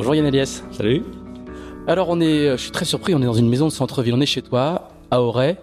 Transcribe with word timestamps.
Bonjour 0.00 0.14
Yann 0.14 0.24
Elias. 0.24 0.62
Salut. 0.72 1.02
Alors 1.86 2.08
on 2.08 2.22
est, 2.22 2.48
euh, 2.48 2.56
je 2.56 2.62
suis 2.62 2.70
très 2.70 2.86
surpris, 2.86 3.14
on 3.14 3.20
est 3.20 3.26
dans 3.26 3.34
une 3.34 3.50
maison 3.50 3.66
de 3.66 3.70
centre-ville, 3.70 4.14
on 4.14 4.20
est 4.22 4.24
chez 4.24 4.40
toi, 4.40 4.88
à 5.10 5.20
Auray, 5.20 5.58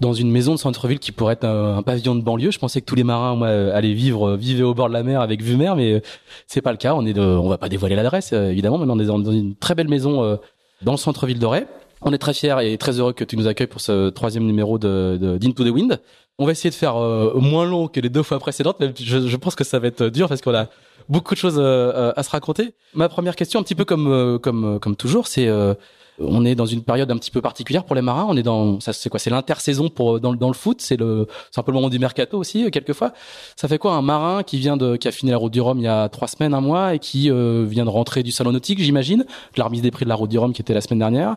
dans 0.00 0.14
une 0.14 0.30
maison 0.30 0.54
de 0.54 0.58
centre-ville 0.58 0.98
qui 0.98 1.12
pourrait 1.12 1.34
être 1.34 1.44
un, 1.44 1.82
pavillon 1.82 2.14
de 2.14 2.22
banlieue. 2.22 2.50
Je 2.50 2.58
pensais 2.58 2.80
que 2.80 2.86
tous 2.86 2.94
les 2.94 3.04
marins 3.04 3.36
moi, 3.36 3.48
euh, 3.48 3.76
allaient 3.76 3.92
vivre, 3.92 4.26
euh, 4.30 4.36
vivaient 4.38 4.62
au 4.62 4.72
bord 4.72 4.88
de 4.88 4.94
la 4.94 5.02
mer 5.02 5.20
avec 5.20 5.42
vue 5.42 5.58
mer, 5.58 5.76
mais 5.76 6.00
c'est 6.46 6.62
pas 6.62 6.70
le 6.70 6.78
cas. 6.78 6.94
On 6.94 7.04
est, 7.04 7.12
de, 7.12 7.20
on 7.20 7.46
va 7.50 7.58
pas 7.58 7.68
dévoiler 7.68 7.94
l'adresse 7.94 8.32
évidemment, 8.32 8.78
mais 8.78 8.86
on 8.90 8.98
est 8.98 9.04
dans, 9.04 9.22
une 9.22 9.54
très 9.54 9.74
belle 9.74 9.88
maison 9.88 10.38
dans 10.80 10.92
le 10.92 10.98
centre-ville 10.98 11.38
d'Auray. 11.38 11.66
On 12.00 12.14
est 12.14 12.18
très 12.18 12.32
fiers 12.32 12.56
et 12.62 12.78
très 12.78 12.98
heureux 12.98 13.12
que 13.12 13.24
tu 13.24 13.36
nous 13.36 13.48
accueilles 13.48 13.66
pour 13.66 13.82
ce 13.82 14.08
troisième 14.08 14.46
numéro 14.46 14.78
de, 14.78 15.18
de 15.20 15.36
d'Into 15.36 15.62
the 15.62 15.68
Wind. 15.68 16.00
On 16.38 16.46
va 16.46 16.52
essayer 16.52 16.70
de 16.70 16.74
faire 16.74 16.94
moins 17.34 17.66
long 17.66 17.86
que 17.86 18.00
les 18.00 18.08
deux 18.08 18.22
fois 18.22 18.38
précédentes, 18.38 18.78
mais 18.80 18.94
je, 18.98 19.28
je 19.28 19.36
pense 19.36 19.54
que 19.54 19.64
ça 19.64 19.78
va 19.78 19.88
être 19.88 20.04
dur 20.08 20.26
parce 20.26 20.40
qu'on 20.40 20.54
a 20.54 20.68
beaucoup 21.08 21.34
de 21.34 21.38
choses 21.38 21.58
euh, 21.58 21.92
euh, 21.94 22.12
à 22.16 22.22
se 22.22 22.30
raconter. 22.30 22.74
Ma 22.94 23.08
première 23.08 23.36
question, 23.36 23.60
un 23.60 23.62
petit 23.62 23.74
peu 23.74 23.84
comme 23.84 24.08
euh, 24.08 24.38
comme 24.38 24.78
comme 24.80 24.96
toujours, 24.96 25.26
c'est 25.26 25.48
on 26.20 26.44
est 26.44 26.56
dans 26.56 26.66
une 26.66 26.82
période 26.82 27.08
un 27.12 27.16
petit 27.16 27.30
peu 27.30 27.40
particulière 27.40 27.84
pour 27.84 27.94
les 27.94 28.02
marins. 28.02 28.26
On 28.28 28.36
est 28.36 28.42
dans, 28.42 28.80
ça 28.80 28.92
c'est 28.92 29.08
quoi? 29.08 29.20
C'est 29.20 29.30
l'intersaison 29.30 29.88
pour 29.88 30.18
dans, 30.18 30.34
dans 30.34 30.48
le 30.48 30.54
foot. 30.54 30.80
C'est 30.80 30.96
le, 30.96 31.28
c'est 31.52 31.60
un 31.60 31.62
peu 31.62 31.70
le 31.70 31.76
moment 31.76 31.88
du 31.88 32.00
mercato 32.00 32.36
aussi 32.38 32.68
quelquefois. 32.72 33.12
Ça 33.54 33.68
fait 33.68 33.78
quoi 33.78 33.92
un 33.92 34.02
marin 34.02 34.42
qui 34.42 34.58
vient 34.58 34.76
de, 34.76 34.96
qui 34.96 35.06
a 35.06 35.12
fini 35.12 35.30
la 35.30 35.36
route 35.36 35.52
du 35.52 35.60
Rhum 35.60 35.78
il 35.78 35.84
y 35.84 35.88
a 35.88 36.08
trois 36.08 36.26
semaines, 36.26 36.54
un 36.54 36.60
mois 36.60 36.94
et 36.94 36.98
qui 36.98 37.30
vient 37.30 37.84
de 37.84 37.90
rentrer 37.90 38.24
du 38.24 38.32
salon 38.32 38.50
nautique, 38.50 38.80
j'imagine, 38.80 39.24
la 39.56 39.64
remise 39.64 39.82
des 39.82 39.92
prix 39.92 40.04
de 40.06 40.08
la 40.08 40.16
route 40.16 40.30
du 40.30 40.38
Rhum 40.38 40.52
qui 40.52 40.60
était 40.60 40.74
la 40.74 40.80
semaine 40.80 40.98
dernière. 40.98 41.36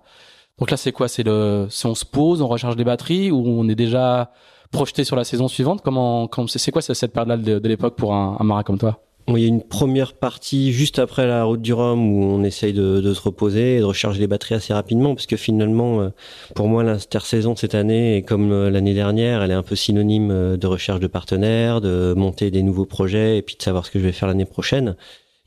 Donc 0.57 0.71
là 0.71 0.77
c'est 0.77 0.91
quoi? 0.91 1.07
C'est 1.07 1.23
le, 1.23 1.67
si 1.69 1.85
on 1.85 1.93
se 1.93 2.05
pose, 2.05 2.41
on 2.41 2.47
recharge 2.47 2.75
les 2.75 2.83
batteries 2.83 3.29
ou 3.29 3.45
on 3.47 3.69
est 3.69 3.75
déjà 3.75 4.31
projeté 4.71 5.03
sur 5.03 5.15
la 5.15 5.25
saison 5.25 5.47
suivante? 5.47 5.81
Comment, 5.83 6.27
c'est 6.47 6.71
quoi 6.71 6.81
cette 6.81 7.13
période-là 7.13 7.37
de, 7.37 7.59
de 7.59 7.67
l'époque 7.67 7.95
pour 7.95 8.15
un 8.15 8.43
marin 8.43 8.63
comme 8.63 8.79
toi? 8.79 8.99
Il 9.37 9.43
y 9.43 9.45
a 9.45 9.47
une 9.47 9.63
première 9.63 10.13
partie 10.13 10.71
juste 10.71 10.99
après 10.99 11.27
la 11.27 11.43
route 11.43 11.61
du 11.61 11.73
Rhum 11.73 12.13
où 12.13 12.23
on 12.23 12.43
essaye 12.43 12.73
de, 12.73 13.13
se 13.13 13.21
reposer 13.21 13.77
et 13.77 13.79
de 13.79 13.83
recharger 13.83 14.19
les 14.19 14.27
batteries 14.27 14.55
assez 14.55 14.73
rapidement 14.73 15.13
parce 15.15 15.25
que 15.25 15.37
finalement, 15.37 16.01
euh, 16.01 16.09
pour 16.55 16.67
moi, 16.67 16.83
l'intersaison 16.83 17.53
de 17.53 17.57
cette 17.57 17.75
année 17.75 18.17
est 18.17 18.21
comme 18.21 18.51
euh, 18.51 18.69
l'année 18.69 18.93
dernière, 18.93 19.43
elle 19.43 19.51
est 19.51 19.55
un 19.55 19.63
peu 19.63 19.75
synonyme 19.75 20.31
euh, 20.31 20.57
de 20.57 20.67
recherche 20.67 20.99
de 20.99 21.07
partenaires, 21.07 21.81
de 21.81 22.13
monter 22.15 22.51
des 22.51 22.63
nouveaux 22.63 22.85
projets 22.85 23.37
et 23.37 23.41
puis 23.41 23.55
de 23.55 23.61
savoir 23.61 23.85
ce 23.85 23.91
que 23.91 23.99
je 23.99 24.05
vais 24.05 24.11
faire 24.11 24.27
l'année 24.27 24.45
prochaine. 24.45 24.95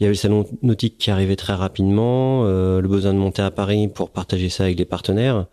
Il 0.00 0.04
y 0.04 0.06
avait 0.06 0.14
le 0.14 0.18
salon 0.18 0.44
nautique 0.62 0.98
qui 0.98 1.10
arrivait 1.10 1.36
très 1.36 1.54
rapidement, 1.54 2.42
le 2.42 2.88
besoin 2.88 3.14
de 3.14 3.18
monter 3.18 3.42
à 3.42 3.52
Paris 3.52 3.86
pour 3.86 4.10
partager 4.10 4.48
ça 4.48 4.64
avec 4.64 4.76
les 4.76 4.84
partenaires. 4.84 5.46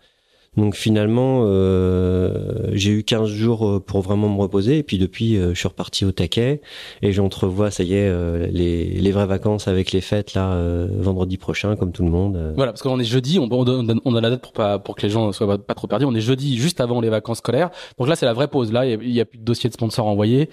Donc 0.58 0.76
finalement, 0.76 1.44
euh, 1.46 2.68
j'ai 2.72 2.90
eu 2.90 3.04
15 3.04 3.26
jours 3.26 3.66
euh, 3.66 3.80
pour 3.80 4.02
vraiment 4.02 4.28
me 4.28 4.38
reposer 4.38 4.76
et 4.76 4.82
puis 4.82 4.98
depuis, 4.98 5.38
euh, 5.38 5.54
je 5.54 5.58
suis 5.58 5.68
reparti 5.68 6.04
au 6.04 6.12
taquet 6.12 6.60
et 7.00 7.10
j'entrevois, 7.10 7.70
ça 7.70 7.84
y 7.84 7.94
est, 7.94 8.06
euh, 8.06 8.48
les, 8.50 8.84
les, 8.84 9.12
vraies 9.12 9.24
vacances 9.24 9.66
avec 9.66 9.92
les 9.92 10.02
fêtes 10.02 10.34
là 10.34 10.62
vendredi 10.98 11.38
prochain, 11.38 11.74
comme 11.74 11.90
tout 11.90 12.02
le 12.02 12.10
monde. 12.10 12.52
Voilà, 12.54 12.72
parce 12.72 12.82
qu'on 12.82 13.00
est 13.00 13.04
jeudi, 13.04 13.38
on, 13.38 13.48
on, 13.50 14.14
a 14.14 14.20
la 14.20 14.28
date 14.28 14.42
pour 14.42 14.52
pas 14.52 14.78
pour 14.78 14.94
que 14.94 15.02
les 15.02 15.08
gens 15.08 15.32
soient 15.32 15.56
pas, 15.56 15.74
trop 15.74 15.86
perdus. 15.86 16.04
On 16.04 16.14
est 16.14 16.20
jeudi 16.20 16.58
juste 16.58 16.82
avant 16.82 17.00
les 17.00 17.08
vacances 17.08 17.38
scolaires, 17.38 17.70
donc 17.98 18.08
là 18.08 18.14
c'est 18.14 18.26
la 18.26 18.34
vraie 18.34 18.48
pause. 18.48 18.72
Là, 18.72 18.84
il 18.84 19.10
y, 19.10 19.22
a 19.22 19.24
plus 19.24 19.38
de 19.38 19.44
dossier 19.44 19.70
de 19.70 19.74
sponsors 19.74 20.06
envoyés. 20.06 20.50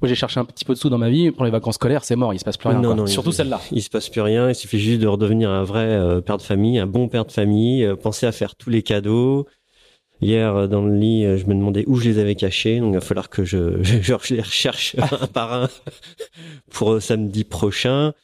Moi, 0.00 0.08
j'ai 0.08 0.14
cherché 0.14 0.40
un 0.40 0.46
petit 0.46 0.64
peu 0.64 0.72
de 0.72 0.78
sous 0.78 0.88
dans 0.88 0.98
ma 0.98 1.10
vie 1.10 1.30
pour 1.30 1.44
les 1.44 1.50
vacances 1.50 1.74
scolaires, 1.74 2.04
c'est 2.04 2.16
mort, 2.16 2.32
il 2.32 2.38
se 2.38 2.44
passe 2.44 2.56
plus 2.56 2.70
rien. 2.70 2.80
Non, 2.80 2.94
non, 2.94 3.06
Surtout 3.06 3.32
celle-là. 3.32 3.60
Il 3.70 3.82
se 3.82 3.90
passe 3.90 4.08
plus 4.08 4.22
rien. 4.22 4.48
Il 4.48 4.54
suffit 4.54 4.78
juste 4.78 5.00
de 5.02 5.06
redevenir 5.06 5.50
un 5.50 5.62
vrai 5.62 6.22
père 6.22 6.38
de 6.38 6.42
famille, 6.42 6.78
un 6.78 6.86
bon 6.86 7.08
père 7.08 7.26
de 7.26 7.32
famille. 7.32 7.86
penser 8.02 8.24
à 8.24 8.32
faire 8.32 8.54
tous 8.54 8.70
les 8.70 8.82
cadeaux. 8.82 9.41
Hier, 10.22 10.54
euh, 10.54 10.66
dans 10.68 10.82
le 10.82 10.94
lit, 10.96 11.24
euh, 11.26 11.36
je 11.36 11.46
me 11.46 11.54
demandais 11.54 11.84
où 11.88 11.96
je 11.96 12.08
les 12.08 12.18
avais 12.18 12.36
cachés. 12.36 12.78
Donc, 12.78 12.92
il 12.92 12.94
va 12.94 13.00
falloir 13.00 13.28
que 13.28 13.44
je, 13.44 13.82
je, 13.82 14.00
je 14.00 14.34
les 14.34 14.40
recherche 14.40 14.94
un 15.20 15.26
par 15.26 15.52
un 15.52 15.68
pour 16.70 16.92
euh, 16.92 17.00
samedi 17.00 17.42
prochain. 17.42 18.14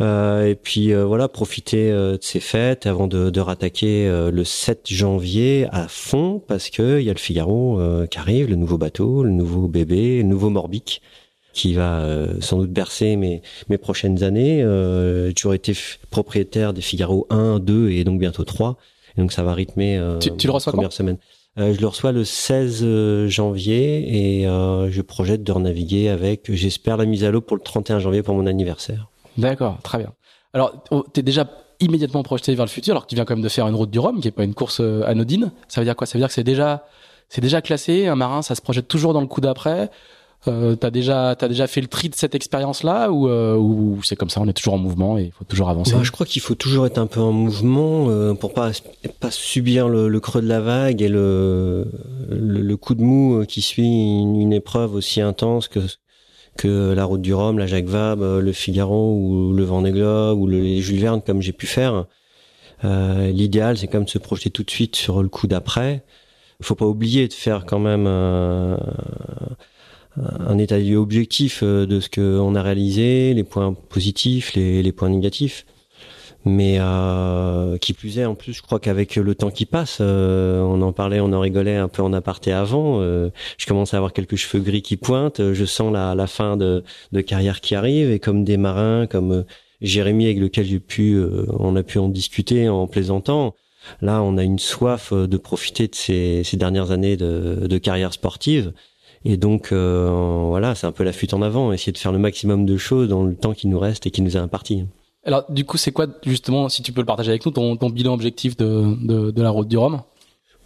Euh, 0.00 0.46
et 0.46 0.54
puis 0.54 0.94
voilà, 0.94 1.28
profiter 1.28 1.90
de 1.90 2.18
ces 2.22 2.40
fêtes 2.40 2.86
avant 2.86 3.08
de, 3.08 3.28
de 3.28 3.40
rattaquer 3.40 4.08
le 4.32 4.42
7 4.42 4.86
janvier 4.90 5.66
à 5.70 5.86
fond 5.86 6.42
parce 6.48 6.70
que 6.70 6.98
il 6.98 7.04
y 7.04 7.10
a 7.10 7.12
le 7.12 7.18
Figaro 7.18 7.78
qui 8.10 8.18
arrive, 8.18 8.48
le 8.48 8.56
nouveau 8.56 8.78
bateau, 8.78 9.22
le 9.22 9.30
nouveau 9.30 9.68
bébé, 9.68 10.18
le 10.18 10.22
nouveau 10.22 10.48
Morbic 10.48 11.02
qui 11.52 11.74
va 11.74 12.08
sans 12.40 12.56
doute 12.56 12.70
bercer 12.70 13.16
mes, 13.16 13.42
mes 13.68 13.76
prochaines 13.76 14.22
années. 14.22 14.64
j'ai 15.26 15.34
toujours 15.34 15.54
été 15.54 15.74
propriétaire 16.10 16.72
des 16.72 16.80
Figaro 16.80 17.26
1, 17.28 17.58
2 17.58 17.90
et 17.90 18.04
donc 18.04 18.18
bientôt 18.18 18.44
3. 18.44 18.78
Et 19.16 19.20
donc 19.20 19.32
ça 19.32 19.42
va 19.42 19.54
rythmer 19.54 19.98
euh, 19.98 20.18
tu, 20.18 20.36
tu 20.36 20.46
le 20.46 20.52
reçois 20.52 20.72
première 20.72 20.92
semaine. 20.92 21.18
Euh, 21.58 21.74
je 21.74 21.80
le 21.80 21.86
reçois 21.86 22.12
le 22.12 22.24
16 22.24 22.80
euh, 22.82 23.28
janvier 23.28 24.40
et 24.40 24.46
euh, 24.46 24.90
je 24.90 25.02
projette 25.02 25.42
de 25.42 25.52
renaviguer 25.52 26.08
avec, 26.08 26.50
j'espère, 26.50 26.96
la 26.96 27.04
mise 27.04 27.24
à 27.24 27.30
l'eau 27.30 27.42
pour 27.42 27.56
le 27.56 27.62
31 27.62 27.98
janvier 27.98 28.22
pour 28.22 28.34
mon 28.34 28.46
anniversaire. 28.46 29.08
D'accord, 29.36 29.78
très 29.82 29.98
bien. 29.98 30.12
Alors, 30.54 30.82
tu 31.12 31.20
es 31.20 31.22
déjà 31.22 31.46
immédiatement 31.80 32.22
projeté 32.22 32.54
vers 32.54 32.64
le 32.64 32.70
futur, 32.70 32.92
alors 32.92 33.04
que 33.04 33.08
tu 33.08 33.16
viens 33.16 33.24
quand 33.24 33.34
même 33.34 33.44
de 33.44 33.48
faire 33.48 33.66
une 33.68 33.74
route 33.74 33.90
du 33.90 33.98
Rhum, 33.98 34.20
qui 34.20 34.28
est 34.28 34.32
pas 34.32 34.44
une 34.44 34.54
course 34.54 34.80
anodine. 34.80 35.52
Ça 35.68 35.80
veut 35.80 35.84
dire 35.84 35.96
quoi? 35.96 36.06
Ça 36.06 36.14
veut 36.14 36.20
dire 36.20 36.28
que 36.28 36.34
c'est 36.34 36.44
déjà, 36.44 36.86
c'est 37.28 37.40
déjà 37.40 37.60
classé. 37.60 38.06
Un 38.06 38.16
marin, 38.16 38.40
ça 38.42 38.54
se 38.54 38.62
projette 38.62 38.88
toujours 38.88 39.12
dans 39.12 39.20
le 39.20 39.26
coup 39.26 39.40
d'après. 39.40 39.90
Euh, 40.48 40.74
t'as 40.74 40.90
déjà 40.90 41.36
t'as 41.38 41.46
déjà 41.46 41.68
fait 41.68 41.80
le 41.80 41.86
tri 41.86 42.08
de 42.08 42.16
cette 42.16 42.34
expérience 42.34 42.82
là 42.82 43.12
ou, 43.12 43.28
euh, 43.28 43.54
ou 43.56 44.02
c'est 44.02 44.16
comme 44.16 44.28
ça 44.28 44.40
on 44.40 44.48
est 44.48 44.52
toujours 44.52 44.74
en 44.74 44.78
mouvement 44.78 45.16
et 45.16 45.26
il 45.26 45.30
faut 45.30 45.44
toujours 45.44 45.68
avancer? 45.68 45.92
Bah, 45.92 46.00
je 46.02 46.10
crois 46.10 46.26
qu'il 46.26 46.42
faut 46.42 46.56
toujours 46.56 46.84
être 46.84 46.98
un 46.98 47.06
peu 47.06 47.20
en 47.20 47.30
mouvement 47.30 48.08
euh, 48.08 48.34
pour 48.34 48.52
pas 48.52 48.72
pas 49.20 49.30
subir 49.30 49.88
le, 49.88 50.08
le, 50.08 50.20
creux 50.20 50.42
de 50.42 50.48
la 50.48 50.60
vague 50.60 51.00
et 51.00 51.08
le, 51.08 51.86
le, 52.28 52.76
coup 52.76 52.96
de 52.96 53.02
mou 53.02 53.36
euh, 53.36 53.44
qui 53.44 53.62
suit 53.62 53.84
une, 53.84 54.34
une, 54.34 54.52
épreuve 54.52 54.96
aussi 54.96 55.20
intense 55.20 55.68
que 55.68 55.78
que 56.56 56.92
la 56.92 57.04
route 57.04 57.22
du 57.22 57.32
Rhum 57.32 57.56
la 57.56 57.68
Jacques 57.68 57.84
Vabre 57.84 58.24
euh, 58.24 58.40
le 58.40 58.52
Figaro 58.52 59.14
ou 59.14 59.52
le 59.52 59.62
Vendée 59.62 59.92
Globe 59.92 60.40
ou 60.40 60.48
le 60.48 60.80
Jules 60.80 60.98
Verne 60.98 61.22
comme 61.24 61.40
j'ai 61.40 61.52
pu 61.52 61.68
faire. 61.68 62.06
L'idéal 62.82 63.78
c'est 63.78 63.86
quand 63.86 63.98
même 63.98 64.06
de 64.06 64.10
se 64.10 64.18
projeter 64.18 64.50
tout 64.50 64.64
de 64.64 64.70
suite 64.70 64.96
sur 64.96 65.22
le 65.22 65.28
coup 65.28 65.46
d'après. 65.46 66.02
Faut 66.60 66.74
pas 66.74 66.86
oublier 66.86 67.28
de 67.28 67.32
faire 67.32 67.64
quand 67.64 67.78
même 67.78 68.08
un 70.16 70.58
état 70.58 70.78
de 70.78 70.84
lieu 70.84 70.96
objectif 70.96 71.60
euh, 71.62 71.86
de 71.86 72.00
ce 72.00 72.08
qu'on 72.08 72.54
a 72.54 72.62
réalisé, 72.62 73.34
les 73.34 73.44
points 73.44 73.72
positifs, 73.72 74.54
les, 74.54 74.82
les 74.82 74.92
points 74.92 75.08
négatifs. 75.08 75.64
Mais 76.44 76.78
euh, 76.80 77.78
qui 77.78 77.92
plus 77.92 78.18
est, 78.18 78.24
en 78.24 78.34
plus, 78.34 78.52
je 78.52 78.62
crois 78.62 78.80
qu'avec 78.80 79.14
le 79.14 79.34
temps 79.34 79.50
qui 79.50 79.64
passe, 79.64 79.98
euh, 80.00 80.60
on 80.60 80.82
en 80.82 80.92
parlait, 80.92 81.20
on 81.20 81.32
en 81.32 81.38
rigolait 81.38 81.76
un 81.76 81.86
peu 81.86 82.02
en 82.02 82.12
aparté 82.12 82.50
avant. 82.52 83.00
Euh, 83.00 83.30
je 83.58 83.66
commence 83.66 83.94
à 83.94 83.98
avoir 83.98 84.12
quelques 84.12 84.34
cheveux 84.34 84.62
gris 84.62 84.82
qui 84.82 84.96
pointent. 84.96 85.52
Je 85.52 85.64
sens 85.64 85.92
la, 85.92 86.16
la 86.16 86.26
fin 86.26 86.56
de, 86.56 86.82
de 87.12 87.20
carrière 87.20 87.60
qui 87.60 87.76
arrive. 87.76 88.10
Et 88.10 88.18
comme 88.18 88.42
des 88.42 88.56
marins, 88.56 89.06
comme 89.06 89.44
Jérémy 89.82 90.24
avec 90.24 90.38
lequel 90.38 90.66
j'ai 90.66 90.80
pu, 90.80 91.16
on 91.60 91.76
a 91.76 91.84
pu 91.84 91.98
en 91.98 92.08
discuter 92.08 92.68
en 92.68 92.88
plaisantant. 92.88 93.54
Là, 94.00 94.20
on 94.22 94.36
a 94.36 94.42
une 94.42 94.58
soif 94.58 95.12
de 95.12 95.36
profiter 95.36 95.86
de 95.86 95.94
ces, 95.94 96.42
ces 96.44 96.56
dernières 96.56 96.90
années 96.90 97.16
de, 97.16 97.68
de 97.68 97.78
carrière 97.78 98.12
sportive 98.12 98.72
et 99.24 99.36
donc 99.36 99.70
euh, 99.72 100.44
voilà, 100.46 100.74
c'est 100.74 100.86
un 100.86 100.92
peu 100.92 101.04
la 101.04 101.12
fuite 101.12 101.34
en 101.34 101.42
avant, 101.42 101.72
essayer 101.72 101.92
de 101.92 101.98
faire 101.98 102.12
le 102.12 102.18
maximum 102.18 102.66
de 102.66 102.76
choses 102.76 103.08
dans 103.08 103.24
le 103.24 103.34
temps 103.34 103.54
qui 103.54 103.68
nous 103.68 103.78
reste 103.78 104.06
et 104.06 104.10
qui 104.10 104.22
nous 104.22 104.36
est 104.36 104.40
imparti. 104.40 104.84
Alors 105.24 105.44
du 105.48 105.64
coup, 105.64 105.76
c'est 105.76 105.92
quoi 105.92 106.06
justement, 106.24 106.68
si 106.68 106.82
tu 106.82 106.92
peux 106.92 107.00
le 107.00 107.06
partager 107.06 107.30
avec 107.30 107.46
nous, 107.46 107.52
ton, 107.52 107.76
ton 107.76 107.90
bilan 107.90 108.12
objectif 108.14 108.56
de, 108.56 108.96
de, 109.06 109.30
de 109.30 109.42
la 109.42 109.50
route 109.50 109.68
du 109.68 109.78
Rhum? 109.78 110.00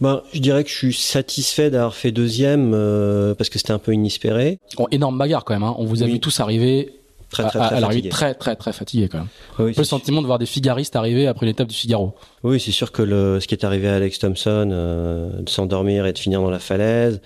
Ben, 0.01 0.23
je 0.33 0.41
dirais 0.41 0.63
que 0.63 0.71
je 0.71 0.75
suis 0.75 0.93
satisfait 0.93 1.71
d'avoir 1.71 1.95
fait 1.95 2.13
deuxième 2.13 2.73
euh, 2.75 3.35
parce 3.35 3.49
que 3.49 3.59
c'était 3.59 3.73
un 3.73 3.79
peu 3.79 3.93
inespéré. 3.93 4.59
Bon, 4.77 4.87
énorme 4.91 5.17
bagarre 5.17 5.45
quand 5.45 5.55
même. 5.55 5.63
Hein. 5.63 5.75
On 5.79 5.87
vous 5.87 6.03
a 6.03 6.07
vu 6.07 6.21
tous 6.21 6.41
arriver 6.41 6.93
très 7.31 7.45
très 7.45 7.59
très, 7.59 7.81
fatigué. 7.81 8.09
très 8.09 8.35
très 8.35 8.57
très 8.57 8.73
fatigué 8.73 9.09
quand 9.09 9.19
même. 9.19 9.29
Oui, 9.59 9.73
le 9.77 9.85
sentiment 9.85 10.23
de 10.23 10.27
voir 10.27 10.39
des 10.39 10.47
figaristes 10.47 10.97
arriver 10.97 11.27
après 11.27 11.47
l'étape 11.47 11.69
du 11.69 11.75
Figaro. 11.75 12.15
Oui, 12.43 12.61
c'est 12.61 12.73
sûr 12.73 12.93
que 12.93 13.03
le, 13.03 13.41
ce 13.41 13.47
qui 13.47 13.55
est 13.55 13.65
arrivé 13.65 13.89
à 13.89 13.97
Alex 13.97 14.19
Thompson, 14.19 14.69
euh, 14.73 15.41
de 15.41 15.49
s'endormir 15.49 16.07
et 16.07 16.13
de 16.13 16.19
finir 16.19 16.41
dans 16.41 16.51
la 16.51 16.59
falaise, 16.59 17.21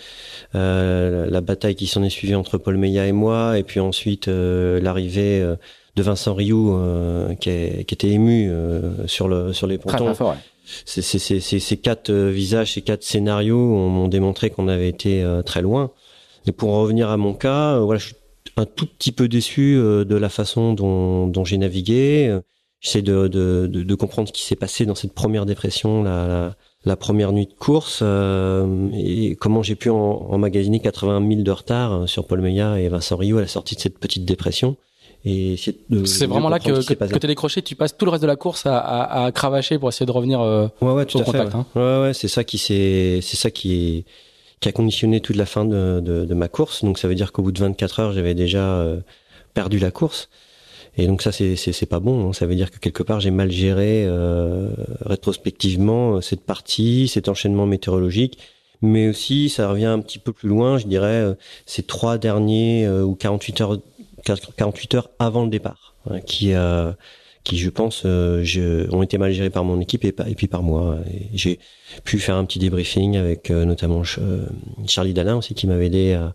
euh, 0.55 1.29
la 1.31 1.41
bataille 1.41 1.75
qui 1.75 1.87
s'en 1.87 2.03
est 2.03 2.11
suivie 2.11 2.35
entre 2.35 2.59
Paul 2.59 2.77
Meillat 2.77 3.07
et 3.07 3.13
moi, 3.13 3.59
et 3.59 3.63
puis 3.63 3.81
ensuite 3.81 4.29
euh, 4.29 4.81
l'arrivée 4.81 5.41
euh, 5.41 5.57
de 5.97 6.03
Vincent 6.03 6.35
Rioux 6.35 6.75
euh, 6.75 7.35
qui, 7.35 7.51
est, 7.51 7.85
qui, 7.85 7.95
était 7.95 8.09
ému 8.09 8.51
sur 9.07 9.29
le 9.29 9.53
sur 9.53 9.67
les 9.67 9.79
pontons. 9.79 9.97
Très, 9.97 10.05
très 10.07 10.15
fort, 10.15 10.31
ouais. 10.31 10.37
Ces 10.85 11.77
quatre 11.79 12.13
visages, 12.13 12.75
ces 12.75 12.83
quatre 12.83 13.03
scénarios 13.03 13.59
ont, 13.59 14.05
ont 14.05 14.09
démontré 14.09 14.51
qu'on 14.51 14.69
avait 14.69 14.89
été 14.89 15.27
très 15.45 15.63
loin. 15.63 15.91
Et 16.47 16.53
pour 16.53 16.71
revenir 16.71 17.11
à 17.11 17.17
mon 17.17 17.35
cas, 17.35 17.79
voilà, 17.81 17.99
je 17.99 18.07
suis 18.07 18.15
un 18.61 18.67
tout 18.67 18.87
petit 18.87 19.13
peu 19.13 19.29
déçu 19.29 19.75
de 19.75 20.15
la 20.17 20.29
façon 20.29 20.73
dont, 20.75 21.27
dont 21.27 21.45
j'ai 21.45 21.59
navigué. 21.59 22.39
J'essaie 22.81 23.03
de, 23.03 23.29
de, 23.29 23.67
de, 23.71 23.83
de, 23.83 23.95
comprendre 23.95 24.29
ce 24.29 24.33
qui 24.33 24.43
s'est 24.43 24.57
passé 24.57 24.87
dans 24.87 24.95
cette 24.95 25.13
première 25.13 25.45
dépression, 25.45 26.03
la, 26.03 26.27
la, 26.27 26.57
la 26.87 26.97
première 26.97 27.33
nuit 27.33 27.47
de 27.47 27.53
course, 27.53 28.03
et 28.95 29.37
comment 29.39 29.63
j'ai 29.63 29.75
pu 29.75 29.91
en, 29.91 29.97
emmagasiner 29.97 30.81
80 30.81 31.29
000 31.29 31.43
de 31.43 31.51
retard 31.51 32.09
sur 32.09 32.27
Paul 32.27 32.41
Meillat 32.41 32.81
et 32.81 32.89
Vincent 32.89 33.17
Rio 33.17 33.37
à 33.37 33.43
la 33.43 33.49
sortie 33.49 33.75
de 33.75 33.81
cette 33.81 33.99
petite 33.99 34.25
dépression. 34.25 34.77
Et 35.25 35.57
c'est 35.59 36.27
vraiment 36.27 36.49
là 36.49 36.59
que, 36.59 36.83
que, 36.87 36.95
que 36.95 37.19
tu 37.19 37.27
décroché, 37.27 37.61
tu 37.61 37.77
passes 37.77 37.97
tout 37.97 38.07
le 38.07 38.11
reste 38.11 38.23
de 38.23 38.27
la 38.27 38.37
course 38.37 38.65
à, 38.65 38.79
à, 38.79 39.27
à 39.27 39.33
cravacher 39.33 39.79
pour 39.79 39.91
essayer 39.91 40.07
de 40.07 40.13
revenir 40.13 40.41
euh, 40.41 40.69
ouais, 40.81 40.93
ouais, 40.93 41.05
tout 41.05 41.19
au 41.19 41.23
contact. 41.23 41.51
Fait, 41.51 41.57
ouais. 41.57 41.65
Hein. 41.75 41.81
ouais, 42.01 42.07
ouais, 42.07 42.15
c'est 42.15 42.29
ça 42.29 42.43
qui 42.43 42.57
c'est 42.57 43.21
c'est 43.21 43.37
ça 43.37 43.51
qui 43.51 43.75
est 43.75 44.05
qui 44.61 44.69
a 44.69 44.73
conditionné 44.73 45.21
toute 45.21 45.37
la 45.37 45.47
fin 45.47 45.65
de, 45.65 46.01
de, 46.01 46.25
de 46.25 46.35
ma 46.35 46.49
course. 46.49 46.85
Donc 46.85 46.99
ça 46.99 47.09
veut 47.09 47.15
dire 47.15 47.33
qu'au 47.33 47.43
bout 47.43 47.53
de 47.53 47.61
24 47.61 48.01
heures, 48.01 48.13
j'avais 48.13 48.35
déjà 48.35 48.75
euh, 48.75 49.01
perdu 49.55 49.79
la 49.79 49.91
course. 49.91 50.29
Et 50.97 51.07
donc 51.07 51.23
ça, 51.23 51.33
c'est 51.33 51.89
pas 51.89 52.01
bon. 52.01 52.29
Hein. 52.29 52.33
Ça 52.33 52.47
veut 52.47 52.57
dire 52.57 52.71
que 52.71 52.79
quelque 52.79 53.03
part, 53.03 53.21
j'ai 53.21 53.31
mal 53.31 53.51
géré 53.51 54.05
euh, 54.07 54.69
rétrospectivement 55.05 56.17
euh, 56.17 56.21
cette 56.21 56.43
partie, 56.43 57.09
cet 57.09 57.29
enchaînement 57.29 57.67
météorologique. 57.67 58.39
Mais 58.83 59.09
aussi, 59.09 59.51
ça 59.51 59.69
revient 59.69 59.87
un 59.87 60.01
petit 60.01 60.19
peu 60.19 60.33
plus 60.33 60.49
loin, 60.49 60.79
je 60.79 60.87
dirais, 60.87 61.23
euh, 61.23 61.35
ces 61.67 61.83
trois 61.83 62.19
derniers 62.19 62.89
ou 62.89 63.15
48 63.15 63.61
heures 63.61 63.79
48 64.25 64.95
heures 64.95 65.11
avant 65.19 65.45
le 65.45 65.51
départ, 65.51 65.95
hein, 66.09 66.21
qui 66.21 66.53
euh, 66.53 66.93
qui 67.45 67.57
je 67.59 67.71
pense 67.71 68.03
euh, 68.05 68.43
je, 68.45 68.93
ont 68.95 69.03
été 69.03 69.19
mal 69.19 69.33
gérés 69.33 69.51
par 69.51 69.65
mon 69.65 69.81
équipe 69.81 70.05
et, 70.05 70.15
et 70.27 70.35
puis 70.35 70.47
par 70.47 70.63
moi. 70.63 70.99
J'ai 71.33 71.59
pu 72.05 72.19
faire 72.19 72.37
un 72.37 72.45
petit 72.45 72.59
débriefing 72.59 73.17
avec 73.17 73.51
euh, 73.51 73.65
notamment 73.65 74.03
Charlie 74.87 75.15
Dalin 75.15 75.37
aussi 75.37 75.55
qui 75.55 75.67
m'avait 75.67 75.87
aidé 75.87 76.13
à, 76.13 76.35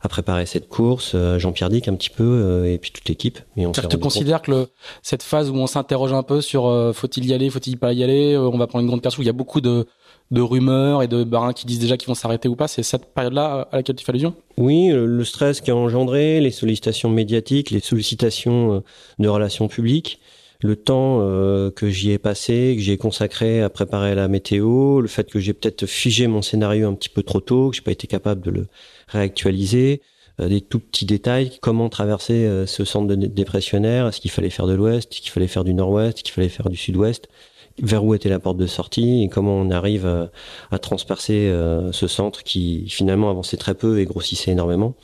à, 0.00 0.08
préparer 0.08 0.46
cette 0.46 0.68
course, 0.68 1.14
Jean-Pierre 1.38 1.70
Dick 1.70 1.88
un 1.88 1.94
petit 1.94 2.10
peu 2.10 2.66
et 2.66 2.78
puis 2.78 2.90
toute 2.90 3.08
l'équipe. 3.08 3.38
Et 3.56 3.66
on 3.66 3.72
tu 3.72 3.98
considères 3.98 4.42
que 4.42 4.50
le, 4.50 4.68
cette 5.02 5.22
phase 5.22 5.50
où 5.50 5.54
on 5.54 5.66
s'interroge 5.66 6.12
un 6.12 6.24
peu 6.24 6.40
sur 6.40 6.92
faut-il 6.94 7.26
y 7.26 7.32
aller, 7.32 7.48
faut-il 7.50 7.78
pas 7.78 7.92
y 7.92 8.02
aller, 8.02 8.36
on 8.36 8.58
va 8.58 8.66
prendre 8.66 8.82
une 8.82 8.88
grande 8.88 9.02
course 9.02 9.18
où 9.18 9.22
il 9.22 9.26
y 9.26 9.30
a 9.30 9.34
beaucoup 9.34 9.60
de 9.60 9.86
de 10.32 10.40
rumeurs 10.40 11.02
et 11.02 11.08
de 11.08 11.24
barins 11.24 11.52
qui 11.52 11.66
disent 11.66 11.78
déjà 11.78 11.98
qu'ils 11.98 12.08
vont 12.08 12.14
s'arrêter 12.14 12.48
ou 12.48 12.56
pas. 12.56 12.66
C'est 12.66 12.82
cette 12.82 13.14
période-là 13.14 13.68
à 13.70 13.76
laquelle 13.76 13.94
tu 13.94 14.04
fais 14.04 14.10
allusion? 14.10 14.34
Oui, 14.56 14.88
le 14.88 15.24
stress 15.24 15.60
qui 15.60 15.70
a 15.70 15.76
engendré, 15.76 16.40
les 16.40 16.50
sollicitations 16.50 17.10
médiatiques, 17.10 17.70
les 17.70 17.80
sollicitations 17.80 18.76
euh, 18.76 18.80
de 19.18 19.28
relations 19.28 19.68
publiques, 19.68 20.20
le 20.62 20.74
temps 20.74 21.18
euh, 21.20 21.70
que 21.70 21.90
j'y 21.90 22.12
ai 22.12 22.18
passé, 22.18 22.72
que 22.76 22.82
j'ai 22.82 22.96
consacré 22.96 23.60
à 23.60 23.68
préparer 23.68 24.14
la 24.14 24.26
météo, 24.26 25.02
le 25.02 25.08
fait 25.08 25.30
que 25.30 25.38
j'ai 25.38 25.52
peut-être 25.52 25.84
figé 25.84 26.26
mon 26.28 26.40
scénario 26.40 26.88
un 26.88 26.94
petit 26.94 27.10
peu 27.10 27.22
trop 27.22 27.40
tôt, 27.40 27.68
que 27.68 27.76
j'ai 27.76 27.82
pas 27.82 27.92
été 27.92 28.06
capable 28.06 28.40
de 28.40 28.50
le 28.50 28.66
réactualiser, 29.08 30.00
euh, 30.40 30.48
des 30.48 30.62
tout 30.62 30.80
petits 30.80 31.04
détails, 31.04 31.58
comment 31.60 31.90
traverser 31.90 32.64
ce 32.66 32.86
centre 32.86 33.06
de 33.06 33.16
dépressionnaire, 33.16 34.08
est-ce 34.08 34.22
qu'il 34.22 34.30
fallait 34.30 34.48
faire 34.48 34.66
de 34.66 34.72
l'ouest, 34.72 35.12
est-ce 35.12 35.20
qu'il 35.20 35.30
fallait 35.30 35.46
faire 35.46 35.64
du 35.64 35.74
nord-ouest, 35.74 36.16
est-ce 36.16 36.24
qu'il 36.24 36.32
fallait 36.32 36.48
faire 36.48 36.70
du 36.70 36.76
sud-ouest 36.76 37.28
vers 37.80 38.04
où 38.04 38.14
était 38.14 38.28
la 38.28 38.38
porte 38.38 38.56
de 38.56 38.66
sortie 38.66 39.22
et 39.22 39.28
comment 39.28 39.54
on 39.54 39.70
arrive 39.70 40.06
à, 40.06 40.30
à 40.70 40.78
transpercer 40.78 41.48
euh, 41.48 41.92
ce 41.92 42.06
centre 42.06 42.42
qui 42.42 42.88
finalement 42.88 43.30
avançait 43.30 43.56
très 43.56 43.74
peu 43.74 44.00
et 44.00 44.04
grossissait 44.04 44.52
énormément. 44.52 44.94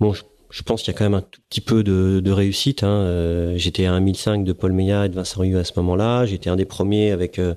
Bon, 0.00 0.12
je, 0.12 0.62
pense 0.62 0.82
qu'il 0.82 0.92
y 0.92 0.96
a 0.96 0.98
quand 0.98 1.04
même 1.04 1.14
un 1.14 1.22
tout 1.22 1.40
petit 1.48 1.60
peu 1.60 1.82
de, 1.82 2.30
réussite. 2.30 2.82
Hein. 2.82 2.88
Euh, 2.88 3.54
j'étais 3.56 3.86
à 3.86 3.98
1005 3.98 4.44
de 4.44 4.52
Paul 4.52 4.72
Meillat 4.72 5.06
et 5.06 5.08
de 5.08 5.14
Vincent 5.14 5.40
Rioux 5.40 5.58
à 5.58 5.64
ce 5.64 5.72
moment-là. 5.76 6.26
J'étais 6.26 6.50
un 6.50 6.56
des 6.56 6.64
premiers 6.64 7.10
avec 7.10 7.38
euh, 7.38 7.54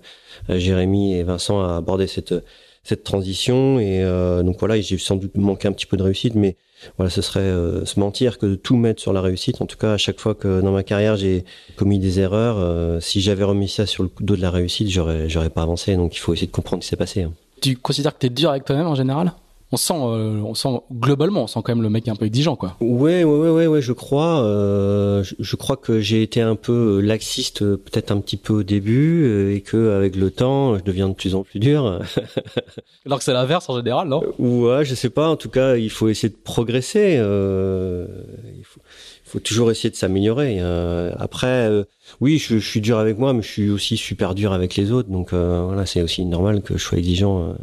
Jérémy 0.50 1.14
et 1.14 1.24
Vincent 1.24 1.62
à 1.62 1.78
aborder 1.78 2.08
cette 2.08 2.36
cette 2.84 3.04
transition 3.04 3.82
et 3.82 4.02
donc 4.46 4.60
voilà, 4.60 4.80
j'ai 4.80 4.98
sans 4.98 5.18
doute 5.18 5.36
manqué 5.36 5.68
un 5.68 5.74
petit 5.74 5.86
peu 5.86 5.98
de 5.98 6.04
réussite, 6.04 6.36
mais 6.36 6.56
voilà, 6.98 7.10
ce 7.10 7.22
serait 7.22 7.40
euh, 7.40 7.86
se 7.86 8.00
mentir 8.00 8.38
que 8.38 8.46
de 8.46 8.56
tout 8.56 8.78
mettre 8.78 9.02
sur 9.02 9.14
la 9.14 9.22
réussite. 9.22 9.62
En 9.62 9.66
tout 9.66 9.78
cas, 9.78 9.94
à 9.94 9.98
chaque 9.98 10.20
fois 10.20 10.36
que 10.36 10.62
dans 10.62 10.72
ma 10.72 10.84
carrière 10.84 11.16
j'ai 11.16 11.46
commis 11.76 12.00
des 12.00 12.20
erreurs, 12.20 12.58
euh, 12.60 13.00
si 13.00 13.22
j'avais 13.22 13.44
remis 13.44 13.70
ça 13.70 13.86
sur 13.86 14.04
le 14.04 14.10
dos 14.20 14.36
de 14.36 14.42
la 14.42 14.52
réussite, 14.52 14.90
j'aurais, 14.90 15.30
j'aurais 15.30 15.50
pas 15.50 15.64
avancé. 15.64 15.96
Donc 15.96 16.16
il 16.16 16.20
faut 16.20 16.34
essayer 16.34 16.48
de 16.48 16.52
comprendre 16.52 16.84
ce 16.84 16.88
qui 16.88 16.90
s'est 16.90 16.96
passé. 16.96 17.24
Hein. 17.24 17.34
Tu 17.62 17.76
considères 17.76 18.14
que 18.14 18.20
tu 18.20 18.28
es 18.28 18.30
dur 18.30 18.52
avec 18.52 18.66
toi-même 18.66 18.88
en 18.88 18.96
général? 18.96 19.34
On 19.72 19.78
sent, 19.78 19.94
euh, 19.94 20.42
on 20.46 20.54
sent 20.54 20.70
globalement, 20.94 21.44
on 21.44 21.48
sent 21.48 21.60
quand 21.64 21.76
même 21.76 21.82
le 21.82 21.90
mec 21.90 22.08
un 22.08 22.16
peu 22.16 22.26
exigeant, 22.26 22.56
quoi. 22.56 22.78
Ouais, 22.80 23.26
ouais, 23.26 23.50
ouais, 23.50 23.68
ouais, 23.68 23.82
je 23.82 23.92
crois. 23.92 24.42
Euh, 24.42 25.26
je, 25.40 25.56
crois 25.58 25.76
que 25.76 26.00
j'ai 26.00 26.22
été 26.22 26.40
un 26.40 26.56
peu 26.56 27.02
laxiste, 27.02 27.60
peut-être 27.60 28.12
un 28.12 28.22
petit 28.22 28.38
peu 28.38 28.54
au 28.54 28.64
début, 28.64 29.26
euh, 29.26 29.54
et 29.54 29.62
que 29.62 29.92
avec 29.92 30.16
le 30.16 30.32
temps, 30.32 30.78
je 30.78 30.84
deviens 30.84 31.10
de 31.10 31.14
plus 31.14 31.36
en 31.36 31.44
plus 31.44 31.60
dur. 31.60 32.00
Alors 33.06 33.18
que 33.18 33.26
c'est 33.26 33.34
l'inverse 33.34 33.70
en 33.70 33.76
général, 33.76 34.08
non? 34.08 34.24
Ouais, 34.40 34.86
je 34.86 34.96
sais 34.96 35.10
pas. 35.10 35.28
En 35.28 35.36
tout 35.36 35.50
cas, 35.50 35.76
il 35.76 35.90
faut 35.90 36.08
essayer 36.08 36.30
de 36.30 36.38
progresser. 36.42 37.16
il 37.16 38.64
faut, 38.64 38.80
faut 39.26 39.40
toujours 39.40 39.70
essayer 39.70 39.90
de 39.90 39.98
s'améliorer. 39.98 40.62
après, 41.20 41.70
oui, 42.22 42.38
je, 42.38 42.58
je, 42.58 42.66
suis 42.70 42.80
dur 42.80 43.00
avec 43.00 43.18
moi, 43.18 43.34
mais 43.34 43.42
je 43.42 43.50
suis 43.50 43.70
aussi 43.70 43.98
super 43.98 44.34
dur 44.34 44.54
avec 44.54 44.78
les 44.78 44.94
autres. 44.94 45.10
Donc 45.10 45.34
voilà, 45.34 45.86
c'est 45.86 46.02
aussi 46.02 46.24
normal 46.24 46.62
que 46.62 46.78
je 46.78 46.84
sois 46.84 47.00
exigeant 47.00 47.54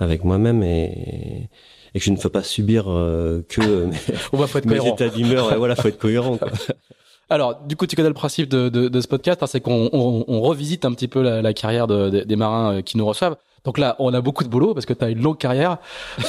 avec 0.00 0.24
moi-même 0.24 0.62
et, 0.62 1.48
et 1.94 1.98
que 1.98 2.04
je 2.04 2.10
ne 2.10 2.16
veux 2.16 2.30
pas 2.30 2.42
subir 2.42 2.84
euh, 2.88 3.42
que 3.48 3.60
On 4.32 4.36
va, 4.36 4.46
faut 4.46 4.58
être 4.58 4.66
mes 4.66 4.86
états 4.86 5.08
d'humeur. 5.08 5.52
et 5.52 5.56
voilà, 5.56 5.76
faut 5.76 5.88
être 5.88 5.98
cohérent. 5.98 6.36
Quoi. 6.36 6.50
Alors, 7.30 7.60
du 7.64 7.76
coup, 7.76 7.86
tu 7.86 7.94
connais 7.94 8.08
le 8.08 8.14
principe 8.14 8.48
de, 8.48 8.68
de, 8.68 8.88
de 8.88 9.00
ce 9.00 9.06
podcast, 9.06 9.40
hein, 9.42 9.46
c'est 9.46 9.60
qu'on 9.60 9.88
on, 9.92 10.24
on, 10.26 10.40
revisite 10.40 10.84
un 10.84 10.92
petit 10.92 11.06
peu 11.06 11.22
la, 11.22 11.40
la 11.40 11.54
carrière 11.54 11.86
de, 11.86 12.24
des 12.24 12.36
marins 12.36 12.74
euh, 12.78 12.82
qui 12.82 12.98
nous 12.98 13.06
reçoivent. 13.06 13.36
Donc 13.64 13.78
là, 13.78 13.94
on 13.98 14.12
a 14.14 14.20
beaucoup 14.20 14.42
de 14.42 14.48
boulot 14.48 14.74
parce 14.74 14.86
que 14.86 14.94
tu 14.94 15.04
as 15.04 15.10
une 15.10 15.22
longue 15.22 15.38
carrière. 15.38 15.78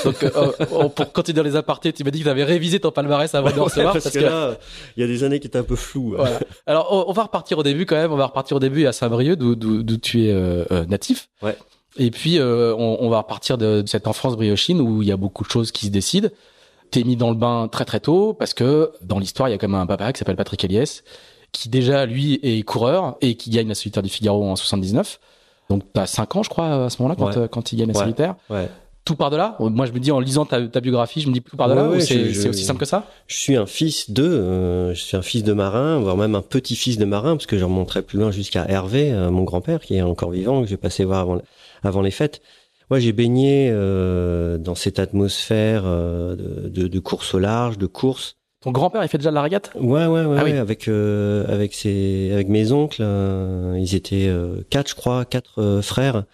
Donc, 0.04 0.22
euh, 0.24 0.52
pour 0.90 1.12
continuer 1.12 1.42
les 1.42 1.56
apartés, 1.56 1.92
tu 1.92 2.04
m'as 2.04 2.12
dit 2.12 2.20
que 2.20 2.26
tu 2.26 2.30
avais 2.30 2.44
révisé 2.44 2.80
ton 2.80 2.92
palmarès 2.92 3.34
avant 3.34 3.50
de 3.50 3.60
recevoir. 3.60 3.94
parce, 3.94 4.04
parce, 4.04 4.16
que, 4.16 4.24
là, 4.24 4.58
il 4.96 5.02
y 5.02 5.04
a 5.04 5.08
des 5.08 5.24
années 5.24 5.40
qui 5.40 5.48
étaient 5.48 5.58
un 5.58 5.64
peu 5.64 5.78
floues. 5.78 6.14
Voilà. 6.18 6.40
Alors, 6.68 6.90
on, 6.92 7.10
on, 7.10 7.14
va 7.14 7.24
repartir 7.24 7.58
au 7.58 7.64
début 7.64 7.88
quand 7.88 7.96
même. 7.96 8.12
On 8.12 8.18
va 8.18 8.28
repartir 8.28 8.58
au 8.58 8.60
début 8.60 8.86
à 8.86 8.92
Saint-Brieuc, 8.92 9.38
d'où 9.38 9.98
tu 9.98 10.26
es 10.26 10.32
euh, 10.32 10.86
natif. 10.88 11.30
Ouais. 11.42 11.56
Et 11.98 12.12
puis, 12.12 12.40
euh, 12.40 12.74
on, 12.76 12.98
on, 13.02 13.10
va 13.10 13.20
repartir 13.20 13.58
de, 13.58 13.82
de, 13.82 13.88
cette 13.88 14.08
enfance 14.08 14.36
briochine 14.36 14.80
où 14.80 15.02
il 15.02 15.08
y 15.08 15.12
a 15.12 15.18
beaucoup 15.18 15.44
de 15.44 15.50
choses 15.50 15.72
qui 15.72 15.88
se 15.88 15.92
décident. 15.92 16.30
T'es 16.90 17.04
mis 17.04 17.16
dans 17.16 17.30
le 17.30 17.36
bain 17.36 17.68
très 17.70 17.86
très 17.86 18.00
tôt 18.00 18.34
parce 18.34 18.54
que 18.54 18.92
dans 19.02 19.20
l'histoire, 19.20 19.50
il 19.50 19.52
y 19.52 19.56
a 19.56 19.58
quand 19.58 19.68
même 19.68 19.80
un 19.80 19.86
papa 19.86 20.12
qui 20.14 20.20
s'appelle 20.20 20.36
Patrick 20.36 20.64
Eliès, 20.64 21.04
qui 21.52 21.70
déjà, 21.70 22.06
lui, 22.06 22.40
est 22.44 22.64
coureur 22.64 23.18
et 23.22 23.36
qui 23.36 23.50
gagne 23.50 23.68
la 23.68 23.76
solitaire 23.76 24.04
du 24.04 24.10
Figaro 24.10 24.46
en 24.46 24.56
79. 24.56 25.20
Donc, 25.70 25.84
t'as 25.94 26.06
5 26.06 26.36
ans, 26.36 26.44
je 26.44 26.50
crois, 26.50 26.86
à 26.86 26.90
ce 26.90 27.02
moment-là, 27.02 27.16
quand, 27.18 27.40
ouais. 27.40 27.48
quand 27.50 27.72
il 27.72 27.78
gagne 27.78 27.88
la 27.90 27.94
ouais. 27.94 28.00
solitaire. 28.00 28.36
Ouais. 28.50 28.70
Tout 29.04 29.16
part 29.16 29.30
de 29.32 29.38
là 29.38 29.56
Moi, 29.60 29.86
je 29.86 29.92
me 29.92 30.00
dis, 30.00 30.12
en 30.12 30.20
lisant 30.20 30.46
ta, 30.46 30.68
ta 30.68 30.80
biographie, 30.80 31.22
je 31.22 31.28
me 31.28 31.34
dis 31.34 31.42
tout 31.42 31.58
part 31.58 31.70
de 31.70 31.74
là 31.74 31.90
ouais, 31.90 32.02
c'est 32.02 32.50
aussi 32.50 32.64
simple 32.64 32.80
que 32.80 32.86
ça 32.86 33.08
Je 33.28 33.36
suis 33.36 33.56
un 33.56 33.66
fils 33.66 34.12
de, 34.12 34.24
euh, 34.24 34.94
je 34.94 35.02
suis 35.02 35.18
un 35.18 35.22
fils 35.22 35.44
de 35.44 35.54
marin, 35.54 36.00
voire 36.00 36.18
même 36.18 36.36
un 36.36 36.42
petit-fils 36.42 36.98
de 36.98 37.06
marin, 37.06 37.36
parce 37.36 37.48
que 37.48 37.58
je 37.58 37.64
remonterai 37.64 38.04
plus 38.04 38.20
loin 38.20 38.32
jusqu'à 38.32 38.66
Hervé, 38.70 39.12
euh, 39.12 39.32
mon 39.32 39.44
grand-père, 39.44 39.82
qui 39.82 39.96
est 39.96 40.02
encore 40.02 40.32
vivant, 40.32 40.62
que 40.62 40.68
j'ai 40.68 40.78
passé 40.78 41.04
voir 41.04 41.22
avant, 41.22 41.42
avant 41.84 42.02
les 42.02 42.12
fêtes. 42.12 42.42
Moi, 42.92 43.00
j'ai 43.00 43.14
baigné 43.14 43.70
euh, 43.72 44.58
dans 44.58 44.76
cette 44.76 45.00
atmosphère 45.00 45.84
euh, 45.86 46.36
de, 46.36 46.68
de, 46.68 46.88
de, 46.90 47.00
course 47.00 47.34
au 47.34 47.40
large, 47.40 47.78
de 47.78 47.86
course. 47.86 48.36
Ton 48.60 48.72
grand-père, 48.72 49.02
il 49.02 49.08
fait 49.08 49.18
déjà 49.18 49.30
de 49.30 49.36
la 49.36 49.42
régate? 49.42 49.72
Ouais, 49.80 50.08
ouais, 50.08 50.26
ouais, 50.26 50.38
ah 50.38 50.44
oui. 50.44 50.52
avec 50.52 50.90
euh, 50.90 51.46
avec 51.48 51.74
ses 51.74 52.32
avec 52.34 52.50
mes 52.50 52.74
oncles. 52.74 53.02
ils 53.78 53.96
étaient 53.96 54.30
quatre, 54.70 54.90
je 54.90 54.96
crois, 54.96 55.24
quatre 55.24 55.80
frères, 55.82 56.26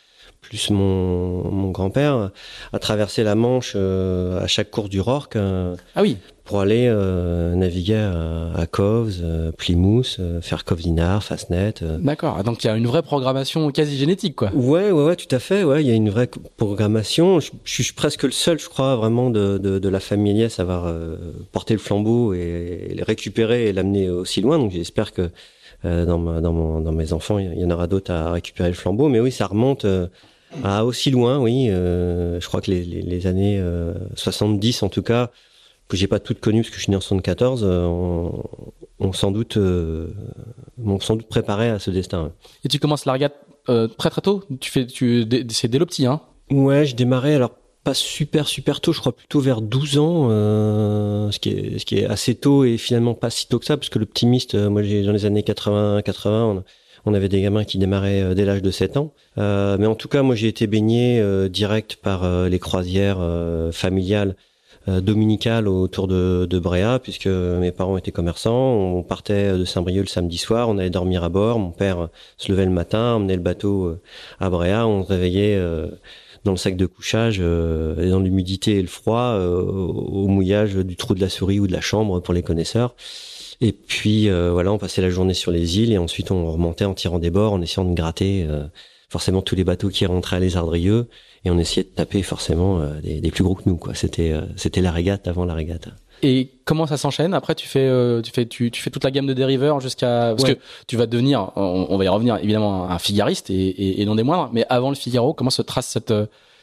plus 0.48 0.70
mon 0.72 1.52
mon 1.52 1.70
grand-père, 1.72 2.32
à 2.74 2.80
traverser 2.80 3.24
la 3.24 3.36
Manche 3.36 3.74
euh, 3.76 4.42
à 4.44 4.48
chaque 4.48 4.72
course 4.72 4.90
du 4.90 5.02
Rorque. 5.02 5.36
euh, 5.36 5.76
Ah 5.96 6.02
oui. 6.02 6.18
pour 6.46 6.62
aller 6.62 6.88
euh, 6.90 7.56
naviguer 7.56 7.96
à, 7.96 8.52
à 8.56 8.66
Cowes, 8.68 9.20
euh, 9.22 9.52
Plymouth, 9.52 10.20
faire 10.42 10.64
Cove 10.64 10.80
Dinard, 10.82 11.22
Fastnet. 11.24 11.74
D'accord. 12.00 12.42
Donc, 12.44 12.64
il 12.64 12.68
y 12.68 12.70
a 12.70 12.78
une 12.78 12.88
vraie 12.88 13.02
programmation 13.02 13.70
quasi 13.72 13.98
génétique, 13.98 14.36
quoi. 14.38 14.50
Ouais, 14.54 14.92
ouais, 14.92 15.04
ouais, 15.08 15.16
tout 15.18 15.34
à 15.36 15.40
fait. 15.40 15.64
Ouais, 15.66 15.84
il 15.84 15.88
y 15.88 15.92
a 15.92 15.96
une 15.96 16.10
vraie 16.10 16.30
programmation. 16.56 17.40
Je, 17.42 17.52
je 17.66 17.84
suis 17.84 17.94
presque 17.94 18.24
le 18.24 18.32
seul, 18.32 18.60
je 18.60 18.70
crois, 18.70 18.96
vraiment 18.96 19.30
de, 19.30 19.58
de, 19.58 19.78
de 19.80 19.90
la 19.90 20.00
famille 20.00 20.32
Elias 20.32 20.56
à 20.60 20.62
avoir 20.62 20.94
porté 21.52 21.74
le 21.74 21.80
flambeau 21.80 22.34
et, 22.34 22.88
et 22.92 22.96
le 22.96 23.04
récupérer 23.04 23.68
et 23.68 23.74
l'amener 23.74 24.10
aussi 24.10 24.40
loin. 24.42 24.58
Donc, 24.58 24.72
j'espère 24.72 25.12
que 25.12 25.30
dans, 25.84 26.18
ma, 26.18 26.40
dans, 26.42 26.54
mon, 26.54 26.80
dans 26.80 26.92
mes 26.94 27.12
enfants, 27.14 27.40
il 27.40 27.60
y 27.60 27.66
en 27.66 27.70
aura 27.72 27.88
d'autres 27.88 28.12
à 28.12 28.32
récupérer 28.32 28.70
le 28.70 28.76
flambeau. 28.76 29.10
Mais 29.10 29.20
oui, 29.20 29.32
ça 29.34 29.48
remonte. 29.48 29.86
Euh, 30.54 30.64
à 30.64 30.86
aussi 30.86 31.12
loin, 31.12 31.40
oui. 31.40 31.70
Euh, 31.70 32.40
je 32.40 32.48
crois 32.48 32.62
que 32.62 32.72
les, 32.72 32.84
les, 32.84 33.02
les 33.02 33.28
années 33.28 33.62
70, 34.16 34.84
en 34.84 34.90
tout 34.90 35.04
cas, 35.04 35.32
que 35.88 35.98
j'ai 35.98 36.08
pas 36.08 36.20
toutes 36.20 36.40
connues 36.40 36.62
parce 36.62 36.70
que 36.70 36.78
je 36.78 36.84
suis 36.84 36.92
né 36.92 36.98
en 36.98 37.02
74, 37.02 37.64
euh, 37.64 37.86
ont 39.00 39.14
sans 39.14 39.32
doute 39.32 39.58
euh, 39.58 40.08
m'ont 40.78 41.00
sans 41.00 41.16
doute 41.16 41.28
préparé 41.28 41.70
à 41.70 41.80
ce 41.80 41.92
destin. 41.92 42.32
Et 42.64 42.68
tu 42.68 42.80
commences 42.80 43.06
la 43.06 43.14
regate 43.14 43.36
euh, 43.70 43.88
très 43.88 44.10
très 44.10 44.22
tôt? 44.22 44.44
Tu 44.60 44.72
fais, 44.72 44.86
tu, 44.86 45.28
c'est 45.50 45.68
dès 45.68 45.80
le 45.80 45.86
petit, 45.86 46.06
hein? 46.06 46.22
Ouais, 46.52 46.86
je 46.86 46.96
démarrais 46.96 47.36
alors 47.36 47.52
pas 47.84 47.94
super 47.94 48.48
super 48.48 48.82
tôt, 48.82 48.92
je 48.92 49.00
crois 49.00 49.16
plutôt 49.16 49.40
vers 49.40 49.62
12 49.62 49.98
ans, 49.98 50.28
euh, 50.30 51.32
ce 51.32 51.40
qui 51.40 51.50
est 51.50 51.80
ce 51.80 51.86
qui 51.86 52.00
est 52.00 52.06
assez 52.06 52.36
tôt 52.36 52.66
et 52.66 52.78
finalement 52.78 53.14
pas 53.14 53.30
si 53.30 53.48
tôt 53.48 53.60
que 53.60 53.66
ça 53.66 53.78
parce 53.78 53.90
que 53.90 54.00
l'optimiste, 54.00 54.56
euh, 54.56 54.70
moi 54.70 54.84
j'ai 54.84 55.04
dans 55.04 55.14
les 55.14 55.26
années 55.26 55.44
80 55.44 56.02
80, 56.02 56.44
on, 56.46 56.64
on 57.08 57.14
avait 57.14 57.30
des 57.30 57.42
gamins 57.42 57.64
qui 57.64 57.78
démarraient 57.78 58.22
euh, 58.22 58.34
dès 58.34 58.46
l'âge 58.46 58.62
de 58.62 58.70
7 58.70 58.98
ans. 58.98 59.14
Euh, 59.38 59.78
mais 59.80 59.88
en 59.88 59.96
tout 59.96 60.10
cas, 60.10 60.22
moi 60.22 60.36
j'ai 60.36 60.48
été 60.48 60.68
baigné 60.68 61.20
euh, 61.20 61.48
direct 61.48 61.96
par 61.96 62.28
les 62.50 62.60
croisières 62.60 63.20
familiales 63.72 64.36
euh, 64.90 65.00
dominicale 65.02 65.68
autour 65.68 66.08
de, 66.08 66.46
de 66.50 66.60
Bréa, 66.60 67.00
puisque 67.00 67.28
mes 67.28 67.72
parents 67.72 67.98
étaient 67.98 68.12
commerçants. 68.12 68.74
On 68.74 69.04
partait 69.04 69.58
de 69.58 69.66
Saint-Brieuc 69.66 70.02
le 70.02 70.08
samedi 70.08 70.38
soir, 70.38 70.70
on 70.70 70.78
allait 70.78 70.90
dormir 70.90 71.24
à 71.24 71.30
bord. 71.30 71.60
Mon 71.60 71.72
père 71.72 72.10
se 72.38 72.52
levait 72.52 72.66
le 72.66 72.72
matin, 72.72 73.14
emmenait 73.16 73.36
le 73.36 73.42
bateau 73.42 73.98
à 74.40 74.50
Bréa, 74.50 74.86
on 74.88 75.04
se 75.04 75.10
réveillait 75.10 75.60
dans 76.44 76.52
le 76.52 76.58
sac 76.58 76.76
de 76.78 76.86
couchage, 76.86 77.40
et 77.40 78.10
dans 78.10 78.20
l'humidité 78.20 78.78
et 78.78 78.82
le 78.82 78.88
froid, 78.88 79.38
au 79.38 80.28
mouillage 80.28 80.76
du 80.76 80.96
trou 80.96 81.16
de 81.16 81.22
la 81.22 81.30
souris 81.30 81.60
ou 81.60 81.68
de 81.68 81.74
la 81.74 81.82
chambre 81.82 82.20
pour 82.22 82.34
les 82.34 82.44
connaisseurs. 82.44 82.96
Et 83.62 83.72
puis 83.72 84.30
voilà, 84.30 84.72
on 84.72 84.78
passait 84.78 85.02
la 85.02 85.10
journée 85.10 85.34
sur 85.34 85.52
les 85.52 85.80
îles 85.80 85.92
et 85.92 85.98
ensuite 85.98 86.32
on 86.32 86.52
remontait 86.52 86.86
en 86.86 86.94
tirant 86.94 87.20
des 87.20 87.32
bords, 87.32 87.54
en 87.54 87.62
essayant 87.62 87.86
de 87.86 87.96
gratter 87.96 88.48
forcément 89.10 89.42
tous 89.42 89.56
les 89.56 89.64
bateaux 89.64 89.90
qui 89.90 90.06
rentraient 90.06 90.36
à 90.38 90.40
les 90.40 90.58
Ardrieux 90.58 91.08
et 91.46 91.50
on 91.50 91.58
essayait 91.58 91.84
de 91.84 91.90
taper 91.90 92.24
forcément 92.24 92.82
euh, 92.82 93.00
des, 93.02 93.32
plus 93.32 93.44
gros 93.44 93.56
que 93.56 93.64
nous 93.66 93.78
quoi. 93.78 93.94
C'était 93.94 94.32
euh, 94.32 94.42
c'était 94.56 94.82
la 94.82 94.92
régate 94.92 95.28
avant 95.28 95.46
la 95.46 95.54
régate. 95.54 95.88
Et 96.24 96.50
comment 96.66 96.88
ça 96.88 96.98
s'enchaîne? 96.98 97.36
Après, 97.36 97.54
tu 97.54 97.68
fais, 97.68 97.88
euh, 97.88 98.24
tu 98.24 98.32
fais, 98.32 98.48
tu, 98.48 98.72
tu, 98.72 98.82
fais 98.82 98.90
toute 98.90 99.04
la 99.04 99.12
gamme 99.12 99.28
de 99.28 99.34
dériveurs 99.34 99.80
jusqu'à 99.80 100.34
parce 100.36 100.46
que 100.46 100.58
tu 100.88 100.98
vas 100.98 101.06
devenir, 101.06 101.52
on, 101.56 101.96
va 101.96 102.06
y 102.06 102.08
revenir 102.08 102.38
évidemment, 102.38 102.90
un 102.90 102.98
figariste 102.98 103.52
et, 103.52 104.02
et, 104.02 104.06
non 104.06 104.16
des 104.16 104.24
moindres. 104.24 104.50
Mais 104.52 104.66
avant 104.68 104.90
le 104.90 104.96
Figaro, 104.96 105.36
comment 105.36 105.52
se 105.52 105.62
trace 105.62 105.86
cette 105.86 106.14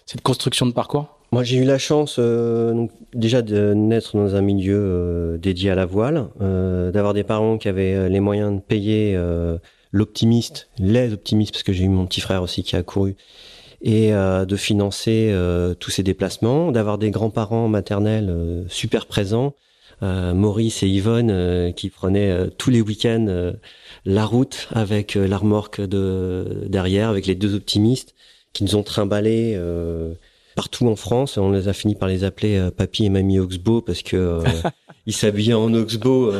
cette 0.06 0.22
construction 0.22 0.66
de 0.66 0.72
parcours? 0.72 1.06
Moi, 1.34 1.42
j'ai 1.42 1.56
eu 1.56 1.64
la 1.64 1.78
chance 1.78 2.18
donc, 2.18 2.92
déjà 3.12 3.42
de 3.42 3.74
naître 3.74 4.16
dans 4.16 4.36
un 4.36 4.40
milieu 4.40 5.36
dédié 5.42 5.70
à 5.70 5.74
la 5.74 5.84
voile, 5.84 6.28
d'avoir 6.38 7.12
des 7.12 7.24
parents 7.24 7.58
qui 7.58 7.68
avaient 7.68 8.08
les 8.08 8.20
moyens 8.20 8.54
de 8.54 8.60
payer 8.60 9.18
l'optimiste, 9.94 10.68
les 10.78 11.12
optimistes, 11.12 11.52
parce 11.52 11.62
que 11.62 11.72
j'ai 11.72 11.84
eu 11.84 11.88
mon 11.88 12.06
petit 12.06 12.20
frère 12.20 12.42
aussi 12.42 12.62
qui 12.62 12.76
a 12.76 12.82
couru, 12.82 13.16
et 13.80 14.12
euh, 14.12 14.44
de 14.44 14.56
financer 14.56 15.30
euh, 15.30 15.74
tous 15.74 15.90
ces 15.90 16.02
déplacements, 16.02 16.72
d'avoir 16.72 16.98
des 16.98 17.10
grands-parents 17.10 17.68
maternels 17.68 18.28
euh, 18.30 18.64
super 18.68 19.06
présents, 19.06 19.54
Maurice 20.02 20.82
et 20.82 20.88
Yvonne 20.88 21.72
qui 21.72 21.88
prenaient 21.88 22.50
tous 22.58 22.68
les 22.68 22.82
week-ends 22.82 23.54
la 24.04 24.26
route 24.26 24.68
avec 24.72 25.14
la 25.14 25.38
remorque 25.38 25.80
de 25.80 26.66
derrière, 26.68 27.08
avec 27.08 27.26
les 27.26 27.34
deux 27.34 27.54
optimistes 27.54 28.14
qui 28.52 28.64
nous 28.64 28.76
ont 28.76 28.82
trimballés 28.82 29.58
partout 30.54 30.86
en 30.88 30.96
France. 30.96 31.38
On 31.38 31.50
les 31.50 31.68
a 31.68 31.72
fini 31.72 31.94
par 31.94 32.08
les 32.08 32.24
appeler 32.24 32.68
Papy 32.76 33.06
et 33.06 33.08
Mamie 33.08 33.38
Oxbow 33.38 33.80
parce 33.80 34.02
que 34.02 34.40
ils 35.06 35.12
s'habillaient 35.12 35.54
en 35.54 35.72
Oxbow 35.74 36.32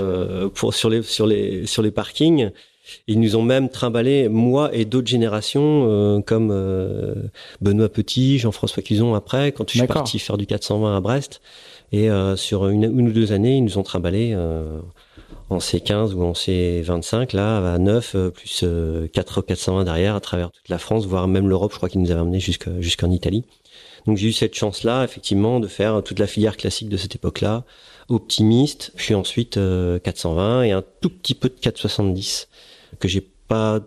pour 0.54 0.75
sur 0.75 0.90
les 0.90 1.02
sur 1.02 1.26
les 1.26 1.66
sur 1.66 1.83
les 1.83 1.90
parkings. 1.90 2.50
Ils 3.06 3.21
nous 3.21 3.37
ont 3.37 3.42
même 3.42 3.68
trimballé, 3.68 4.28
moi 4.28 4.75
et 4.75 4.85
d'autres 4.85 5.09
générations, 5.09 5.87
euh, 5.88 6.21
comme 6.21 6.50
euh, 6.52 7.14
Benoît 7.61 7.88
Petit, 7.88 8.38
Jean-François 8.38 8.83
Cuson 8.83 9.14
après, 9.14 9.52
quand 9.52 9.68
je 9.71 9.78
suis 9.78 9.87
parti 9.87 10.18
faire 10.18 10.37
du 10.37 10.47
420 10.47 10.97
à 10.97 11.00
Brest. 11.00 11.40
Et 11.92 12.11
euh, 12.11 12.37
sur 12.37 12.68
une, 12.68 12.87
ou 12.87 13.12
deux 13.12 13.33
années, 13.33 13.56
ils 13.56 13.64
nous 13.64 13.78
ont 13.78 13.83
trimballé 13.83 14.37
en 15.50 15.59
C15 15.59 16.12
ou 16.14 16.23
en 16.25 16.33
C25, 16.33 17.37
là, 17.37 17.75
à 17.75 17.78
9, 17.78 18.16
plus 18.35 18.64
4 19.12 19.42
420 19.42 19.85
derrière, 19.85 20.14
à 20.14 20.21
travers 20.21 20.50
toute 20.50 20.68
la 20.68 20.78
France, 20.78 21.06
voire 21.06 21.28
même 21.28 21.49
l'Europe, 21.49 21.73
je 21.73 21.76
crois 21.76 21.88
qu'ils 21.88 22.00
nous 22.00 22.11
avaient 22.11 22.21
amené 22.21 22.40
jusqu'en 22.40 23.11
Italie. 23.11 23.44
Donc 24.06 24.16
j'ai 24.18 24.28
eu 24.28 24.32
cette 24.32 24.54
chance-là, 24.54 25.04
effectivement, 25.04 25.61
de 25.61 25.68
faire 25.68 26.02
toute 26.02 26.18
la 26.18 26.26
filière 26.26 26.56
classique 26.56 26.88
de 26.88 26.96
cette 26.96 27.14
époque-là, 27.14 27.64
optimiste, 28.08 28.92
puis 28.96 29.14
ensuite 29.14 29.54
420 29.54 30.62
et 30.64 30.73
un 30.73 30.84
tout 31.00 31.11
petit 31.11 31.34
peu 31.34 31.49
de 31.49 31.54
470 31.54 32.49
que 32.99 33.08
j'ai 33.08 33.26
pas 33.49 33.80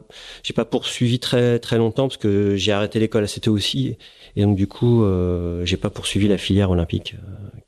j'ai 0.43 0.53
pas 0.53 0.65
poursuivi 0.65 1.19
très 1.19 1.59
très 1.59 1.77
longtemps 1.77 2.07
parce 2.07 2.17
que 2.17 2.55
j'ai 2.55 2.71
arrêté 2.71 2.99
l'école 2.99 3.23
assez 3.23 3.39
tôt 3.39 3.51
aussi 3.51 3.97
et 4.35 4.43
donc 4.43 4.55
du 4.55 4.67
coup 4.67 5.03
euh, 5.03 5.65
j'ai 5.65 5.77
pas 5.77 5.89
poursuivi 5.89 6.27
la 6.27 6.37
filière 6.37 6.69
olympique 6.69 7.15
euh, 7.15 7.59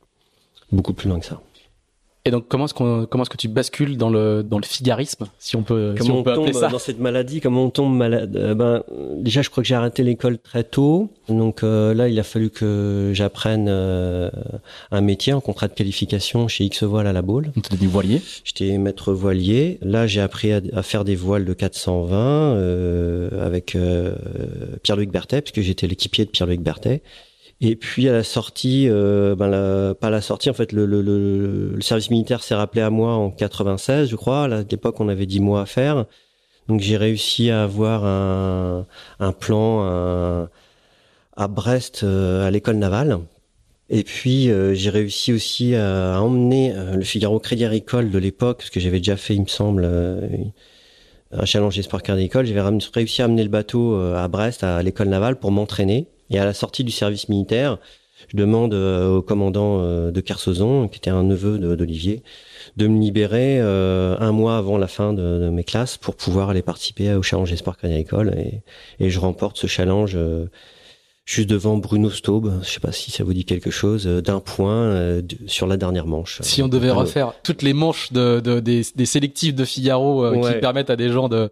beaucoup 0.72 0.94
plus 0.94 1.10
loin 1.10 1.20
que 1.20 1.26
ça. 1.26 1.42
Et 2.30 2.32
donc 2.32 2.46
comment 2.48 2.66
est-ce 2.66 2.76
qu'on 2.76 3.08
comment 3.08 3.24
est-ce 3.24 3.30
que 3.32 3.38
tu 3.38 3.48
bascules 3.48 3.98
dans 3.98 4.12
le 4.12 4.44
dans 4.44 4.60
le 4.60 4.64
figarisme 4.64 5.26
si 5.40 5.56
on 5.56 5.64
peut 5.64 5.96
comment 5.98 6.20
on, 6.20 6.24
peut 6.24 6.36
tombe 6.36 6.54
ça 6.54 6.68
dans 6.68 6.78
cette 6.78 7.00
maladie 7.00 7.42
comment 7.42 7.64
on 7.64 7.72
tombe 7.72 7.98
malade? 7.98 8.36
Euh, 8.36 8.54
ben 8.54 8.84
déjà 9.18 9.42
je 9.42 9.50
crois 9.50 9.64
que 9.64 9.68
j'ai 9.68 9.74
arrêté 9.74 10.04
l'école 10.04 10.38
très 10.38 10.64
tôt 10.64 11.10
donc 11.28 11.64
euh, 11.64 11.96
là 11.96 12.08
il 12.08 12.20
a 12.20 12.24
fallu 12.24 12.52
que 12.52 13.14
j'apprenne 13.16 13.66
euh, 13.68 14.30
un 14.92 15.02
métier 15.02 15.34
en 15.34 15.42
contrat 15.42 15.68
de 15.70 15.74
qualification 15.74 16.48
chez 16.48 16.66
X 16.66 16.84
Voile 16.84 17.08
à 17.08 17.14
la 17.14 17.24
Baule. 17.24 17.52
Tu 17.68 17.78
du 17.78 17.88
voilier 17.88 18.22
J'étais 18.44 18.78
maître 18.78 19.12
voilier. 19.12 19.80
Là 19.82 20.06
j'ai 20.06 20.22
appris 20.22 20.52
à, 20.52 20.62
à, 20.74 20.84
faire 20.84 21.06
des 21.06 21.16
voiles 21.16 21.46
de 21.46 21.54
420 21.54 23.32
avec 23.42 23.76
Pierre-Luc 24.84 25.10
Berthet 25.10 25.42
puisque 25.42 25.62
j'étais 25.62 25.88
l'équipier 25.88 26.26
de 26.26 26.30
Pierre-Luc 26.30 26.62
Berthet. 26.62 27.02
Et 27.62 27.76
puis 27.76 28.08
à 28.08 28.14
la 28.14 28.24
sortie, 28.24 28.88
euh, 28.90 29.36
ben 29.36 29.48
la, 29.48 29.94
pas 29.94 30.10
la 30.10 30.22
sortie, 30.22 30.50
en 30.50 30.54
fait, 30.54 30.72
le, 30.72 30.86
le, 30.86 31.02
le, 31.02 31.74
le 31.76 31.82
service 31.82 32.10
militaire 32.10 32.42
s'est 32.44 32.56
rappelé 32.56 32.82
à 32.82 32.90
moi 32.90 33.14
en 33.16 33.32
96, 33.32 34.10
je 34.10 34.16
crois. 34.16 34.46
À 34.46 34.48
l'époque, 34.48 35.00
on 35.00 35.10
avait 35.10 35.26
10 35.26 35.42
mois 35.42 35.62
à 35.62 35.66
faire. 35.66 36.06
Donc 36.70 36.82
j'ai 36.82 36.98
réussi 36.98 37.50
à 37.50 37.64
avoir 37.64 38.06
un, 38.06 38.86
un 39.20 39.32
plan 39.34 40.48
à 41.40 41.48
Brest, 41.48 42.02
euh, 42.04 42.46
à 42.46 42.52
l'école 42.52 42.76
navale. 42.76 43.20
Et 43.90 44.04
puis 44.04 44.52
euh, 44.52 44.74
j'ai 44.74 44.90
réussi 44.90 45.34
aussi 45.34 45.74
à, 45.74 46.22
emmener 46.22 46.74
euh, 46.76 46.98
le 46.98 47.04
Figaro 47.04 47.40
Crédit 47.40 47.66
Agricole 47.66 48.12
de 48.12 48.20
l'époque, 48.20 48.58
parce 48.58 48.70
que 48.70 48.80
j'avais 48.80 49.00
déjà 49.00 49.16
fait, 49.16 49.36
il 49.36 49.44
me 49.44 49.48
semble, 49.48 49.90
un 51.32 51.46
challenge 51.46 51.80
espoir 51.80 52.04
Crédit 52.04 52.20
Agricole. 52.20 52.46
J'avais 52.46 52.78
réussi 52.94 53.22
à 53.22 53.26
amener 53.26 53.44
le 53.44 53.50
bateau 53.50 53.96
à 53.96 54.28
Brest, 54.28 54.64
à 54.64 54.84
l'école 54.84 55.08
navale, 55.08 55.38
pour 55.40 55.52
m'entraîner. 55.52 56.08
Et 56.30 56.40
à 56.40 56.46
la 56.46 56.54
sortie 56.54 56.84
du 56.84 56.92
service 56.92 57.30
militaire, 57.30 57.78
je 58.28 58.38
demande 58.38 58.74
euh, 58.74 59.18
au 59.18 59.22
commandant 59.22 59.80
euh, 59.82 60.12
de 60.12 60.22
Kersozon, 60.22 60.88
qui 60.88 60.98
était 60.98 61.10
un 61.10 61.24
neveu 61.24 61.58
d'Olivier, 61.58 62.22
de 62.78 62.88
me 62.88 63.00
libérer 63.00 63.60
euh, 63.60 64.16
un 64.20 64.32
mois 64.32 64.58
avant 64.58 64.78
la 64.78 64.88
fin 64.88 65.14
de, 65.14 65.50
mes 65.50 65.64
classes 65.64 65.98
pour 65.98 66.16
pouvoir 66.16 66.50
aller 66.50 66.62
participer 66.62 67.14
au 67.14 67.24
challenge 67.24 67.52
Espoir 67.52 67.78
Agricole 67.82 68.36
et, 68.38 68.62
et 69.00 69.10
je 69.10 69.20
remporte 69.20 69.58
ce 69.58 69.68
challenge 69.68 70.18
juste 71.26 71.50
devant 71.50 71.78
Bruno 71.78 72.10
Staub, 72.10 72.60
je 72.62 72.70
sais 72.70 72.80
pas 72.80 72.92
si 72.92 73.10
ça 73.12 73.24
vous 73.24 73.34
dit 73.34 73.46
quelque 73.46 73.72
chose, 73.72 74.06
d'un 74.06 74.40
point 74.40 75.22
sur 75.48 75.66
la 75.66 75.78
dernière 75.78 76.06
manche. 76.06 76.40
Si 76.42 76.62
on 76.62 76.68
devait 76.68 76.92
refaire 76.92 77.34
toutes 77.44 77.62
les 77.62 77.74
manches 77.74 78.12
de, 78.12 78.40
de 78.40 78.60
des, 78.60 78.84
des, 78.96 79.06
sélectifs 79.06 79.56
de 79.56 79.66
Figaro 79.66 80.32
qui 80.42 80.60
permettent 80.60 80.90
à 80.90 80.96
des 80.96 81.10
gens 81.10 81.30
de 81.30 81.52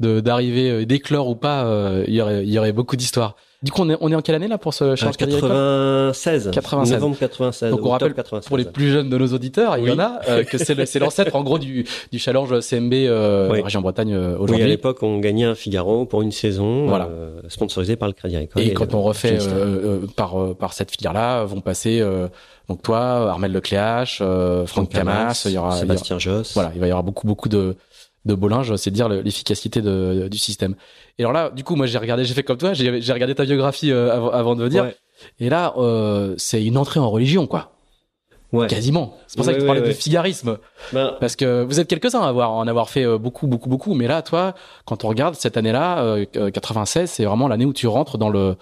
d'arriver 0.00 0.86
d'éclore 0.86 1.28
ou 1.28 1.36
pas, 1.36 2.02
il 2.06 2.14
y 2.14 2.20
aurait 2.20 2.44
il 2.44 2.52
y 2.52 2.58
aurait 2.58 2.72
beaucoup 2.72 2.96
d'histoires. 2.96 3.36
Du 3.62 3.72
coup, 3.72 3.82
on 3.82 3.90
est, 3.90 3.96
on 4.00 4.12
est 4.12 4.14
en 4.14 4.20
quelle 4.20 4.34
année 4.34 4.48
là 4.48 4.58
pour 4.58 4.74
ce 4.74 4.96
challenge 4.96 5.16
96. 5.16 6.50
96. 6.52 6.92
Novembre 6.94 7.16
96. 7.18 7.70
Donc 7.70 7.86
on 7.86 7.90
rappelle 7.90 8.12
96, 8.12 8.48
pour 8.48 8.58
les 8.58 8.64
plus 8.64 8.90
jeunes 8.90 9.08
de 9.08 9.16
nos 9.16 9.28
auditeurs, 9.28 9.78
il 9.78 9.88
y 9.88 9.90
en 9.90 9.98
a, 9.98 10.20
euh, 10.28 10.44
que 10.44 10.58
c'est 10.58 10.98
l'ancêtre 10.98 11.34
en 11.34 11.42
gros 11.42 11.58
du, 11.58 11.86
du 12.12 12.18
challenge 12.18 12.60
CMB 12.60 12.92
euh, 12.92 13.48
région 13.62 13.80
Bretagne 13.80 14.12
euh, 14.12 14.34
aujourd'hui. 14.34 14.56
Oui, 14.56 14.62
à 14.62 14.66
l'époque, 14.66 15.02
on 15.02 15.18
gagnait 15.20 15.44
un 15.44 15.54
Figaro 15.54 16.04
pour 16.04 16.22
une 16.22 16.32
saison, 16.32 16.86
voilà. 16.86 17.06
Euh, 17.06 17.40
sponsorisé 17.48 17.96
par 17.96 18.08
le 18.08 18.14
Crédit 18.14 18.36
Agricole. 18.36 18.62
Et, 18.62 18.74
quand 18.74 18.94
on 18.94 19.02
refait 19.02 19.38
par 20.16 20.36
par 20.56 20.72
cette 20.72 20.90
filière-là, 20.90 21.44
vont 21.44 21.60
passer 21.60 22.04
donc 22.68 22.82
toi, 22.82 23.30
Armel 23.30 23.52
Lecléache, 23.52 24.22
Franck 24.66 24.90
Camas, 24.90 25.42
il 25.46 25.52
y 25.52 25.58
aura 25.58 25.76
Sébastien 25.76 26.18
Josse. 26.18 26.52
Voilà, 26.54 26.72
il 26.74 26.80
va 26.80 26.86
y 26.86 26.90
avoir 26.90 27.04
beaucoup 27.04 27.26
beaucoup 27.26 27.48
de 27.48 27.76
de 28.26 28.34
Bollinge, 28.34 28.74
c'est 28.76 28.90
dire 28.90 29.08
l'efficacité 29.08 29.80
du 29.80 30.38
système. 30.38 30.74
Et 31.18 31.22
alors 31.22 31.32
là, 31.32 31.50
du 31.50 31.64
coup, 31.64 31.76
moi 31.76 31.86
j'ai 31.86 31.98
regardé, 31.98 32.24
j'ai 32.24 32.34
fait 32.34 32.42
comme 32.42 32.58
toi, 32.58 32.74
j'ai 32.74 33.12
regardé 33.12 33.34
ta 33.34 33.44
biographie 33.44 33.90
euh, 33.92 34.30
avant, 34.30 34.56
de 34.56 34.64
venir. 34.64 34.90
Et 35.40 35.48
là, 35.48 35.72
euh, 35.78 36.34
c'est 36.36 36.62
une 36.62 36.76
entrée 36.76 37.00
en 37.00 37.10
religion, 37.10 37.46
quoi. 37.46 37.72
Ouais. 38.52 38.68
Quasiment. 38.68 39.16
C'est 39.26 39.36
pour 39.36 39.44
ça 39.44 39.54
que 39.54 39.60
tu 39.60 39.66
parlais 39.66 39.80
de 39.80 39.92
figarisme. 39.92 40.58
Ben... 40.92 41.16
Parce 41.20 41.36
que 41.36 41.64
vous 41.64 41.80
êtes 41.80 41.88
quelques-uns 41.88 42.20
à 42.20 42.28
avoir, 42.28 42.52
en 42.52 42.66
avoir 42.66 42.90
fait 42.90 43.04
euh, 43.04 43.18
beaucoup, 43.18 43.46
beaucoup, 43.46 43.68
beaucoup. 43.68 43.94
Mais 43.94 44.06
là, 44.06 44.22
toi, 44.22 44.54
quand 44.84 45.04
on 45.04 45.08
regarde 45.08 45.34
cette 45.34 45.56
année-là, 45.56 46.24
96, 46.52 47.10
c'est 47.10 47.24
vraiment 47.24 47.48
l'année 47.48 47.64
où 47.64 47.72
tu 47.72 47.86
rentres 47.86 48.18
dans 48.18 48.28
le, 48.28 48.56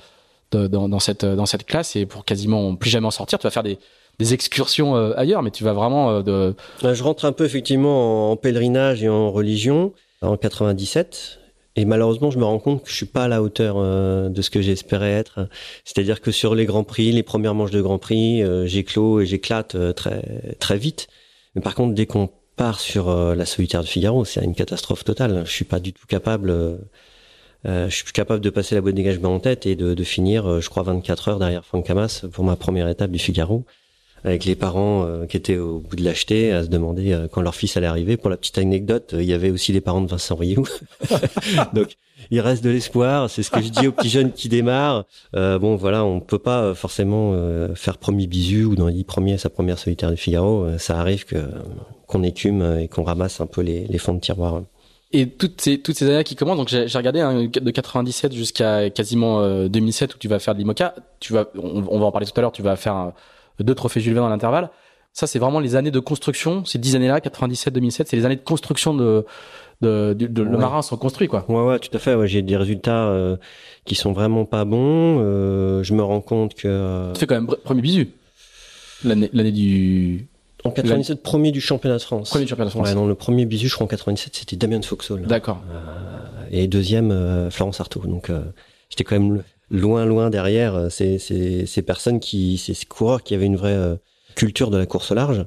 dans, 0.53 0.89
dans, 0.89 1.01
cette, 1.01 1.25
dans 1.25 1.47
cette 1.47 1.65
classe 1.65 1.97
et 1.97 2.07
pour 2.07 2.25
quasiment 2.25 2.75
plus 2.77 2.91
jamais 2.91 3.07
en 3.07 3.11
sortir, 3.11 3.39
tu 3.39 3.45
vas 3.45 3.51
faire 3.51 3.63
des, 3.63 3.79
des 4.19 4.35
excursions 4.35 4.97
euh, 4.97 5.13
ailleurs, 5.17 5.43
mais 5.43 5.51
tu 5.51 5.65
vas 5.65 5.73
vraiment 5.73 6.11
euh, 6.11 6.23
de. 6.23 6.55
Je 6.83 7.03
rentre 7.03 7.25
un 7.25 7.33
peu 7.33 7.45
effectivement 7.45 8.31
en 8.31 8.37
pèlerinage 8.37 9.03
et 9.03 9.09
en 9.09 9.31
religion 9.31 9.93
en 10.23 10.37
97. 10.37 11.41
Et 11.77 11.85
malheureusement, 11.85 12.31
je 12.31 12.39
me 12.39 12.45
rends 12.45 12.61
compte 12.61 12.85
que 12.85 12.91
je 12.91 12.95
suis 12.95 13.07
pas 13.07 13.25
à 13.25 13.29
la 13.29 13.43
hauteur 13.43 13.75
euh, 13.79 14.29
de 14.29 14.43
ce 14.43 14.51
que 14.51 14.63
j'espérais 14.63 15.11
être. 15.11 15.49
C'est-à-dire 15.85 16.21
que 16.21 16.31
sur 16.31 16.55
les 16.55 16.67
grands 16.67 16.85
prix, 16.85 17.11
les 17.11 17.25
premières 17.25 17.55
manches 17.55 17.73
de 17.73 17.83
grands 17.83 17.99
prix, 17.99 18.43
j'éclot 18.67 19.21
et 19.21 19.27
j'éclate 19.27 19.77
très 19.95 20.55
très 20.61 20.79
vite. 20.79 21.09
Mais 21.55 21.63
par 21.63 21.75
contre, 21.75 21.95
dès 21.95 22.07
qu'on 22.07 22.31
part 22.57 22.79
sur 22.79 23.13
la 23.13 23.45
solitaire 23.45 23.83
de 23.83 23.89
Figaro, 23.89 24.25
c'est 24.25 24.45
une 24.45 24.55
catastrophe 24.55 25.03
totale. 25.03 25.43
Je 25.45 25.51
suis 25.51 25.65
pas 25.65 25.81
du 25.81 25.93
tout 25.93 26.07
capable. 26.07 26.79
je 27.65 27.91
suis 27.91 28.05
capable 28.13 28.41
de 28.41 28.51
passer 28.51 28.77
la 28.77 28.81
boîte 28.81 28.95
de 28.95 28.99
dégagement 28.99 29.35
en 29.35 29.41
tête 29.41 29.67
et 29.67 29.75
de, 29.75 29.95
de 29.95 30.05
finir, 30.05 30.61
je 30.61 30.71
crois, 30.71 30.85
24 30.85 31.29
heures 31.29 31.39
derrière 31.41 31.67
Franck 31.67 31.87
Camas 31.87 32.25
pour 32.33 32.45
ma 32.45 32.55
première 32.55 32.89
étape 32.89 33.11
du 33.11 33.19
Figaro. 33.19 33.65
Avec 34.25 34.45
les 34.45 34.55
parents 34.55 35.05
euh, 35.07 35.27
qui 35.27 35.37
étaient 35.37 35.59
au 35.59 35.79
bout 35.79 35.97
de 35.97 36.03
l'acheter, 36.03 36.53
à 36.53 36.65
se 36.65 36.69
demander 36.69 37.13
euh, 37.13 37.29
quand 37.31 37.43
leur 37.43 37.55
fils 37.55 37.77
allait 37.77 37.87
arriver. 37.87 38.17
Pour 38.17 38.31
la 38.31 38.37
petite 38.37 38.59
anecdote, 38.59 39.15
il 39.19 39.25
y 39.25 39.33
avait 39.33 39.51
aussi 39.51 39.73
les 39.73 39.81
parents 39.81 40.01
de 40.01 40.09
Vincent 40.09 40.35
Rioux. 40.35 40.67
Donc, 41.75 41.97
il 42.31 42.41
reste 42.41 42.65
de 42.65 42.71
l'espoir. 42.71 43.29
C'est 43.29 43.43
ce 43.43 43.51
que 43.51 43.61
je 43.61 43.69
dis 43.69 43.87
aux 43.87 43.93
petits 43.93 44.09
jeunes 44.09 44.33
qui 44.33 44.49
démarrent. 44.49 45.05
bon, 45.35 45.77
voilà, 45.77 46.05
on 46.05 46.21
peut 46.21 46.39
pas 46.39 46.75
forcément 46.75 47.37
faire 47.75 47.99
premier 47.99 48.27
bisu 48.27 48.65
ou 48.65 48.77
dans 48.77 48.89
les 48.89 49.05
premiers 49.05 49.37
sa 49.37 49.51
première 49.51 49.79
solitaire 49.79 50.11
de 50.11 50.17
Figaro. 50.17 50.67
ça 50.79 50.99
arrive 50.99 51.27
que 51.27 51.37
qu'on 52.07 52.23
écume 52.23 52.79
et 52.81 52.89
qu'on 52.89 53.03
ramasse 53.03 53.41
un 53.41 53.47
peu 53.47 53.61
les, 53.61 53.87
les 53.87 53.99
fonds 53.99 54.15
de 54.15 54.21
tiroir 54.21 54.63
et 55.15 55.29
toutes 55.29 55.61
ces 55.61 55.79
toutes 55.79 55.97
ces 55.97 56.11
années 56.11 56.25
qui 56.25 56.35
commencent 56.35 56.59
donc 56.59 56.69
j'ai 56.69 56.99
regardé 56.99 57.21
hein, 57.21 57.45
de 57.45 57.71
97 57.71 58.33
jusqu'à 58.33 58.91
quasiment 58.91 59.67
2007 59.69 60.11
euh, 60.11 60.15
où 60.15 60.19
tu 60.19 60.29
vas 60.29 60.41
faire 60.41 60.55
de 60.55 60.59
l'IMOCA 60.59 60.95
tu 61.21 61.33
vas 61.33 61.47
on, 61.57 61.99
va 61.99 62.07
en 62.07 62.13
parler 62.13 62.27
tout 62.27 62.33
à 62.37 62.41
l'heure 62.41 62.53
tu 62.53 62.63
vas 62.63 62.77
faire 62.77 63.13
deux 63.61 63.75
trophées 63.75 64.01
Jules 64.01 64.15
Verne 64.15 64.27
dans 64.27 64.31
l'intervalle 64.31 64.71
ça 65.13 65.27
c'est 65.27 65.39
vraiment 65.39 65.61
les 65.61 65.77
années 65.77 65.91
de 65.91 66.01
construction 66.01 66.65
ces 66.65 66.79
dix 66.79 66.97
années 66.97 67.09
là 67.09 67.21
97 67.21 67.73
2007 67.73 68.09
c'est 68.09 68.17
les 68.17 68.25
années 68.25 68.37
de 68.37 68.43
construction 68.43 68.95
de 68.95 69.25
de, 69.83 70.15
de, 70.15 70.43
le 70.43 70.57
marin 70.57 70.83
sont 70.83 70.97
construits 70.97 71.29
quoi 71.29 71.45
ouais 71.49 71.63
ouais 71.63 71.79
tout 71.79 71.95
à 71.95 71.99
fait 71.99 72.15
ouais, 72.15 72.27
j'ai 72.27 72.43
des 72.43 72.57
résultats 72.57 73.07
euh, 73.09 73.37
qui 73.85 73.95
sont 73.95 74.13
vraiment 74.13 74.45
pas 74.45 74.65
bons 74.65 75.19
euh, 75.21 75.83
je 75.83 75.95
me 75.95 76.03
rends 76.03 76.21
compte 76.21 76.55
que 76.55 77.13
tu 77.13 77.21
fais 77.21 77.27
quand 77.27 77.35
même 77.35 77.47
premier 77.47 77.83
bisu 77.83 78.11
l'année 79.05 79.31
l'année 79.33 79.53
du 79.53 80.27
en 80.65 80.71
97, 80.71 81.23
premier 81.23 81.53
du 81.53 81.61
championnat 81.61 81.99
de 81.99 82.03
France. 82.03 82.31
Premier 82.31 82.45
du 82.45 82.49
championnat 82.49 82.71
de 82.71 82.71
France. 82.71 82.89
Ouais, 82.89 82.95
non, 82.95 83.07
le 83.07 83.15
premier 83.15 83.45
bisu, 83.45 83.69
je 83.69 83.75
crois 83.75 83.85
en 83.85 83.89
87, 83.89 84.35
c'était 84.35 84.57
Damien 84.57 84.79
de 84.79 84.85
Foxhall. 84.85 85.23
D'accord. 85.23 85.63
Euh, 85.71 86.47
et 86.51 86.67
deuxième, 86.69 87.11
euh, 87.11 87.51
Florence 87.51 87.81
Artaud. 87.81 88.01
Donc, 88.07 88.31
euh, 88.31 88.43
j'étais 88.89 89.05
quand 89.05 89.19
même 89.19 89.43
loin, 89.71 90.05
loin 90.05 90.31
derrière 90.31 90.75
euh, 90.75 90.89
ces, 90.89 91.19
ces, 91.19 91.83
personnes 91.83 92.21
qui, 92.21 92.59
ces 92.59 92.75
coureurs 92.87 93.23
qui 93.23 93.35
avaient 93.35 93.47
une 93.47 93.57
vraie 93.57 93.73
euh, 93.73 93.97
culture 94.35 94.71
de 94.71 94.79
la 94.79 94.87
course 94.87 95.11
au 95.13 95.15
large. 95.15 95.47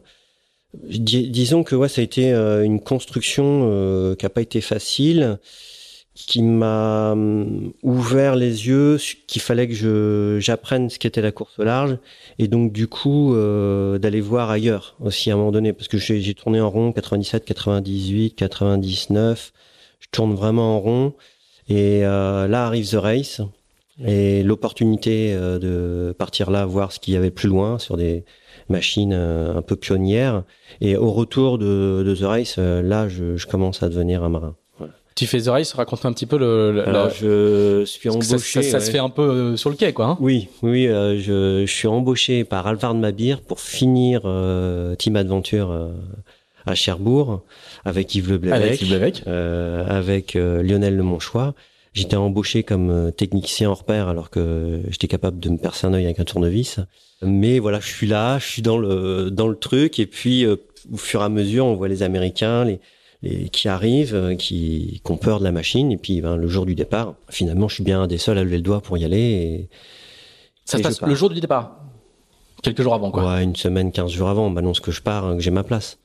disons 0.83 1.63
que 1.63 1.75
ouais, 1.75 1.89
ça 1.89 2.01
a 2.01 2.03
été 2.03 2.31
une 2.31 2.79
construction 2.79 4.15
qui 4.17 4.25
a 4.25 4.29
pas 4.29 4.41
été 4.41 4.61
facile 4.61 5.39
qui 6.25 6.41
m'a 6.41 7.11
hum, 7.11 7.73
ouvert 7.83 8.35
les 8.35 8.67
yeux 8.67 8.97
qu'il 9.27 9.41
fallait 9.41 9.67
que 9.67 9.75
je 9.75 10.37
j'apprenne 10.39 10.89
ce 10.89 10.97
qu'était 10.97 11.21
la 11.21 11.31
course 11.31 11.59
au 11.59 11.63
large 11.63 11.99
et 12.39 12.47
donc 12.47 12.73
du 12.73 12.87
coup 12.87 13.35
euh, 13.35 13.99
d'aller 13.99 14.21
voir 14.21 14.49
ailleurs 14.49 14.95
aussi 14.99 15.29
à 15.29 15.35
un 15.35 15.37
moment 15.37 15.51
donné. 15.51 15.73
Parce 15.73 15.87
que 15.87 15.97
j'ai 15.97 16.33
tourné 16.33 16.59
en 16.59 16.69
rond 16.69 16.91
97 16.91 17.45
98 17.45 18.31
99 18.31 19.53
je 19.99 20.07
tourne 20.11 20.33
vraiment 20.33 20.77
en 20.77 20.79
rond 20.79 21.13
et 21.69 22.03
euh, 22.03 22.47
là 22.47 22.65
arrive 22.65 22.89
The 22.89 22.95
Race 22.95 23.41
et 24.05 24.43
l'opportunité 24.43 25.33
euh, 25.33 25.59
de 25.59 26.13
partir 26.13 26.51
là 26.51 26.65
voir 26.65 26.91
ce 26.91 26.99
qu'il 26.99 27.13
y 27.13 27.17
avait 27.17 27.31
plus 27.31 27.49
loin 27.49 27.79
sur 27.79 27.97
des 27.97 28.25
machines 28.69 29.13
un 29.13 29.61
peu 29.61 29.75
pionnières 29.75 30.43
et 30.81 30.97
au 30.97 31.11
retour 31.11 31.57
de, 31.57 32.03
de 32.05 32.15
The 32.15 32.23
Race 32.23 32.57
là 32.57 33.07
je, 33.07 33.37
je 33.37 33.47
commence 33.47 33.81
à 33.81 33.87
devenir 33.89 34.23
un 34.23 34.29
marin 34.29 34.55
tu 35.17 35.25
fais 35.25 35.41
The 35.41 35.47
Race, 35.47 35.73
raconte 35.73 36.05
un 36.05 36.13
petit 36.13 36.27
peu 36.27 36.37
le. 36.37 36.87
Alors, 36.87 37.09
je 37.09 37.83
suis 37.85 38.07
embauché. 38.07 38.61
Ça, 38.61 38.79
se 38.79 38.91
fait 38.91 38.99
un 38.99 39.09
peu 39.09 39.23
euh, 39.23 39.57
sur 39.57 39.71
le 39.71 39.75
quai, 39.75 39.91
quoi. 39.91 40.05
Hein 40.05 40.17
oui, 40.19 40.47
oui, 40.61 40.87
euh, 40.87 41.17
je, 41.17 41.65
je, 41.65 41.71
suis 41.71 41.87
embauché 41.87 42.43
par 42.43 42.67
Alvard 42.67 42.93
Mabir 42.93 43.41
pour 43.41 43.59
finir 43.59 44.21
euh, 44.25 44.95
Team 44.95 45.15
Adventure 45.15 45.71
euh, 45.71 45.89
à 46.67 46.75
Cherbourg 46.75 47.41
avec 47.83 48.13
Yves 48.13 48.29
Le 48.29 48.53
avec, 48.53 48.79
Yves 48.79 48.93
avec 49.25 50.35
Lionel 50.35 50.95
Le 50.95 51.03
Monchois. 51.03 51.55
J'étais 51.97 52.15
embauché 52.15 52.63
comme 52.63 53.11
technicien 53.11 53.69
hors 53.69 53.83
pair 53.83 54.07
alors 54.07 54.29
que 54.29 54.81
j'étais 54.89 55.07
capable 55.07 55.39
de 55.39 55.49
me 55.49 55.57
percer 55.57 55.87
un 55.87 55.93
œil 55.93 56.05
avec 56.05 56.19
un 56.19 56.23
tournevis. 56.23 56.79
Mais 57.21 57.59
voilà, 57.59 57.79
je 57.79 57.87
suis 57.87 58.07
là, 58.07 58.37
je 58.39 58.45
suis 58.45 58.61
dans 58.61 58.77
le 58.77 59.31
dans 59.31 59.47
le 59.47 59.55
truc 59.55 59.99
et 59.99 60.05
puis 60.05 60.45
au 60.45 60.57
fur 60.97 61.21
et 61.21 61.23
à 61.23 61.29
mesure, 61.29 61.65
on 61.65 61.75
voit 61.75 61.87
les 61.87 62.03
Américains, 62.03 62.63
les 62.65 62.79
et 63.23 63.49
qui 63.49 63.67
arrivent, 63.67 64.15
euh, 64.15 64.35
qui, 64.35 65.01
qui 65.03 65.11
ont 65.11 65.17
peur 65.17 65.39
de 65.39 65.43
la 65.43 65.51
machine, 65.51 65.91
et 65.91 65.97
puis 65.97 66.21
ben, 66.21 66.35
le 66.35 66.47
jour 66.47 66.65
du 66.65 66.75
départ, 66.75 67.15
finalement, 67.29 67.67
je 67.67 67.75
suis 67.75 67.83
bien 67.83 68.01
un 68.01 68.07
des 68.07 68.17
seuls 68.17 68.37
à 68.37 68.43
lever 68.43 68.57
le 68.57 68.63
doigt 68.63 68.81
pour 68.81 68.97
y 68.97 69.05
aller. 69.05 69.17
Et, 69.17 69.69
ça 70.65 70.77
se 70.77 70.83
passe 70.83 71.01
le 71.01 71.15
jour 71.15 71.29
du 71.29 71.39
départ? 71.39 71.79
Quelques 72.61 72.81
jours 72.81 72.93
avant, 72.93 73.11
quoi 73.11 73.35
Ouais, 73.35 73.43
une 73.43 73.55
semaine, 73.55 73.91
quinze 73.91 74.11
jours 74.11 74.29
avant, 74.29 74.47
on 74.47 74.49
m'annonce 74.49 74.79
que 74.79 74.91
je 74.91 75.01
pars, 75.01 75.25
hein, 75.25 75.37
que 75.37 75.41
j'ai 75.41 75.51
ma 75.51 75.63
place. 75.63 75.97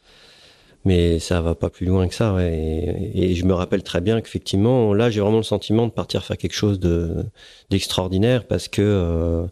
Mais 0.85 1.19
ça 1.21 1.41
va 1.41 1.55
pas 1.55 1.71
plus 1.71 1.87
loin 1.87 2.09
que 2.09 2.15
ça, 2.15 2.35
ouais. 2.35 3.13
et, 3.15 3.31
et 3.31 3.35
je 3.37 3.45
me 3.45 3.55
rappelle 3.55 3.85
très 3.85 4.01
bien 4.01 4.21
qu'effectivement, 4.21 4.93
là, 4.95 5.11
j'ai 5.11 5.21
vraiment 5.21 5.37
le 5.37 5.45
sentiment 5.45 5.87
de 5.87 5.93
partir 5.93 6.25
faire 6.25 6.37
quelque 6.37 6.55
chose 6.55 6.81
de 6.81 7.25
d'extraordinaire, 7.71 8.47
parce 8.47 8.69
que... 8.69 8.83
Euh, 8.83 9.47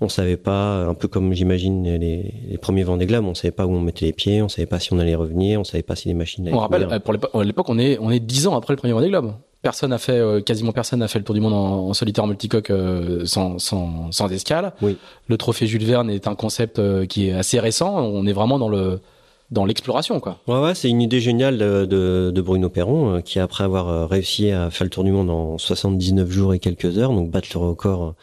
on 0.00 0.08
savait 0.08 0.36
pas, 0.36 0.84
un 0.86 0.94
peu 0.94 1.08
comme 1.08 1.32
j'imagine 1.34 1.84
les, 1.84 2.32
les, 2.48 2.58
premiers 2.58 2.84
Vendée 2.84 3.06
Globe, 3.06 3.26
on 3.26 3.34
savait 3.34 3.52
pas 3.52 3.66
où 3.66 3.72
on 3.72 3.80
mettait 3.80 4.06
les 4.06 4.12
pieds, 4.12 4.40
on 4.40 4.48
savait 4.48 4.66
pas 4.66 4.78
si 4.78 4.92
on 4.92 4.98
allait 4.98 5.14
revenir, 5.14 5.60
on 5.60 5.64
savait 5.64 5.82
pas 5.82 5.94
si 5.94 6.08
les 6.08 6.14
machines 6.14 6.46
allaient 6.46 6.56
On 6.56 6.60
rappelle, 6.60 6.88
euh, 6.90 6.98
pour 6.98 7.42
l'époque, 7.42 7.68
on 7.68 7.78
est, 7.78 7.98
on 8.00 8.10
est 8.10 8.20
dix 8.20 8.46
ans 8.46 8.56
après 8.56 8.72
le 8.72 8.78
premier 8.78 8.94
Vendée 8.94 9.08
Globe. 9.08 9.34
Personne 9.62 9.92
a 9.92 9.98
fait, 9.98 10.12
euh, 10.12 10.40
quasiment 10.40 10.72
personne 10.72 11.00
n'a 11.00 11.08
fait 11.08 11.18
le 11.18 11.24
tour 11.24 11.34
du 11.34 11.42
monde 11.42 11.52
en, 11.52 11.92
solitaire 11.92 12.24
en 12.24 12.28
multicoque 12.28 12.70
euh, 12.70 13.26
sans, 13.26 13.58
sans, 13.58 14.10
sans 14.10 14.32
escale. 14.32 14.72
Oui. 14.80 14.96
Le 15.28 15.36
trophée 15.36 15.66
Jules 15.66 15.84
Verne 15.84 16.08
est 16.08 16.26
un 16.26 16.34
concept 16.34 16.80
qui 17.08 17.28
est 17.28 17.32
assez 17.32 17.60
récent. 17.60 17.94
On 17.98 18.26
est 18.26 18.32
vraiment 18.32 18.58
dans 18.58 18.70
le, 18.70 19.00
dans 19.50 19.64
l'exploration, 19.64 20.20
quoi. 20.20 20.38
Ouais, 20.46 20.60
ouais, 20.60 20.74
c'est 20.74 20.88
une 20.88 21.02
idée 21.02 21.20
géniale 21.20 21.58
de, 21.58 21.84
de, 21.84 22.30
de 22.34 22.40
Bruno 22.42 22.68
Perron, 22.68 23.20
qui 23.22 23.38
après 23.38 23.64
avoir 23.64 24.08
réussi 24.08 24.50
à 24.50 24.70
faire 24.70 24.84
le 24.84 24.90
tour 24.90 25.04
du 25.04 25.10
monde 25.10 25.30
en 25.30 25.58
79 25.58 26.30
jours 26.30 26.54
et 26.54 26.58
quelques 26.58 26.98
heures, 26.98 27.12
donc 27.12 27.30
battre 27.30 27.48
le 27.54 27.60
record 27.60 28.14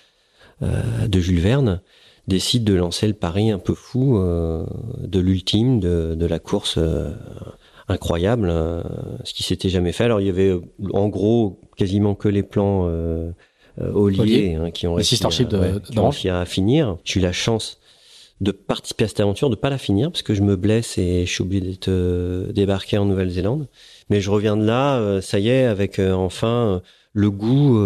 euh, 0.63 1.07
de 1.07 1.19
Jules 1.19 1.39
Verne, 1.39 1.81
décide 2.27 2.63
de 2.63 2.73
lancer 2.73 3.07
le 3.07 3.13
pari 3.13 3.51
un 3.51 3.59
peu 3.59 3.73
fou 3.73 4.17
euh, 4.17 4.65
de 4.99 5.19
l'ultime, 5.19 5.79
de, 5.79 6.15
de, 6.15 6.25
la 6.25 6.39
course 6.39 6.75
euh, 6.77 7.11
incroyable, 7.87 8.51
ce 9.23 9.33
qui 9.33 9.43
s'était 9.43 9.69
jamais 9.69 9.93
fait. 9.93 10.03
Alors 10.03 10.19
il 10.19 10.27
y 10.27 10.29
avait 10.29 10.59
en 10.93 11.07
gros 11.07 11.59
quasiment 11.77 12.15
que 12.15 12.27
les 12.27 12.43
plans 12.43 12.87
euh, 12.87 13.31
hein, 14.55 14.71
qui 14.71 14.87
ont 14.87 14.95
réussi, 14.95 15.15
à, 16.29 16.39
à 16.41 16.45
finir. 16.45 16.97
J'ai 17.05 17.19
eu 17.19 17.23
la 17.23 17.31
chance 17.31 17.79
de 18.41 18.51
participer 18.51 19.05
à 19.05 19.07
cette 19.07 19.19
aventure, 19.19 19.49
de 19.49 19.55
pas 19.55 19.69
la 19.69 19.77
finir 19.77 20.11
parce 20.11 20.21
que 20.21 20.33
je 20.33 20.41
me 20.41 20.55
blesse 20.55 20.97
et 20.97 21.25
je 21.25 21.31
suis 21.31 21.41
obligé 21.41 21.65
d'être 21.65 22.51
débarqué 22.51 22.97
en 22.97 23.05
Nouvelle-Zélande. 23.05 23.67
Mais 24.09 24.21
je 24.21 24.29
reviens 24.29 24.55
de 24.55 24.65
là, 24.65 25.21
ça 25.21 25.39
y 25.39 25.49
est, 25.49 25.65
avec 25.65 25.99
enfin 25.99 26.81
le 27.13 27.31
goût 27.31 27.77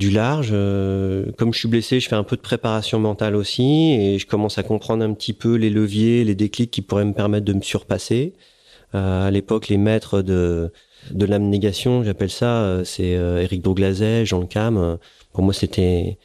du 0.00 0.10
large. 0.10 0.48
Euh, 0.52 1.30
comme 1.36 1.52
je 1.52 1.60
suis 1.60 1.68
blessé, 1.68 2.00
je 2.00 2.08
fais 2.08 2.16
un 2.16 2.24
peu 2.24 2.34
de 2.34 2.40
préparation 2.40 2.98
mentale 2.98 3.36
aussi 3.36 3.92
et 3.92 4.18
je 4.18 4.26
commence 4.26 4.58
à 4.58 4.64
comprendre 4.64 5.04
un 5.04 5.12
petit 5.12 5.34
peu 5.34 5.54
les 5.54 5.70
leviers, 5.70 6.24
les 6.24 6.34
déclics 6.34 6.72
qui 6.72 6.82
pourraient 6.82 7.04
me 7.04 7.12
permettre 7.12 7.44
de 7.44 7.52
me 7.52 7.62
surpasser. 7.62 8.32
Euh, 8.96 9.28
à 9.28 9.30
l'époque, 9.30 9.68
les 9.68 9.76
maîtres 9.76 10.22
de 10.22 10.72
de 11.12 11.24
l'abnégation, 11.24 12.04
j'appelle 12.04 12.30
ça, 12.30 12.62
euh, 12.62 12.84
c'est 12.84 13.16
euh, 13.16 13.40
Éric 13.40 13.62
Douglaset, 13.62 14.26
Jean 14.26 14.44
Cam. 14.46 14.98
Pour 15.32 15.44
moi, 15.44 15.54
c'était 15.54 16.18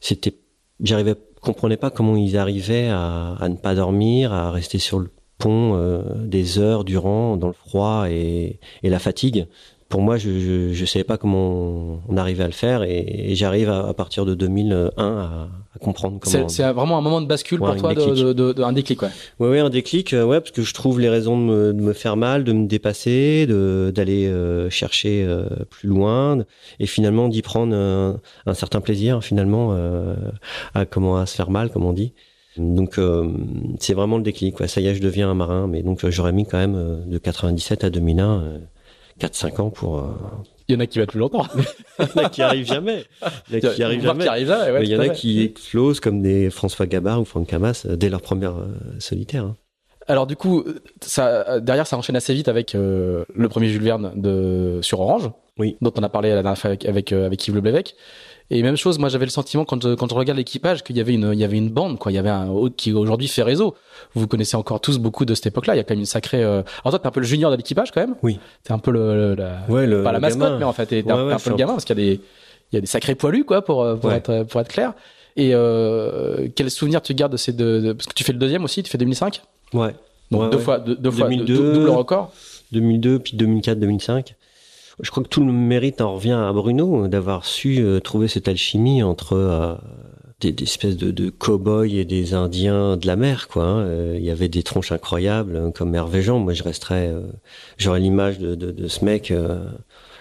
c'était 0.00 0.34
j'arrivais 0.80 1.16
comprenais 1.46 1.76
pas 1.76 1.90
comment 1.90 2.16
ils 2.16 2.36
arrivaient 2.36 2.88
à, 2.88 3.46
ne 3.48 3.56
pas 3.56 3.74
dormir, 3.74 4.32
à 4.32 4.50
rester 4.50 4.78
sur 4.78 4.98
le 4.98 5.10
pont 5.38 6.02
des 6.16 6.58
heures 6.58 6.84
durant 6.84 7.36
dans 7.36 7.46
le 7.46 7.52
froid 7.52 8.06
et 8.08 8.58
la 8.82 8.98
fatigue 8.98 9.46
pour 9.88 10.02
moi, 10.02 10.16
je, 10.16 10.72
je 10.72 10.84
savais 10.84 11.04
pas 11.04 11.16
comment 11.16 12.00
on 12.08 12.16
arrivait 12.16 12.42
à 12.42 12.48
le 12.48 12.52
faire 12.52 12.82
et, 12.82 13.34
j'arrive 13.34 13.70
à, 13.70 13.94
partir 13.94 14.24
de 14.24 14.34
2001 14.34 14.88
à, 14.96 15.48
à 15.74 15.78
comprendre 15.80 16.18
comment. 16.20 16.48
C'est 16.48 16.62
vraiment 16.72 16.98
un 16.98 17.00
moment 17.00 17.20
de 17.20 17.26
bascule 17.26 17.58
pour 17.58 17.76
toi, 17.76 17.94
de, 17.94 18.32
de, 18.32 18.52
de, 18.52 18.62
un 18.62 18.72
déclic, 18.72 19.02
ouais. 19.02 19.08
Ouais, 19.38 19.48
ouais, 19.48 19.58
un 19.60 19.70
déclic, 19.70 20.12
euh, 20.12 20.24
ouais, 20.24 20.40
parce 20.40 20.50
que 20.50 20.62
je 20.62 20.74
trouve 20.74 20.98
les 20.98 21.08
raisons 21.08 21.38
de 21.38 21.44
me, 21.44 21.72
de 21.72 21.80
me 21.80 21.92
faire 21.92 22.16
mal, 22.16 22.42
de 22.42 22.52
me 22.52 22.66
dépasser, 22.66 23.46
de 23.46 23.92
d'aller 23.94 24.26
euh, 24.26 24.68
chercher 24.70 25.24
euh, 25.24 25.44
plus 25.70 25.88
loin 25.88 26.44
et 26.80 26.86
finalement 26.86 27.28
d'y 27.28 27.42
prendre 27.42 27.74
un, 27.74 28.18
un, 28.46 28.54
certain 28.54 28.80
plaisir, 28.80 29.22
finalement, 29.22 29.76
à 30.74 30.84
comment 30.84 31.16
à 31.16 31.26
se 31.26 31.36
faire 31.36 31.50
mal, 31.50 31.70
comme 31.70 31.84
on 31.84 31.92
dit. 31.92 32.12
Donc 32.56 32.98
c'est 33.78 33.94
vraiment 33.94 34.16
le 34.16 34.22
déclic. 34.24 34.58
Ouais. 34.58 34.68
Ça 34.68 34.80
y 34.80 34.88
est, 34.88 34.94
je 34.94 35.02
deviens 35.02 35.30
un 35.30 35.34
marin, 35.34 35.68
mais 35.68 35.82
donc 35.82 36.08
j'aurais 36.08 36.32
mis 36.32 36.44
quand 36.44 36.58
même 36.58 37.04
de 37.06 37.18
97 37.18 37.84
à 37.84 37.90
2001 37.90 38.60
4-5 39.20 39.60
ans 39.60 39.70
pour. 39.70 39.98
Euh, 39.98 40.12
il 40.68 40.74
y 40.74 40.76
en 40.76 40.80
a 40.80 40.86
qui 40.86 40.98
va 40.98 41.06
plus 41.06 41.18
longtemps. 41.18 41.46
il 41.98 42.04
y 42.04 42.18
en 42.18 42.24
a 42.24 42.28
qui 42.28 42.42
arrivent 42.42 42.66
jamais. 42.66 43.04
Il 43.50 43.58
y 43.58 43.66
en 43.66 43.70
a 43.70 43.74
qui 43.74 43.82
arrivent 43.82 44.02
jamais. 44.02 44.82
il 44.82 44.88
y 44.88 44.96
en 44.96 45.00
a 45.00 45.08
qui 45.08 45.42
explosent 45.42 46.00
comme 46.00 46.22
des 46.22 46.50
François 46.50 46.86
Gabard 46.86 47.20
ou 47.20 47.24
Franck 47.24 47.46
Camas 47.48 47.86
euh, 47.86 47.96
dès 47.96 48.08
leur 48.08 48.20
première 48.20 48.56
euh, 48.56 48.74
solitaire. 48.98 49.44
Hein. 49.44 49.56
Alors 50.08 50.26
du 50.26 50.36
coup, 50.36 50.64
ça, 51.00 51.60
derrière, 51.60 51.86
ça 51.86 51.96
enchaîne 51.96 52.14
assez 52.14 52.32
vite 52.32 52.46
avec 52.46 52.74
le 52.74 53.48
premier 53.48 53.68
Jules 53.68 53.82
Verne 53.82 54.12
de 54.14 54.78
sur 54.80 55.00
Orange, 55.00 55.32
oui. 55.58 55.76
dont 55.80 55.92
on 55.96 56.02
a 56.04 56.08
parlé 56.08 56.28
la 56.28 56.42
dernière 56.42 56.56
fois 56.56 56.68
avec 56.68 56.84
avec, 56.84 57.10
avec 57.10 57.48
Yves 57.48 57.56
Le 57.56 57.60
Et 58.50 58.62
même 58.62 58.76
chose, 58.76 58.98
moi 58.98 59.08
j'avais 59.08 59.24
le 59.24 59.30
sentiment 59.30 59.64
quand 59.64 59.96
quand 59.96 60.08
je 60.08 60.14
regarde 60.14 60.38
l'équipage 60.38 60.84
qu'il 60.84 60.96
y 60.96 61.00
avait 61.00 61.14
une 61.14 61.30
il 61.32 61.38
y 61.38 61.44
avait 61.44 61.56
une 61.56 61.68
bande 61.68 61.98
quoi, 61.98 62.12
il 62.12 62.14
y 62.14 62.18
avait 62.18 62.30
un 62.30 62.48
qui 62.76 62.92
aujourd'hui 62.92 63.26
fait 63.26 63.42
réseau. 63.42 63.74
Vous 64.14 64.28
connaissez 64.28 64.56
encore 64.56 64.80
tous 64.80 64.98
beaucoup 64.98 65.24
de 65.24 65.34
cette 65.34 65.46
époque-là, 65.46 65.74
il 65.74 65.78
y 65.78 65.80
a 65.80 65.84
quand 65.84 65.94
même 65.94 66.00
une 66.00 66.06
sacrée 66.06 66.44
euh... 66.44 66.62
Alors 66.84 66.90
toi 66.92 66.98
t'es 67.00 67.06
un 67.08 67.10
peu 67.10 67.20
le 67.20 67.26
junior 67.26 67.50
de 67.50 67.56
l'équipage 67.56 67.90
quand 67.90 68.00
même 68.00 68.14
Oui. 68.22 68.38
T'es 68.62 68.72
un 68.72 68.78
peu 68.78 68.92
le, 68.92 69.34
la... 69.34 69.62
Ouais, 69.68 69.86
le 69.86 70.02
pas 70.04 70.12
la 70.12 70.20
mascotte 70.20 70.58
mais 70.58 70.64
en 70.64 70.72
fait 70.72 70.86
t'es 70.86 71.10
un, 71.10 71.36
peu 71.38 71.50
le 71.50 71.56
gamin 71.56 71.72
parce 71.72 71.84
qu'il 71.84 71.98
y 71.98 72.00
a 72.00 72.04
des 72.04 72.20
il 72.72 72.74
y 72.74 72.78
a 72.78 72.80
des 72.80 72.86
sacrés 72.86 73.14
poilus 73.16 73.44
quoi 73.44 73.62
pour 73.62 73.82
euh, 73.82 73.96
pour 73.96 74.12
être 74.12 74.44
pour 74.44 74.60
être 74.60 74.68
clair. 74.68 74.92
Et 75.36 75.50
euh, 75.52 76.48
quel 76.54 76.70
souvenir 76.70 77.02
tu 77.02 77.14
gardes 77.14 77.32
de 77.32 77.36
ces 77.36 77.52
deux 77.52 77.94
Parce 77.94 78.06
que 78.06 78.14
tu 78.14 78.24
fais 78.24 78.32
le 78.32 78.38
deuxième 78.38 78.64
aussi, 78.64 78.82
tu 78.82 78.90
fais 78.90 78.98
2005 78.98 79.42
Ouais. 79.74 79.94
Donc 80.30 80.50
deux 80.50 80.58
fois, 80.58 80.78
deux, 80.78 80.96
deux 80.96 81.10
fois, 81.10 81.28
2002. 81.28 81.56
deux- 81.56 81.74
double 81.74 81.90
record. 81.90 82.32
2002, 82.72 83.18
puis 83.20 83.36
2004, 83.36 83.78
2005. 83.78 84.34
Je 85.00 85.10
crois 85.10 85.22
que 85.22 85.28
tout 85.28 85.44
le 85.44 85.52
mérite 85.52 86.00
en 86.00 86.14
revient 86.14 86.30
à 86.32 86.52
Bruno 86.52 87.06
d'avoir 87.08 87.44
su 87.44 87.78
euh, 87.80 88.00
trouver 88.00 88.28
cette 88.28 88.48
alchimie 88.48 89.02
entre 89.02 89.34
euh, 89.34 89.74
des, 90.40 90.54
espèces 90.62 90.96
de, 90.96 91.28
cow-boys 91.30 91.86
et 91.88 92.04
des 92.06 92.32
Indiens 92.34 92.96
de 92.96 93.06
la 93.06 93.16
mer, 93.16 93.48
quoi. 93.48 93.64
hein. 93.64 93.80
Euh, 93.80 94.14
Il 94.18 94.24
y 94.24 94.30
avait 94.30 94.48
des 94.48 94.62
tronches 94.62 94.92
incroyables, 94.92 95.56
hein, 95.56 95.70
comme 95.70 95.94
Hervé 95.94 96.22
Jean. 96.22 96.38
Moi, 96.38 96.54
je 96.54 96.62
resterais, 96.62 97.08
euh, 97.08 97.26
j'aurais 97.76 98.00
l'image 98.00 98.38
de, 98.38 98.88
ce 98.88 99.04
mec 99.04 99.30
euh, 99.30 99.66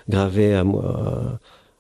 gravé 0.10 0.54
à 0.54 0.64
moi, 0.66 1.40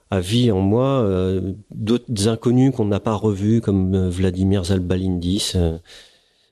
à 0.10 0.20
vie 0.22 0.52
en 0.52 0.62
moi. 0.62 1.02
euh, 1.04 1.54
D'autres 1.72 2.28
inconnus 2.30 2.74
qu'on 2.76 2.86
n'a 2.86 3.02
pas 3.02 3.14
revus, 3.16 3.60
comme 3.62 3.94
euh, 3.94 4.10
Vladimir 4.10 4.64
Zalbalindis. 4.66 5.52
euh, 5.56 5.78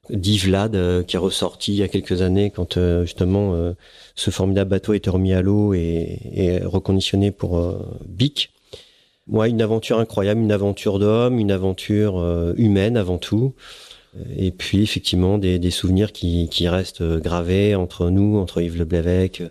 dit 0.09 0.37
Vlad, 0.37 0.75
euh, 0.75 1.03
qui 1.03 1.15
est 1.15 1.19
ressorti 1.19 1.73
il 1.73 1.77
y 1.77 1.83
a 1.83 1.87
quelques 1.87 2.21
années 2.21 2.51
quand 2.51 2.77
euh, 2.77 3.03
justement 3.05 3.53
euh, 3.53 3.73
ce 4.15 4.31
formidable 4.31 4.69
bateau 4.69 4.93
été 4.93 5.09
remis 5.09 5.33
à 5.33 5.41
l'eau 5.41 5.73
et, 5.73 6.61
reconditionné 6.63 7.31
pour 7.31 7.61
Bic. 8.05 8.51
Ouais, 9.27 9.49
une 9.49 9.61
aventure 9.61 9.99
incroyable, 9.99 10.41
une 10.41 10.51
aventure 10.51 10.99
d'homme, 10.99 11.39
une 11.39 11.51
aventure 11.51 12.21
humaine 12.57 12.97
avant 12.97 13.17
tout. 13.17 13.53
Et 14.37 14.51
puis 14.51 14.83
effectivement 14.83 15.37
des, 15.37 15.71
souvenirs 15.71 16.11
qui, 16.11 16.67
restent 16.67 17.03
gravés 17.03 17.75
entre 17.75 18.09
nous, 18.09 18.37
entre 18.37 18.61
Yves 18.61 18.77
Le 18.77 18.85
Blévec, 18.85 19.41
euh, 19.41 19.49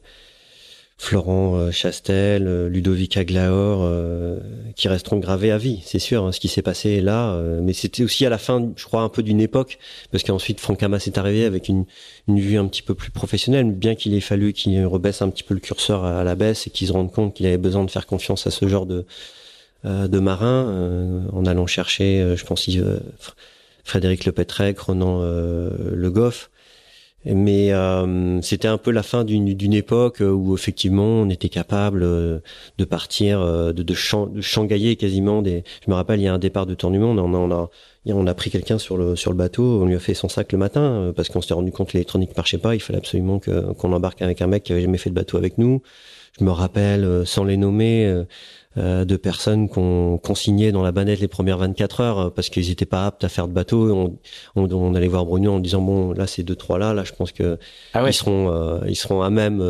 Florent 1.03 1.57
euh, 1.57 1.73
Chastel, 1.73 2.47
euh, 2.47 2.69
Ludovic 2.69 3.17
Aglaor, 3.17 3.81
euh, 3.83 4.39
qui 4.77 4.87
resteront 4.87 5.19
gravés 5.19 5.51
à 5.51 5.59
vie, 5.59 5.83
c'est 5.85 5.99
sûr, 5.99 6.25
hein, 6.25 6.31
ce 6.31 6.39
qui 6.39 6.47
s'est 6.47 6.63
passé 6.63 7.01
là. 7.01 7.37
mais 7.61 7.73
c'était 7.73 8.05
aussi 8.05 8.25
à 8.25 8.31
la 8.31 8.39
fin, 8.39 8.71
je 8.77 8.85
crois, 8.85 9.03
un 9.03 9.09
peu 9.09 9.25
d'une 9.25 9.41
époque, 9.41 9.81
parce 10.13 10.23
qu'ensuite 10.23 10.61
Franck 10.61 10.81
Hamas 10.81 11.09
est 11.09 11.19
arrivé 11.19 11.45
avec 11.45 11.67
une, 11.67 11.87
une 12.29 12.39
vue 12.39 12.57
un 12.57 12.69
petit 12.69 12.83
peu 12.83 12.95
plus 12.95 13.11
professionnelle, 13.11 13.73
bien 13.73 13.97
qu'il 13.97 14.15
ait 14.15 14.21
fallu 14.21 14.53
qu'il 14.53 14.87
rebaisse 14.87 15.23
un 15.23 15.31
petit 15.31 15.43
peu 15.43 15.55
le 15.55 15.61
curseur 15.61 16.05
à, 16.05 16.23
la 16.23 16.37
baisse 16.37 16.69
et 16.69 16.71
qu'il 16.71 16.87
se 16.87 16.93
rende 16.93 17.11
compte 17.11 17.35
qu'il 17.35 17.47
avait 17.47 17.59
besoin 17.59 17.85
de 17.85 17.91
faire 17.91 18.07
confiance 18.07 18.47
à 18.47 18.53
ce 18.53 18.69
genre 18.69 18.87
de, 18.87 19.05
de 19.85 20.19
marins, 20.21 21.27
en 21.33 21.45
allant 21.47 21.67
chercher, 21.67 22.37
je 22.37 22.45
pense, 22.45 22.69
Frédéric 23.85 24.25
Lepetrec, 24.25 24.79
Renan 24.79 25.21
euh, 25.23 25.71
Le 25.95 26.11
Goff. 26.11 26.51
Mais 27.25 27.73
euh, 27.73 28.41
c'était 28.43 28.69
un 28.69 28.79
peu 28.79 28.91
la 28.91 29.03
fin 29.03 29.23
d'une 29.25 29.73
époque 29.75 30.21
où 30.21 30.55
effectivement 30.55 31.05
on 31.05 31.31
était 31.31 31.49
capable 31.49 32.03
euh, 32.03 32.41
de 32.79 32.85
partir, 32.85 33.41
euh, 33.41 33.73
de, 33.73 33.83
de, 33.83 33.95
chan- 33.95 34.27
de 34.27 34.41
changailler 34.41 34.97
quasiment 34.97 35.41
des. 35.41 35.63
Je 35.85 35.91
me 35.91 35.95
rappelle, 35.95 36.21
il 36.21 36.25
y 36.25 36.29
a 36.29 36.35
un 36.35 36.39
départ 36.39 36.67
de 36.67 36.75
Tour 36.75 36.91
du 36.91 36.99
Monde, 36.99 37.21
on 37.21 37.33
a, 37.35 37.39
on 37.39 37.51
a, 37.53 37.71
on 38.07 38.27
a 38.27 38.35
pris 38.35 38.51
quelqu'un 38.51 38.79
sur 38.79 38.97
le 38.97 39.15
sur 39.15 39.31
le 39.31 39.37
bateau, 39.37 39.83
on 39.83 39.87
lui 39.87 39.95
a 39.95 40.01
fait 40.01 40.15
son 40.15 40.29
sac 40.29 40.51
le 40.53 40.59
matin 40.59 40.83
euh, 40.83 41.13
parce 41.13 41.29
qu'on 41.29 41.41
s'était 41.41 41.55
rendu 41.55 41.71
compte 41.71 41.89
que 41.89 41.93
l'électronique 41.95 42.37
marchait 42.37 42.59
pas. 42.59 42.75
Il 42.75 42.81
fallait 42.81 42.99
absolument 42.99 43.39
qu'on 43.39 43.93
embarque 43.93 44.21
avec 44.23 44.43
un 44.43 44.49
mec 44.49 44.65
qui 44.65 44.73
avait 44.73 44.83
jamais 44.83 44.99
fait 44.99 45.11
de 45.11 45.15
bateau 45.15 45.37
avec 45.37 45.59
nous. 45.59 45.81
Je 46.41 46.45
me 46.45 46.51
rappelle, 46.51 47.05
euh, 47.05 47.25
sans 47.25 47.45
les 47.45 47.57
nommer, 47.59 48.07
euh, 48.07 48.13
euh, 48.21 48.25
de 48.77 49.17
personnes 49.17 49.69
qu'on 49.69 50.19
qu'on 50.19 50.35
signait 50.35 50.73
dans 50.73 50.83
la 50.83 50.93
banette 50.93 51.21
les 51.21 51.29
premières 51.29 51.59
24 51.59 52.01
heures 52.01 52.19
euh, 52.19 52.31
parce 52.31 52.49
qu'ils 52.49 52.71
étaient 52.71 52.87
pas 52.87 53.07
aptes 53.07 53.23
à 53.25 53.29
faire 53.29 53.47
de 53.49 53.53
bateau. 53.53 53.91
On, 53.93 54.17
on, 54.57 54.71
on 54.73 54.95
allait 54.95 55.09
voir 55.09 55.27
Bruno 55.27 55.53
en 55.53 55.61
disant 55.61 55.83
bon 55.83 56.13
là 56.13 56.27
c'est 56.27 56.43
deux 56.43 56.57
trois 56.57 56.79
là, 56.79 56.95
là 56.95 57.05
je 57.05 57.13
pense 57.13 57.33
que 57.33 57.59
Ah 57.93 58.03
ouais. 58.03 58.11
ils 58.11 58.15
seront 58.15 58.51
euh, 58.51 58.81
ils 58.89 58.97
seront 58.97 59.23
à 59.23 59.31
même 59.31 59.61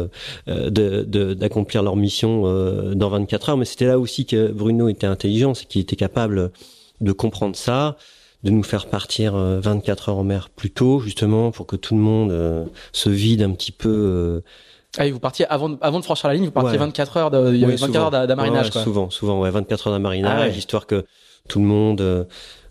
euh, 0.48 0.70
de 0.70 1.02
de- 1.02 1.34
d'accomplir 1.34 1.82
leur 1.82 1.96
mission 1.96 2.42
euh, 2.46 2.94
dans 2.94 3.08
24 3.08 3.50
heures. 3.50 3.56
Mais 3.56 3.64
c'était 3.64 3.86
là 3.86 3.98
aussi 3.98 4.26
que 4.26 4.52
Bruno 4.52 4.88
était 4.88 5.06
intelligent, 5.08 5.54
c'est 5.54 5.66
qu'il 5.66 5.80
était 5.80 5.96
capable 5.96 6.52
de 7.00 7.12
comprendre 7.12 7.56
ça 7.56 7.96
de 8.44 8.50
nous 8.50 8.64
faire 8.64 8.86
partir 8.86 9.36
euh, 9.36 9.60
24 9.60 10.08
heures 10.08 10.18
en 10.18 10.24
mer 10.24 10.48
plus 10.50 10.70
tôt, 10.70 10.98
justement, 10.98 11.52
pour 11.52 11.66
que 11.66 11.76
tout 11.76 11.94
le 11.94 12.00
monde 12.00 12.32
euh, 12.32 12.64
se 12.92 13.08
vide 13.08 13.42
un 13.42 13.52
petit 13.52 13.70
peu. 13.72 13.88
euh, 13.88 14.40
Ah, 14.98 15.06
et 15.06 15.10
vous 15.10 15.20
partiez 15.20 15.46
avant, 15.46 15.70
de- 15.70 15.78
avant 15.80 16.00
de 16.00 16.04
franchir 16.04 16.28
la 16.28 16.34
ligne, 16.34 16.44
vous 16.44 16.50
partiez 16.50 16.72
Ouais. 16.72 16.78
24 16.78 17.16
heures 17.16 17.30
de, 17.30 17.52
il 17.54 17.60
y 17.60 17.64
avait 17.64 17.72
Ouais, 17.74 17.78
24 17.78 17.86
souvent. 17.86 17.98
heures 18.04 18.10
d'a- 18.10 18.26
d'amarinage, 18.26 18.70
Ouais. 18.74 18.82
Souvent, 18.82 19.08
souvent, 19.10 19.40
ouais, 19.40 19.50
24 19.50 19.86
heures 19.86 19.92
d'amarinage, 19.94 20.52
Ah 20.54 20.56
histoire 20.56 20.86
que 20.86 21.04
tout 21.48 21.60
le 21.60 21.64
monde 21.64 22.00
euh, 22.02 22.24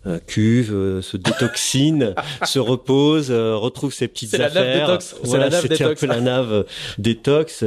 euh, 0.06 0.18
cuve, 0.26 0.72
euh, 0.72 1.02
se 1.02 1.16
détoxine, 1.16 2.14
se 2.44 2.58
repose, 2.60 3.30
euh, 3.30 3.56
retrouve 3.56 3.92
ses 3.92 4.06
petites 4.08 4.30
C'est 4.30 4.38
la 4.38 4.48
nave 4.50 4.56
affaires. 4.56 4.86
détox. 4.86 5.14
C'est 5.20 5.26
Voilà, 5.26 5.44
la 5.46 5.50
nave 5.50 5.62
c'était 5.62 5.74
un 5.84 5.88
détox. 5.88 6.00
peu 6.00 6.06
la 6.06 6.20
nave 6.20 6.64
détox, 6.98 7.60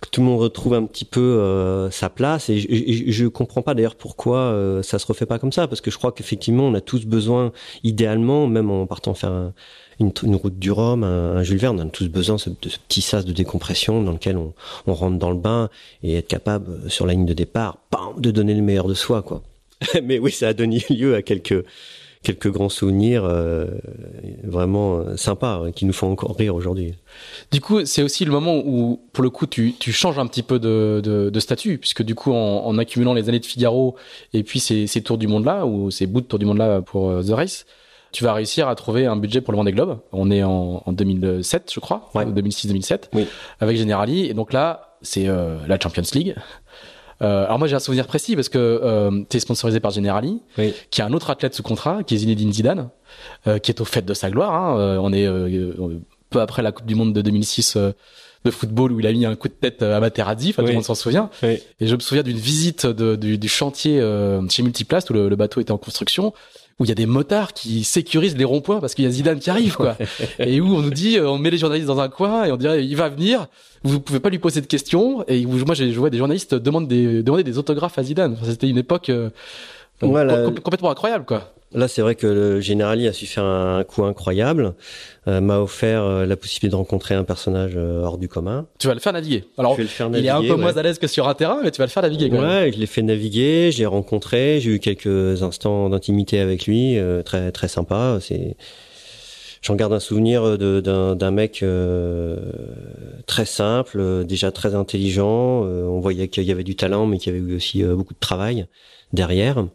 que 0.00 0.08
tout 0.10 0.20
le 0.20 0.26
monde 0.28 0.40
retrouve 0.40 0.74
un 0.74 0.84
petit 0.84 1.04
peu 1.04 1.20
euh, 1.20 1.90
sa 1.90 2.08
place. 2.08 2.48
Et 2.48 2.58
je, 2.60 2.66
et 2.70 3.12
je 3.12 3.26
comprends 3.26 3.62
pas 3.62 3.74
d'ailleurs 3.74 3.96
pourquoi 3.96 4.38
euh, 4.38 4.82
ça 4.82 4.98
se 5.00 5.06
refait 5.06 5.26
pas 5.26 5.38
comme 5.40 5.52
ça, 5.52 5.66
parce 5.66 5.80
que 5.80 5.90
je 5.90 5.98
crois 5.98 6.12
qu'effectivement, 6.12 6.64
on 6.64 6.74
a 6.74 6.80
tous 6.80 7.06
besoin, 7.06 7.50
idéalement, 7.82 8.46
même 8.46 8.70
en 8.70 8.86
partant 8.86 9.14
faire 9.14 9.32
un- 9.32 9.52
une, 10.00 10.36
route 10.36 10.58
du 10.58 10.70
Rhum, 10.70 11.04
un, 11.04 11.42
Jules 11.42 11.58
Verne, 11.58 11.80
on 11.80 11.86
a 11.86 11.90
tous 11.90 12.08
besoin 12.08 12.36
de 12.36 12.40
ce, 12.40 12.50
de 12.50 12.56
petit 12.88 13.00
sas 13.00 13.24
de 13.24 13.32
décompression 13.32 14.02
dans 14.02 14.12
lequel 14.12 14.36
on, 14.36 14.52
rentre 14.86 15.18
dans 15.18 15.30
le 15.30 15.36
bain 15.36 15.70
et 16.02 16.14
être 16.16 16.28
capable, 16.28 16.70
euh, 16.70 16.88
sur 16.88 17.06
la 17.06 17.14
ligne 17.14 17.26
de 17.26 17.34
départ, 17.34 17.78
bam, 17.90 18.20
de 18.20 18.30
donner 18.30 18.54
le 18.54 18.62
meilleur 18.62 18.88
de 18.88 18.94
soi, 18.94 19.22
quoi. 19.22 19.42
Mais 20.02 20.18
oui, 20.18 20.32
ça 20.32 20.48
a 20.48 20.52
donné 20.52 20.82
lieu 20.90 21.14
à 21.14 21.22
quelques 21.22 21.64
quelques 22.22 22.50
grands 22.50 22.70
souvenirs 22.70 23.24
euh, 23.24 23.66
vraiment 24.42 24.98
euh, 24.98 25.16
sympas 25.16 25.60
hein, 25.62 25.70
qui 25.70 25.84
nous 25.84 25.92
font 25.92 26.10
encore 26.10 26.36
rire 26.36 26.56
aujourd'hui. 26.56 26.94
Du 27.52 27.60
coup, 27.60 27.84
c'est 27.84 28.02
aussi 28.02 28.24
le 28.24 28.32
moment 28.32 28.62
où, 28.66 29.00
pour 29.12 29.22
le 29.22 29.30
coup, 29.30 29.46
tu, 29.46 29.76
changes 29.92 30.18
un 30.18 30.26
petit 30.26 30.42
peu 30.42 30.58
de, 30.58 31.30
statut, 31.38 31.78
puisque 31.78 32.02
du 32.02 32.16
coup, 32.16 32.32
en, 32.32 32.76
accumulant 32.78 33.14
les 33.14 33.28
années 33.28 33.38
de 33.38 33.46
Figaro 33.46 33.94
et 34.32 34.42
puis 34.42 34.58
ces, 34.58 34.88
ces 34.88 35.02
tours 35.02 35.18
du 35.18 35.28
monde-là, 35.28 35.66
ou 35.66 35.92
ces 35.92 36.08
bouts 36.08 36.20
de 36.20 36.26
tours 36.26 36.40
du 36.40 36.46
monde-là 36.46 36.82
pour 36.82 37.24
The 37.24 37.30
Race, 37.30 37.64
tu 38.16 38.24
vas 38.24 38.32
réussir 38.32 38.66
à 38.68 38.74
trouver 38.74 39.04
un 39.04 39.16
budget 39.16 39.42
pour 39.42 39.52
le 39.52 39.58
Vendée 39.58 39.72
Globe. 39.72 39.98
On 40.12 40.30
est 40.30 40.42
en, 40.42 40.82
en 40.86 40.92
2007, 40.92 41.70
je 41.74 41.80
crois, 41.80 42.08
Ouais. 42.14 42.24
2006-2007, 42.24 43.10
Oui. 43.12 43.26
avec 43.60 43.76
Generali. 43.76 44.24
Et 44.26 44.32
donc 44.32 44.52
là, 44.54 44.96
c'est 45.02 45.28
euh, 45.28 45.56
la 45.68 45.78
Champions 45.78 46.02
League. 46.14 46.34
Euh, 47.22 47.44
alors 47.46 47.58
moi 47.58 47.66
j'ai 47.68 47.74
un 47.76 47.78
souvenir 47.78 48.06
précis 48.06 48.34
parce 48.36 48.48
que 48.50 48.58
euh, 48.58 49.22
tu 49.30 49.36
es 49.36 49.40
sponsorisé 49.40 49.80
par 49.80 49.90
Generali, 49.90 50.40
Oui. 50.58 50.72
qui 50.90 51.02
a 51.02 51.06
un 51.06 51.12
autre 51.12 51.28
athlète 51.30 51.54
sous 51.54 51.62
contrat, 51.62 52.02
qui 52.04 52.14
est 52.14 52.18
Zinedine 52.18 52.52
Zidane, 52.52 52.88
euh, 53.46 53.58
qui 53.58 53.70
est 53.70 53.80
au 53.80 53.84
fait 53.84 54.04
de 54.04 54.14
sa 54.14 54.30
gloire. 54.30 54.54
Hein. 54.54 54.98
On 55.02 55.12
est 55.12 55.26
peu 56.30 56.40
après 56.40 56.62
la 56.62 56.72
Coupe 56.72 56.86
du 56.86 56.94
Monde 56.94 57.12
de 57.12 57.20
2006 57.22 57.76
euh, 57.76 57.92
de 58.44 58.50
football 58.50 58.92
où 58.92 59.00
il 59.00 59.06
a 59.06 59.12
mis 59.12 59.26
un 59.26 59.34
coup 59.36 59.48
de 59.48 59.54
tête 59.54 59.82
à 59.82 59.98
Materazzi, 60.00 60.50
enfin, 60.50 60.62
tout 60.62 60.68
le 60.68 60.74
monde 60.74 60.84
s'en 60.84 60.94
souvient. 60.94 61.30
Oui. 61.42 61.58
Et 61.80 61.86
je 61.86 61.94
me 61.94 62.00
souviens 62.00 62.22
d'une 62.22 62.36
visite 62.38 62.86
de- 62.86 63.16
du, 63.16 63.38
du 63.38 63.48
chantier 63.48 64.00
chez 64.50 64.62
Multiplast 64.62 65.10
où 65.10 65.12
le, 65.14 65.28
le 65.28 65.36
bateau 65.36 65.60
était 65.60 65.72
en 65.72 65.78
construction, 65.78 66.32
où 66.78 66.84
il 66.84 66.88
y 66.88 66.92
a 66.92 66.94
des 66.94 67.06
motards 67.06 67.52
qui 67.54 67.84
sécurisent 67.84 68.36
les 68.36 68.44
ronds-points 68.44 68.80
parce 68.80 68.94
qu'il 68.94 69.04
y 69.04 69.08
a 69.08 69.10
Zidane 69.10 69.38
qui 69.38 69.48
arrive, 69.50 69.76
quoi. 69.76 69.96
et 70.38 70.60
où 70.60 70.66
on 70.74 70.82
nous 70.82 70.90
dit, 70.90 71.16
euh, 71.18 71.28
on 71.30 71.38
met 71.38 71.50
les 71.50 71.56
journalistes 71.58 71.86
dans 71.88 72.00
un 72.00 72.08
coin 72.10 72.44
et 72.44 72.52
on 72.52 72.56
dirait, 72.56 72.84
il 72.84 72.96
va 72.96 73.08
venir, 73.08 73.46
vous 73.82 73.98
pouvez 74.00 74.20
pas 74.20 74.28
lui 74.28 74.38
poser 74.38 74.60
de 74.60 74.66
questions. 74.66 75.24
Et 75.26 75.46
où, 75.46 75.52
moi, 75.64 75.74
j'ai- 75.74 75.92
je 75.92 75.98
vois 75.98 76.10
des 76.10 76.18
journalistes 76.18 76.54
demander 76.54 76.86
des, 77.06 77.22
demander 77.22 77.44
des 77.44 77.56
autographes 77.56 77.98
à 77.98 78.02
Zidane. 78.02 78.34
Enfin, 78.34 78.50
C'était 78.50 78.68
une 78.68 78.76
époque 78.78 79.08
euh, 79.08 79.30
euh, 80.02 80.06
Voilà. 80.06 80.44
com- 80.44 80.58
complètement 80.60 80.90
incroyable, 80.90 81.24
quoi. 81.24 81.54
Là, 81.76 81.88
c'est 81.88 82.00
vrai 82.00 82.14
que 82.14 82.26
le 82.26 82.60
Generali 82.62 83.06
a 83.06 83.12
su 83.12 83.26
faire 83.26 83.44
un 83.44 83.84
coup 83.84 84.02
incroyable, 84.04 84.72
euh, 85.28 85.42
m'a 85.42 85.58
offert 85.58 86.02
euh, 86.02 86.24
la 86.24 86.34
possibilité 86.34 86.70
de 86.70 86.74
rencontrer 86.74 87.14
un 87.14 87.22
personnage 87.22 87.72
euh, 87.76 88.02
hors 88.02 88.16
du 88.16 88.28
commun. 88.28 88.66
Tu 88.78 88.86
vas 88.86 88.94
le 88.94 89.00
faire 89.00 89.12
naviguer. 89.12 89.44
Alors, 89.58 89.72
Je 89.72 89.76
vais 89.76 89.82
le 89.82 89.88
faire 89.90 90.08
il 90.14 90.24
est 90.24 90.30
un 90.30 90.40
peu 90.40 90.52
ouais. 90.52 90.56
moins 90.56 90.74
à 90.74 90.82
l'aise 90.82 90.98
que 90.98 91.06
sur 91.06 91.28
un 91.28 91.34
terrain, 91.34 91.60
mais 91.62 91.70
tu 91.70 91.78
vas 91.78 91.84
le 91.84 91.90
faire 91.90 92.02
naviguer 92.02 92.30
quand 92.30 92.40
même. 92.40 92.48
Ouais, 92.48 92.72
je 92.72 92.78
l'ai 92.78 92.86
fait 92.86 93.02
naviguer, 93.02 93.72
je 93.72 93.78
l'ai 93.78 93.86
rencontré, 93.86 94.58
j'ai 94.58 94.70
eu 94.70 94.78
quelques 94.78 95.42
instants 95.42 95.90
d'intimité 95.90 96.40
avec 96.40 96.66
lui, 96.66 96.96
euh, 96.96 97.22
très 97.22 97.52
très 97.52 97.68
sympa. 97.68 98.20
C'est, 98.22 98.56
j'en 99.60 99.74
garde 99.74 99.92
un 99.92 100.00
souvenir 100.00 100.56
d'un 100.56 101.30
mec 101.30 101.62
très 103.26 103.44
simple, 103.44 104.24
déjà 104.24 104.50
très 104.50 104.74
intelligent. 104.74 105.60
on 105.60 106.00
voyait 106.00 106.28
qu'il 106.28 106.44
y 106.44 106.52
avait 106.52 106.64
du 106.64 106.74
talent, 106.74 107.04
mais 107.04 107.18
qu'il 107.18 107.34
y 107.34 107.36
avait 107.36 107.52
eu 107.52 107.56
aussi 107.56 107.82
beaucoup 107.82 108.14
de 108.14 108.18
travail 108.18 108.66
derrière. 109.12 109.66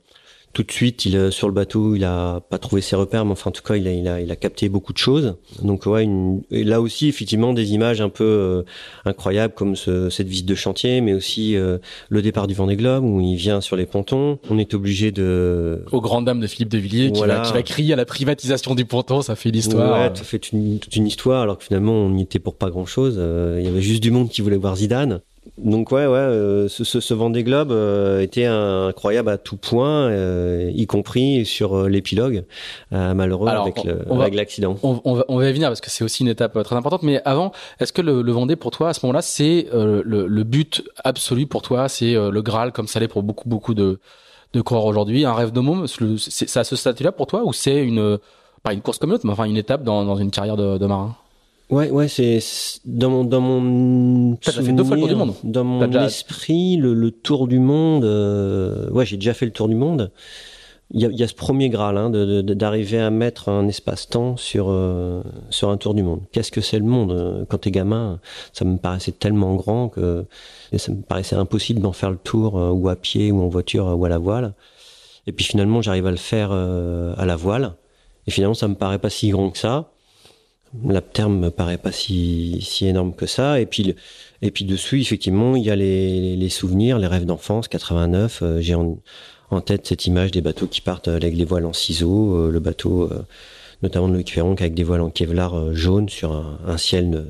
Tout 0.54 0.64
de 0.64 0.72
suite, 0.72 1.06
il 1.06 1.16
euh, 1.16 1.32
sur 1.32 1.48
le 1.48 1.54
bateau, 1.54 1.96
il 1.96 2.04
a 2.04 2.42
pas 2.42 2.58
trouvé 2.58 2.82
ses 2.82 2.98
repères, 2.98 3.24
mais 3.24 3.32
enfin 3.32 3.50
en 3.50 3.54
tout 3.54 3.64
cas, 3.64 3.78
il 3.78 3.88
a 3.88 3.92
il 3.92 4.08
a, 4.08 4.20
il 4.20 4.30
a 4.32 4.36
capté 4.36 4.68
beaucoup 4.68 4.92
de 4.92 4.98
choses. 4.98 5.36
Donc 5.64 5.86
ouais, 5.86 6.04
une, 6.04 6.42
et 6.52 6.64
là 6.64 6.82
aussi 6.82 7.08
effectivement 7.08 7.54
des 7.54 7.72
images 7.74 8.02
un 8.02 8.10
peu 8.10 8.24
euh, 8.24 8.64
incroyables 9.06 9.54
comme 9.54 9.78
ce, 9.78 10.10
cette 10.10 10.28
visite 10.28 10.46
de 10.46 10.56
chantier, 10.56 11.00
mais 11.00 11.14
aussi 11.14 11.56
euh, 11.56 11.78
le 12.10 12.22
départ 12.22 12.48
du 12.48 12.54
Vendée 12.54 12.76
Globe 12.76 13.06
où 13.06 13.22
il 13.22 13.36
vient 13.36 13.62
sur 13.62 13.78
les 13.78 13.86
pontons. 13.86 14.40
On 14.50 14.58
est 14.58 14.74
obligé 14.74 15.12
de 15.12 15.86
Aux 15.92 16.02
grandes 16.02 16.26
dames 16.26 16.42
de 16.42 16.48
Philippe 16.48 16.70
de 16.70 16.78
Villiers, 16.78 17.12
qui, 17.12 17.22
va, 17.22 17.40
qui 17.40 17.54
va 17.54 17.64
crier 17.64 17.94
à 17.94 17.98
la 17.98 18.06
privatisation 18.06 18.76
du 18.76 18.84
ponton, 18.84 19.22
ça 19.22 19.36
fait 19.36 19.52
l'histoire. 19.52 20.02
Ouais, 20.02 20.12
ça 20.14 20.24
fait 20.24 20.52
une, 20.52 20.80
toute 20.80 20.96
une 20.96 21.08
histoire 21.08 21.44
alors 21.44 21.58
que 21.58 21.64
finalement 21.64 21.94
on 21.94 22.18
y 22.18 22.24
était 22.24 22.40
pour 22.40 22.56
pas 22.56 22.70
grand 22.70 22.86
chose. 22.86 23.16
il 23.58 23.64
y 23.64 23.68
avait 23.68 23.82
juste 23.82 24.04
du 24.04 24.12
monde 24.12 24.30
qui 24.30 24.42
voulait 24.42 24.58
voir 24.58 24.76
Zidane. 24.76 25.22
Donc 25.58 25.92
ouais, 25.92 26.06
ouais, 26.06 26.18
euh, 26.18 26.68
ce, 26.68 26.84
ce, 26.84 27.00
ce 27.00 27.14
Vendée 27.16 27.44
Globe 27.44 27.72
euh, 27.72 28.22
était 28.22 28.46
un- 28.46 28.88
incroyable 28.90 29.30
à 29.30 29.40
tout 29.40 29.58
point, 29.58 30.08
euh, 30.10 30.72
y 30.74 30.86
compris 30.86 31.46
sur 31.46 31.76
euh, 31.76 31.90
l'épilogue 31.90 32.46
euh, 32.94 33.16
malheureux 33.16 33.48
Alors, 33.48 33.66
avec 33.66 34.36
l'accident. 34.36 34.78
On, 34.84 35.02
on 35.04 35.14
va, 35.16 35.26
on 35.30 35.38
va 35.38 35.50
y 35.50 35.54
venir 35.54 35.70
parce 35.70 35.82
que 35.82 35.90
c'est 35.90 36.04
aussi 36.04 36.22
une 36.22 36.30
étape 36.30 36.56
euh, 36.58 36.64
très 36.64 36.76
importante. 36.76 37.02
Mais 37.02 37.22
avant, 37.26 37.52
est-ce 37.80 37.92
que 37.92 38.04
le, 38.04 38.22
le 38.22 38.32
Vendée 38.32 38.56
pour 38.56 38.70
toi 38.70 38.90
à 38.90 38.94
ce 38.94 39.04
moment-là, 39.04 39.24
c'est 39.24 39.68
euh, 39.74 40.04
le, 40.06 40.28
le 40.28 40.44
but 40.44 40.84
absolu 41.04 41.48
pour 41.48 41.64
toi, 41.64 41.90
c'est 41.90 42.16
euh, 42.16 42.30
le 42.30 42.42
Graal 42.44 42.72
comme 42.72 42.88
ça 42.88 43.00
l'est 43.00 43.08
pour 43.08 43.24
beaucoup 43.24 43.50
beaucoup 43.50 43.74
de 43.74 44.00
de 44.54 44.62
courir 44.62 44.84
aujourd'hui, 44.86 45.26
un 45.26 45.34
rêve 45.34 45.52
de 45.52 45.60
môme. 45.62 45.88
C'est 45.88 46.58
à 46.60 46.64
ce 46.64 46.76
statut-là 46.76 47.14
pour 47.14 47.26
toi 47.26 47.42
ou 47.46 47.54
c'est 47.54 47.82
une 47.84 48.20
pas 48.64 48.74
une 48.74 48.82
course 48.82 49.00
comme 49.00 49.10
l'autre, 49.10 49.26
mais 49.26 49.32
enfin 49.32 49.46
une 49.46 49.58
étape 49.58 49.84
dans, 49.84 50.06
dans 50.06 50.18
une 50.18 50.30
carrière 50.30 50.56
de, 50.58 50.78
de 50.78 50.86
marin? 50.86 51.16
Ouais, 51.72 51.90
ouais, 51.90 52.10
c'est 52.10 52.40
dans 52.84 53.10
mon 53.10 53.24
dans 53.24 53.40
mon 53.40 54.38
fait 54.42 54.74
deux 54.74 54.84
fois 54.84 54.98
le 54.98 55.04
tour 55.04 55.08
du 55.08 55.16
monde. 55.16 55.36
Dans 55.44 55.64
mon 55.64 55.92
esprit, 56.04 56.76
le, 56.76 56.94
le, 56.94 57.12
tour 57.12 57.48
du 57.48 57.60
monde. 57.60 58.04
Euh, 58.04 58.90
ouais, 58.90 59.06
j'ai 59.06 59.16
déjà 59.16 59.34
fait 59.34 59.46
le 59.46 59.54
tour 59.54 59.70
du 59.70 59.76
monde. 59.76 60.12
Il 60.94 61.00
y 61.00 61.06
a, 61.06 61.10
y 61.10 61.24
a 61.24 61.28
ce 61.30 61.34
premier 61.34 61.70
graal 61.70 61.96
hein, 61.96 62.10
d'arriver 62.10 63.00
à 63.00 63.10
mettre 63.10 63.48
un 63.48 63.70
espace-temps 63.70 64.36
sur 64.36 64.66
euh, 64.68 65.24
sur 65.50 65.70
un 65.70 65.78
tour 65.78 65.94
du 65.94 66.04
monde. 66.04 66.20
Qu'est-ce 66.34 66.52
que 66.52 66.60
c'est 66.60 66.78
le 66.78 66.84
monde 66.84 67.46
Quand 67.48 67.60
t'es 67.60 67.72
gamin, 67.72 68.20
ça 68.52 68.66
me 68.66 68.76
paraissait 68.76 69.14
tellement 69.14 69.56
grand 69.56 69.88
que 69.88 70.26
ça 70.76 70.92
me 70.92 71.02
paraissait 71.02 71.38
impossible 71.38 71.80
d'en 71.80 71.94
faire 71.94 72.12
le 72.12 72.18
tour 72.18 72.60
euh, 72.60 72.72
ou 72.72 72.90
à 72.90 72.98
pied 72.98 73.32
ou 73.32 73.42
en 73.42 73.48
voiture 73.48 73.86
ou 73.98 74.04
à 74.04 74.10
la 74.10 74.18
voile. 74.18 74.56
Et 75.26 75.32
puis 75.32 75.46
finalement, 75.46 75.82
j'arrive 75.82 76.08
à 76.08 76.12
le 76.12 76.18
faire 76.18 76.52
à 76.52 77.26
la 77.26 77.36
voile. 77.38 77.76
Et 78.28 78.32
finalement, 78.32 78.56
ça 78.56 78.68
me 78.68 78.76
paraît 78.76 79.00
pas 79.00 79.10
si 79.10 79.30
grand 79.30 79.52
que 79.52 79.58
ça 79.58 79.92
la 80.88 81.02
terme 81.02 81.38
me 81.38 81.50
paraît 81.50 81.78
pas 81.78 81.92
si, 81.92 82.66
énorme 82.82 83.14
que 83.14 83.26
ça. 83.26 83.60
Et 83.60 83.66
puis, 83.66 83.96
et 84.42 84.52
puis 84.52 84.66
dessus, 84.66 85.02
effectivement, 85.02 85.56
il 85.56 85.64
y 85.64 85.70
a 85.70 85.76
les, 85.76 86.50
souvenirs, 86.50 87.00
les 87.00 87.08
rêves 87.08 87.26
d'enfance, 87.26 87.68
89. 87.68 88.42
Euh, 88.42 88.62
j'ai 88.62 88.76
en, 88.76 88.98
tête 89.66 89.86
cette 89.86 90.06
image 90.08 90.32
des 90.32 90.42
bateaux 90.42 90.68
qui 90.68 90.80
partent 90.80 91.10
avec 91.10 91.36
les 91.36 91.44
voiles 91.44 91.66
en 91.66 91.74
ciseaux, 91.74 92.38
euh, 92.38 92.52
le 92.52 92.60
bateau, 92.62 93.04
euh, 93.04 93.26
notamment 93.84 94.08
de 94.08 94.14
Loïc 94.14 94.38
avec 94.38 94.74
des 94.74 94.84
voiles 94.84 95.02
en 95.02 95.10
kevlar 95.10 95.74
jaune 95.74 96.08
sur 96.08 96.32
un 96.34 96.78
ciel 96.78 97.26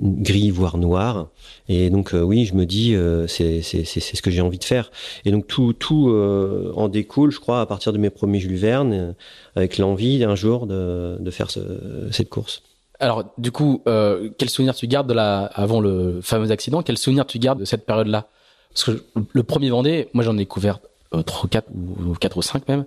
gris 0.00 0.50
voire 0.50 0.78
noir 0.78 1.28
et 1.68 1.90
donc 1.90 2.14
oui 2.14 2.44
je 2.44 2.54
me 2.54 2.66
dis 2.66 2.94
c'est 3.28 3.62
c'est 3.62 3.84
ce 3.84 4.22
que 4.22 4.30
j'ai 4.30 4.40
envie 4.40 4.58
de 4.58 4.64
faire 4.64 4.90
et 5.24 5.30
donc 5.30 5.46
tout 5.46 5.72
tout 5.72 6.10
en 6.74 6.88
découle 6.88 7.30
je 7.30 7.40
crois 7.40 7.60
à 7.60 7.66
partir 7.66 7.92
de 7.92 7.98
mes 7.98 8.10
premiers 8.10 8.38
Jules 8.38 8.56
Verne 8.56 9.14
avec 9.54 9.78
l'envie 9.78 10.22
un 10.24 10.34
jour 10.34 10.66
de, 10.66 11.16
de 11.18 11.30
faire 11.30 11.50
ce, 11.50 11.60
cette 12.10 12.28
course. 12.28 12.62
Alors, 12.98 13.24
du 13.36 13.52
coup, 13.52 13.82
euh, 13.86 14.30
quel 14.38 14.48
souvenir 14.48 14.74
tu 14.74 14.86
gardes 14.86 15.12
avant 15.16 15.80
le 15.80 16.20
fameux 16.22 16.50
accident, 16.50 16.82
quel 16.82 16.96
souvenir 16.96 17.26
tu 17.26 17.38
gardes 17.38 17.60
de 17.60 17.64
cette 17.64 17.84
période-là? 17.84 18.28
Parce 18.70 18.84
que 18.84 19.04
le 19.32 19.42
premier 19.42 19.70
Vendée, 19.70 20.08
moi 20.12 20.24
j'en 20.24 20.36
ai 20.38 20.46
couvert 20.46 20.80
euh, 21.14 21.22
3, 21.22 21.48
4 21.48 21.68
ou 21.70 22.14
4 22.14 22.36
ou 22.36 22.42
5 22.42 22.68
même. 22.68 22.84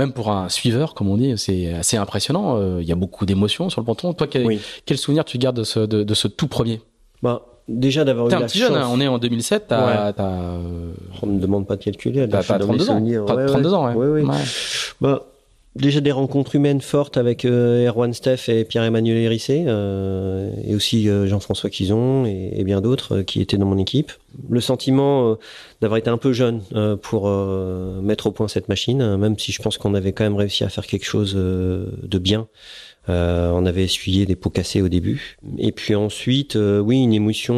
Même 0.00 0.14
pour 0.14 0.30
un 0.30 0.48
suiveur, 0.48 0.94
comme 0.94 1.08
on 1.10 1.18
dit, 1.18 1.34
c'est 1.36 1.74
assez 1.74 1.98
impressionnant. 1.98 2.56
Euh, 2.56 2.78
il 2.80 2.88
y 2.88 2.92
a 2.92 2.94
beaucoup 2.94 3.26
d'émotions 3.26 3.68
sur 3.68 3.82
le 3.82 3.84
ponton. 3.84 4.14
Toi, 4.14 4.26
quel, 4.26 4.58
quel 4.86 4.96
souvenir 4.96 5.26
tu 5.26 5.36
gardes 5.36 5.56
de 5.56 5.62
ce, 5.62 5.80
de, 5.80 6.04
de 6.04 6.14
ce 6.14 6.26
tout 6.26 6.48
premier? 6.48 6.80
Bah, 7.22 7.42
déjà 7.68 8.02
d'avoir 8.04 8.28
eu 8.28 8.30
la 8.30 8.38
un 8.38 8.42
petit 8.44 8.56
jeune, 8.56 8.74
hein, 8.74 8.88
on 8.90 8.98
est 8.98 9.08
en 9.08 9.18
2007, 9.18 9.66
t'as, 9.68 10.08
ouais. 10.08 10.14
On 11.20 11.26
me 11.26 11.38
demande 11.38 11.66
pas 11.66 11.76
de 11.76 11.84
calculer. 11.84 12.26
T'as, 12.26 12.42
32 12.42 12.88
ans. 12.90 12.98
Ouais, 13.02 13.46
32 13.46 13.74
ans, 13.74 13.94
ouais. 13.94 14.22
ouais. 14.22 14.24
Bah, 15.02 15.26
déjà 15.76 16.00
des 16.00 16.12
rencontres 16.12 16.56
humaines 16.56 16.80
fortes 16.80 17.16
avec 17.16 17.44
euh, 17.44 17.86
Erwan 17.86 18.12
Steff 18.12 18.48
et 18.48 18.64
Pierre-Emmanuel 18.64 19.16
Hérissé, 19.18 19.64
euh, 19.66 20.50
et 20.64 20.74
aussi 20.74 21.08
euh, 21.08 21.26
Jean-François 21.26 21.70
Quizon 21.70 22.24
et, 22.26 22.62
bien 22.64 22.80
d'autres 22.80 23.18
euh, 23.18 23.22
qui 23.22 23.40
étaient 23.40 23.56
dans 23.56 23.66
mon 23.66 23.78
équipe. 23.78 24.12
Le 24.48 24.60
sentiment 24.60 25.36
d'avoir 25.80 25.98
été 25.98 26.08
un 26.08 26.16
peu 26.16 26.32
jeune 26.32 26.62
pour 27.02 27.28
mettre 28.00 28.28
au 28.28 28.30
point 28.30 28.46
cette 28.46 28.68
machine, 28.68 29.16
même 29.16 29.36
si 29.36 29.50
je 29.50 29.60
pense 29.60 29.76
qu'on 29.76 29.92
avait 29.92 30.12
quand 30.12 30.22
même 30.22 30.36
réussi 30.36 30.62
à 30.62 30.68
faire 30.68 30.86
quelque 30.86 31.04
chose 31.04 31.34
de 31.34 32.18
bien. 32.18 32.46
Euh, 33.08 33.50
on 33.54 33.64
avait 33.64 33.84
essuyé 33.84 34.26
des 34.26 34.36
pots 34.36 34.50
cassés 34.50 34.82
au 34.82 34.88
début. 34.88 35.38
Et 35.58 35.72
puis 35.72 35.94
ensuite, 35.94 36.56
euh, 36.56 36.80
oui, 36.80 37.02
une 37.02 37.14
émotion 37.14 37.54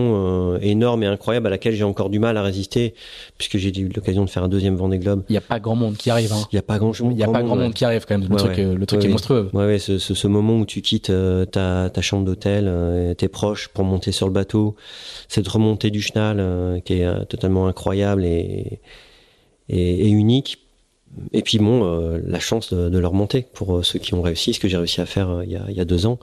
euh, 0.55 0.59
énorme 0.63 1.03
et 1.03 1.07
incroyable 1.07 1.49
à 1.49 1.51
laquelle 1.51 1.75
j'ai 1.75 1.85
encore 1.85 2.11
du 2.11 2.21
mal 2.21 2.37
à 2.37 2.43
résister, 2.43 2.95
puisque 3.39 3.59
j'ai 3.59 3.77
eu 3.77 3.89
l'occasion 3.89 4.25
de 4.25 4.31
faire 4.31 4.45
un 4.45 4.49
deuxième 4.49 4.77
Vendée 4.77 4.99
Globe. 4.99 5.25
Il 5.29 5.33
n'y 5.33 5.39
a 5.39 5.43
pas 5.43 5.59
grand 5.59 5.75
monde 5.75 5.97
qui 5.97 6.11
arrive. 6.11 6.33
Hein. 6.33 6.47
Il 6.53 6.55
n'y 6.55 6.61
a 6.61 6.63
pas 6.63 6.79
grand, 6.79 6.93
Il 6.99 7.19
y 7.19 7.25
a 7.25 7.29
pas 7.29 7.43
grand 7.43 7.57
monde 7.57 7.75
qui 7.75 7.85
arrive 7.85 8.07
quand 8.07 8.17
même. 8.17 8.29
Le 8.29 8.37
truc, 8.37 8.57
le 8.57 8.87
truc 8.87 9.05
est 9.05 9.09
monstrueux. 9.09 9.51
Ouais, 9.53 9.67
ouais. 9.67 9.79
Ce, 9.81 9.99
ce, 9.99 10.15
ce, 10.15 10.29
moment 10.29 10.59
où 10.59 10.65
tu 10.65 10.81
quittes 10.81 11.13
ta, 11.51 11.91
ta 11.91 12.01
chambre 12.01 12.25
d'hôtel, 12.25 13.15
tes 13.19 13.29
proches 13.29 13.69
pour 13.69 13.85
monter 13.85 14.13
sur 14.13 14.27
le 14.27 14.33
bateau, 14.33 14.77
cette 15.29 15.49
remontée 15.49 15.91
du 15.91 16.01
chenal 16.01 16.81
qui 16.85 16.95
est 16.95 17.27
totalement 17.27 17.67
incroyable 17.67 18.25
et, 18.25 18.81
et, 19.69 20.07
et 20.07 20.09
unique 20.09 20.62
et 21.33 21.43
puis 21.43 21.59
bon, 21.59 21.85
euh, 21.85 22.21
la 22.25 22.41
chance 22.41 22.73
de, 22.73 22.89
de, 22.89 22.99
leur 22.99 23.13
monter 23.13 23.47
pour 23.55 23.77
euh, 23.77 23.83
ceux 23.83 23.99
qui 23.99 24.15
ont 24.15 24.23
réussi, 24.23 24.55
ce 24.55 24.61
que 24.61 24.69
j'ai 24.69 24.77
réussi 24.77 25.01
à 25.01 25.07
faire 25.07 25.31
euh, 25.31 25.45
il, 25.45 25.51
y 25.51 25.57
a, 25.57 25.65
il, 25.69 25.75
y 25.75 25.81
a, 25.81 25.85
deux 25.85 26.07
ans. 26.07 26.19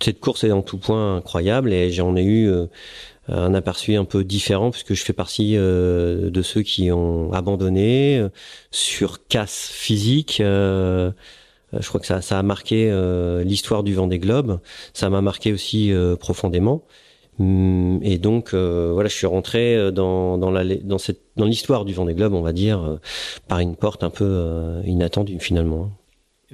Cette 0.00 0.20
course 0.20 0.44
est 0.44 0.52
en 0.52 0.62
tout 0.62 0.78
point 0.78 1.16
incroyable 1.16 1.72
et 1.72 1.90
j'en 1.90 2.16
ai 2.16 2.24
eu 2.24 2.52
un 3.28 3.54
aperçu 3.54 3.94
un 3.94 4.04
peu 4.04 4.24
différent 4.24 4.70
puisque 4.70 4.92
je 4.92 5.02
fais 5.02 5.12
partie 5.12 5.54
de 5.54 6.42
ceux 6.42 6.62
qui 6.62 6.90
ont 6.90 7.32
abandonné 7.32 8.22
sur 8.72 9.26
casse 9.28 9.70
physique. 9.72 10.38
je 10.40 11.12
crois 11.72 12.00
que 12.00 12.06
ça, 12.06 12.20
ça 12.22 12.38
a 12.40 12.42
marqué 12.42 12.92
l'histoire 13.44 13.84
du 13.84 13.94
vent 13.94 14.08
des 14.08 14.18
globes. 14.18 14.60
Ça 14.92 15.08
m'a 15.10 15.22
marqué 15.22 15.52
aussi 15.52 15.92
profondément. 16.18 16.82
Hum, 17.40 17.98
et 18.02 18.18
donc 18.18 18.54
euh, 18.54 18.90
voilà, 18.92 19.08
je 19.08 19.14
suis 19.14 19.26
rentré 19.26 19.74
euh, 19.74 19.90
dans 19.90 20.38
dans 20.38 20.52
la 20.52 20.64
dans 20.76 20.98
cette 20.98 21.20
dans 21.36 21.46
l'histoire 21.46 21.84
du 21.84 21.92
Vendée 21.92 22.14
Globe, 22.14 22.32
on 22.32 22.42
va 22.42 22.52
dire, 22.52 22.80
euh, 22.80 23.00
par 23.48 23.58
une 23.58 23.74
porte 23.74 24.04
un 24.04 24.10
peu 24.10 24.80
inattendue 24.84 25.40
finalement. 25.40 25.90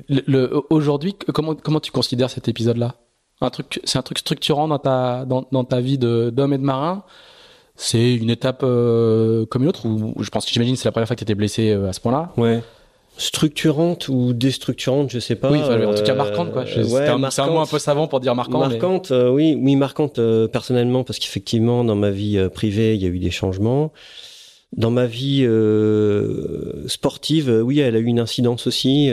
Le, 0.08 0.22
le 0.26 0.62
aujourd'hui, 0.70 1.14
comment 1.34 1.54
comment 1.54 1.80
tu 1.80 1.92
considères 1.92 2.30
cet 2.30 2.48
épisode-là? 2.48 2.94
Un 3.42 3.50
truc, 3.50 3.80
c'est 3.84 3.98
un 3.98 4.02
truc 4.02 4.18
structurant 4.18 4.68
dans 4.68 4.78
ta 4.78 5.26
dans, 5.26 5.46
dans 5.52 5.64
ta 5.64 5.80
vie 5.80 5.98
de 5.98 6.30
d'homme 6.30 6.54
et 6.54 6.58
de 6.58 6.64
marin? 6.64 7.04
C'est 7.76 8.14
une 8.14 8.30
étape 8.30 8.60
comme 8.60 9.62
une 9.62 9.68
autre? 9.68 9.86
Ou 9.86 10.22
je 10.22 10.30
pense 10.30 10.46
que 10.46 10.52
j'imagine 10.52 10.76
c'est 10.76 10.88
la 10.88 10.92
première 10.92 11.08
fois 11.08 11.16
que 11.16 11.20
tu 11.20 11.24
étais 11.24 11.34
blessé 11.34 11.72
à 11.72 11.92
ce 11.92 12.00
point-là? 12.00 12.32
Ouais 12.36 12.62
structurante 13.20 14.08
ou 14.08 14.32
déstructurante, 14.32 15.10
je 15.10 15.18
sais 15.18 15.34
pas. 15.34 15.50
Oui, 15.50 15.60
en 15.60 15.94
tout 15.94 16.02
cas 16.02 16.14
marquante 16.14 16.52
quoi. 16.52 16.62
Euh, 16.62 16.84
ouais, 16.84 17.30
c'est 17.30 17.42
un, 17.42 17.46
mot 17.48 17.58
un 17.58 17.66
peu 17.66 17.78
savant 17.78 18.06
pour 18.06 18.20
dire 18.20 18.34
marquant. 18.34 18.58
Marquante, 18.58 19.10
euh, 19.10 19.30
oui, 19.30 19.58
oui 19.60 19.76
marquante 19.76 20.18
euh, 20.18 20.48
personnellement 20.48 21.04
parce 21.04 21.18
qu'effectivement 21.18 21.84
dans 21.84 21.96
ma 21.96 22.10
vie 22.10 22.48
privée 22.52 22.94
il 22.94 23.02
y 23.02 23.04
a 23.04 23.08
eu 23.08 23.18
des 23.18 23.30
changements. 23.30 23.92
Dans 24.76 24.92
ma 24.92 25.06
vie 25.06 25.44
sportive, 26.86 27.50
oui, 27.64 27.80
elle 27.80 27.96
a 27.96 27.98
eu 27.98 28.04
une 28.04 28.20
incidence 28.20 28.68
aussi 28.68 29.10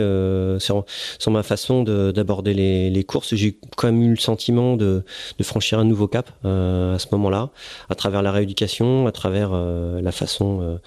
sur, 0.59 0.85
sur, 1.17 1.31
ma 1.31 1.41
façon 1.41 1.81
d'aborder 1.81 2.53
les, 2.53 2.91
les, 2.91 3.03
courses. 3.03 3.33
J'ai 3.33 3.57
quand 3.75 3.87
même 3.87 4.03
eu 4.03 4.11
le 4.11 4.17
sentiment 4.17 4.77
de, 4.77 5.03
de 5.39 5.43
franchir 5.43 5.79
un 5.79 5.83
nouveau 5.83 6.07
cap 6.07 6.29
à 6.43 6.99
ce 6.99 7.07
moment-là, 7.13 7.49
à 7.89 7.95
travers 7.95 8.21
la 8.21 8.31
rééducation, 8.31 9.07
à 9.07 9.11
travers 9.11 9.49
la 9.51 10.11
façon 10.11 10.79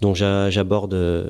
dont 0.00 0.14
j'aborde 0.14 0.94
euh, 0.94 1.24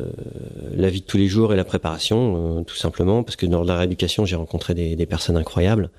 la 0.72 0.90
vie 0.90 1.00
de 1.00 1.06
tous 1.06 1.16
les 1.16 1.26
jours 1.26 1.52
et 1.52 1.56
la 1.56 1.64
préparation, 1.64 2.58
euh, 2.58 2.62
tout 2.62 2.76
simplement, 2.76 3.22
parce 3.24 3.36
que 3.36 3.46
dans 3.46 3.64
la 3.64 3.76
rééducation, 3.76 4.24
j'ai 4.26 4.36
rencontré 4.36 4.74
des, 4.74 5.06
personnes 5.06 5.36
incroyables 5.36 5.90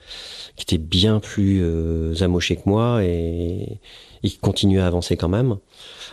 qui 0.56 0.64
étaient 0.64 0.82
bien 0.82 1.20
plus 1.20 1.60
euh, 1.62 2.14
amochées 2.22 2.56
que 2.56 2.64
moi 2.66 3.04
et, 3.04 3.80
qui 4.24 4.38
continuaient 4.38 4.80
à 4.80 4.88
avancer 4.88 5.18
quand 5.18 5.28
même. 5.28 5.58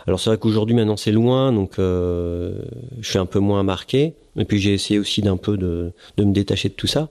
Alors 0.05 0.19
c'est 0.19 0.29
vrai 0.29 0.37
qu'aujourd'hui, 0.37 0.75
maintenant, 0.75 0.97
c'est 0.97 1.11
loin, 1.11 1.53
donc 1.53 1.75
je 1.77 2.53
suis 3.01 3.19
un 3.19 3.25
peu 3.25 3.39
moins 3.39 3.63
marqué. 3.63 4.15
Et 4.37 4.45
puis 4.45 4.59
j'ai 4.59 4.73
essayé 4.73 4.99
aussi 4.99 5.21
d'un 5.21 5.37
peu 5.37 5.57
de 5.57 5.93
me 6.17 6.33
détacher 6.33 6.69
de 6.69 6.73
tout 6.73 6.87
ça 6.87 7.09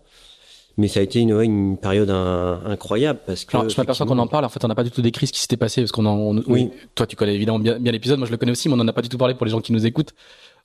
mais 0.78 0.88
ça 0.88 1.00
a 1.00 1.02
été 1.02 1.18
une, 1.18 1.38
une 1.40 1.76
période 1.76 2.08
incroyable 2.08 3.18
parce 3.26 3.44
que. 3.44 3.56
Alors, 3.56 3.68
je 3.68 3.76
m'aperçois 3.76 4.06
qu'on 4.06 4.18
en 4.18 4.28
parle. 4.28 4.44
En 4.44 4.48
fait, 4.48 4.64
on 4.64 4.68
n'a 4.68 4.74
pas 4.76 4.84
du 4.84 4.90
tout 4.90 5.02
décrit 5.02 5.26
ce 5.26 5.32
qui 5.32 5.40
s'était 5.40 5.56
passé 5.56 5.82
parce 5.82 5.92
qu'on 5.92 6.06
en. 6.06 6.38
oui. 6.46 6.70
Toi, 6.94 7.06
tu 7.06 7.16
connais 7.16 7.34
évidemment 7.34 7.58
bien, 7.58 7.78
bien 7.78 7.92
l'épisode. 7.92 8.18
Moi, 8.18 8.26
je 8.26 8.30
le 8.32 8.38
connais 8.38 8.52
aussi, 8.52 8.68
mais 8.68 8.74
on 8.74 8.78
n'en 8.78 8.88
a 8.88 8.92
pas 8.92 9.02
du 9.02 9.08
tout 9.08 9.18
parlé 9.18 9.34
pour 9.34 9.44
les 9.44 9.50
gens 9.50 9.60
qui 9.60 9.72
nous 9.72 9.84
écoutent. 9.84 10.14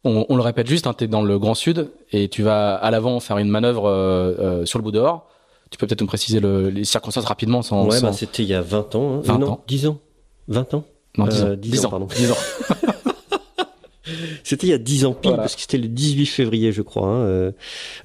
On, 0.03 0.25
on 0.29 0.35
le 0.35 0.41
répète 0.43 0.67
juste. 0.67 0.85
Hein, 0.85 0.93
tu 0.95 1.05
es 1.05 1.07
dans 1.07 1.23
le 1.23 1.39
Grand 1.39 1.55
Sud 1.55 1.89
et 2.11 2.29
tu 2.29 2.43
vas 2.43 2.75
à 2.75 2.91
l'avant 2.91 3.19
faire 3.19 3.39
une 3.39 3.49
manœuvre 3.49 3.85
euh, 3.87 4.35
euh, 4.39 4.65
sur 4.65 4.77
le 4.77 4.83
bout 4.83 4.91
dehors. 4.91 5.27
Tu 5.71 5.77
peux 5.79 5.87
peut-être 5.87 6.01
nous 6.01 6.07
préciser 6.07 6.39
le, 6.39 6.69
les 6.69 6.83
circonstances 6.83 7.25
rapidement 7.25 7.63
sans. 7.63 7.85
Ouais, 7.85 7.97
sans... 7.97 8.07
Bah, 8.07 8.13
c'était 8.13 8.43
il 8.43 8.49
y 8.49 8.53
a 8.53 8.61
20 8.61 8.95
ans. 8.95 9.15
Hein. 9.15 9.21
20 9.23 9.37
non, 9.39 9.51
ans. 9.53 9.63
10 9.67 9.87
ans. 9.87 9.97
20 10.47 10.73
ans. 10.75 10.83
Non, 11.17 11.25
10 11.25 11.41
ans. 11.41 11.47
Euh, 11.47 11.55
10, 11.55 11.71
10 11.71 11.85
ans, 11.85 11.87
ans, 11.87 11.91
pardon. 11.91 12.07
10 12.15 12.31
ans. 12.31 12.37
C'était 14.43 14.67
il 14.67 14.71
y 14.71 14.73
a 14.73 14.77
10 14.77 15.05
ans 15.05 15.13
pile, 15.13 15.29
voilà. 15.29 15.43
parce 15.43 15.55
que 15.55 15.61
c'était 15.61 15.77
le 15.77 15.87
18 15.87 16.25
février, 16.25 16.71
je 16.71 16.81
crois. 16.81 17.07
Hein, 17.07 17.21
euh, 17.21 17.51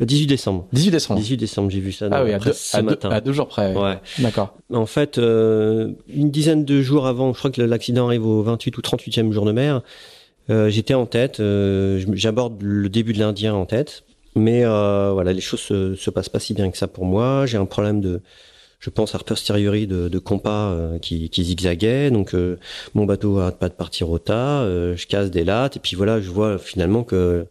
18 0.01 0.27
décembre. 0.27 0.67
18 0.73 0.91
décembre. 0.91 1.21
18 1.21 1.37
décembre, 1.37 1.71
j'ai 1.71 1.81
vu 1.81 1.93
ça. 1.93 2.09
Ah 2.13 2.23
oui, 2.25 2.33
à 2.33 2.39
deux, 2.39 2.53
ce 2.53 2.77
à, 2.77 2.83
matin. 2.83 3.09
Deux, 3.09 3.15
à 3.15 3.21
deux 3.21 3.33
jours 3.33 3.49
près. 3.49 3.75
Ouais. 3.75 3.99
D'accord. 4.19 4.57
En 4.73 4.87
fait, 4.87 5.19
euh, 5.19 5.93
une 6.09 6.31
dizaine 6.31 6.65
de 6.65 6.81
jours 6.83 7.07
avant, 7.07 7.33
je 7.33 7.39
crois 7.39 7.51
que 7.51 7.61
l'accident 7.61 8.07
arrive 8.07 8.27
au 8.27 8.43
28 8.43 8.79
ou 8.79 8.81
38e 8.81 9.33
jour 9.33 9.45
de 9.45 9.53
mer, 9.53 9.83
euh, 10.51 10.71
j'étais 10.71 10.95
en 10.95 11.07
tête, 11.07 11.41
euh, 11.41 12.03
j'aborde 12.13 12.63
le 12.63 12.89
début 12.89 13.13
de 13.13 13.19
l'Indien 13.19 13.55
en 13.55 13.67
tête, 13.67 14.05
mais 14.35 14.65
euh, 14.65 15.11
voilà, 15.13 15.33
les 15.33 15.43
choses 15.43 15.61
se, 15.61 15.95
se 15.95 16.11
passent 16.11 16.31
pas 16.31 16.39
si 16.39 16.55
bien 16.55 16.71
que 16.71 16.79
ça 16.79 16.87
pour 16.87 17.05
moi. 17.05 17.45
J'ai 17.45 17.59
un 17.59 17.67
problème 17.67 18.01
de 18.01 18.23
je 18.81 18.91
pense 18.91 19.15
à 19.15 19.19
posteriori 19.19 19.87
de, 19.87 20.09
de 20.09 20.19
compas 20.19 20.71
euh, 20.71 20.99
qui, 20.99 21.31
qui 21.31 21.45
zigzaguait. 21.45 22.11
Donc 22.11 22.35
euh, 22.35 22.59
mon 22.95 23.07
bateau 23.07 23.39
arrête 23.39 23.59
pas 23.59 23.69
de 23.69 23.75
partir 23.75 24.09
au 24.11 24.19
tas, 24.19 24.63
euh, 24.63 24.97
je 24.97 25.07
casse 25.07 25.31
des 25.31 25.45
lattes 25.45 25.77
et 25.77 25.81
puis 25.81 25.97
voilà, 25.97 26.21
je 26.21 26.31
vois 26.31 26.59
finalement 26.59 27.05
que 27.05 27.47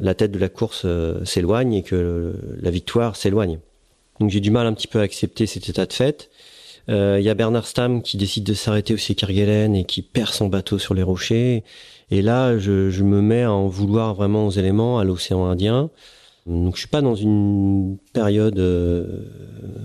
la 0.00 0.14
tête 0.14 0.30
de 0.30 0.38
la 0.38 0.48
course 0.48 0.82
euh, 0.84 1.24
s'éloigne 1.24 1.74
et 1.74 1.82
que 1.82 2.34
la 2.60 2.70
victoire 2.70 3.16
s'éloigne. 3.16 3.58
Donc 4.20 4.30
j'ai 4.30 4.40
du 4.40 4.50
mal 4.50 4.66
un 4.66 4.74
petit 4.74 4.88
peu 4.88 4.98
à 4.98 5.02
accepter 5.02 5.46
cet 5.46 5.68
état 5.68 5.86
de 5.86 5.92
fait. 5.92 6.28
Euh, 6.88 7.16
Il 7.20 7.24
y 7.24 7.30
a 7.30 7.34
Bernard 7.34 7.66
Stam 7.66 8.02
qui 8.02 8.16
décide 8.16 8.44
de 8.44 8.54
s'arrêter 8.54 8.94
au 8.94 8.96
Kerguelen 8.96 9.74
et 9.76 9.84
qui 9.84 10.02
perd 10.02 10.32
son 10.32 10.48
bateau 10.48 10.78
sur 10.78 10.94
les 10.94 11.02
rochers. 11.02 11.62
Et 12.10 12.22
là, 12.22 12.58
je, 12.58 12.90
je 12.90 13.04
me 13.04 13.20
mets 13.20 13.42
à 13.42 13.52
en 13.52 13.68
vouloir 13.68 14.14
vraiment 14.14 14.46
aux 14.46 14.50
éléments, 14.50 14.98
à 14.98 15.04
l'océan 15.04 15.44
Indien. 15.44 15.90
Donc 16.48 16.76
je 16.76 16.80
suis 16.80 16.88
pas 16.88 17.02
dans 17.02 17.14
une 17.14 17.98
période 18.14 18.58
euh, 18.58 19.04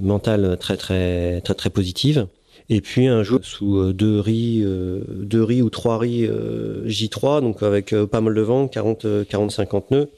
mentale 0.02 0.58
très 0.58 0.78
très 0.78 1.42
très 1.42 1.54
très 1.54 1.70
positive. 1.70 2.28
Et 2.70 2.80
puis 2.80 3.08
un 3.08 3.22
jour 3.22 3.40
sous 3.44 3.78
euh, 3.78 3.94
deux 3.94 4.22
riz, 4.22 4.62
euh, 4.64 5.02
deux 5.10 5.44
riz 5.44 5.62
ou 5.62 5.70
trois 5.70 5.98
riz 5.98 6.26
J3, 6.86 7.42
donc 7.42 7.62
avec 7.64 7.94
pas 8.06 8.22
mal 8.22 8.34
de 8.34 8.42
vent, 8.42 8.70
40 8.70 9.28
40 9.28 9.52
50 9.52 9.92
nœuds. 9.92 10.10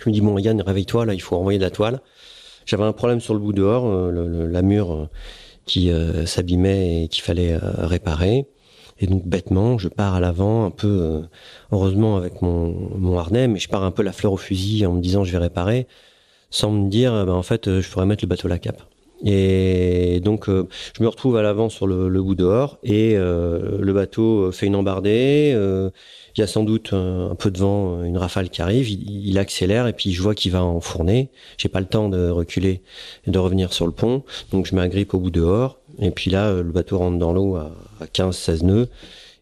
Je 0.00 0.08
me 0.08 0.12
dis 0.12 0.20
bon 0.20 0.36
Yann 0.38 0.60
réveille-toi 0.60 1.06
là, 1.06 1.14
il 1.14 1.22
faut 1.22 1.36
envoyer 1.36 1.58
de 1.58 1.64
la 1.64 1.70
toile. 1.70 2.00
J'avais 2.66 2.82
un 2.82 2.92
problème 2.92 3.20
sur 3.20 3.32
le 3.34 3.38
bout 3.38 3.52
dehors, 3.52 4.10
le, 4.10 4.48
la 4.48 4.62
mur 4.62 5.08
qui 5.66 5.92
s'abîmait 6.26 7.04
et 7.04 7.08
qu'il 7.08 7.22
fallait 7.22 7.56
réparer. 7.56 8.46
Et 8.98 9.06
donc 9.06 9.26
bêtement, 9.26 9.78
je 9.78 9.88
pars 9.88 10.14
à 10.14 10.20
l'avant 10.20 10.64
un 10.64 10.70
peu, 10.70 10.86
euh, 10.88 11.20
heureusement 11.70 12.16
avec 12.16 12.40
mon, 12.40 12.74
mon, 12.96 13.18
harnais, 13.18 13.46
mais 13.48 13.58
je 13.58 13.68
pars 13.68 13.84
un 13.84 13.90
peu 13.90 14.02
la 14.02 14.12
fleur 14.12 14.32
au 14.32 14.36
fusil 14.38 14.86
en 14.86 14.94
me 14.94 15.00
disant 15.00 15.24
je 15.24 15.32
vais 15.32 15.38
réparer, 15.38 15.86
sans 16.50 16.70
me 16.70 16.88
dire 16.88 17.12
ben, 17.26 17.34
en 17.34 17.42
fait 17.42 17.68
euh, 17.68 17.82
je 17.82 17.90
pourrais 17.90 18.06
mettre 18.06 18.24
le 18.24 18.28
bateau 18.28 18.48
à 18.48 18.50
la 18.50 18.58
cape. 18.58 18.82
Et 19.24 20.20
donc 20.20 20.48
euh, 20.48 20.68
je 20.96 21.02
me 21.02 21.08
retrouve 21.08 21.36
à 21.36 21.42
l'avant 21.42 21.68
sur 21.68 21.86
le, 21.86 22.08
le, 22.08 22.22
bout 22.22 22.34
dehors 22.34 22.78
et 22.82 23.14
le 23.16 23.92
bateau 23.92 24.52
fait 24.52 24.66
une 24.66 24.76
embardée. 24.76 25.52
il 26.36 26.40
y 26.40 26.42
a 26.42 26.46
sans 26.46 26.64
doute 26.64 26.92
un, 26.92 27.34
peu 27.34 27.50
de 27.50 27.58
vent, 27.58 28.02
une 28.04 28.18
rafale 28.18 28.50
qui 28.50 28.60
arrive. 28.60 28.90
Il, 28.90 29.38
accélère 29.38 29.86
et 29.86 29.94
puis 29.94 30.12
je 30.12 30.22
vois 30.22 30.34
qu'il 30.34 30.52
va 30.52 30.62
enfourner. 30.64 31.30
J'ai 31.56 31.70
pas 31.70 31.80
le 31.80 31.86
temps 31.86 32.10
de 32.10 32.28
reculer 32.28 32.82
et 33.26 33.30
de 33.30 33.38
revenir 33.38 33.72
sur 33.72 33.86
le 33.86 33.92
pont, 33.92 34.22
donc 34.52 34.66
je 34.66 34.74
m'agrippe 34.74 35.14
au 35.14 35.18
bout 35.18 35.30
dehors 35.30 35.78
et 36.00 36.10
puis 36.10 36.30
là, 36.30 36.48
euh, 36.48 36.62
le 36.62 36.72
bateau 36.72 36.98
rentre 36.98 37.18
dans 37.18 37.32
l'eau 37.32 37.56
à, 37.56 37.72
15-16 38.12 38.64
nœuds. 38.64 38.88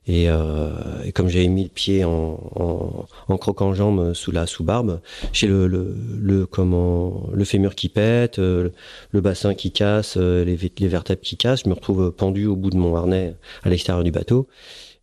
Et, 0.07 0.29
euh, 0.29 0.71
et, 1.03 1.13
comme 1.13 1.29
j'avais 1.29 1.49
mis 1.49 1.65
le 1.65 1.71
pied 1.71 2.05
en, 2.05 2.39
en, 2.57 3.07
en 3.29 3.37
croquant 3.39 3.73
jambe 3.73 4.13
sous 4.13 4.33
la 4.33 4.47
sous-barbe, 4.47 5.01
j'ai 5.33 5.47
le, 5.47 5.67
le, 5.67 5.97
le, 6.21 6.45
comment, 6.45 7.27
le 7.33 7.45
fémur 7.45 7.75
qui 7.75 7.89
pète, 7.89 8.39
euh, 8.39 8.69
le 9.13 9.21
bassin 9.23 9.55
qui 9.55 9.73
casse, 9.73 10.17
euh, 10.19 10.45
les, 10.45 10.57
vertèbres 10.89 11.23
qui 11.23 11.39
cassent. 11.39 11.63
Je 11.65 11.71
me 11.71 11.75
retrouve 11.75 12.13
pendu 12.13 12.45
au 12.47 12.55
bout 12.55 12.69
de 12.69 12.77
mon 12.77 12.95
harnais 12.97 13.35
à 13.63 13.71
l'extérieur 13.71 14.05
du 14.05 14.11
bateau. 14.11 14.47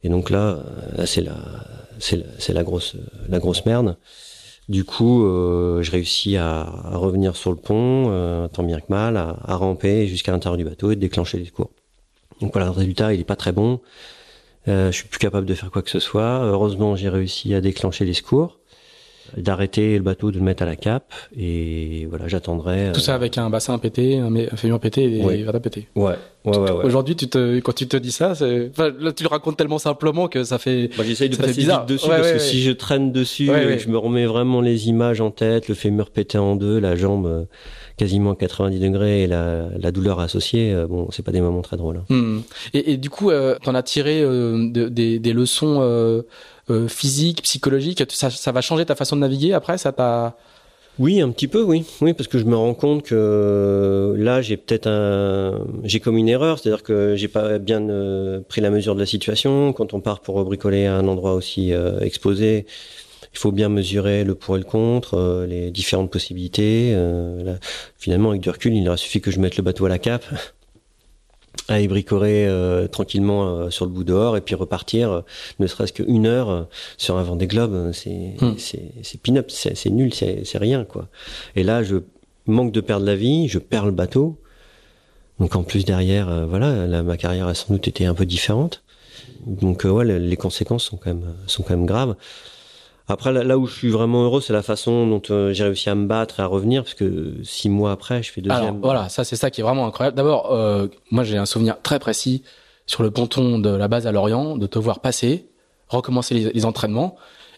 Et 0.03 0.09
donc 0.09 0.29
là, 0.29 0.59
là 0.95 1.07
c'est 1.07 1.21
la, 1.21 1.35
la, 2.11 2.53
la, 2.53 2.63
grosse, 2.63 2.95
la 3.27 3.39
grosse 3.39 3.65
merde. 3.65 3.97
Du 4.69 4.83
coup, 4.85 5.25
euh, 5.25 5.81
je 5.81 5.91
réussis 5.91 6.37
à, 6.37 6.63
revenir 6.93 7.35
sur 7.35 7.51
le 7.51 7.57
pont, 7.57 8.05
euh, 8.09 8.47
tant 8.47 8.63
bien 8.63 8.79
que 8.79 8.85
mal, 8.89 9.17
à, 9.17 9.37
à 9.43 9.55
ramper 9.55 10.07
jusqu'à 10.07 10.31
l'intérieur 10.31 10.57
du 10.57 10.63
bateau 10.63 10.91
et 10.91 10.95
de 10.95 11.01
déclencher 11.01 11.37
les 11.37 11.45
secours. 11.45 11.71
Donc 12.39 12.53
voilà, 12.53 12.67
le 12.67 12.71
résultat, 12.71 13.13
il 13.13 13.19
est 13.19 13.25
pas 13.25 13.35
très 13.35 13.51
bon. 13.51 13.81
Euh, 14.67 14.91
je 14.91 14.97
suis 14.97 15.07
plus 15.07 15.19
capable 15.19 15.45
de 15.45 15.53
faire 15.53 15.71
quoi 15.71 15.81
que 15.81 15.89
ce 15.89 15.99
soit. 15.99 16.43
Heureusement, 16.43 16.95
j'ai 16.95 17.09
réussi 17.09 17.53
à 17.53 17.61
déclencher 17.61 18.05
les 18.05 18.13
secours 18.13 18.59
d'arrêter 19.37 19.97
le 19.97 20.03
bateau, 20.03 20.31
de 20.31 20.37
le 20.37 20.43
mettre 20.43 20.63
à 20.63 20.65
la 20.65 20.75
cape, 20.75 21.13
et 21.37 22.05
voilà, 22.09 22.27
j'attendrai. 22.27 22.91
Tout 22.93 22.99
ça 22.99 23.13
euh, 23.13 23.15
avec 23.15 23.37
un 23.37 23.49
bassin 23.49 23.77
pété, 23.77 24.17
un, 24.17 24.33
un 24.35 24.57
fémur 24.57 24.79
pété 24.79 25.03
et 25.19 25.23
ouais. 25.23 25.59
pétés. 25.59 25.87
Ouais, 25.95 26.15
ouais, 26.45 26.57
ouais. 26.57 26.71
ouais. 26.71 26.85
Aujourd'hui, 26.85 27.15
tu 27.15 27.27
te, 27.27 27.59
quand 27.59 27.73
tu 27.73 27.87
te 27.87 27.97
dis 27.97 28.11
ça, 28.11 28.31
enfin, 28.31 28.91
là, 28.99 29.11
tu 29.11 29.23
le 29.23 29.29
racontes 29.29 29.57
tellement 29.57 29.79
simplement 29.79 30.27
que 30.27 30.43
ça 30.43 30.57
fait. 30.57 30.89
Bah, 30.97 31.03
J'essaye 31.05 31.29
de 31.29 31.35
passer 31.35 31.61
vite 31.61 31.71
dessus 31.87 32.09
ouais, 32.09 32.17
parce 32.17 32.27
ouais, 32.27 32.33
que 32.33 32.39
si 32.39 32.61
je 32.61 32.71
traîne 32.71 33.11
dessus, 33.11 33.47
je 33.47 33.89
me 33.89 33.97
remets 33.97 34.25
vraiment 34.25 34.61
les 34.61 34.87
images 34.87 35.21
en 35.21 35.31
tête, 35.31 35.67
le 35.67 35.75
fémur 35.75 36.09
pété 36.09 36.37
en 36.37 36.55
deux, 36.55 36.79
la 36.79 36.95
jambe 36.95 37.25
euh, 37.27 37.43
quasiment 38.01 38.33
90 38.33 38.79
degrés 38.79 39.23
et 39.23 39.27
la, 39.27 39.67
la 39.77 39.91
douleur 39.91 40.19
associée, 40.19 40.73
euh, 40.73 40.87
bon, 40.87 41.07
c'est 41.11 41.23
pas 41.23 41.31
des 41.31 41.41
moments 41.41 41.61
très 41.61 41.77
drôles. 41.77 41.97
Hein. 41.97 42.05
Mmh. 42.09 42.39
Et, 42.73 42.93
et, 42.93 42.97
du 42.97 43.11
coup, 43.11 43.29
euh, 43.29 43.57
t'en 43.63 43.75
as 43.75 43.83
tiré 43.83 44.21
euh, 44.21 44.71
de, 44.71 44.89
des, 44.89 45.19
des 45.19 45.33
leçons 45.33 45.79
euh, 45.81 46.23
euh, 46.71 46.87
physique, 46.87 47.41
psychologique 47.43 48.03
ça, 48.09 48.51
va 48.51 48.61
changer 48.61 48.85
ta 48.85 48.95
façon 48.95 49.15
de 49.15 49.21
naviguer 49.21 49.53
après 49.53 49.77
Ça 49.77 49.91
t'a 49.91 50.35
oui, 50.99 51.21
un 51.21 51.31
petit 51.31 51.47
peu, 51.47 51.63
oui, 51.63 51.85
oui, 52.01 52.13
parce 52.13 52.27
que 52.27 52.37
je 52.37 52.43
me 52.43 52.55
rends 52.55 52.73
compte 52.73 53.03
que 53.03 54.13
là, 54.17 54.41
j'ai 54.41 54.57
peut-être 54.57 54.87
un, 54.87 55.65
j'ai 55.83 55.99
commis 56.01 56.19
une 56.19 56.29
erreur, 56.29 56.59
c'est-à-dire 56.59 56.83
que 56.83 57.15
j'ai 57.15 57.29
pas 57.29 57.59
bien 57.59 57.89
euh, 57.89 58.41
pris 58.41 58.59
la 58.61 58.69
mesure 58.69 58.93
de 58.93 58.99
la 58.99 59.05
situation. 59.05 59.71
Quand 59.73 59.93
on 59.93 60.01
part 60.01 60.19
pour 60.19 60.43
bricoler 60.43 60.85
à 60.85 60.95
un 60.95 61.07
endroit 61.07 61.33
aussi 61.33 61.73
euh, 61.73 62.01
exposé, 62.01 62.65
il 63.33 63.39
faut 63.39 63.53
bien 63.53 63.69
mesurer 63.69 64.25
le 64.25 64.35
pour 64.35 64.57
et 64.57 64.59
le 64.59 64.65
contre, 64.65 65.15
euh, 65.15 65.47
les 65.47 65.71
différentes 65.71 66.11
possibilités. 66.11 66.95
Finalement, 67.97 68.31
avec 68.31 68.41
du 68.41 68.49
recul, 68.49 68.75
il 68.75 68.87
aurait 68.87 68.97
suffi 68.97 69.21
que 69.21 69.31
je 69.31 69.39
mette 69.39 69.57
le 69.57 69.63
bateau 69.63 69.85
à 69.85 69.89
la 69.89 69.99
cape 69.99 70.25
à 71.71 71.79
y 71.79 71.87
bricoler 71.87 72.45
euh, 72.47 72.87
tranquillement 72.87 73.47
euh, 73.47 73.69
sur 73.69 73.85
le 73.85 73.91
bout 73.91 74.03
dehors 74.03 74.37
et 74.37 74.41
puis 74.41 74.55
repartir 74.55 75.11
euh, 75.11 75.21
ne 75.59 75.67
serait-ce 75.67 75.93
qu'une 75.93 76.25
heure 76.25 76.67
sur 76.97 77.17
un 77.17 77.23
vent 77.23 77.35
des 77.35 77.47
globes 77.47 77.91
c'est 77.93 78.35
Hmm. 78.39 78.53
c'est 78.57 79.21
pin-up 79.21 79.49
c'est 79.49 79.89
nul 79.89 80.13
c'est 80.13 80.57
rien 80.57 80.83
quoi. 80.85 81.07
Et 81.55 81.63
là 81.63 81.83
je 81.83 81.97
manque 82.47 82.71
de 82.71 82.81
perdre 82.81 83.05
la 83.05 83.15
vie 83.15 83.47
je 83.47 83.59
perds 83.59 83.85
le 83.85 83.91
bateau. 83.91 84.37
Donc 85.39 85.55
en 85.55 85.63
plus 85.63 85.85
derrière 85.85 86.47
voilà 86.47 87.01
ma 87.03 87.17
carrière 87.17 87.47
a 87.47 87.53
sans 87.53 87.73
doute 87.73 87.87
été 87.87 88.05
un 88.05 88.13
peu 88.13 88.25
différente. 88.25 88.83
Donc 89.45 89.83
ouais 89.83 90.05
les, 90.05 90.19
les 90.19 90.37
conséquences 90.37 90.83
sont 90.83 90.97
quand 90.97 91.09
même 91.09 91.33
sont 91.47 91.63
quand 91.63 91.75
même 91.75 91.85
graves 91.85 92.15
après, 93.11 93.31
là, 93.31 93.43
là, 93.43 93.57
où 93.57 93.67
je 93.67 93.73
suis 93.73 93.89
vraiment 93.89 94.23
heureux, 94.23 94.41
c'est 94.41 94.53
la 94.53 94.61
façon 94.61 95.07
dont 95.07 95.21
euh, 95.29 95.53
j'ai 95.53 95.63
réussi 95.63 95.89
à 95.89 95.95
me 95.95 96.07
battre 96.07 96.39
et 96.39 96.43
à 96.43 96.45
revenir, 96.45 96.83
parce 96.83 96.93
que 96.93 97.35
six 97.43 97.69
mois 97.69 97.91
après, 97.91 98.23
je 98.23 98.31
fais 98.31 98.41
deuxième. 98.41 98.63
Alors, 98.63 98.75
voilà, 98.81 99.09
ça, 99.09 99.23
c'est 99.23 99.35
ça 99.35 99.49
qui 99.49 99.61
est 99.61 99.63
vraiment 99.63 99.85
incroyable. 99.85 100.17
D'abord, 100.17 100.51
euh, 100.51 100.87
moi, 101.09 101.23
j'ai 101.23 101.37
un 101.37 101.45
souvenir 101.45 101.81
très 101.81 101.99
précis 101.99 102.43
sur 102.85 103.03
le 103.03 103.11
ponton 103.11 103.59
de 103.59 103.69
la 103.69 103.87
base 103.87 104.07
à 104.07 104.11
Lorient, 104.11 104.57
de 104.57 104.67
te 104.67 104.79
voir 104.79 104.99
passer, 104.99 105.45
recommencer 105.87 106.33
les, 106.33 106.51
les 106.51 106.65
entraînements. 106.65 107.15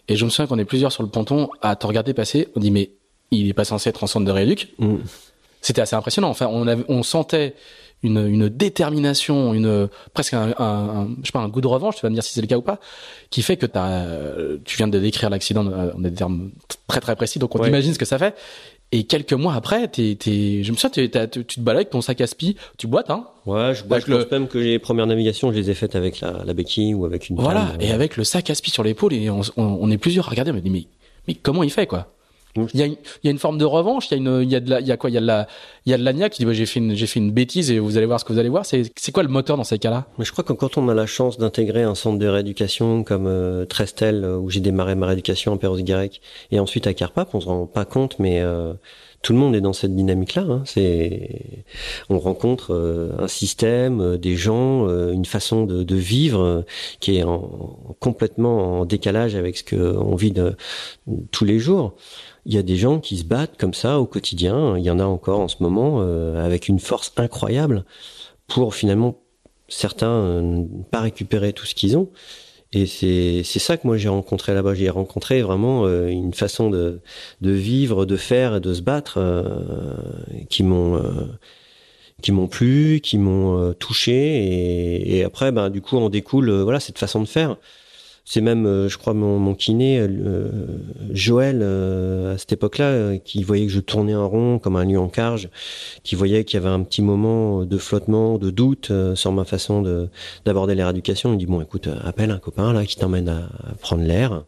Et 0.08 0.16
je 0.16 0.24
me 0.24 0.30
souviens 0.30 0.46
qu'on 0.46 0.58
est 0.58 0.64
plusieurs 0.64 0.92
sur 0.92 1.02
le 1.02 1.08
ponton 1.08 1.48
à 1.62 1.76
te 1.76 1.86
regarder 1.86 2.14
passer. 2.14 2.48
On 2.56 2.60
dit, 2.60 2.70
mais 2.70 2.90
il 3.30 3.48
est 3.48 3.54
pas 3.54 3.64
censé 3.64 3.90
être 3.90 4.04
en 4.04 4.06
centre 4.06 4.26
de 4.26 4.30
rééduc. 4.30 4.74
Mm. 4.78 4.96
C'était 5.60 5.80
assez 5.80 5.96
impressionnant. 5.96 6.28
Enfin, 6.28 6.46
on, 6.50 6.66
avait, 6.66 6.84
on 6.88 7.02
sentait 7.02 7.54
une, 8.04 8.24
une 8.26 8.48
détermination, 8.48 9.54
une 9.54 9.88
presque 10.12 10.34
un, 10.34 10.54
un, 10.58 10.64
un, 10.64 11.08
je 11.20 11.26
sais 11.26 11.32
pas 11.32 11.40
un 11.40 11.48
goût 11.48 11.60
de 11.60 11.66
revanche, 11.66 11.96
tu 11.96 12.02
vas 12.02 12.10
me 12.10 12.14
dire 12.14 12.22
si 12.22 12.32
c'est 12.32 12.40
le 12.40 12.46
cas 12.46 12.56
ou 12.56 12.62
pas, 12.62 12.78
qui 13.30 13.42
fait 13.42 13.56
que 13.56 13.66
as, 13.74 14.06
tu 14.64 14.76
viens 14.76 14.88
de 14.88 14.98
décrire 14.98 15.30
l'accident 15.30 15.66
en 15.66 15.98
des 15.98 16.12
termes 16.12 16.50
très 16.86 17.00
très 17.00 17.16
précis, 17.16 17.38
donc 17.38 17.54
on 17.54 17.58
Ouais. 17.60 17.68
imagine 17.68 17.92
ce 17.94 17.98
que 17.98 18.04
ça 18.04 18.18
fait. 18.18 18.34
Et 18.92 19.04
quelques 19.04 19.32
mois 19.32 19.54
après, 19.54 19.88
t'es, 19.88 20.14
t'es, 20.16 20.62
je 20.62 20.70
me 20.70 20.76
souviens, 20.76 21.08
t'es- 21.08 21.28
tu 21.28 21.44
te 21.44 21.60
balades 21.60 21.78
avec 21.78 21.90
ton 21.90 22.00
sac 22.00 22.20
à 22.20 22.28
spi, 22.28 22.54
tu 22.78 22.86
boites, 22.86 23.10
hein. 23.10 23.26
Ouais, 23.44 23.74
je, 23.74 23.82
Avec 23.90 24.06
je 24.06 24.12
pense 24.12 24.24
le- 24.24 24.28
même 24.30 24.46
que 24.46 24.58
les 24.58 24.78
premières 24.78 25.06
navigations, 25.08 25.50
je 25.50 25.56
les 25.58 25.68
ai 25.70 25.74
faites 25.74 25.96
avec 25.96 26.20
la, 26.20 26.42
la 26.44 26.52
béquille 26.54 26.94
ou 26.94 27.04
avec 27.04 27.28
une 27.28 27.36
Voilà. 27.36 27.70
canne, 27.72 27.82
Et 27.82 27.90
euh, 27.90 27.94
avec 27.94 28.16
le 28.16 28.22
sac 28.22 28.50
à 28.50 28.54
spi 28.54 28.70
sur 28.70 28.84
l'épaule, 28.84 29.14
et 29.14 29.30
on, 29.30 29.40
on, 29.56 29.62
on 29.80 29.90
est 29.90 29.98
plusieurs 29.98 30.28
à 30.28 30.30
regarder, 30.30 30.52
on 30.52 30.54
me 30.54 30.60
dit, 30.60 30.70
mais, 30.70 30.86
mais 31.26 31.34
comment 31.34 31.64
il 31.64 31.70
fait, 31.70 31.86
quoi? 31.88 32.13
Il 32.56 32.78
y, 32.78 32.82
a 32.82 32.86
une, 32.86 32.92
il 32.92 33.24
y 33.24 33.28
a 33.28 33.30
une 33.32 33.38
forme 33.38 33.58
de 33.58 33.64
revanche, 33.64 34.08
il 34.10 34.12
y 34.12 34.14
a 34.14 34.16
une, 34.18 34.42
il 34.42 34.50
y 34.50 34.54
a 34.54 34.60
de 34.60 34.70
la, 34.70 34.80
il 34.80 34.86
y 34.86 34.92
a 34.92 34.96
quoi, 34.96 35.10
il 35.10 35.14
y 35.14 35.16
a 35.16 35.20
de 35.20 35.26
la, 35.26 35.48
il 35.86 35.90
y 35.90 35.94
a 35.94 35.98
de 35.98 36.04
l'agnac 36.04 36.32
qui 36.32 36.42
dit, 36.42 36.46
bah, 36.46 36.52
j'ai 36.52 36.66
fait 36.66 36.78
une, 36.78 36.94
j'ai 36.94 37.06
fait 37.06 37.18
une 37.18 37.32
bêtise 37.32 37.70
et 37.72 37.80
vous 37.80 37.96
allez 37.96 38.06
voir 38.06 38.20
ce 38.20 38.24
que 38.24 38.32
vous 38.32 38.38
allez 38.38 38.48
voir. 38.48 38.64
C'est, 38.64 38.92
c'est 38.96 39.10
quoi 39.10 39.24
le 39.24 39.28
moteur 39.28 39.56
dans 39.56 39.64
ces 39.64 39.78
cas-là? 39.80 40.06
Mais 40.18 40.24
je 40.24 40.30
crois 40.30 40.44
que 40.44 40.52
quand 40.52 40.78
on 40.78 40.88
a 40.88 40.94
la 40.94 41.06
chance 41.06 41.36
d'intégrer 41.36 41.82
un 41.82 41.96
centre 41.96 42.18
de 42.18 42.28
rééducation 42.28 43.02
comme 43.02 43.26
euh, 43.26 43.64
Trestel, 43.64 44.24
euh, 44.24 44.38
où 44.38 44.50
j'ai 44.50 44.60
démarré 44.60 44.94
ma 44.94 45.06
rééducation 45.06 45.52
en 45.52 45.56
Perros-Guirec, 45.56 46.20
et 46.52 46.60
ensuite 46.60 46.86
à 46.86 46.94
Carpap, 46.94 47.34
on 47.34 47.40
se 47.40 47.46
rend 47.46 47.66
pas 47.66 47.84
compte, 47.84 48.20
mais 48.20 48.40
euh, 48.40 48.72
tout 49.24 49.32
le 49.32 49.38
monde 49.38 49.56
est 49.56 49.62
dans 49.62 49.72
cette 49.72 49.96
dynamique-là. 49.96 50.42
Hein. 50.48 50.62
C'est, 50.66 51.64
on 52.10 52.18
rencontre 52.18 52.74
euh, 52.74 53.10
un 53.18 53.26
système, 53.26 54.00
euh, 54.00 54.18
des 54.18 54.36
gens, 54.36 54.86
euh, 54.86 55.12
une 55.12 55.24
façon 55.24 55.64
de, 55.64 55.82
de 55.82 55.96
vivre 55.96 56.64
qui 57.00 57.16
est 57.16 57.24
en, 57.24 57.96
complètement 58.00 58.80
en 58.80 58.84
décalage 58.84 59.34
avec 59.34 59.56
ce 59.56 59.64
qu'on 59.64 60.14
vit 60.14 60.30
de, 60.30 60.54
tous 61.32 61.46
les 61.46 61.58
jours. 61.58 61.94
Il 62.46 62.54
y 62.54 62.58
a 62.58 62.62
des 62.62 62.76
gens 62.76 63.00
qui 63.00 63.16
se 63.16 63.24
battent 63.24 63.56
comme 63.58 63.74
ça 63.74 64.00
au 64.00 64.06
quotidien. 64.06 64.76
Il 64.76 64.84
y 64.84 64.90
en 64.90 64.98
a 65.00 65.04
encore 65.04 65.40
en 65.40 65.48
ce 65.48 65.56
moment 65.60 66.00
euh, 66.00 66.44
avec 66.44 66.68
une 66.68 66.78
force 66.78 67.12
incroyable 67.16 67.84
pour 68.48 68.74
finalement 68.74 69.18
certains 69.68 70.08
euh, 70.08 70.64
pas 70.90 71.00
récupérer 71.00 71.52
tout 71.52 71.66
ce 71.66 71.74
qu'ils 71.74 71.96
ont. 71.96 72.10
Et 72.74 72.86
c'est 72.86 73.42
c'est 73.44 73.60
ça 73.60 73.76
que 73.76 73.86
moi 73.86 73.96
j'ai 73.96 74.08
rencontré 74.08 74.52
là-bas. 74.52 74.74
J'ai 74.74 74.90
rencontré 74.90 75.42
vraiment 75.42 75.86
euh, 75.86 76.08
une 76.08 76.34
façon 76.34 76.70
de 76.70 77.00
de 77.40 77.50
vivre, 77.52 78.04
de 78.04 78.16
faire 78.16 78.56
et 78.56 78.60
de 78.60 78.74
se 78.74 78.82
battre 78.82 79.18
euh, 79.18 79.94
qui 80.50 80.64
m'ont 80.64 80.96
euh, 80.96 81.26
qui 82.20 82.32
m'ont 82.32 82.48
plu, 82.48 83.00
qui 83.00 83.16
m'ont 83.18 83.72
touché. 83.74 84.12
Et, 84.12 85.18
et 85.18 85.24
après, 85.24 85.52
ben 85.52 85.70
du 85.70 85.82
coup, 85.82 85.96
en 85.98 86.10
découle 86.10 86.50
voilà 86.62 86.80
cette 86.80 86.98
façon 86.98 87.20
de 87.20 87.28
faire. 87.28 87.56
C'est 88.26 88.40
même, 88.40 88.64
euh, 88.66 88.88
je 88.88 88.96
crois, 88.96 89.12
mon, 89.12 89.38
mon 89.38 89.54
kiné, 89.54 89.98
euh, 90.00 90.48
Joël, 91.10 91.60
euh, 91.62 92.34
à 92.34 92.38
cette 92.38 92.52
époque-là, 92.52 93.18
qui 93.18 93.42
voyait 93.42 93.66
que 93.66 93.72
je 93.72 93.80
tournais 93.80 94.14
en 94.14 94.28
rond 94.28 94.58
comme 94.58 94.76
un 94.76 94.84
lion 94.86 95.04
en 95.04 95.08
carge, 95.08 95.50
qui 96.04 96.14
voyait 96.14 96.44
qu'il 96.44 96.58
y 96.58 96.62
avait 96.64 96.72
un 96.74 96.82
petit 96.82 97.02
moment 97.02 97.64
de 97.64 97.76
flottement, 97.76 98.38
de 98.38 98.50
doute 98.50 98.90
euh, 98.90 99.14
sur 99.14 99.30
ma 99.32 99.44
façon 99.44 99.82
de 99.82 100.08
d'aborder 100.46 100.74
la 100.74 100.86
rééducation. 100.86 101.34
Il 101.34 101.38
dit 101.38 101.46
bon, 101.46 101.60
écoute, 101.60 101.88
appelle 102.02 102.30
un 102.30 102.38
copain 102.38 102.72
là 102.72 102.86
qui 102.86 102.96
t'emmène 102.96 103.28
à, 103.28 103.48
à 103.62 103.74
prendre 103.74 104.02
l'air. 104.02 104.44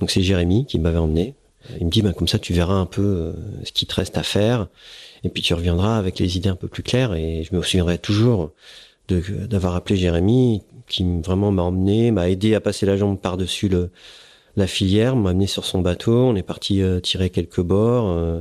Donc 0.00 0.10
c'est 0.10 0.22
Jérémy 0.22 0.66
qui 0.66 0.80
m'avait 0.80 0.98
emmené. 0.98 1.34
Il 1.78 1.86
me 1.86 1.90
dit 1.90 2.02
ben 2.02 2.12
comme 2.12 2.26
ça 2.26 2.38
tu 2.40 2.52
verras 2.52 2.74
un 2.74 2.86
peu 2.86 3.32
ce 3.64 3.70
qui 3.70 3.86
te 3.86 3.94
reste 3.94 4.16
à 4.18 4.22
faire 4.22 4.66
et 5.24 5.28
puis 5.28 5.42
tu 5.42 5.54
reviendras 5.54 5.98
avec 5.98 6.18
les 6.18 6.36
idées 6.36 6.48
un 6.48 6.56
peu 6.56 6.68
plus 6.68 6.82
claires. 6.82 7.14
Et 7.14 7.44
je 7.44 7.54
me 7.54 7.62
souviendrai 7.62 7.98
toujours 7.98 8.50
d'avoir 9.08 9.74
appelé 9.74 9.96
Jérémy, 9.96 10.62
qui 10.90 11.04
vraiment 11.22 11.50
m'a 11.52 11.62
emmené, 11.62 12.10
m'a 12.10 12.28
aidé 12.28 12.54
à 12.54 12.60
passer 12.60 12.84
la 12.84 12.98
jambe 12.98 13.18
par-dessus 13.18 13.68
le 13.70 13.90
la 14.56 14.66
filière, 14.66 15.14
m'a 15.14 15.30
amené 15.30 15.46
sur 15.46 15.64
son 15.64 15.80
bateau. 15.80 16.12
On 16.12 16.34
est 16.34 16.42
parti 16.42 16.82
euh, 16.82 16.98
tirer 16.98 17.30
quelques 17.30 17.62
bords. 17.62 18.10
Euh, 18.10 18.40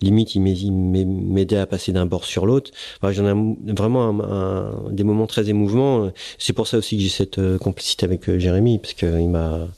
limite, 0.00 0.34
il 0.34 0.40
m'aidait 0.40 1.58
à 1.58 1.66
passer 1.66 1.92
d'un 1.92 2.06
bord 2.06 2.24
sur 2.24 2.46
l'autre. 2.46 2.70
J'en 3.02 3.26
ai 3.26 3.72
vraiment 3.72 4.08
un, 4.24 4.90
des 4.90 5.04
moments 5.04 5.26
très 5.26 5.50
émouvants. 5.50 6.10
C'est 6.38 6.54
pour 6.54 6.66
ça 6.66 6.78
aussi 6.78 6.96
que 6.96 7.02
j'ai 7.02 7.10
cette 7.10 7.38
euh, 7.38 7.58
complicité 7.58 8.06
avec 8.06 8.38
Jérémy, 8.38 8.78
parce 8.78 8.94
qu'il 8.94 9.28
m'a 9.28 9.68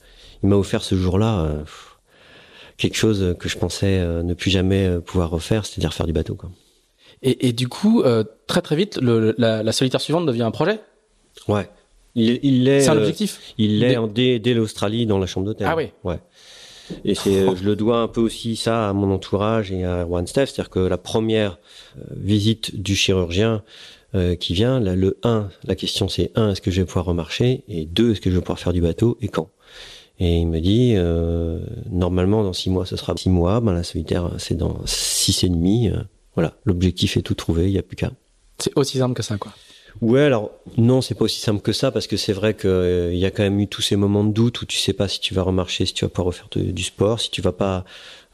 il 0.45 0.49
m'a 0.49 0.57
offert 0.57 0.83
ce 0.83 0.95
jour-là 0.95 1.49
quelque 2.77 2.97
chose 2.97 3.35
que 3.39 3.49
je 3.49 3.59
pensais 3.59 4.01
ne 4.23 4.35
plus 4.35 4.51
jamais 4.51 4.99
pouvoir 5.05 5.31
refaire, 5.31 5.67
c'est-à-dire 5.67 5.93
faire 5.93 6.07
du 6.07 6.13
bateau. 6.13 6.35
Quoi. 6.37 6.51
Et, 7.23 7.49
et 7.49 7.53
du 7.53 7.69
coup, 7.69 8.03
très 8.47 8.63
très 8.63 8.77
vite, 8.77 8.99
le, 9.01 9.35
la, 9.37 9.63
la 9.63 9.73
solitaire 9.73 10.01
suivante 10.01 10.27
devient 10.27 10.43
un 10.43 10.51
projet? 10.51 10.81
Ouais. 11.47 11.69
Il, 12.15 12.41
il 12.43 12.69
est. 12.69 12.83
C'est 12.83 12.91
un 12.91 12.99
objectif. 12.99 13.39
Euh, 13.41 13.53
il 13.59 13.79
l'est 13.81 13.97
dès, 14.13 14.39
dès 14.39 14.55
l'Australie 14.55 15.07
dans 15.07 15.19
la 15.19 15.27
chambre 15.27 15.47
d'hôtel. 15.47 15.67
Ah 15.71 15.77
oui. 15.77 15.91
Ouais. 16.05 16.21
Et 17.05 17.15
c'est, 17.15 17.43
euh, 17.43 17.57
je 17.57 17.65
le 17.65 17.77
dois 17.77 17.99
un 17.99 18.09
peu 18.09 18.21
aussi 18.21 18.57
ça 18.57 18.89
à 18.89 18.93
mon 18.93 19.11
entourage 19.13 19.73
et 19.73 19.85
à 19.85 20.07
One 20.07 20.27
Steph, 20.27 20.47
c'est-à-dire 20.47 20.71
que 20.71 20.81
la 20.81 20.99
première 20.99 21.59
euh, 21.97 22.03
visite 22.17 22.81
du 22.81 22.95
chirurgien 22.95 23.63
qui 24.41 24.53
vient, 24.53 24.79
là, 24.79 24.95
le 24.95 25.19
1, 25.23 25.49
la 25.65 25.75
question 25.75 26.07
c'est 26.07 26.33
1, 26.35 26.51
est-ce 26.51 26.61
que 26.61 26.71
je 26.71 26.83
vais 26.83 26.87
pouvoir 26.87 27.07
remarcher? 27.07 27.65
Et 27.67 27.87
2, 27.87 28.13
est-ce 28.13 28.21
que 28.21 28.29
je 28.29 28.35
vais 28.35 28.43
pouvoir 28.43 28.59
faire 28.59 28.75
du 28.75 28.83
bateau? 28.83 29.17
Et 29.23 29.29
quand? 29.29 29.49
Et 30.19 30.37
il 30.37 30.49
me 30.49 30.61
dit, 30.61 30.93
euh, 30.97 31.61
normalement 31.91 32.43
dans 32.43 32.53
6 32.53 32.69
mois, 32.69 32.85
ce 32.85 32.97
sera 32.97 33.15
6 33.17 33.31
mois, 33.31 33.63
ben 33.63 33.73
la 33.73 33.83
solitaire 33.83 34.33
c'est 34.37 34.55
dans 34.55 34.83
6 34.85 35.45
et 35.45 35.49
demi. 35.49 35.91
voilà, 36.35 36.59
l'objectif 36.67 37.17
est 37.17 37.23
tout 37.23 37.33
trouvé, 37.33 37.69
il 37.69 37.73
n'y 37.73 37.79
a 37.79 37.83
plus 37.83 37.97
qu'à. 37.97 38.11
C'est 38.59 38.77
aussi 38.77 38.99
simple 38.99 39.15
que 39.15 39.23
ça, 39.23 39.39
quoi. 39.39 39.55
Ouais, 40.01 40.23
alors 40.23 40.51
non, 40.77 41.01
c'est 41.01 41.15
pas 41.15 41.25
aussi 41.25 41.41
simple 41.41 41.61
que 41.61 41.73
ça 41.73 41.91
parce 41.91 42.07
que 42.07 42.17
c'est 42.17 42.33
vrai 42.33 42.55
qu'il 42.55 42.71
euh, 42.71 43.15
y 43.15 43.25
a 43.27 43.31
quand 43.31 43.43
même 43.43 43.61
eu 43.61 43.69
tous 43.69 43.83
ces 43.83 43.97
moments 43.97 44.25
de 44.25 44.33
doute 44.33 44.63
où 44.63 44.67
tu 44.67 44.79
sais 44.79 44.93
pas 44.93 45.09
si 45.09 45.21
tu 45.21 45.35
vas 45.35 45.43
remarcher, 45.43 45.87
si 45.87 45.95
tu 45.95 46.05
vas 46.05 46.09
pouvoir 46.09 46.27
refaire 46.27 46.49
du 46.55 46.83
sport, 46.83 47.21
si 47.21 47.31
tu 47.31 47.43
vas 47.43 47.53
pas 47.53 47.85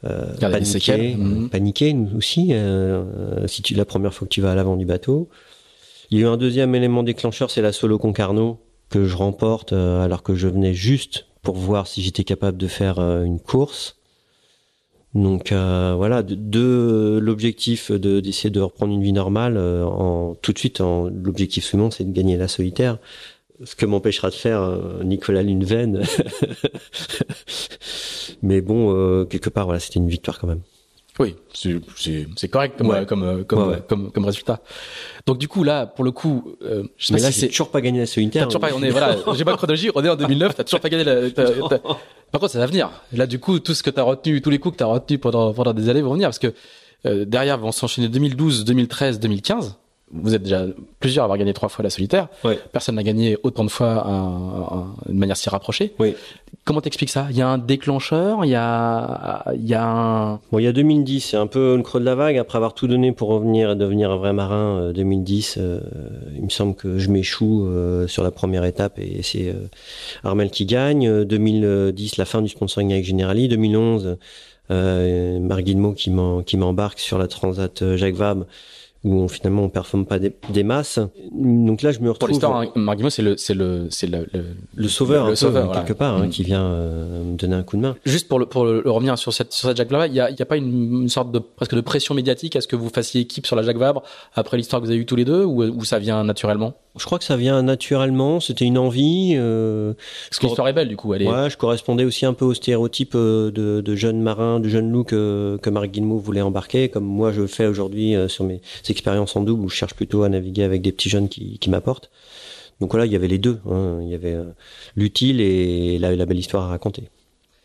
euh, 0.05 0.33
paniquer, 0.39 1.15
mhm. 1.15 1.49
paniquer 1.49 1.95
aussi. 2.15 2.49
Euh, 2.51 3.47
si 3.47 3.61
tu 3.61 3.73
la 3.73 3.85
première 3.85 4.13
fois 4.13 4.27
que 4.27 4.33
tu 4.33 4.41
vas 4.41 4.51
à 4.51 4.55
l'avant 4.55 4.77
du 4.77 4.85
bateau. 4.85 5.29
Il 6.11 6.17
y 6.17 6.21
a 6.21 6.23
eu 6.25 6.27
un 6.27 6.37
deuxième 6.37 6.73
élément 6.73 7.03
déclencheur, 7.03 7.51
c'est 7.51 7.61
la 7.61 7.71
solo 7.71 7.99
Concarneau 7.99 8.59
que 8.89 9.05
je 9.05 9.15
remporte 9.15 9.73
alors 9.73 10.23
que 10.23 10.33
je 10.33 10.47
venais 10.47 10.73
juste 10.73 11.27
pour 11.43 11.55
voir 11.55 11.85
si 11.85 12.01
j'étais 12.01 12.23
capable 12.23 12.57
de 12.57 12.67
faire 12.67 12.97
une 12.97 13.39
course. 13.39 13.98
Donc 15.15 15.51
euh, 15.51 15.95
voilà, 15.97 16.21
de, 16.21 17.19
l'objectif 17.21 17.91
de 17.91 18.19
d'essayer 18.19 18.51
de 18.51 18.61
reprendre 18.61 18.93
une 18.93 19.01
vie 19.01 19.13
normale 19.13 19.57
euh, 19.57 19.83
en 19.83 20.35
tout 20.35 20.53
de 20.53 20.59
suite. 20.59 20.79
L'objectif 20.79 21.65
suivant, 21.65 21.89
c'est 21.89 22.03
de 22.03 22.11
gagner 22.11 22.37
la 22.37 22.47
solitaire. 22.47 22.99
Ce 23.63 23.75
que 23.75 23.85
m'empêchera 23.85 24.29
de 24.29 24.35
faire 24.35 24.61
euh, 24.61 25.03
Nicolas 25.03 25.41
Luneven. 25.41 26.01
Mais 28.41 28.61
bon, 28.61 29.25
quelque 29.25 29.49
part, 29.49 29.65
voilà, 29.65 29.79
c'était 29.79 29.99
une 29.99 30.07
victoire 30.07 30.39
quand 30.39 30.47
même. 30.47 30.61
Oui, 31.19 31.35
c'est 31.53 32.47
correct 32.47 32.77
comme, 32.77 33.05
comme, 33.05 33.43
comme, 33.43 33.81
comme, 33.87 34.11
comme, 34.11 34.25
résultat. 34.25 34.61
Donc 35.25 35.37
du 35.37 35.49
coup 35.49 35.63
là, 35.63 35.85
pour 35.85 36.05
le 36.05 36.11
coup, 36.11 36.55
euh, 36.63 36.83
je 36.97 37.07
sais 37.07 37.13
Mais 37.13 37.19
là, 37.19 37.31
c'est 37.31 37.49
toujours 37.49 37.71
pas 37.71 37.81
gagné 37.81 37.99
la 37.99 38.05
solitaire. 38.05 38.45
toujours 38.47 38.61
pas, 38.61 38.69
on 38.73 38.81
est 38.81 38.89
voilà, 38.89 39.17
j'ai 39.35 39.43
pas 39.43 39.51
de 39.51 39.57
chronologie, 39.57 39.91
on 39.93 40.03
est 40.03 40.09
en 40.09 40.15
2009, 40.15 40.55
t'as 40.55 40.63
toujours 40.63 40.79
pas 40.79 40.89
gagné 40.89 41.03
la. 41.03 41.29
Par 42.31 42.39
contre, 42.39 42.53
ça 42.53 42.59
va 42.59 42.67
venir. 42.67 42.89
Là, 43.11 43.25
du 43.27 43.39
coup, 43.39 43.59
tout 43.59 43.73
ce 43.73 43.83
que 43.83 43.89
t'as 43.89 44.03
retenu, 44.03 44.41
tous 44.41 44.49
les 44.49 44.59
coups 44.59 44.75
que 44.75 44.79
t'as 44.79 44.85
retenus 44.85 45.19
pendant 45.19 45.53
pendant 45.53 45.73
des 45.73 45.89
années 45.89 46.01
vont 46.01 46.13
venir 46.13 46.27
parce 46.27 46.39
que 46.39 46.53
euh, 47.05 47.25
derrière 47.25 47.57
vont 47.57 47.71
s'enchaîner 47.71 48.07
2012, 48.07 48.63
2013, 48.63 49.19
2015 49.19 49.77
vous 50.11 50.33
êtes 50.33 50.43
déjà 50.43 50.65
plusieurs 50.99 51.23
à 51.23 51.25
avoir 51.25 51.37
gagné 51.37 51.53
trois 51.53 51.69
fois 51.69 51.83
la 51.83 51.89
solitaire. 51.89 52.27
Personne 52.71 52.95
n'a 52.95 53.03
gagné 53.03 53.37
autant 53.43 53.63
de 53.63 53.69
fois 53.69 54.95
de 55.07 55.13
manière 55.13 55.37
si 55.37 55.49
rapprochée. 55.49 55.93
Oui. 55.99 56.15
Comment 56.65 56.81
t'expliques 56.81 57.09
ça? 57.09 57.27
Il 57.31 57.37
y 57.37 57.41
a 57.41 57.47
un 57.47 57.57
déclencheur, 57.57 58.45
il 58.45 58.49
y 58.51 58.55
a, 58.55 59.43
il 59.55 59.67
y 59.67 59.73
a 59.73 59.85
un. 59.85 60.39
Bon, 60.51 60.59
il 60.59 60.63
y 60.63 60.67
a 60.67 60.71
2010, 60.71 61.21
c'est 61.21 61.37
un 61.37 61.47
peu 61.47 61.75
le 61.75 61.81
creux 61.81 61.99
de 61.99 62.05
la 62.05 62.15
vague. 62.15 62.37
Après 62.37 62.57
avoir 62.57 62.73
tout 62.73 62.87
donné 62.87 63.11
pour 63.11 63.29
revenir 63.29 63.71
et 63.71 63.75
devenir 63.75 64.11
un 64.11 64.17
vrai 64.17 64.33
marin, 64.33 64.91
2010, 64.93 65.57
euh, 65.57 65.79
euh, 65.79 66.09
il 66.35 66.43
me 66.43 66.49
semble 66.49 66.75
que 66.75 66.97
je 66.97 67.09
m'échoue 67.09 67.65
euh, 67.67 68.07
sur 68.07 68.23
la 68.23 68.31
première 68.31 68.65
étape 68.65 68.99
et 68.99 69.21
c'est 69.23 69.53
Armel 70.23 70.51
qui 70.51 70.65
gagne. 70.65 71.23
2010, 71.23 72.17
la 72.17 72.25
fin 72.25 72.41
du 72.41 72.49
sponsoring 72.49 72.91
avec 72.93 73.05
Generali. 73.05 73.47
2011, 73.47 74.17
euh, 74.71 75.39
Marc 75.39 75.63
qui 75.63 76.57
m'embarque 76.57 76.99
sur 76.99 77.17
la 77.17 77.27
Transat 77.27 77.95
Jacques 77.95 78.15
Vabre 78.15 78.45
où 79.03 79.15
on, 79.15 79.27
finalement 79.27 79.63
on 79.63 79.69
performe 79.69 80.05
pas 80.05 80.19
des, 80.19 80.63
masses. 80.63 80.99
Donc 81.31 81.81
là, 81.81 81.91
je 81.91 81.99
me 81.99 82.09
retrouve. 82.11 82.19
Pour 82.19 82.27
l'histoire, 82.27 82.61
hein, 82.61 82.67
Marc 82.75 82.99
c'est 83.09 83.21
le, 83.21 83.37
c'est 83.37 83.53
le, 83.53 83.87
c'est 83.89 84.07
le, 84.07 84.27
le, 84.75 84.87
sauveur, 84.89 85.29
le, 85.29 85.35
sauveur 85.35 85.71
quelque 85.71 85.93
part, 85.93 86.17
hein, 86.17 86.27
mm. 86.27 86.29
qui 86.29 86.43
vient 86.43 86.65
euh, 86.65 87.23
me 87.23 87.37
donner 87.37 87.55
un 87.55 87.63
coup 87.63 87.77
de 87.77 87.81
main. 87.81 87.95
Juste 88.05 88.27
pour 88.27 88.39
le, 88.39 88.45
pour 88.45 88.65
le, 88.65 88.83
revenir 88.85 89.17
sur 89.17 89.33
cette, 89.33 89.53
sur 89.53 89.69
cette 89.69 89.77
Jacques 89.77 89.91
Vabre, 89.91 90.05
il 90.05 90.13
y 90.13 90.19
a, 90.19 90.29
y 90.31 90.41
a 90.41 90.45
pas 90.45 90.57
une, 90.57 91.01
une, 91.03 91.09
sorte 91.09 91.31
de 91.31 91.39
presque 91.39 91.75
de 91.75 91.81
pression 91.81 92.13
médiatique 92.13 92.55
à 92.55 92.61
ce 92.61 92.67
que 92.67 92.75
vous 92.75 92.89
fassiez 92.89 93.21
équipe 93.21 93.47
sur 93.47 93.55
la 93.55 93.63
Jacques 93.63 93.77
Vabre 93.77 94.03
après 94.35 94.57
l'histoire 94.57 94.81
que 94.81 94.85
vous 94.85 94.91
avez 94.91 94.99
eue 94.99 95.05
tous 95.05 95.15
les 95.15 95.25
deux, 95.25 95.45
ou, 95.45 95.63
ou 95.63 95.85
ça 95.85 95.99
vient 95.99 96.23
naturellement? 96.23 96.73
Je 96.97 97.05
crois 97.05 97.19
que 97.19 97.23
ça 97.23 97.37
vient 97.37 97.61
naturellement. 97.61 98.39
C'était 98.39 98.65
une 98.65 98.77
envie. 98.77 99.35
Euh, 99.37 99.93
Parce 100.29 100.39
que 100.39 100.47
l'histoire 100.47 100.67
est 100.67 100.73
belle, 100.73 100.89
du 100.89 100.97
coup. 100.97 101.13
Elle 101.13 101.21
est... 101.21 101.27
Ouais, 101.27 101.49
je 101.49 101.57
correspondais 101.57 102.03
aussi 102.03 102.25
un 102.25 102.33
peu 102.33 102.45
au 102.45 102.53
stéréotype 102.53 103.13
euh, 103.15 103.51
de, 103.51 103.81
de 103.81 103.95
jeunes 103.95 104.21
marins, 104.21 104.59
de 104.59 104.67
jeunes 104.67 104.91
loups 104.91 105.03
que, 105.03 105.57
que 105.61 105.69
Marc 105.69 105.87
Guillemot 105.87 106.17
voulait 106.17 106.41
embarquer, 106.41 106.89
comme 106.89 107.05
moi 107.05 107.31
je 107.31 107.41
le 107.41 107.47
fais 107.47 107.67
aujourd'hui 107.67 108.15
euh, 108.15 108.27
sur 108.27 108.43
mes 108.43 108.61
expériences 108.91 109.35
en 109.35 109.41
double, 109.41 109.65
où 109.65 109.69
je 109.69 109.75
cherche 109.75 109.93
plutôt 109.93 110.23
à 110.23 110.29
naviguer 110.29 110.63
avec 110.63 110.81
des 110.81 110.91
petits 110.91 111.09
jeunes 111.09 111.29
qui, 111.29 111.69
m'apportent. 111.69 112.09
Donc 112.79 112.91
voilà, 112.91 113.05
il 113.05 113.11
y 113.11 113.15
avait 113.15 113.27
les 113.27 113.37
deux. 113.37 113.59
Hein. 113.69 113.99
Il 114.01 114.09
y 114.09 114.15
avait 114.15 114.33
euh, 114.33 114.45
l'utile 114.95 115.41
et 115.41 115.99
la 115.99 116.25
belle 116.25 116.39
histoire 116.39 116.63
à 116.63 116.67
raconter 116.67 117.09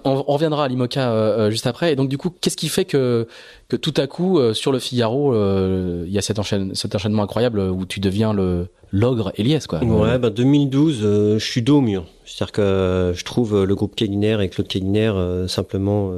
on, 0.04 0.22
reviendra 0.22 0.64
à 0.64 0.68
l'IMOCA 0.68 1.10
euh, 1.10 1.38
euh, 1.38 1.50
juste 1.50 1.66
après. 1.66 1.92
Et 1.92 1.96
donc 1.96 2.08
du 2.08 2.18
coup, 2.18 2.30
qu'est-ce 2.30 2.56
qui 2.56 2.68
fait 2.68 2.84
que 2.84 3.26
tout 3.68 3.94
à 3.96 4.06
coup 4.06 4.38
euh, 4.38 4.54
sur 4.54 4.72
le 4.72 4.78
Figaro, 4.78 5.34
il 5.34 6.12
y 6.12 6.18
a 6.18 6.22
cet, 6.22 6.38
enchaînement 6.38 7.22
incroyable 7.22 7.60
où 7.60 7.86
tu 7.86 8.00
deviens 8.00 8.32
le 8.32 8.68
l'ogre 8.92 9.32
Elias 9.36 9.66
quoi. 9.68 9.82
Ouais, 9.82 10.18
ben 10.18 10.30
2012, 10.30 11.00
je 11.00 11.44
suis 11.44 11.62
dos 11.62 11.78
au 11.78 11.80
mur. 11.80 12.06
C'est-à-dire 12.24 12.52
que 12.52 13.12
je 13.14 13.24
trouve 13.24 13.64
le 13.64 13.74
groupe 13.74 13.96
Kélinaire 13.96 14.40
et 14.40 14.48
Claude 14.48 14.68
Kélinaire 14.68 15.16
simplement 15.48 16.12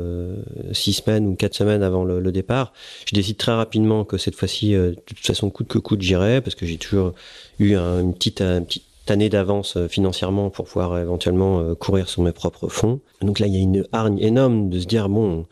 six 0.72 0.93
semaines 0.93 1.26
ou 1.26 1.34
quatre 1.34 1.55
semaines 1.55 1.82
avant 1.82 2.05
le, 2.05 2.32
départ. 2.32 2.74
Je 3.07 3.14
décide 3.14 3.39
très 3.39 3.55
rapidement 3.55 4.05
que 4.05 4.18
cette 4.18 4.34
fois-ci, 4.34 4.72
de 4.72 4.95
toute 5.07 5.18
façon, 5.26 5.49
coûte 5.49 5.68
que 5.68 5.78
coûte, 5.78 6.03
j'irai 6.03 6.43
parce 6.43 6.55
que 6.55 6.66
j'ai 6.66 6.76
toujours 6.76 7.14
eu 7.59 7.76
un, 7.76 8.01
une 8.01 8.12
petite, 8.12 8.43
un 8.43 8.62
année 9.11 9.28
d'avance 9.28 9.76
euh, 9.76 9.88
financièrement 9.88 10.50
pour 10.50 10.66
pouvoir 10.66 10.92
euh, 10.92 11.02
éventuellement 11.02 11.61
euh, 11.61 11.74
courir 11.74 12.09
sur 12.09 12.22
mes 12.22 12.32
propres 12.32 12.68
fonds. 12.68 13.00
Donc 13.20 13.38
là, 13.38 13.46
il 13.46 13.54
y 13.54 13.59
a 13.59 13.61
une 13.61 13.86
hargne 13.92 14.18
énorme 14.18 14.68
de 14.68 14.80
se 14.80 14.86
dire 14.86 15.09
bon, 15.09 15.46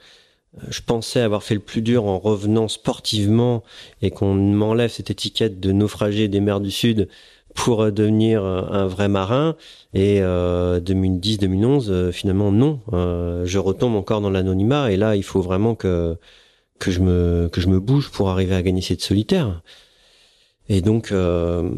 je 0.68 0.80
pensais 0.80 1.20
avoir 1.20 1.42
fait 1.42 1.54
le 1.54 1.60
plus 1.60 1.82
dur 1.82 2.04
en 2.04 2.18
revenant 2.18 2.68
sportivement 2.68 3.62
et 4.02 4.10
qu'on 4.10 4.34
m'enlève 4.34 4.90
cette 4.90 5.10
étiquette 5.10 5.58
de 5.58 5.72
naufragé 5.72 6.28
des 6.28 6.40
mers 6.40 6.60
du 6.60 6.70
Sud 6.70 7.08
pour 7.54 7.90
devenir 7.90 8.44
un 8.44 8.86
vrai 8.86 9.08
marin. 9.08 9.56
Et 9.94 10.20
2010-2011, 10.20 12.12
finalement, 12.12 12.52
non. 12.52 12.80
je 12.92 13.58
retombe 13.58 13.96
encore 13.96 14.20
dans 14.20 14.30
l'anonymat. 14.30 14.92
Et 14.92 14.96
là, 14.96 15.16
il 15.16 15.24
faut 15.24 15.40
vraiment 15.40 15.74
que 15.74 16.16
que 16.78 16.90
je 16.92 17.00
me 17.00 17.48
que 17.52 17.60
je 17.60 17.68
me 17.68 17.80
bouge 17.80 18.10
pour 18.10 18.30
arriver 18.30 18.54
à 18.54 18.62
gagner 18.62 18.82
cette 18.82 19.02
solitaire. 19.02 19.62
Et 20.70 20.80
donc, 20.80 21.12
euh, 21.12 21.70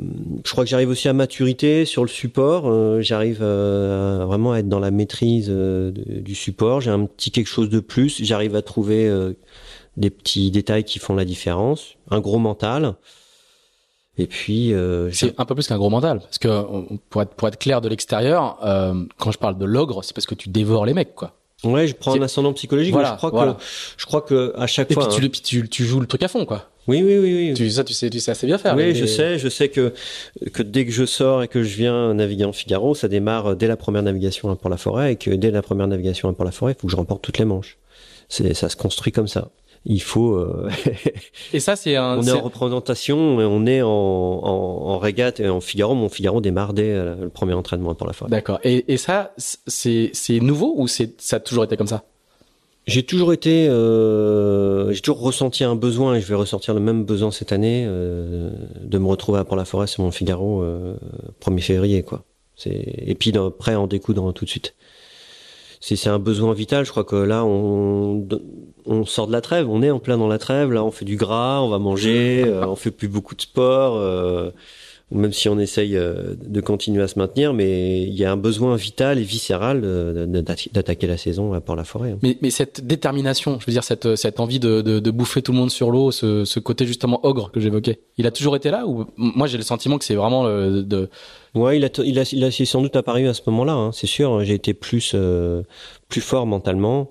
je 0.44 0.52
crois 0.52 0.62
que 0.62 0.70
j'arrive 0.70 0.90
aussi 0.90 1.08
à 1.08 1.12
maturité 1.12 1.84
sur 1.84 2.02
le 2.02 2.08
support. 2.08 2.70
Euh, 2.70 3.00
j'arrive 3.00 3.40
euh, 3.42 4.24
vraiment 4.24 4.52
à 4.52 4.58
être 4.58 4.68
dans 4.68 4.78
la 4.78 4.92
maîtrise 4.92 5.50
du 5.50 6.34
support. 6.34 6.80
J'ai 6.80 6.90
un 6.90 7.06
petit 7.06 7.32
quelque 7.32 7.48
chose 7.48 7.68
de 7.68 7.80
plus. 7.80 8.22
J'arrive 8.22 8.54
à 8.54 8.62
trouver 8.62 9.12
des 9.96 10.10
petits 10.10 10.50
détails 10.50 10.84
qui 10.84 10.98
font 11.00 11.16
la 11.16 11.24
différence. 11.24 11.94
Un 12.10 12.20
gros 12.20 12.38
mental. 12.38 12.94
Et 14.18 14.26
puis, 14.26 14.72
c'est 15.12 15.34
un 15.38 15.44
peu 15.44 15.54
plus 15.54 15.66
qu'un 15.66 15.78
gros 15.78 15.90
mental, 15.90 16.20
parce 16.20 16.38
que 16.38 16.48
pour 17.10 17.22
être 17.22 17.34
pour 17.34 17.48
être 17.48 17.58
clair 17.58 17.80
de 17.80 17.88
l'extérieur, 17.88 18.56
quand 19.18 19.32
je 19.32 19.38
parle 19.38 19.58
de 19.58 19.64
l'ogre, 19.64 20.04
c'est 20.04 20.14
parce 20.14 20.26
que 20.26 20.36
tu 20.36 20.48
dévores 20.48 20.86
les 20.86 20.94
mecs, 20.94 21.14
quoi. 21.14 21.32
Ouais, 21.64 21.88
je 21.88 21.94
prends 21.94 22.14
un 22.14 22.22
ascendant 22.22 22.52
psychologique. 22.52 22.92
Voilà, 22.92 23.12
je 23.12 23.16
crois 23.16 23.30
que 23.32 23.60
je 23.96 24.06
crois 24.06 24.20
que 24.20 24.52
à 24.56 24.68
chaque 24.68 24.92
fois. 24.92 25.04
Et 25.04 25.28
puis, 25.28 25.30
tu, 25.30 25.62
tu, 25.62 25.68
tu 25.68 25.84
joues 25.84 26.00
le 26.00 26.06
truc 26.06 26.22
à 26.22 26.28
fond, 26.28 26.44
quoi. 26.44 26.68
Oui, 26.88 27.02
oui, 27.02 27.18
oui, 27.18 27.48
oui. 27.48 27.54
Tu, 27.54 27.70
ça, 27.70 27.84
tu 27.84 27.92
sais, 27.92 28.10
tu 28.10 28.20
sais 28.20 28.30
assez 28.30 28.46
bien 28.46 28.58
faire. 28.58 28.76
Oui, 28.76 28.94
je 28.94 29.06
sais, 29.06 29.38
je 29.38 29.48
sais 29.48 29.68
que, 29.68 29.92
que 30.52 30.62
dès 30.62 30.84
que 30.84 30.92
je 30.92 31.04
sors 31.04 31.42
et 31.42 31.48
que 31.48 31.62
je 31.62 31.76
viens 31.76 32.14
naviguer 32.14 32.44
en 32.44 32.52
Figaro, 32.52 32.94
ça 32.94 33.08
démarre 33.08 33.56
dès 33.56 33.66
la 33.66 33.76
première 33.76 34.02
navigation 34.02 34.54
pour 34.56 34.70
la 34.70 34.76
forêt 34.76 35.12
et 35.12 35.16
que 35.16 35.30
dès 35.30 35.50
la 35.50 35.62
première 35.62 35.88
navigation 35.88 36.32
pour 36.32 36.44
la 36.44 36.52
forêt, 36.52 36.72
il 36.72 36.80
faut 36.80 36.86
que 36.86 36.92
je 36.92 36.96
remporte 36.96 37.22
toutes 37.22 37.38
les 37.38 37.44
manches. 37.44 37.78
C'est, 38.28 38.54
ça 38.54 38.68
se 38.68 38.76
construit 38.76 39.12
comme 39.12 39.28
ça. 39.28 39.50
Il 39.88 40.02
faut. 40.02 40.34
Euh... 40.34 40.68
et 41.52 41.60
ça, 41.60 41.76
c'est 41.76 41.94
un. 41.94 42.18
On 42.18 42.22
est, 42.22 42.32
en 42.32 42.42
représentation, 42.42 43.16
on 43.16 43.66
est 43.66 43.82
en, 43.82 43.88
en, 43.88 44.88
en, 44.88 44.98
régate 44.98 45.38
et 45.38 45.48
en 45.48 45.60
Figaro. 45.60 45.94
Mon 45.94 46.08
Figaro 46.08 46.40
démarre 46.40 46.72
dès 46.72 46.90
euh, 46.90 47.14
le 47.22 47.28
premier 47.28 47.54
entraînement 47.54 47.94
pour 47.94 48.06
la 48.06 48.12
forêt. 48.12 48.30
D'accord. 48.30 48.58
Et, 48.64 48.92
et 48.92 48.96
ça, 48.96 49.32
c'est, 49.36 50.10
c'est 50.12 50.40
nouveau 50.40 50.74
ou 50.76 50.88
c'est, 50.88 51.20
ça 51.20 51.36
a 51.36 51.40
toujours 51.40 51.62
été 51.64 51.76
comme 51.76 51.86
ça? 51.86 52.02
J'ai 52.86 53.02
toujours 53.02 53.32
été 53.32 53.68
euh, 53.68 54.92
j'ai 54.92 55.00
toujours 55.00 55.20
ressenti 55.20 55.64
un 55.64 55.74
besoin 55.74 56.14
et 56.14 56.20
je 56.20 56.26
vais 56.26 56.34
ressentir 56.34 56.72
le 56.72 56.80
même 56.80 57.04
besoin 57.04 57.30
cette 57.30 57.52
année 57.52 57.84
euh, 57.86 58.50
de 58.80 58.98
me 58.98 59.06
retrouver 59.06 59.40
à 59.40 59.44
Port-la-Forêt 59.44 59.86
sur 59.88 60.04
mon 60.04 60.10
Figaro 60.10 60.64
1er 61.40 61.60
février 61.60 62.02
quoi. 62.02 62.24
Et 62.64 63.14
puis 63.14 63.32
à 63.36 63.80
en 63.80 63.86
découdre 63.86 64.32
tout 64.32 64.44
de 64.44 64.50
suite. 64.50 64.74
C'est 65.80 66.08
un 66.08 66.18
besoin 66.18 66.54
vital. 66.54 66.84
Je 66.84 66.90
crois 66.90 67.04
que 67.04 67.16
là 67.16 67.44
on 67.44 68.26
on 68.86 69.04
sort 69.04 69.26
de 69.26 69.32
la 69.32 69.40
trêve, 69.40 69.68
on 69.68 69.82
est 69.82 69.90
en 69.90 69.98
plein 69.98 70.16
dans 70.16 70.28
la 70.28 70.38
trêve. 70.38 70.72
Là 70.72 70.84
on 70.84 70.90
fait 70.90 71.04
du 71.04 71.16
gras, 71.16 71.60
on 71.60 71.68
va 71.68 71.78
manger, 71.78 72.44
on 72.66 72.76
fait 72.76 72.92
plus 72.92 73.08
beaucoup 73.08 73.34
de 73.34 73.42
sport 73.42 74.00
même 75.12 75.32
si 75.32 75.48
on 75.48 75.58
essaye 75.58 75.96
euh, 75.96 76.34
de 76.36 76.60
continuer 76.60 77.02
à 77.02 77.08
se 77.08 77.18
maintenir, 77.18 77.54
mais 77.54 78.02
il 78.02 78.14
y 78.14 78.24
a 78.24 78.32
un 78.32 78.36
besoin 78.36 78.74
vital 78.74 79.18
et 79.18 79.22
viscéral 79.22 79.82
d'attaquer 80.26 81.06
la 81.06 81.16
saison 81.16 81.52
à 81.52 81.60
Port-la-Forêt. 81.60 82.12
Hein. 82.12 82.18
Mais, 82.22 82.36
mais, 82.42 82.50
cette 82.50 82.84
détermination, 82.84 83.58
je 83.60 83.66
veux 83.66 83.72
dire 83.72 83.84
cette, 83.84 84.16
cette 84.16 84.40
envie 84.40 84.58
de, 84.58 84.80
de, 84.80 84.98
de 84.98 85.10
bouffer 85.10 85.42
tout 85.42 85.52
le 85.52 85.58
monde 85.58 85.70
sur 85.70 85.90
l'eau, 85.90 86.10
ce, 86.10 86.44
ce, 86.44 86.58
côté 86.58 86.86
justement 86.86 87.24
ogre 87.24 87.52
que 87.52 87.60
j'évoquais, 87.60 88.00
il 88.18 88.26
a 88.26 88.32
toujours 88.32 88.56
été 88.56 88.70
là 88.70 88.86
ou 88.86 89.06
moi 89.16 89.46
j'ai 89.46 89.58
le 89.58 89.62
sentiment 89.62 89.98
que 89.98 90.04
c'est 90.04 90.16
vraiment 90.16 90.44
le, 90.44 90.82
de 90.82 91.08
Ouais, 91.56 91.78
il 91.78 91.84
a, 91.86 91.88
il 92.04 92.18
a, 92.18 92.30
il 92.32 92.44
a, 92.44 92.50
sans 92.50 92.82
doute 92.82 92.96
apparu 92.96 93.26
à 93.28 93.34
ce 93.34 93.40
moment-là. 93.46 93.72
Hein, 93.72 93.92
c'est 93.92 94.06
sûr. 94.06 94.44
J'ai 94.44 94.54
été 94.54 94.74
plus, 94.74 95.12
euh, 95.14 95.62
plus 96.08 96.20
fort 96.20 96.46
mentalement. 96.46 97.10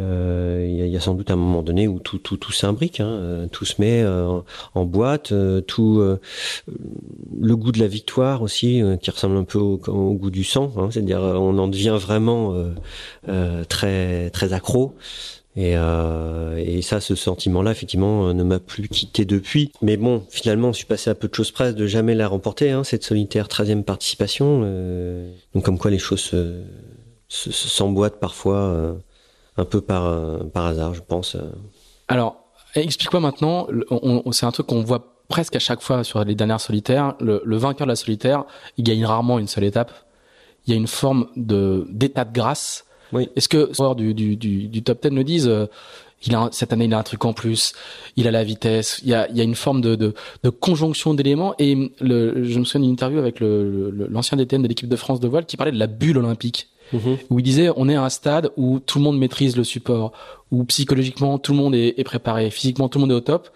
Euh, 0.00 0.66
il 0.66 0.88
y, 0.88 0.96
a 0.96 1.00
sans 1.00 1.14
doute 1.14 1.30
un 1.30 1.36
moment 1.36 1.62
donné 1.62 1.86
où 1.86 1.98
tout, 1.98 2.18
tout, 2.18 2.36
tout 2.36 2.52
s'imbrique, 2.52 3.00
hein, 3.00 3.08
euh, 3.08 3.46
tout 3.48 3.64
se 3.64 3.74
met 3.78 4.02
euh, 4.02 4.40
en 4.74 4.84
boîte, 4.84 5.32
tout 5.66 6.02
le 7.38 7.56
goût 7.56 7.72
de 7.72 7.78
la 7.78 7.86
victoire 7.86 8.42
aussi, 8.42 8.82
qui 9.02 9.10
ressemble 9.10 9.36
un 9.36 9.44
peu 9.44 9.58
au, 9.58 9.76
goût 10.14 10.30
du 10.30 10.44
sang, 10.44 10.72
hein, 10.76 10.88
c'est-à-dire 10.90 11.20
on 11.20 11.58
en 11.58 11.68
devient 11.68 11.98
vraiment 12.00 12.54
très 13.68 14.30
très 14.30 14.52
accro. 14.52 14.94
Et, 15.56 15.72
et 15.72 16.82
ça, 16.82 17.00
ce 17.00 17.14
sentiment-là, 17.14 17.72
effectivement, 17.72 18.32
ne 18.32 18.42
m'a 18.44 18.60
plus 18.60 18.88
quitté 18.88 19.24
depuis. 19.24 19.72
Mais 19.82 19.96
bon, 19.96 20.24
finalement, 20.30 20.72
je 20.72 20.78
suis 20.78 20.86
passé 20.86 21.10
à 21.10 21.14
peu 21.14 21.28
de 21.28 21.34
choses 21.34 21.50
près 21.50 21.72
de 21.72 21.86
jamais 21.86 22.14
la 22.14 22.28
remporter, 22.28 22.70
hein, 22.70 22.84
cette 22.84 23.04
solitaire 23.04 23.48
13e 23.48 23.82
participation. 23.82 24.60
donc 25.54 25.64
comme 25.64 25.78
quoi 25.78 25.90
les 25.90 25.98
choses 25.98 26.34
s'emboîtent 27.28 28.20
parfois 28.20 28.96
un 29.56 29.64
peu 29.64 29.80
par, 29.80 30.06
euh, 30.06 30.38
par 30.44 30.66
hasard, 30.66 30.94
je 30.94 31.02
pense. 31.02 31.34
Euh. 31.34 31.50
Alors, 32.08 32.36
explique-moi 32.74 33.20
maintenant, 33.20 33.66
c'est 34.32 34.46
un 34.46 34.52
truc 34.52 34.66
qu'on 34.66 34.82
voit 34.82 35.10
presque 35.28 35.56
à 35.56 35.58
chaque 35.58 35.80
fois 35.80 36.04
sur 36.04 36.24
les 36.24 36.34
dernières 36.34 36.60
solitaires. 36.60 37.14
Le, 37.20 37.56
vainqueur 37.56 37.86
de 37.86 37.92
la 37.92 37.96
solitaire, 37.96 38.44
il 38.76 38.84
gagne 38.84 39.04
rarement 39.04 39.38
une 39.38 39.48
seule 39.48 39.64
étape. 39.64 39.92
Il 40.66 40.70
y 40.70 40.74
a 40.74 40.76
une 40.76 40.86
forme 40.86 41.28
de 41.36 41.86
d'état 41.90 42.24
de 42.24 42.32
grâce. 42.32 42.84
Oui. 43.12 43.28
Est-ce 43.34 43.48
que 43.48 43.70
les 43.78 43.94
du, 43.94 44.14
du, 44.14 44.36
du, 44.36 44.68
du, 44.68 44.82
top 44.82 45.02
10 45.02 45.10
le 45.10 45.24
disent 45.24 45.48
euh, 45.48 45.66
il 46.26 46.34
a, 46.34 46.48
cette 46.52 46.72
année, 46.72 46.84
il 46.84 46.94
a 46.94 46.98
un 46.98 47.02
truc 47.02 47.24
en 47.24 47.32
plus. 47.32 47.72
Il 48.16 48.28
a 48.28 48.30
la 48.30 48.44
vitesse. 48.44 49.00
Il 49.02 49.08
y 49.08 49.14
a, 49.14 49.28
il 49.30 49.36
y 49.36 49.40
a 49.40 49.44
une 49.44 49.54
forme 49.54 49.80
de, 49.80 49.94
de, 49.94 50.14
de 50.42 50.50
conjonction 50.50 51.14
d'éléments. 51.14 51.54
Et 51.58 51.92
le, 52.00 52.44
je 52.44 52.58
me 52.58 52.64
souviens 52.64 52.82
d'une 52.82 52.92
interview 52.92 53.18
avec 53.18 53.40
l'ancien 53.40 54.36
le, 54.36 54.44
DTN 54.44 54.62
de 54.62 54.68
l'équipe 54.68 54.88
de 54.88 54.96
France 54.96 55.20
de 55.20 55.28
voile 55.28 55.46
qui 55.46 55.56
parlait 55.56 55.72
de 55.72 55.78
la 55.78 55.86
bulle 55.86 56.18
olympique. 56.18 56.68
Où 57.30 57.38
il 57.38 57.42
disait 57.42 57.70
on 57.76 57.88
est 57.88 57.94
à 57.94 58.02
un 58.02 58.08
stade 58.08 58.50
où 58.56 58.80
tout 58.80 58.98
le 58.98 59.04
monde 59.04 59.18
maîtrise 59.18 59.56
le 59.56 59.64
support, 59.64 60.12
où 60.50 60.64
psychologiquement 60.64 61.38
tout 61.38 61.52
le 61.52 61.58
monde 61.58 61.74
est 61.74 62.04
préparé, 62.04 62.50
physiquement 62.50 62.88
tout 62.88 62.98
le 62.98 63.02
monde 63.02 63.12
est 63.12 63.16
au 63.16 63.20
top, 63.20 63.48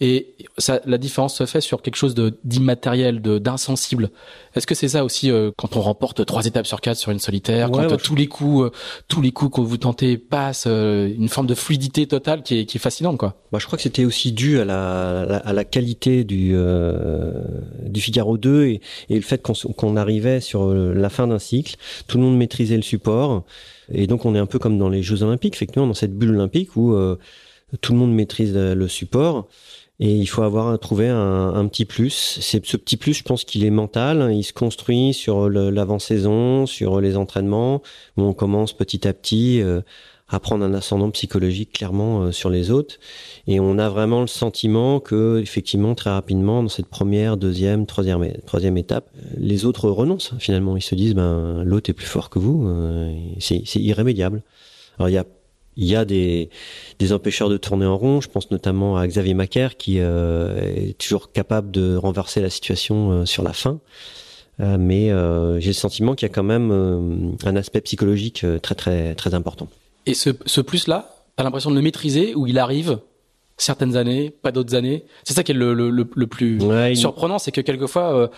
et 0.00 0.34
ça, 0.58 0.80
la 0.84 0.98
différence 0.98 1.36
se 1.36 1.46
fait 1.46 1.62
sur 1.62 1.80
quelque 1.80 1.96
chose 1.96 2.14
d'immatériel, 2.44 3.20
d'insensible. 3.22 4.10
Est-ce 4.54 4.66
que 4.66 4.74
c'est 4.74 4.88
ça 4.88 5.04
aussi 5.04 5.30
euh, 5.30 5.52
quand 5.56 5.76
on 5.76 5.80
remporte 5.80 6.24
trois 6.26 6.44
étapes 6.44 6.66
sur 6.66 6.82
quatre 6.82 6.98
sur 6.98 7.12
une 7.12 7.18
solitaire, 7.18 7.70
quand 7.70 7.96
tous 7.96 8.14
les 8.14 8.26
coups, 8.26 8.66
euh, 8.66 8.70
tous 9.08 9.22
les 9.22 9.32
coups 9.32 9.56
que 9.56 9.60
vous 9.62 9.78
tentez 9.78 10.18
passent, 10.18 10.66
euh, 10.66 11.08
une 11.08 11.30
forme 11.30 11.46
de 11.46 11.54
fluidité 11.54 12.06
totale 12.06 12.42
qui 12.42 12.58
est, 12.58 12.66
qui 12.66 12.76
est 12.76 12.80
fascinante, 12.80 13.16
quoi. 13.16 13.42
Bah, 13.52 13.58
je 13.58 13.64
crois 13.66 13.78
que 13.78 13.82
c'était 13.82 14.04
aussi 14.04 14.32
dû 14.32 14.60
à 14.60 14.66
la, 14.66 15.22
à 15.22 15.52
la 15.54 15.64
qualité 15.64 16.24
du 16.24 16.54
du 17.86 18.00
Figaro 18.00 18.36
2 18.36 18.64
et, 18.66 18.80
et 19.08 19.14
le 19.14 19.22
fait 19.22 19.40
qu'on 19.40 19.54
qu'on 19.54 19.96
arrivait 19.96 20.40
sur 20.40 20.74
la 20.74 21.08
fin 21.08 21.26
d'un 21.26 21.38
cycle, 21.38 21.76
tout 22.06 22.18
le 22.18 22.24
monde 22.24 22.36
maîtrisait 22.36 22.76
le 22.76 22.82
support 22.82 23.44
et 23.90 24.06
donc 24.06 24.24
on 24.26 24.34
est 24.34 24.38
un 24.38 24.46
peu 24.46 24.58
comme 24.58 24.78
dans 24.78 24.88
les 24.88 25.02
Jeux 25.02 25.22
Olympiques, 25.22 25.54
effectivement 25.54 25.86
dans 25.86 25.94
cette 25.94 26.16
bulle 26.16 26.30
olympique 26.30 26.76
où 26.76 26.94
tout 27.80 27.92
le 27.92 27.98
monde 27.98 28.12
maîtrise 28.12 28.54
le 28.54 28.88
support 28.88 29.48
et 29.98 30.14
il 30.14 30.26
faut 30.26 30.42
avoir 30.42 30.78
trouvé 30.78 31.08
un, 31.08 31.54
un 31.54 31.66
petit 31.68 31.86
plus. 31.86 32.38
C'est 32.40 32.64
ce 32.64 32.76
petit 32.76 32.96
plus, 32.96 33.14
je 33.14 33.22
pense 33.22 33.44
qu'il 33.44 33.64
est 33.64 33.70
mental. 33.70 34.30
Il 34.32 34.44
se 34.44 34.52
construit 34.52 35.14
sur 35.14 35.48
l'avant-saison, 35.48 36.66
sur 36.66 37.00
les 37.00 37.16
entraînements. 37.16 37.82
Où 38.16 38.22
on 38.22 38.34
commence 38.34 38.74
petit 38.74 39.08
à 39.08 39.14
petit 39.14 39.62
euh, 39.62 39.80
à 40.28 40.38
prendre 40.38 40.64
un 40.64 40.74
ascendant 40.74 41.10
psychologique 41.10 41.72
clairement 41.72 42.22
euh, 42.22 42.32
sur 42.32 42.50
les 42.50 42.70
autres. 42.70 42.96
Et 43.46 43.58
on 43.58 43.78
a 43.78 43.88
vraiment 43.88 44.20
le 44.20 44.26
sentiment 44.26 45.00
que, 45.00 45.40
effectivement, 45.40 45.94
très 45.94 46.10
rapidement, 46.10 46.62
dans 46.62 46.68
cette 46.68 46.88
première, 46.88 47.38
deuxième, 47.38 47.86
troisième, 47.86 48.32
troisième 48.44 48.76
étape, 48.76 49.08
les 49.38 49.64
autres 49.64 49.88
renoncent. 49.88 50.34
Finalement, 50.38 50.76
ils 50.76 50.82
se 50.82 50.94
disent, 50.94 51.14
ben 51.14 51.62
l'autre 51.64 51.88
est 51.88 51.94
plus 51.94 52.06
fort 52.06 52.28
que 52.28 52.38
vous. 52.38 52.66
Euh, 52.68 53.14
c'est 53.38 53.62
irrémédiable. 53.76 54.42
Alors 54.98 55.08
il 55.08 55.12
y 55.12 55.18
a 55.18 55.24
il 55.76 55.86
y 55.86 55.96
a 55.96 56.04
des, 56.04 56.50
des 56.98 57.12
empêcheurs 57.12 57.48
de 57.48 57.56
tourner 57.56 57.86
en 57.86 57.96
rond. 57.96 58.20
Je 58.20 58.28
pense 58.28 58.50
notamment 58.50 58.96
à 58.96 59.06
Xavier 59.06 59.34
Macaire 59.34 59.76
qui 59.76 60.00
euh, 60.00 60.58
est 60.58 60.98
toujours 60.98 61.32
capable 61.32 61.70
de 61.70 61.96
renverser 61.96 62.40
la 62.40 62.50
situation 62.50 63.10
euh, 63.10 63.24
sur 63.26 63.42
la 63.42 63.52
fin. 63.52 63.80
Euh, 64.58 64.78
mais 64.78 65.08
j'ai 65.60 65.70
le 65.70 65.74
sentiment 65.74 66.14
qu'il 66.14 66.26
y 66.26 66.30
a 66.30 66.34
quand 66.34 66.42
même 66.42 67.36
un 67.44 67.56
aspect 67.56 67.82
psychologique 67.82 68.44
très 68.62 68.74
très 68.74 69.14
très 69.14 69.34
important. 69.34 69.68
Et 70.06 70.14
ce, 70.14 70.30
ce 70.46 70.60
plus-là, 70.62 71.14
t'as 71.36 71.44
l'impression 71.44 71.70
de 71.70 71.76
le 71.76 71.82
maîtriser 71.82 72.34
ou 72.34 72.46
il 72.46 72.58
arrive 72.58 72.98
certaines 73.56 73.96
années, 73.96 74.30
pas 74.30 74.52
d'autres 74.52 74.74
années. 74.74 75.04
C'est 75.24 75.34
ça 75.34 75.42
qui 75.42 75.52
est 75.52 75.54
le, 75.54 75.74
le, 75.74 75.90
le, 75.90 76.26
plus 76.26 76.60
surprenant, 76.94 77.38
c'est 77.38 77.52
que 77.52 77.60
quelquefois 77.60 78.30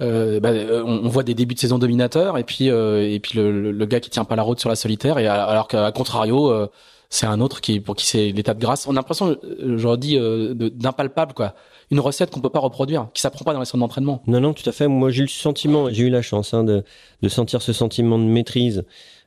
euh, 0.00 0.40
bah, 0.40 0.50
on, 0.84 1.08
voit 1.08 1.22
des 1.22 1.34
débuts 1.34 1.54
de 1.54 1.60
saison 1.60 1.78
dominateurs 1.78 2.38
et 2.38 2.44
puis 2.44 2.66
et 2.66 3.20
puis 3.22 3.38
le, 3.38 3.70
le, 3.70 3.86
gars 3.86 4.00
qui 4.00 4.10
tient 4.10 4.24
pas 4.24 4.36
la 4.36 4.42
route 4.42 4.58
sur 4.58 4.68
la 4.68 4.76
solitaire 4.76 5.18
et 5.18 5.26
alors 5.26 5.68
qu'à 5.68 5.92
contrario 5.92 6.68
c'est 7.14 7.26
un 7.26 7.40
autre 7.40 7.60
qui 7.60 7.78
pour 7.78 7.94
qui 7.94 8.06
c'est 8.06 8.32
l'état 8.32 8.54
de 8.54 8.60
grâce. 8.60 8.86
On 8.88 8.90
a 8.90 8.94
l'impression, 8.94 9.36
euh, 9.44 9.78
je 9.78 9.96
dis, 9.96 10.18
euh, 10.18 10.54
d'impalpable 10.54 11.32
quoi. 11.32 11.54
Une 11.90 12.00
recette 12.00 12.30
qu'on 12.30 12.40
peut 12.40 12.50
pas 12.50 12.58
reproduire, 12.58 13.08
qui 13.14 13.20
s'apprend 13.20 13.44
pas 13.44 13.52
dans 13.52 13.60
les 13.60 13.66
centres 13.66 13.82
d'entraînement. 13.82 14.22
Non, 14.26 14.40
non, 14.40 14.52
tout 14.52 14.68
à 14.68 14.72
fait. 14.72 14.88
Moi, 14.88 15.10
j'ai 15.10 15.20
eu 15.20 15.26
le 15.26 15.28
sentiment, 15.28 15.90
j'ai 15.90 16.04
eu 16.04 16.10
la 16.10 16.22
chance 16.22 16.54
hein, 16.54 16.64
de, 16.64 16.82
de 17.22 17.28
sentir 17.28 17.62
ce 17.62 17.72
sentiment 17.72 18.18
de 18.18 18.24
maîtrise, 18.24 18.84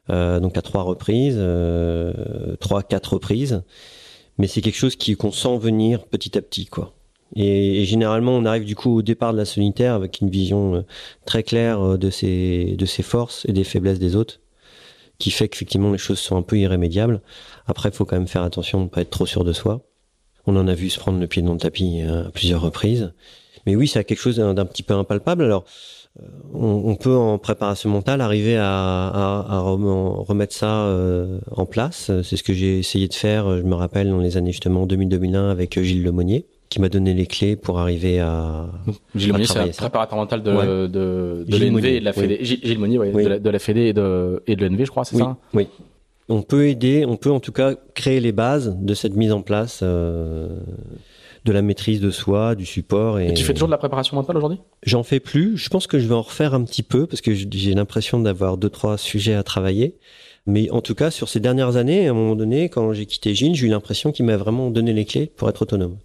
euh, 0.10 0.40
donc 0.40 0.58
à 0.58 0.62
trois 0.62 0.82
reprises, 0.82 1.38
euh, 1.38 2.56
trois, 2.60 2.84
quatre 2.84 3.14
reprises. 3.14 3.64
Mais 4.38 4.48
c'est 4.48 4.62
quelque 4.62 4.78
chose 4.78 4.96
qui 4.96 5.16
qu'on 5.16 5.32
sent 5.32 5.58
venir 5.58 6.06
petit 6.06 6.38
à 6.38 6.42
petit, 6.42 6.66
quoi. 6.66 6.94
Et, 7.36 7.82
et, 7.82 7.86
généralement, 7.86 8.32
on 8.32 8.46
arrive 8.46 8.64
du 8.64 8.76
coup 8.76 8.98
au 8.98 9.02
départ 9.02 9.34
de 9.34 9.38
la 9.38 9.46
solitaire 9.46 9.94
avec 9.94 10.22
une 10.22 10.30
vision 10.30 10.76
euh, 10.76 10.82
très 11.26 11.44
claire 11.44 11.98
de 11.98 12.10
ses 12.10 12.76
de 12.78 12.86
ses 12.86 13.04
forces 13.04 13.46
et 13.50 13.54
des 13.54 13.66
faiblesses 13.66 14.00
des 14.00 14.16
autres 14.16 14.40
qui 15.20 15.32
fait 15.32 15.48
qu'effectivement 15.48 15.92
les 15.92 15.98
choses 15.98 16.20
sont 16.20 16.38
un 16.38 16.42
peu 16.42 16.58
irrémédiables. 16.58 17.22
Après, 17.66 17.90
il 17.90 17.96
faut 17.96 18.06
quand 18.06 18.18
même 18.18 18.28
faire 18.28 18.44
attention 18.44 18.80
de 18.80 18.84
ne 18.86 18.90
pas 18.90 19.02
être 19.02 19.10
trop 19.10 19.26
sûr 19.26 19.44
de 19.44 19.54
soi. 19.54 19.82
On 20.46 20.56
en 20.56 20.68
a 20.68 20.74
vu 20.74 20.90
se 20.90 21.00
prendre 21.00 21.20
le 21.20 21.28
pied 21.28 21.42
dans 21.42 21.54
le 21.54 21.60
tapis 21.60 22.02
euh, 22.02 22.28
à 22.28 22.32
plusieurs 22.32 22.62
reprises. 22.62 23.14
Mais 23.66 23.76
oui, 23.76 23.88
c'est 23.88 24.04
quelque 24.04 24.20
chose 24.20 24.38
d'un 24.38 24.66
petit 24.66 24.84
peu 24.84 24.94
impalpable. 24.94 25.44
Alors, 25.44 25.66
euh, 26.20 26.26
on, 26.54 26.96
peut 26.96 27.16
en 27.16 27.38
préparation 27.38 27.90
mentale 27.90 28.22
arriver 28.22 28.58
à, 28.58 28.66
à, 28.68 29.46
à 29.50 29.60
remettre 29.60 30.54
ça 30.54 30.86
euh, 30.86 31.40
en 31.52 31.66
place. 31.66 32.12
C'est 32.24 32.38
ce 32.38 32.44
que 32.44 32.54
j'ai 32.54 32.80
essayé 32.80 33.08
de 33.08 33.14
faire, 33.14 33.58
je 33.58 33.64
me 33.64 33.76
rappelle, 33.76 34.10
dans 34.10 34.20
les 34.20 34.38
années 34.38 34.52
justement 34.52 34.86
2000-2001 34.86 35.52
avec 35.52 35.80
Gilles 35.80 36.04
Lemonnier 36.04 36.46
qui 36.70 36.82
m'a 36.82 36.90
donné 36.90 37.14
les 37.14 37.26
clés 37.26 37.56
pour 37.56 37.80
arriver 37.80 38.20
à. 38.20 38.68
Gilles 39.16 39.32
Monnier, 39.32 39.46
c'est 39.46 39.60
un 39.60 39.68
préparateur 39.68 40.18
mental 40.18 40.44
de, 40.44 40.88
de, 40.88 41.46
de 41.48 41.58
l'ENV 41.58 41.86
et 41.86 42.00
de 42.00 42.06
la 42.06 42.14
Fédé. 42.14 42.40
Gilles 42.42 42.80
Monnier, 42.80 43.00
oui. 43.00 43.24
de, 43.24 43.30
la, 43.30 43.40
de 43.40 43.50
la 43.50 43.60
Fédé 43.60 43.82
et 43.82 43.94
de, 43.94 44.44
et 44.48 44.56
de 44.56 44.66
l'ENV, 44.66 44.86
je 44.86 44.92
crois, 44.92 45.06
c'est 45.06 45.18
ça 45.18 45.38
Oui. 45.54 45.68
On 46.30 46.42
peut 46.42 46.68
aider, 46.68 47.06
on 47.08 47.16
peut 47.16 47.32
en 47.32 47.40
tout 47.40 47.54
cas 47.54 47.76
créer 47.96 48.20
les 48.20 48.34
bases 48.34 48.76
de 48.78 48.94
cette 48.94 49.16
mise 49.16 49.32
en 49.32 49.42
place 49.42 49.80
euh, 49.82 50.50
de 51.48 51.54
la 51.54 51.62
maîtrise 51.62 52.02
de 52.02 52.12
soi, 52.12 52.56
du 52.56 52.66
support. 52.66 53.20
Et, 53.20 53.30
et 53.30 53.34
tu 53.34 53.44
fais 53.44 53.54
toujours 53.54 53.70
de 53.70 53.72
la 53.72 53.78
préparation 53.78 54.16
mentale 54.16 54.38
aujourd'hui? 54.38 54.60
J'en 54.84 55.04
fais 55.04 55.20
plus. 55.20 55.58
Je 55.58 55.70
pense 55.70 55.88
que 55.88 55.98
je 55.98 56.08
vais 56.08 56.14
en 56.14 56.22
refaire 56.22 56.54
un 56.54 56.64
petit 56.64 56.84
peu 56.84 57.08
parce 57.08 57.22
que 57.22 57.34
j'ai 57.34 57.74
l'impression 57.74 58.20
d'avoir 58.20 58.58
deux 58.58 58.70
trois 58.70 58.98
sujets 58.98 59.34
à 59.34 59.44
travailler. 59.44 59.96
Mais 60.46 60.70
en 60.72 60.82
tout 60.82 60.96
cas, 60.96 61.12
sur 61.12 61.28
ces 61.28 61.40
dernières 61.40 61.76
années, 61.76 62.08
à 62.08 62.12
un 62.12 62.14
moment 62.14 62.36
donné, 62.36 62.70
quand 62.70 62.94
j'ai 62.94 63.06
quitté 63.06 63.34
Gilles, 63.34 63.56
j'ai 63.56 63.68
eu 63.68 63.70
l'impression 63.70 64.12
qu'il 64.12 64.26
m'a 64.26 64.38
vraiment 64.38 64.70
donné 64.72 64.94
les 64.94 65.06
clés 65.06 65.32
pour 65.36 65.50
être 65.50 65.62
autonome. 65.62 65.98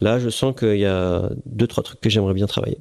Là, 0.00 0.18
je 0.18 0.28
sens 0.28 0.54
qu'il 0.58 0.78
y 0.78 0.84
a 0.84 1.30
deux, 1.46 1.66
trois 1.66 1.82
trucs 1.82 2.00
que 2.00 2.10
j'aimerais 2.10 2.34
bien 2.34 2.46
travailler. 2.46 2.78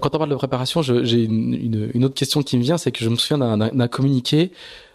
Quand 0.00 0.12
on 0.12 0.18
parle 0.18 0.30
de 0.30 0.34
préparation, 0.34 0.82
j'ai 0.82 1.24
une, 1.24 1.90
une, 1.94 2.04
autre 2.04 2.14
question 2.14 2.42
qui 2.42 2.56
me 2.58 2.62
vient, 2.62 2.78
c'est 2.78 2.90
que 2.90 3.04
je 3.04 3.08
me 3.08 3.14
souviens 3.14 3.56
d'un 3.56 3.88
communiqué 3.88 4.50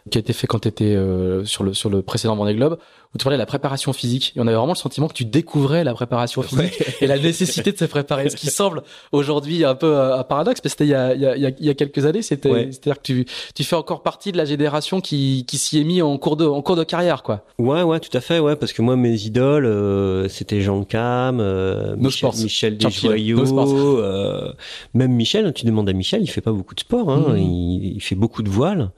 qui 0.10 0.18
a 0.18 0.22
été 0.22 0.34
fait 0.34 0.48
quand 0.48 0.60
tu 0.60 0.68
étais 0.68 0.96
euh, 0.96 1.46
sur 1.46 1.64
le 1.64 1.74
sur 1.74 1.90
le 1.90 2.02
précédent 2.02 2.36
Vendée 2.36 2.56
Globe 2.56 2.80
où 3.14 3.18
tu 3.18 3.24
parlais 3.24 3.38
de 3.38 3.42
la 3.42 3.48
préparation 3.48 3.92
physique 3.92 4.34
et 4.36 4.40
on 4.40 4.46
avait 4.46 4.56
vraiment 4.56 4.74
le 4.74 4.78
sentiment 4.78 5.08
que 5.08 5.14
tu 5.14 5.26
découvrais 5.26 5.84
la 5.84 5.96
préparation 5.96 6.44
physique 6.44 6.84
et 7.02 7.08
la 7.08 7.18
nécessité 7.18 7.72
de 7.72 7.78
se 7.78 7.86
préparer 7.86 8.30
ce 8.30 8.36
qui 8.36 8.48
semble 8.48 8.84
aujourd'hui 9.12 9.66
un 9.66 9.74
peu 9.74 10.00
un 10.00 10.24
paradoxe 10.24 10.62
parce 10.62 10.76
que 10.76 10.84
c'était 10.84 10.86
il 10.86 10.92
y 10.92 10.96
a 10.96 11.16
il 11.16 11.22
y 11.22 11.46
a, 11.46 11.50
il 11.50 11.66
y 11.66 11.70
a 11.70 11.74
quelques 11.74 12.06
années 12.06 12.22
c'était 12.22 12.70
c'est-à-dire 12.72 12.98
que 12.98 13.04
tu 13.04 13.26
tu 13.56 13.64
fais 13.64 13.76
encore 13.76 14.04
partie 14.04 14.32
de 14.32 14.38
la 14.38 14.46
génération 14.46 15.02
qui 15.02 15.44
qui 15.48 15.58
s'y 15.58 15.80
est 15.80 15.84
mis 15.84 16.04
en 16.04 16.18
cours 16.20 16.38
de 16.38 16.46
en 16.46 16.62
cours 16.62 16.76
de 16.76 16.84
carrière 16.84 17.24
quoi. 17.24 17.46
Ouais 17.58 17.82
ouais 17.82 18.00
tout 18.00 18.16
à 18.16 18.22
fait 18.22 18.38
ouais 18.38 18.56
parce 18.56 18.74
que 18.74 18.84
moi 18.84 18.96
mes 18.96 19.16
idoles 19.26 19.66
euh, 19.66 20.30
c'était 20.30 20.62
Jean 20.62 20.84
Cam 20.84 21.40
euh, 21.40 21.96
Michel, 21.98 22.30
Michel 22.36 22.78
Desjoyaux 22.78 23.98
euh, 23.98 24.54
même 24.94 25.14
Michel 25.14 25.52
tu 25.54 25.66
demandes 25.66 25.90
à 25.90 25.94
Michel 25.94 26.22
il 26.22 26.28
fait 26.28 26.42
pas 26.42 26.52
beaucoup 26.52 26.76
de 26.76 26.80
sport 26.82 27.10
hein, 27.10 27.34
mmh. 27.34 27.38
il, 27.38 27.94
il 27.96 28.02
fait 28.02 28.16
beaucoup 28.16 28.44
de 28.44 28.50
voile 28.50 28.92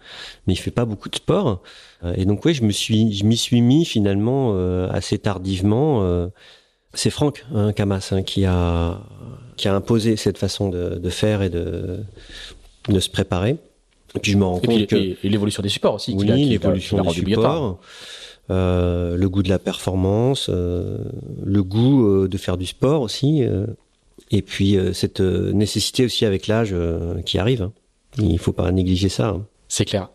mais 0.48 0.54
il 0.54 0.58
fait 0.58 0.72
pas 0.72 0.86
beaucoup 0.86 1.10
de 1.10 1.16
sport. 1.16 1.62
Euh, 2.04 2.14
et 2.16 2.26
donc 2.26 2.44
oui, 2.46 2.54
je 2.54 2.64
me 2.64 2.72
suis, 2.72 3.14
je 3.14 3.26
m'y 3.26 3.38
suis 3.38 3.62
mis 3.62 3.86
finalement 3.86 4.54
euh, 4.54 4.90
assez 4.92 5.18
tardivement. 5.18 6.04
Euh, 6.04 6.28
c'est 6.94 7.10
Franck 7.10 7.46
hein, 7.54 7.72
Camas 7.74 8.10
hein, 8.12 8.24
qui 8.24 8.46
a 8.46 9.00
qui 9.58 9.68
a 9.68 9.76
imposé 9.76 10.16
cette 10.16 10.38
façon 10.38 10.70
de, 10.70 10.96
de, 10.96 11.10
faire 11.10 11.42
et 11.42 11.50
de 11.50 12.00
de 12.90 13.00
se 13.00 13.10
préparer. 13.10 13.58
Et 14.16 14.20
puis 14.20 14.32
je 14.32 14.38
me 14.38 14.44
rends 14.44 14.60
compte 14.60 14.88
que 14.88 14.96
et 14.96 15.18
l'évolution 15.30 15.64
des 15.64 15.70
supports 15.70 15.96
aussi. 15.96 16.14
Oui, 16.18 16.26
l'évolution 16.26 17.02
des 17.02 17.10
supports. 17.10 17.80
Euh, 18.52 19.16
le 19.16 19.30
goût 19.30 19.44
de 19.44 19.50
la 19.50 19.60
performance, 19.60 20.48
euh, 20.50 20.98
le 21.44 21.64
goût 21.64 22.28
de 22.28 22.38
faire 22.38 22.58
du 22.58 22.66
sport 22.66 23.02
aussi, 23.02 23.44
euh, 23.44 23.66
et 24.30 24.42
puis 24.42 24.78
cette 24.94 25.22
nécessité 25.22 26.06
aussi 26.06 26.26
avec 26.26 26.48
l'âge 26.48 26.76
qui 27.26 27.38
arrive. 27.38 27.64
Hein. 27.64 27.74
Il 28.18 28.40
faut 28.40 28.52
pas 28.52 28.70
négliger 28.72 29.10
ça. 29.10 29.30
Hein. 29.30 29.46
C'est 29.68 29.86
clair. 29.86 30.10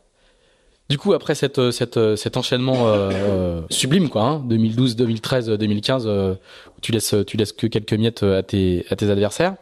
Du 0.89 0.99
coup, 0.99 1.15
après 1.15 1.35
cette, 1.35 1.59
euh, 1.59 1.73
cette, 1.73 1.97
euh, 1.97 2.15
cet 2.15 2.37
enchaînement 2.37 2.87
euh, 2.87 3.11
euh, 3.13 3.61
sublime, 3.71 4.09
quoi, 4.09 4.23
hein, 4.23 4.39
2012, 4.47 4.95
2013, 4.95 5.51
2015, 5.51 6.05
euh, 6.07 6.35
où 6.77 6.81
tu 6.81 6.93
laisses, 6.93 7.15
tu 7.27 7.37
laisses 7.37 7.53
que 7.53 7.67
quelques 7.67 7.93
miettes 7.93 8.23
à 8.23 8.43
tes, 8.45 8.87
à 8.91 8.95
tes 8.95 9.11
adversaires, 9.11 9.57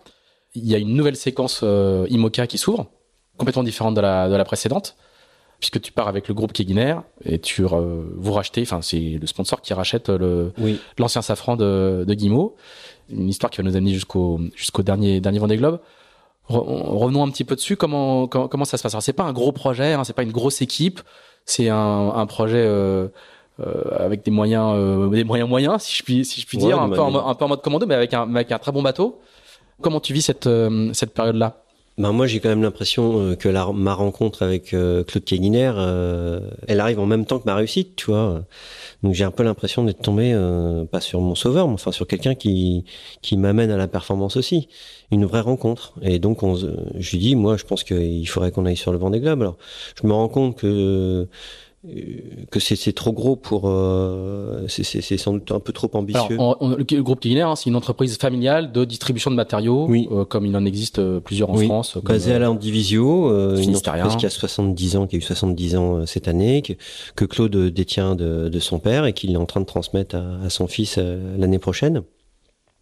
il 0.54 0.66
y 0.66 0.74
a 0.74 0.78
une 0.78 0.94
nouvelle 0.94 1.16
séquence 1.16 1.60
euh, 1.62 2.06
IMOCA 2.10 2.46
qui 2.46 2.58
s'ouvre, 2.58 2.86
complètement 3.38 3.62
différente 3.62 3.94
de 3.94 4.02
la, 4.02 4.28
de 4.28 4.36
la 4.36 4.44
précédente, 4.44 4.96
puisque 5.60 5.80
tu 5.80 5.92
pars 5.92 6.08
avec 6.08 6.28
le 6.28 6.34
groupe 6.34 6.52
Keguiner 6.52 6.96
et 7.24 7.38
tu 7.38 7.62
vous 7.62 8.32
rachetez, 8.32 8.60
enfin 8.62 8.82
c'est 8.82 9.18
le 9.18 9.26
sponsor 9.26 9.62
qui 9.62 9.72
rachète 9.72 10.10
le 10.10 10.52
l'ancien 10.98 11.22
safran 11.22 11.56
de, 11.56 12.04
de 12.06 12.14
Guimau, 12.14 12.54
une 13.08 13.30
histoire 13.30 13.50
qui 13.50 13.62
va 13.62 13.62
nous 13.62 13.74
amener 13.74 13.94
jusqu'au 13.94 14.40
jusqu'au 14.56 14.82
dernier 14.82 15.20
dernier 15.20 15.38
Vendée 15.38 15.56
Globe 15.56 15.80
revenons 16.48 17.24
un 17.24 17.30
petit 17.30 17.44
peu 17.44 17.54
dessus. 17.54 17.76
Comment 17.76 18.26
comment, 18.26 18.48
comment 18.48 18.64
ça 18.64 18.76
se 18.76 18.82
passe? 18.82 18.94
Alors 18.94 19.02
c'est 19.02 19.12
pas 19.12 19.24
un 19.24 19.32
gros 19.32 19.52
projet, 19.52 19.94
hein, 19.94 20.04
c'est 20.04 20.12
pas 20.12 20.22
une 20.22 20.32
grosse 20.32 20.60
équipe, 20.62 21.00
c'est 21.46 21.68
un, 21.68 22.12
un 22.14 22.26
projet 22.26 22.64
euh, 22.64 23.08
euh, 23.60 23.82
avec 23.98 24.24
des 24.24 24.30
moyens 24.30 24.74
euh, 24.76 25.08
des 25.08 25.24
moyens 25.24 25.48
moyens 25.48 25.82
si 25.82 25.96
je 25.96 26.02
puis 26.02 26.24
si 26.24 26.40
je 26.40 26.46
puis 26.46 26.58
dire, 26.58 26.80
un 26.80 26.88
peu, 26.88 27.00
en, 27.00 27.28
un 27.28 27.34
peu 27.34 27.44
en 27.44 27.48
mode 27.48 27.62
commando, 27.62 27.86
mais 27.86 27.94
avec 27.94 28.12
un 28.14 28.22
avec 28.34 28.52
un 28.52 28.58
très 28.58 28.72
bon 28.72 28.82
bateau. 28.82 29.20
Comment 29.80 30.00
tu 30.00 30.12
vis 30.12 30.22
cette 30.22 30.46
euh, 30.46 30.92
cette 30.92 31.14
période 31.14 31.36
là 31.36 31.63
ben 31.96 32.10
moi 32.10 32.26
j'ai 32.26 32.40
quand 32.40 32.48
même 32.48 32.62
l'impression 32.62 33.20
euh, 33.20 33.36
que 33.36 33.48
la, 33.48 33.70
ma 33.72 33.94
rencontre 33.94 34.42
avec 34.42 34.74
euh, 34.74 35.04
Claude 35.04 35.24
Keguiner, 35.24 35.72
euh, 35.76 36.40
elle 36.66 36.80
arrive 36.80 36.98
en 36.98 37.06
même 37.06 37.24
temps 37.24 37.38
que 37.38 37.44
ma 37.46 37.54
réussite, 37.54 37.94
tu 37.94 38.06
vois. 38.06 38.44
Donc 39.04 39.14
j'ai 39.14 39.24
un 39.24 39.30
peu 39.30 39.44
l'impression 39.44 39.84
d'être 39.84 40.02
tombé 40.02 40.34
pas 40.90 41.00
sur 41.00 41.20
mon 41.20 41.34
sauveur, 41.34 41.68
mais 41.68 41.74
enfin 41.74 41.92
sur 41.92 42.06
quelqu'un 42.06 42.34
qui 42.34 42.84
qui 43.22 43.36
m'amène 43.36 43.70
à 43.70 43.76
la 43.76 43.86
performance 43.86 44.36
aussi, 44.36 44.68
une 45.12 45.24
vraie 45.24 45.40
rencontre. 45.40 45.94
Et 46.02 46.18
donc 46.18 46.42
on, 46.42 46.56
je 46.56 47.10
lui 47.12 47.18
dis, 47.18 47.36
moi 47.36 47.56
je 47.56 47.64
pense 47.64 47.84
qu'il 47.84 48.26
faudrait 48.28 48.50
qu'on 48.50 48.66
aille 48.66 48.76
sur 48.76 48.92
le 48.92 48.98
vent 48.98 49.10
des 49.10 49.20
globes. 49.20 49.42
Alors 49.42 49.56
je 50.00 50.06
me 50.06 50.12
rends 50.12 50.28
compte 50.28 50.56
que 50.58 51.28
que 52.50 52.60
c'est 52.60 52.92
trop 52.92 53.12
gros 53.12 53.36
pour 53.36 53.64
euh, 53.66 54.66
c'est 54.68 55.18
sans 55.18 55.34
doute 55.34 55.52
un 55.52 55.60
peu 55.60 55.72
trop 55.72 55.90
ambitieux. 55.92 56.34
Alors, 56.34 56.56
on, 56.60 56.70
le 56.70 57.02
groupe 57.02 57.20
Guiliner, 57.20 57.42
hein, 57.42 57.56
c'est 57.56 57.68
une 57.68 57.76
entreprise 57.76 58.16
familiale 58.16 58.72
de 58.72 58.84
distribution 58.84 59.30
de 59.30 59.36
matériaux, 59.36 59.86
oui. 59.88 60.08
euh, 60.10 60.24
comme 60.24 60.46
il 60.46 60.56
en 60.56 60.64
existe 60.64 60.98
euh, 60.98 61.20
plusieurs 61.20 61.50
en 61.50 61.56
France. 61.56 61.98
Basée 62.02 62.32
à 62.32 62.38
la 62.38 62.52
Divisio, 62.54 63.28
euh, 63.30 63.56
une 63.56 63.76
entreprise 63.76 64.16
qui 64.16 64.24
a 64.24 64.30
70 64.30 64.96
ans, 64.96 65.06
qui 65.06 65.16
a 65.16 65.18
eu 65.18 65.22
70 65.22 65.76
ans 65.76 66.06
cette 66.06 66.28
année, 66.28 66.62
que, 66.62 66.72
que 67.16 67.24
Claude 67.26 67.56
détient 67.56 68.14
de, 68.14 68.48
de, 68.48 68.58
son 68.60 68.78
père 68.78 69.04
et 69.04 69.12
qu'il 69.12 69.32
est 69.32 69.36
en 69.36 69.46
train 69.46 69.60
de 69.60 69.66
transmettre 69.66 70.16
à, 70.16 70.44
à 70.44 70.50
son 70.50 70.66
fils 70.66 70.98
l'année 70.98 71.58
prochaine. 71.58 72.02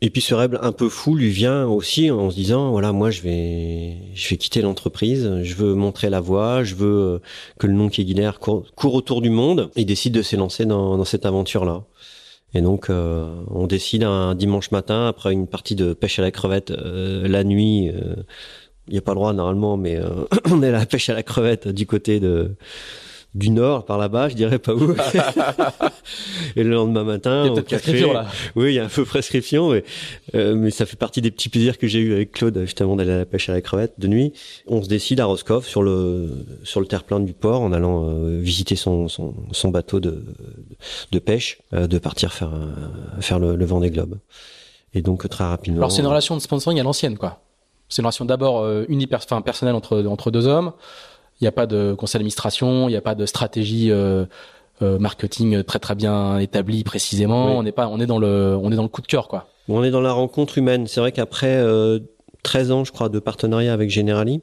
Et 0.05 0.11
puis 0.11 0.21
ce 0.21 0.35
rêve 0.35 0.59
un 0.61 0.73
peu 0.73 0.89
fou 0.89 1.15
lui 1.15 1.31
vient 1.31 1.65
aussi 1.67 2.11
en 2.11 2.29
se 2.29 2.35
disant 2.35 2.73
voilà 2.73 2.91
moi 2.93 3.13
je 3.13 3.23
vais 3.23 3.99
je 4.15 4.29
vais 4.31 4.37
quitter 4.37 4.61
l'entreprise, 4.61 5.43
je 5.45 5.55
veux 5.55 5.75
montrer 5.75 6.11
la 6.11 6.21
voie, 6.21 6.65
je 6.65 6.75
veux 6.75 7.21
que 7.61 7.69
le 7.69 7.73
nom 7.73 7.89
Keguiner 7.89 8.33
court, 8.41 8.67
autour 8.83 9.23
du 9.23 9.31
monde. 9.31 9.71
Il 9.77 9.87
décide 9.87 10.13
de 10.13 10.23
s'élancer 10.23 10.67
dans, 10.67 10.99
dans 10.99 11.05
cette 11.05 11.25
aventure 11.25 11.65
là. 11.65 11.85
Et 12.53 12.63
donc 12.63 12.91
euh, 12.91 13.33
on 13.49 13.69
décide 13.69 14.03
un 14.03 14.35
dimanche 14.35 14.73
matin 14.73 15.07
après 15.07 15.33
une 15.33 15.47
partie 15.47 15.77
de 15.77 15.93
pêche 15.95 16.19
à 16.19 16.23
la 16.23 16.33
crevette 16.33 16.73
euh, 16.73 17.29
la 17.29 17.45
nuit. 17.45 17.89
Euh, 17.89 18.17
il 18.89 18.93
n'y 18.95 18.99
a 18.99 19.03
pas 19.03 19.13
le 19.13 19.17
droit 19.17 19.33
normalement, 19.33 19.77
mais 19.77 19.97
euh, 19.97 20.25
on 20.51 20.63
est 20.63 20.69
à 20.69 20.73
la 20.73 20.87
pêche 20.87 21.09
à 21.11 21.15
la 21.15 21.23
crevette 21.23 21.69
du 21.69 21.87
côté 21.87 22.19
de 22.19 22.57
du 23.35 23.51
nord 23.51 23.87
par 23.87 23.97
là-bas, 23.97 24.29
je 24.29 24.35
dirais 24.35 24.59
pas 24.59 24.75
où. 24.75 24.95
et 26.57 26.63
le 26.63 26.71
lendemain 26.71 27.05
matin, 27.05 27.47
il 27.47 27.55
y 27.55 27.59
a 27.59 27.63
café, 27.63 28.01
là. 28.01 28.27
oui, 28.57 28.73
il 28.73 28.75
y 28.75 28.79
a 28.79 28.85
un 28.85 28.89
peu 28.89 29.05
prescription, 29.05 29.71
mais, 29.71 29.85
euh, 30.35 30.55
mais 30.55 30.71
ça 30.71 30.85
fait 30.85 30.97
partie 30.97 31.23
des 31.23 31.31
petits 31.31 31.49
plaisirs 31.49 31.79
que 31.79 31.87
j'ai 31.87 32.01
eu 32.01 32.13
avec 32.13 32.33
Claude 32.33 32.61
juste 32.61 32.81
avant 32.83 32.97
d'aller 32.97 33.13
à 33.13 33.19
la 33.19 33.27
pêche 33.27 33.49
à 33.49 33.53
la 33.55 33.63
crevette 33.63 33.95
de 33.99 34.07
nuit. 34.07 34.35
On 34.67 34.83
se 34.83 34.89
décide 34.89 35.21
à 35.21 35.25
Roscoff 35.25 35.67
sur 35.67 35.83
le 35.83 36.45
sur 36.63 36.81
le 36.81 36.87
terre-plein 36.87 37.21
du 37.21 37.33
port 37.33 37.63
en 37.63 37.73
allant 37.73 38.09
euh, 38.09 38.39
visiter 38.39 38.77
son, 38.77 39.09
son, 39.09 39.35
son 39.53 39.69
bateau 39.71 40.01
de 40.01 40.23
de 41.11 41.19
pêche, 41.19 41.59
euh, 41.73 41.87
de 41.87 41.99
partir 41.99 42.33
faire 42.33 42.53
faire 43.21 43.39
le, 43.39 43.57
le 43.57 43.65
vent 43.65 43.81
des 43.81 43.91
globes. 43.91 44.19
Et 44.95 45.01
donc 45.01 45.27
très 45.29 45.45
rapidement. 45.45 45.79
Alors 45.79 45.93
c'est 45.93 46.03
une 46.03 46.07
relation 46.07 46.37
de 46.37 46.43
sponsoring 46.43 46.79
à 46.81 46.83
l'ancienne, 46.83 47.17
quoi. 47.17 47.41
C'est 47.89 48.01
une 48.01 48.07
relation 48.07 48.25
d'abord 48.25 48.61
euh, 48.61 48.87
enfin 49.15 49.41
personnelle 49.43 49.75
entre 49.75 50.03
entre 50.05 50.31
deux 50.31 50.47
hommes 50.47 50.73
il 51.43 51.45
n'y 51.45 51.49
a 51.49 51.53
pas 51.53 51.67
de 51.67 51.93
conseil 51.99 52.21
d'administration, 52.21 52.89
il 52.89 52.93
n'y 52.93 52.97
a 52.97 53.01
pas 53.01 53.17
de 53.17 53.27
stratégie 53.27 53.91
euh, 53.91 54.27
euh, 54.81 55.01
marketing 55.01 55.65
très 55.65 55.81
très 55.81 55.97
bien 55.97 56.39
établie 56.39 56.85
précisément. 56.85 57.47
Oui. 57.47 57.53
On 57.57 57.63
n'est 57.65 57.73
pas, 57.73 57.89
on 57.89 57.99
est 57.99 58.07
dans 58.07 58.21
le, 58.21 58.57
on 58.63 58.71
est 58.71 58.77
dans 58.77 58.85
le 58.85 58.89
coup 58.89 59.03
de 59.03 59.09
cœur 59.09 59.27
quoi. 59.27 59.49
On 59.69 59.83
est 59.83 59.91
dans 59.91 60.01
la 60.01 60.13
rencontre 60.13 60.57
humaine. 60.59 60.87
C'est 60.87 61.01
vrai 61.01 61.11
qu'après 61.11 61.57
euh, 61.57 61.99
13 62.45 62.71
ans, 62.71 62.85
je 62.85 62.93
crois, 62.93 63.09
de 63.09 63.19
partenariat 63.19 63.73
avec 63.73 63.91
Generali, 63.91 64.41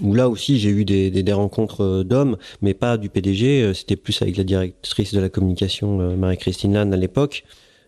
où 0.00 0.14
là 0.14 0.28
aussi 0.28 0.60
j'ai 0.60 0.70
eu 0.70 0.84
des, 0.84 1.10
des, 1.10 1.24
des 1.24 1.32
rencontres 1.32 1.82
euh, 1.82 2.04
d'hommes, 2.04 2.36
mais 2.62 2.72
pas 2.72 2.98
du 2.98 3.08
PDG. 3.08 3.74
C'était 3.74 3.96
plus 3.96 4.22
avec 4.22 4.36
la 4.36 4.44
directrice 4.44 5.12
de 5.12 5.18
la 5.18 5.28
communication, 5.28 6.16
Marie-Christine 6.16 6.72
Lannes 6.72 6.94
à 6.94 6.96
l'époque. 6.96 7.42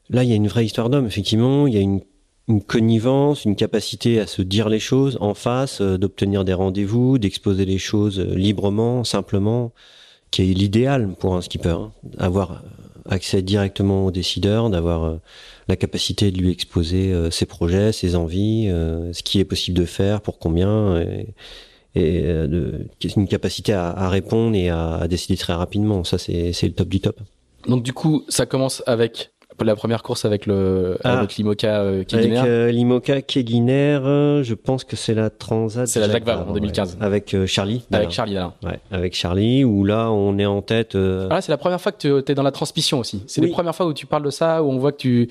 Là, 0.09 0.25
il 0.25 0.29
y 0.29 0.33
a 0.33 0.37
une 0.37 0.49
vraie 0.49 0.65
histoire 0.65 0.91
d'homme. 0.91 1.07
Effectivement, 1.07 1.69
il 1.69 1.75
y 1.75 1.77
a 1.77 1.81
une 1.81 2.01
une 2.51 2.63
connivence, 2.63 3.45
une 3.45 3.55
capacité 3.55 4.19
à 4.19 4.27
se 4.27 4.43
dire 4.43 4.69
les 4.69 4.81
choses 4.81 5.17
en 5.21 5.35
face, 5.35 5.81
euh, 5.81 5.97
d'obtenir 5.97 6.45
des 6.45 6.53
rendez-vous, 6.53 7.19
d'exposer 7.19 7.65
les 7.65 7.79
choses 7.79 8.19
euh, 8.19 8.35
librement, 8.35 9.05
simplement, 9.05 9.73
qui 10.33 10.43
est 10.43 10.55
l'idéal 10.55 11.15
pour 11.19 11.37
un 11.37 11.43
skipper. 11.43 11.71
Hein. 11.71 11.93
Avoir 12.19 12.51
euh, 12.51 12.57
accès 13.09 13.41
directement 13.43 14.05
aux 14.05 14.11
décideurs, 14.11 14.69
d'avoir 14.69 15.19
la 15.69 15.77
capacité 15.77 16.31
de 16.33 16.39
lui 16.39 16.51
exposer 16.51 17.13
ses 17.31 17.47
projets, 17.47 17.93
ses 17.93 18.15
envies, 18.15 18.67
ce 18.69 19.23
qui 19.23 19.41
est 19.41 19.45
possible 19.45 19.79
de 19.79 19.85
faire, 19.85 20.21
pour 20.21 20.39
combien, 20.39 21.03
et, 21.97 22.23
une 23.17 23.27
capacité 23.27 23.73
à, 23.73 23.89
à 23.89 24.09
répondre 24.11 24.55
et 24.55 24.69
à, 24.69 24.97
à, 24.97 25.09
décider 25.09 25.37
très 25.37 25.55
rapidement. 25.55 26.05
Ça, 26.05 26.19
c'est 26.19 26.63
le 26.63 26.73
top 26.73 26.89
du 26.89 27.01
top. 27.01 27.19
Donc 27.67 27.83
du 27.83 27.93
coup, 27.93 28.23
ça 28.29 28.47
commence 28.47 28.83
avec 28.87 29.33
la 29.65 29.77
première 29.77 30.03
course 30.03 30.25
avec 30.25 30.47
le 30.47 30.99
ah, 31.05 31.19
avec 31.19 31.37
l'Imoca 31.37 31.81
euh, 31.81 32.05
Keguiner. 32.05 32.39
Avec 32.39 32.51
euh, 32.51 32.71
l'Imoca 32.71 33.23
Keguiner, 33.23 34.01
euh, 34.03 34.43
je 34.43 34.55
pense 34.55 34.85
que 34.85 34.97
c'est 34.97 35.15
la 35.15 35.31
Transat. 35.31 35.87
C'est 35.87 36.01
la 36.01 36.09
Jacques 36.09 36.25
Vabre 36.25 36.49
en 36.51 36.53
2015. 36.55 36.97
Ouais. 36.99 37.07
Avec 37.07 37.35
euh, 37.35 37.47
Charlie. 37.47 37.85
Avec 37.93 38.11
Charlie 38.11 38.35
là. 38.35 38.55
Ouais, 38.63 38.81
avec 38.91 39.15
Charlie 39.15 39.65
où 39.65 39.85
là 39.85 40.11
on 40.11 40.39
est 40.39 40.47
en 40.47 40.63
tête. 40.63 40.95
Euh... 40.95 41.29
Ah, 41.31 41.41
c'est 41.41 41.53
la 41.53 41.59
première 41.59 41.81
fois 41.81 41.93
que 41.93 42.21
tu 42.21 42.33
es 42.33 42.35
dans 42.35 42.43
la 42.43 42.53
transmission 42.53 42.99
aussi. 42.99 43.23
C'est 43.27 43.41
oui. 43.41 43.49
les 43.49 43.53
premières 43.53 43.75
fois 43.75 43.87
où 43.87 43.93
tu 43.93 44.07
parles 44.07 44.25
de 44.25 44.31
ça, 44.31 44.63
où 44.63 44.71
on 44.71 44.79
voit 44.79 44.93
que 44.93 44.99
tu 44.99 45.29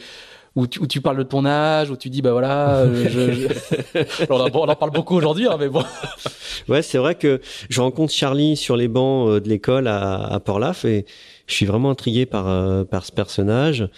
où 0.56 0.66
tu, 0.66 0.80
où 0.80 0.88
tu, 0.88 1.00
parles 1.00 1.18
de 1.18 1.24
ton 1.24 1.46
âge, 1.46 1.92
où 1.92 1.96
tu 1.96 2.10
dis 2.10 2.22
bah 2.22 2.32
voilà, 2.32 2.86
je, 2.92 3.32
je... 3.32 4.26
on, 4.30 4.40
en, 4.42 4.50
on, 4.52 4.68
en, 4.68 4.76
parle 4.76 4.92
beaucoup 4.92 5.16
aujourd'hui, 5.16 5.48
hein, 5.48 5.58
mais 5.60 5.70
bon. 5.70 5.84
Ouais, 6.68 6.82
c'est 6.82 6.98
vrai 6.98 7.16
que 7.16 7.40
je 7.70 7.82
rencontre 7.82 8.12
Charlie 8.12 8.58
sur 8.58 8.76
les 8.76 8.88
bancs 8.88 9.42
de 9.42 9.48
l'école 9.48 9.88
à, 9.88 10.26
à 10.26 10.40
Port-Laf 10.40 10.86
et 10.86 11.06
je 11.48 11.54
suis 11.54 11.66
vraiment 11.66 11.92
intrigué 11.92 12.26
par 12.26 12.46
par 12.88 13.06
ce 13.06 13.12
personnage 13.12 13.90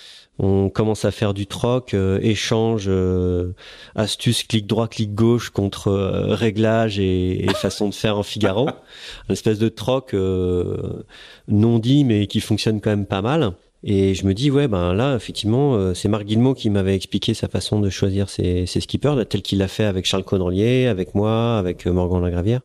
on 0.43 0.69
commence 0.69 1.05
à 1.05 1.11
faire 1.11 1.35
du 1.35 1.45
troc, 1.45 1.93
euh, 1.93 2.19
échange, 2.23 2.85
euh, 2.87 3.53
astuce, 3.93 4.41
clic 4.41 4.65
droit, 4.65 4.87
clic 4.87 5.13
gauche 5.13 5.51
contre 5.51 5.89
euh, 5.89 6.33
réglage 6.33 6.97
et, 6.97 7.45
et, 7.45 7.53
façon 7.53 7.89
de 7.89 7.93
faire 7.93 8.17
en 8.17 8.23
Figaro. 8.23 8.67
Une 9.29 9.33
espèce 9.33 9.59
de 9.59 9.69
troc 9.69 10.15
euh, 10.15 11.03
non 11.47 11.77
dit 11.77 12.03
mais 12.03 12.25
qui 12.25 12.39
fonctionne 12.39 12.81
quand 12.81 12.89
même 12.89 13.05
pas 13.05 13.21
mal. 13.21 13.51
Et 13.83 14.15
je 14.15 14.25
me 14.25 14.33
dis 14.33 14.49
ouais 14.49 14.67
ben 14.67 14.93
là 14.93 15.15
effectivement 15.15 15.93
c'est 15.95 16.07
Marc 16.07 16.25
Guillemot 16.25 16.53
qui 16.53 16.69
m'avait 16.69 16.95
expliqué 16.95 17.33
sa 17.33 17.47
façon 17.47 17.79
de 17.79 17.89
choisir 17.89 18.29
ses, 18.29 18.65
ses 18.65 18.79
skippers 18.79 19.25
tel 19.27 19.41
qu'il 19.43 19.59
l'a 19.59 19.67
fait 19.67 19.85
avec 19.85 20.05
Charles 20.05 20.23
Conrelier, 20.23 20.87
avec 20.87 21.15
moi, 21.15 21.57
avec 21.57 21.85
Morgan 21.85 22.21
Lagravière. 22.21 22.61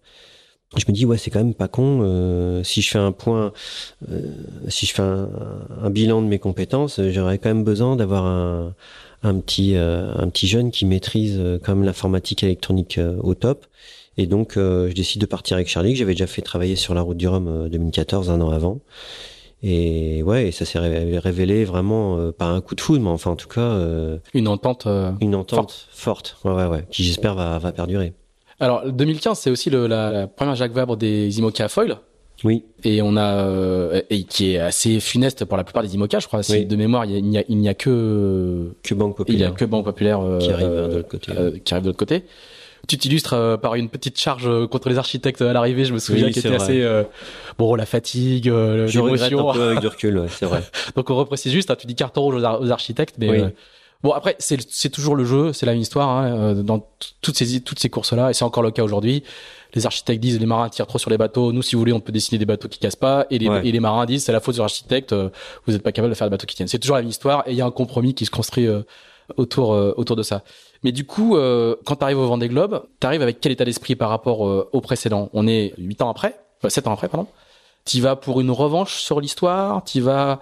Je 0.74 0.84
me 0.88 0.92
dis 0.92 1.06
ouais 1.06 1.16
c'est 1.16 1.30
quand 1.30 1.38
même 1.38 1.54
pas 1.54 1.68
con 1.68 2.00
euh, 2.02 2.64
si 2.64 2.82
je 2.82 2.90
fais 2.90 2.98
un 2.98 3.12
point 3.12 3.52
euh, 4.10 4.32
si 4.68 4.86
je 4.86 4.94
fais 4.94 5.02
un, 5.02 5.28
un, 5.82 5.90
bilan 5.90 6.22
de 6.22 6.26
mes 6.26 6.40
compétences 6.40 7.00
j'aurais 7.10 7.38
quand 7.38 7.50
même 7.50 7.62
besoin 7.62 7.94
d'avoir 7.94 8.26
un, 8.26 8.74
un 9.22 9.38
petit 9.38 9.76
euh, 9.76 10.12
un 10.16 10.28
petit 10.28 10.48
jeune 10.48 10.72
qui 10.72 10.84
maîtrise 10.84 11.40
quand 11.62 11.76
même 11.76 11.84
l'informatique 11.84 12.42
électronique 12.42 13.00
au 13.20 13.34
top. 13.34 13.66
Et 14.18 14.26
donc 14.26 14.52
je 14.54 14.92
décide 14.92 15.20
de 15.20 15.26
partir 15.26 15.56
avec 15.56 15.68
Charlie 15.68 15.92
que 15.92 15.98
j'avais 15.98 16.14
déjà 16.14 16.26
fait 16.26 16.40
travailler 16.40 16.74
sur 16.74 16.94
la 16.94 17.02
route 17.02 17.18
du 17.18 17.28
Rhum 17.28 17.68
2014 17.68 18.30
un 18.30 18.40
an 18.40 18.50
avant. 18.50 18.80
Et 19.62 20.22
ouais, 20.22 20.52
ça 20.52 20.64
s'est 20.64 20.78
révélé 20.78 21.66
vraiment 21.66 22.32
pas 22.32 22.46
un 22.46 22.62
coup 22.62 22.74
de 22.74 22.80
foudre, 22.80 23.02
mais 23.02 23.10
enfin 23.10 23.32
en 23.32 23.36
tout 23.36 23.48
cas 23.48 23.78
une 24.32 24.48
entente, 24.48 24.88
une 25.20 25.34
entente 25.34 25.88
forte, 25.90 26.38
ouais 26.44 26.52
ouais 26.52 26.66
ouais, 26.66 26.84
qui 26.90 27.04
j'espère 27.04 27.34
va, 27.34 27.58
va 27.58 27.72
perdurer. 27.72 28.14
Alors 28.60 28.90
2015, 28.90 29.38
c'est 29.38 29.50
aussi 29.50 29.70
le, 29.70 29.86
la, 29.86 30.26
première 30.26 30.54
Jacques 30.54 30.72
Vabre 30.72 30.96
des 30.96 31.38
IMOCA 31.38 31.68
foil. 31.68 31.98
Oui. 32.44 32.64
Et 32.84 33.00
on 33.02 33.16
a 33.16 33.44
euh, 33.44 34.02
et 34.10 34.24
qui 34.24 34.52
est 34.52 34.58
assez 34.58 35.00
funeste 35.00 35.44
pour 35.44 35.56
la 35.56 35.64
plupart 35.64 35.82
des 35.82 35.94
IMOCA, 35.94 36.18
je 36.18 36.26
crois. 36.26 36.40
De 36.40 36.76
mémoire, 36.76 37.04
il 37.04 37.24
n'y 37.24 37.38
a, 37.38 37.42
il 37.48 37.58
n'y 37.58 37.68
a, 37.68 37.74
que 37.74 38.72
que 38.82 38.94
Banque 38.94 39.16
Populaire. 39.16 39.48
Il 39.48 39.50
y 39.50 39.54
a 39.54 39.56
que 39.56 39.64
Banque 39.64 39.84
Populaire 39.84 40.20
euh, 40.20 40.38
qui 40.38 40.50
arrive 40.50 40.68
de 40.68 40.96
l'autre 40.96 41.08
côté. 41.08 41.32
Euh, 41.36 41.58
qui 41.64 41.72
arrive 41.72 41.84
de 41.84 41.88
l'autre 41.88 41.98
côté. 41.98 42.24
Tu 42.88 42.98
t'illustres 42.98 43.32
euh, 43.32 43.56
par 43.56 43.74
une 43.74 43.88
petite 43.88 44.18
charge 44.18 44.48
contre 44.68 44.88
les 44.90 44.98
architectes 44.98 45.42
à 45.42 45.52
l'arrivée. 45.52 45.84
Je 45.84 45.94
me 45.94 45.98
souviens 45.98 46.30
qui 46.30 46.38
était 46.38 46.54
assez 46.54 46.86
bon 47.58 47.74
la 47.74 47.86
fatigue, 47.86 48.44
je 48.46 48.98
regrette 48.98 49.32
un 49.32 49.52
peu 49.52 49.62
avec 49.62 49.80
du 49.80 49.86
recul, 49.88 50.18
ouais, 50.18 50.28
c'est 50.30 50.46
vrai. 50.46 50.62
Donc 50.94 51.10
on 51.10 51.16
reprécise 51.16 51.52
juste. 51.52 51.70
Hein, 51.70 51.76
tu 51.78 51.86
dis 51.86 51.94
carton 51.94 52.22
rouge 52.22 52.42
aux, 52.42 52.70
architectes, 52.70 53.16
mais 53.18 53.52
Bon 54.02 54.12
après 54.12 54.36
c'est 54.38 54.90
toujours 54.90 55.16
le 55.16 55.24
jeu, 55.24 55.52
c'est 55.52 55.66
la 55.66 55.72
même 55.72 55.80
histoire 55.80 56.08
hein, 56.08 56.26
euh, 56.26 56.54
dans 56.54 56.86
toutes 57.22 57.36
ces 57.36 57.60
toutes 57.60 57.78
ces 57.78 57.88
courses 57.88 58.12
là 58.12 58.30
et 58.30 58.34
c'est 58.34 58.44
encore 58.44 58.62
le 58.62 58.70
cas 58.70 58.82
aujourd'hui. 58.82 59.22
Les 59.74 59.86
architectes 59.86 60.20
disent 60.20 60.38
les 60.38 60.46
marins 60.46 60.68
tirent 60.68 60.86
trop 60.86 60.98
sur 60.98 61.10
les 61.10 61.18
bateaux. 61.18 61.52
Nous 61.52 61.62
si 61.62 61.74
vous 61.74 61.80
voulez 61.80 61.92
on 61.92 62.00
peut 62.00 62.12
dessiner 62.12 62.38
des 62.38 62.44
bateaux 62.44 62.68
qui 62.68 62.78
cassent 62.78 62.96
pas 62.96 63.26
et 63.30 63.38
les, 63.38 63.46
et 63.46 63.72
les 63.72 63.80
marins 63.80 64.04
disent 64.06 64.24
c'est 64.24 64.32
la 64.32 64.40
faute 64.40 64.56
des 64.56 64.60
architectes. 64.60 65.12
Euh, 65.12 65.30
vous 65.66 65.72
n'êtes 65.72 65.82
pas 65.82 65.92
capable 65.92 66.12
de 66.12 66.16
faire 66.16 66.26
des 66.26 66.30
bateaux 66.30 66.46
qui 66.46 66.54
tiennent. 66.54 66.68
C'est 66.68 66.78
toujours 66.78 66.96
la 66.96 67.02
même 67.02 67.10
histoire 67.10 67.42
et 67.46 67.52
il 67.52 67.56
y 67.56 67.62
a 67.62 67.66
un 67.66 67.70
compromis 67.70 68.14
qui 68.14 68.26
se 68.26 68.30
construit 68.30 68.66
euh, 68.66 68.82
autour 69.36 69.70
autour 69.70 70.14
de 70.14 70.22
ça. 70.22 70.42
Mais 70.84 70.92
du 70.92 71.04
coup 71.04 71.36
quand 71.84 71.96
tu 71.96 72.04
arrives 72.04 72.18
au 72.18 72.26
Vendée 72.26 72.48
Globe, 72.48 72.84
tu 73.00 73.06
arrives 73.06 73.22
avec 73.22 73.40
quel 73.40 73.52
état 73.52 73.64
d'esprit 73.64 73.96
par 73.96 74.10
rapport 74.10 74.40
au 74.40 74.80
précédent? 74.80 75.30
On 75.32 75.48
est 75.48 75.74
huit 75.78 76.00
ans 76.00 76.10
après, 76.10 76.38
sept 76.68 76.86
ans 76.86 76.92
après 76.92 77.08
pardon. 77.08 77.26
Tu 77.86 78.00
vas 78.00 78.14
pour 78.14 78.40
une 78.40 78.50
revanche 78.50 79.00
sur 79.00 79.20
l'histoire, 79.20 79.82
tu 79.84 80.00
vas 80.00 80.40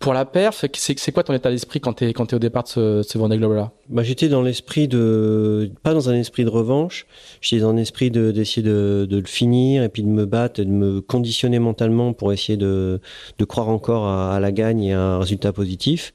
pour 0.00 0.14
la 0.14 0.24
perf, 0.24 0.64
c'est 0.74 1.12
quoi 1.12 1.22
ton 1.22 1.34
état 1.34 1.50
d'esprit 1.50 1.78
quand 1.78 1.92
t'es 1.92 2.14
quand 2.14 2.32
es 2.32 2.34
au 2.34 2.38
départ 2.38 2.64
de 2.64 2.68
ce, 2.68 3.02
ce 3.06 3.18
Vendée 3.18 3.36
Globe 3.36 3.52
là 3.52 3.70
Bah 3.90 4.02
j'étais 4.02 4.28
dans 4.28 4.40
l'esprit 4.40 4.88
de 4.88 5.70
pas 5.82 5.92
dans 5.92 6.08
un 6.08 6.14
esprit 6.14 6.44
de 6.44 6.48
revanche, 6.48 7.06
j'étais 7.42 7.60
dans 7.60 7.74
l'esprit 7.74 8.10
de 8.10 8.30
d'essayer 8.30 8.62
de, 8.62 9.06
de 9.08 9.18
le 9.18 9.26
finir 9.26 9.82
et 9.82 9.90
puis 9.90 10.02
de 10.02 10.08
me 10.08 10.24
battre, 10.24 10.62
de 10.62 10.70
me 10.70 11.02
conditionner 11.02 11.58
mentalement 11.58 12.14
pour 12.14 12.32
essayer 12.32 12.56
de 12.56 12.98
de 13.38 13.44
croire 13.44 13.68
encore 13.68 14.06
à, 14.06 14.34
à 14.34 14.40
la 14.40 14.52
gagne 14.52 14.84
et 14.84 14.94
à 14.94 15.00
un 15.00 15.18
résultat 15.18 15.52
positif. 15.52 16.14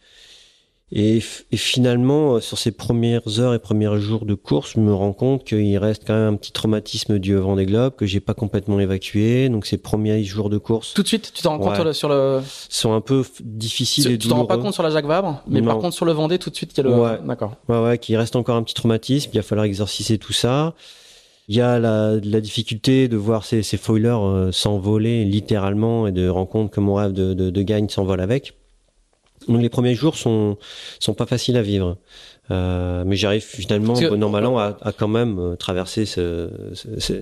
Et, 0.91 1.17
et, 1.51 1.57
finalement, 1.57 2.36
euh, 2.36 2.39
sur 2.39 2.59
ces 2.59 2.71
premières 2.71 3.39
heures 3.39 3.55
et 3.55 3.59
premiers 3.59 3.99
jours 3.99 4.25
de 4.25 4.36
course, 4.36 4.73
je 4.75 4.79
me 4.79 4.93
rends 4.93 5.13
compte 5.13 5.43
qu'il 5.43 5.77
reste 5.79 6.03
quand 6.05 6.13
même 6.13 6.33
un 6.36 6.38
petit 6.38 6.51
traumatisme 6.51 7.17
du 7.17 7.36
Vendée 7.36 7.65
Globe 7.65 7.95
que 7.95 8.05
j'ai 8.05 8.19
pas 8.19 8.36
complètement 8.36 8.79
évacué. 8.79 9.49
Donc 9.49 9.65
ces 9.65 9.77
premiers 9.77 10.23
jours 10.23 10.49
de 10.49 10.59
course. 10.59 10.93
Tout 10.93 11.01
de 11.01 11.07
suite, 11.07 11.31
tu 11.33 11.41
t'en 11.41 11.57
rends 11.57 11.73
compte 11.73 11.93
sur 11.93 12.07
le. 12.07 12.41
Sont 12.69 12.93
un 12.93 13.01
peu 13.01 13.23
difficiles 13.43 14.11
et 14.11 14.17
Tu 14.17 14.27
t'en 14.27 14.38
rends 14.38 14.45
pas 14.45 14.57
compte 14.57 14.73
sur 14.75 14.83
la 14.83 14.91
Jacques 14.91 15.07
Vabre, 15.07 15.41
mais 15.47 15.61
par 15.61 15.79
contre 15.79 15.95
sur 15.95 16.05
le 16.05 16.11
Vendée, 16.11 16.38
tout 16.38 16.51
de 16.51 16.55
suite, 16.55 16.71
il 16.73 16.77
y 16.77 16.79
a 16.81 16.83
le. 16.83 16.95
Ouais. 16.95 17.17
D'accord. 17.25 17.55
Ouais, 17.67 17.81
ouais, 17.81 17.97
qu'il 17.97 18.15
reste 18.17 18.36
encore 18.36 18.55
un 18.55 18.63
petit 18.63 18.75
traumatisme. 18.75 19.31
Il 19.33 19.38
va 19.38 19.43
falloir 19.43 19.65
exorciser 19.65 20.19
tout 20.19 20.33
ça. 20.33 20.75
Il 21.47 21.55
y 21.55 21.61
a 21.61 21.77
la, 21.79 22.15
la 22.23 22.41
difficulté 22.41 23.07
de 23.07 23.17
voir 23.17 23.45
ces, 23.45 23.61
ces 23.61 23.77
foilers 23.77 24.17
euh, 24.19 24.51
s'envoler 24.51 25.25
littéralement 25.25 26.07
et 26.07 26.11
de 26.11 26.27
rendre 26.27 26.49
compte 26.49 26.71
que 26.71 26.79
mon 26.79 26.95
rêve 26.95 27.11
de, 27.13 27.33
de, 27.36 27.49
de 27.51 27.61
gagne 27.61 27.88
s'envole 27.89 28.19
avec. 28.19 28.55
Donc 29.47 29.61
les 29.61 29.69
premiers 29.69 29.95
jours 29.95 30.15
sont 30.15 30.57
sont 30.99 31.13
pas 31.13 31.25
faciles 31.25 31.57
à 31.57 31.61
vivre, 31.61 31.97
euh, 32.51 33.03
mais 33.05 33.15
j'arrive 33.15 33.43
finalement, 33.43 33.93
bon 33.93 34.23
an, 34.23 34.57
à, 34.57 34.77
à, 34.81 34.91
quand 34.91 35.07
même 35.07 35.39
euh, 35.39 35.55
traverser 35.55 36.05
ce, 36.05 36.49
ce, 36.73 37.13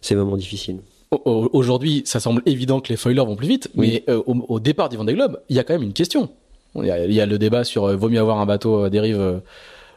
ces 0.00 0.14
moments 0.14 0.36
difficiles. 0.36 0.78
Aujourd'hui, 1.24 2.02
ça 2.04 2.18
semble 2.18 2.42
évident 2.46 2.80
que 2.80 2.88
les 2.88 2.96
foilers 2.96 3.24
vont 3.24 3.36
plus 3.36 3.46
vite, 3.46 3.70
mais 3.74 4.02
euh, 4.08 4.22
au, 4.26 4.34
au, 4.48 4.60
départ 4.60 4.88
du 4.88 4.96
Vendée 4.96 5.14
Globe, 5.14 5.40
il 5.48 5.56
y 5.56 5.58
a 5.58 5.64
quand 5.64 5.74
même 5.74 5.84
une 5.84 5.92
question. 5.92 6.30
Il 6.74 6.84
y 6.84 6.90
a, 6.90 7.04
il 7.04 7.12
y 7.12 7.20
a 7.20 7.26
le 7.26 7.38
débat 7.38 7.62
sur 7.64 7.84
euh, 7.84 7.96
vaut 7.96 8.08
mieux 8.08 8.18
avoir 8.18 8.40
un 8.40 8.46
bateau 8.46 8.82
à 8.82 8.90
dérive 8.90 9.40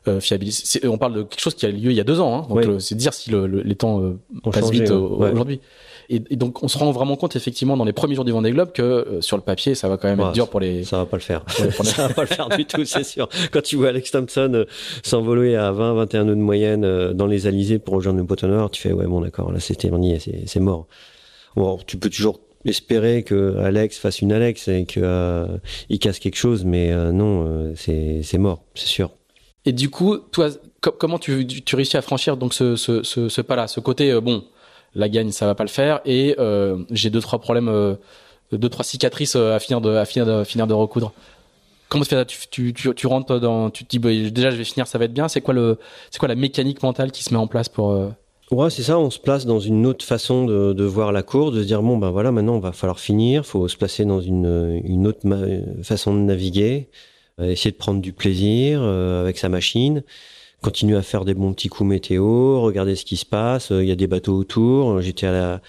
euh, 0.07 0.19
fiabilisé. 0.19 0.87
On 0.87 0.97
parle 0.97 1.13
de 1.13 1.23
quelque 1.23 1.41
chose 1.41 1.55
qui 1.55 1.65
a 1.65 1.71
lieu 1.71 1.91
il 1.91 1.97
y 1.97 1.99
a 1.99 2.03
deux 2.03 2.19
ans, 2.19 2.35
hein, 2.35 2.45
donc 2.47 2.63
oui. 2.65 2.75
c'est 2.79 2.95
dire 2.95 3.13
si 3.13 3.31
le, 3.31 3.47
le, 3.47 3.61
les 3.61 3.75
temps 3.75 4.01
passent 4.43 4.65
changé, 4.65 4.81
vite 4.81 4.91
ouais. 4.91 5.31
aujourd'hui. 5.31 5.61
Et, 6.11 6.23
et, 6.31 6.35
donc 6.35 6.63
on 6.63 6.67
se 6.67 6.77
rend 6.77 6.91
vraiment 6.91 7.15
compte 7.15 7.35
effectivement 7.35 7.77
dans 7.77 7.85
les 7.85 7.93
premiers 7.93 8.15
jours 8.15 8.25
du 8.25 8.31
Vendée 8.31 8.49
Globe 8.49 8.71
que 8.71 8.81
euh, 8.81 9.21
sur 9.21 9.37
le 9.37 9.43
papier 9.43 9.75
ça 9.75 9.87
va 9.87 9.97
quand 9.97 10.07
même 10.07 10.19
ouais, 10.19 10.25
être 10.25 10.33
dur 10.33 10.49
pour 10.49 10.59
les. 10.59 10.83
Ça 10.83 10.97
va 10.97 11.05
pas 11.05 11.17
le 11.17 11.21
faire. 11.21 11.45
ça 11.49 12.07
va 12.07 12.13
pas 12.13 12.21
le 12.23 12.27
faire 12.27 12.49
du 12.49 12.65
tout, 12.65 12.83
c'est 12.83 13.03
sûr. 13.03 13.29
Quand 13.51 13.61
tu 13.61 13.75
vois 13.75 13.89
Alex 13.89 14.09
Thompson 14.09 14.51
euh, 14.55 14.65
s'envoler 15.03 15.55
à 15.55 15.71
20, 15.71 15.93
21 15.93 16.23
nœuds 16.25 16.35
de 16.35 16.41
moyenne 16.41 16.83
euh, 16.83 17.13
dans 17.13 17.27
les 17.27 17.45
alizés 17.45 17.77
pour 17.77 17.93
rejoindre 17.93 18.17
le 18.17 18.23
bâtonneur, 18.23 18.71
tu 18.71 18.81
fais 18.81 18.91
ouais 18.91 19.05
bon 19.05 19.21
d'accord 19.21 19.51
là 19.51 19.59
c'était 19.59 19.91
c'est 20.47 20.59
mort. 20.59 20.87
Bon 21.55 21.77
tu 21.85 21.97
peux 21.97 22.09
toujours 22.09 22.39
espérer 22.65 23.21
que 23.21 23.57
Alex 23.59 23.99
fasse 23.99 24.21
une 24.21 24.31
Alex 24.31 24.67
et 24.67 24.85
que 24.85 25.47
il 25.89 25.99
casse 25.99 26.17
quelque 26.17 26.37
chose, 26.37 26.65
mais 26.65 26.91
non 27.11 27.73
c'est 27.75 28.37
mort, 28.39 28.63
c'est 28.73 28.87
sûr. 28.87 29.11
Et 29.65 29.73
du 29.73 29.91
coup 29.91 30.17
toi 30.17 30.49
comment 30.81 31.19
tu, 31.19 31.45
tu 31.45 31.75
réussis 31.75 31.97
à 31.97 32.01
franchir 32.01 32.35
donc 32.35 32.55
ce 32.55 32.75
ce 32.75 33.03
ce, 33.03 33.29
ce 33.29 33.41
pas 33.41 33.55
là, 33.55 33.67
ce 33.67 33.79
côté 33.79 34.19
bon 34.21 34.43
la 34.95 35.09
gagne 35.09 35.31
ça 35.31 35.45
va 35.45 35.55
pas 35.55 35.63
le 35.63 35.69
faire. 35.69 36.01
Et 36.05 36.35
euh, 36.39 36.83
j'ai 36.91 37.09
deux 37.09 37.21
trois 37.21 37.39
problèmes 37.39 37.69
euh, 37.69 37.95
deux 38.51 38.69
trois 38.69 38.83
cicatrices 38.85 39.35
euh, 39.35 39.55
à 39.55 39.59
finir 39.59 39.81
de 39.81 40.73
recoudre. 40.73 41.13
Comment 41.87 42.03
tu 42.03 42.11
ça? 42.11 42.25
Tu, 42.25 42.73
tu, 42.73 43.07
rentres 43.07 43.39
dans 43.39 43.71
tu 43.71 43.83
te 43.83 43.89
dis 43.89 43.99
bah, 43.99 44.09
déjà 44.09 44.51
je 44.51 44.57
vais 44.57 44.63
finir 44.63 44.87
ça 44.87 44.97
va 44.97 45.05
être 45.05 45.13
bien. 45.13 45.27
C'est 45.27 45.41
quoi 45.41 45.53
le 45.53 45.77
c'est 46.11 46.19
quoi 46.19 46.27
la 46.27 46.35
mécanique 46.35 46.83
mentale 46.83 47.11
qui 47.11 47.23
se 47.23 47.33
met 47.33 47.39
en 47.39 47.47
place 47.47 47.69
pour. 47.69 48.11
Ouais, 48.51 48.71
c'est 48.71 48.81
ça, 48.81 48.97
on 48.97 49.11
se 49.11 49.19
place 49.19 49.45
dans 49.45 49.59
une 49.59 49.85
autre 49.85 50.03
façon 50.03 50.45
de, 50.45 50.83
voir 50.83 51.11
la 51.11 51.21
course, 51.21 51.53
de 51.53 51.61
se 51.61 51.67
dire 51.67 51.83
bon 51.83 51.97
ben 51.97 52.09
voilà, 52.09 52.31
maintenant 52.31 52.55
on 52.55 52.59
va 52.59 52.71
falloir 52.71 52.99
finir, 52.99 53.45
faut 53.45 53.67
se 53.67 53.77
placer 53.77 54.05
dans 54.05 54.21
une, 54.21 55.05
autre 55.05 55.19
façon 55.83 56.15
de 56.15 56.19
naviguer, 56.21 56.89
essayer 57.39 57.69
de 57.69 57.77
prendre 57.77 58.01
du 58.01 58.11
plaisir 58.11 58.81
avec 58.81 59.37
sa 59.37 59.49
machine, 59.49 60.03
continuer 60.61 60.97
à 60.97 61.01
faire 61.01 61.25
des 61.25 61.33
bons 61.33 61.53
petits 61.53 61.69
coups 61.69 61.89
météo, 61.89 62.61
regarder 62.61 62.95
ce 62.95 63.05
qui 63.05 63.17
se 63.17 63.25
passe. 63.25 63.69
Il 63.71 63.85
y 63.85 63.91
a 63.91 63.95
des 63.95 64.07
bateaux 64.07 64.37
autour. 64.37 65.01
J'étais 65.01 65.27
à 65.27 65.31
la, 65.31 65.61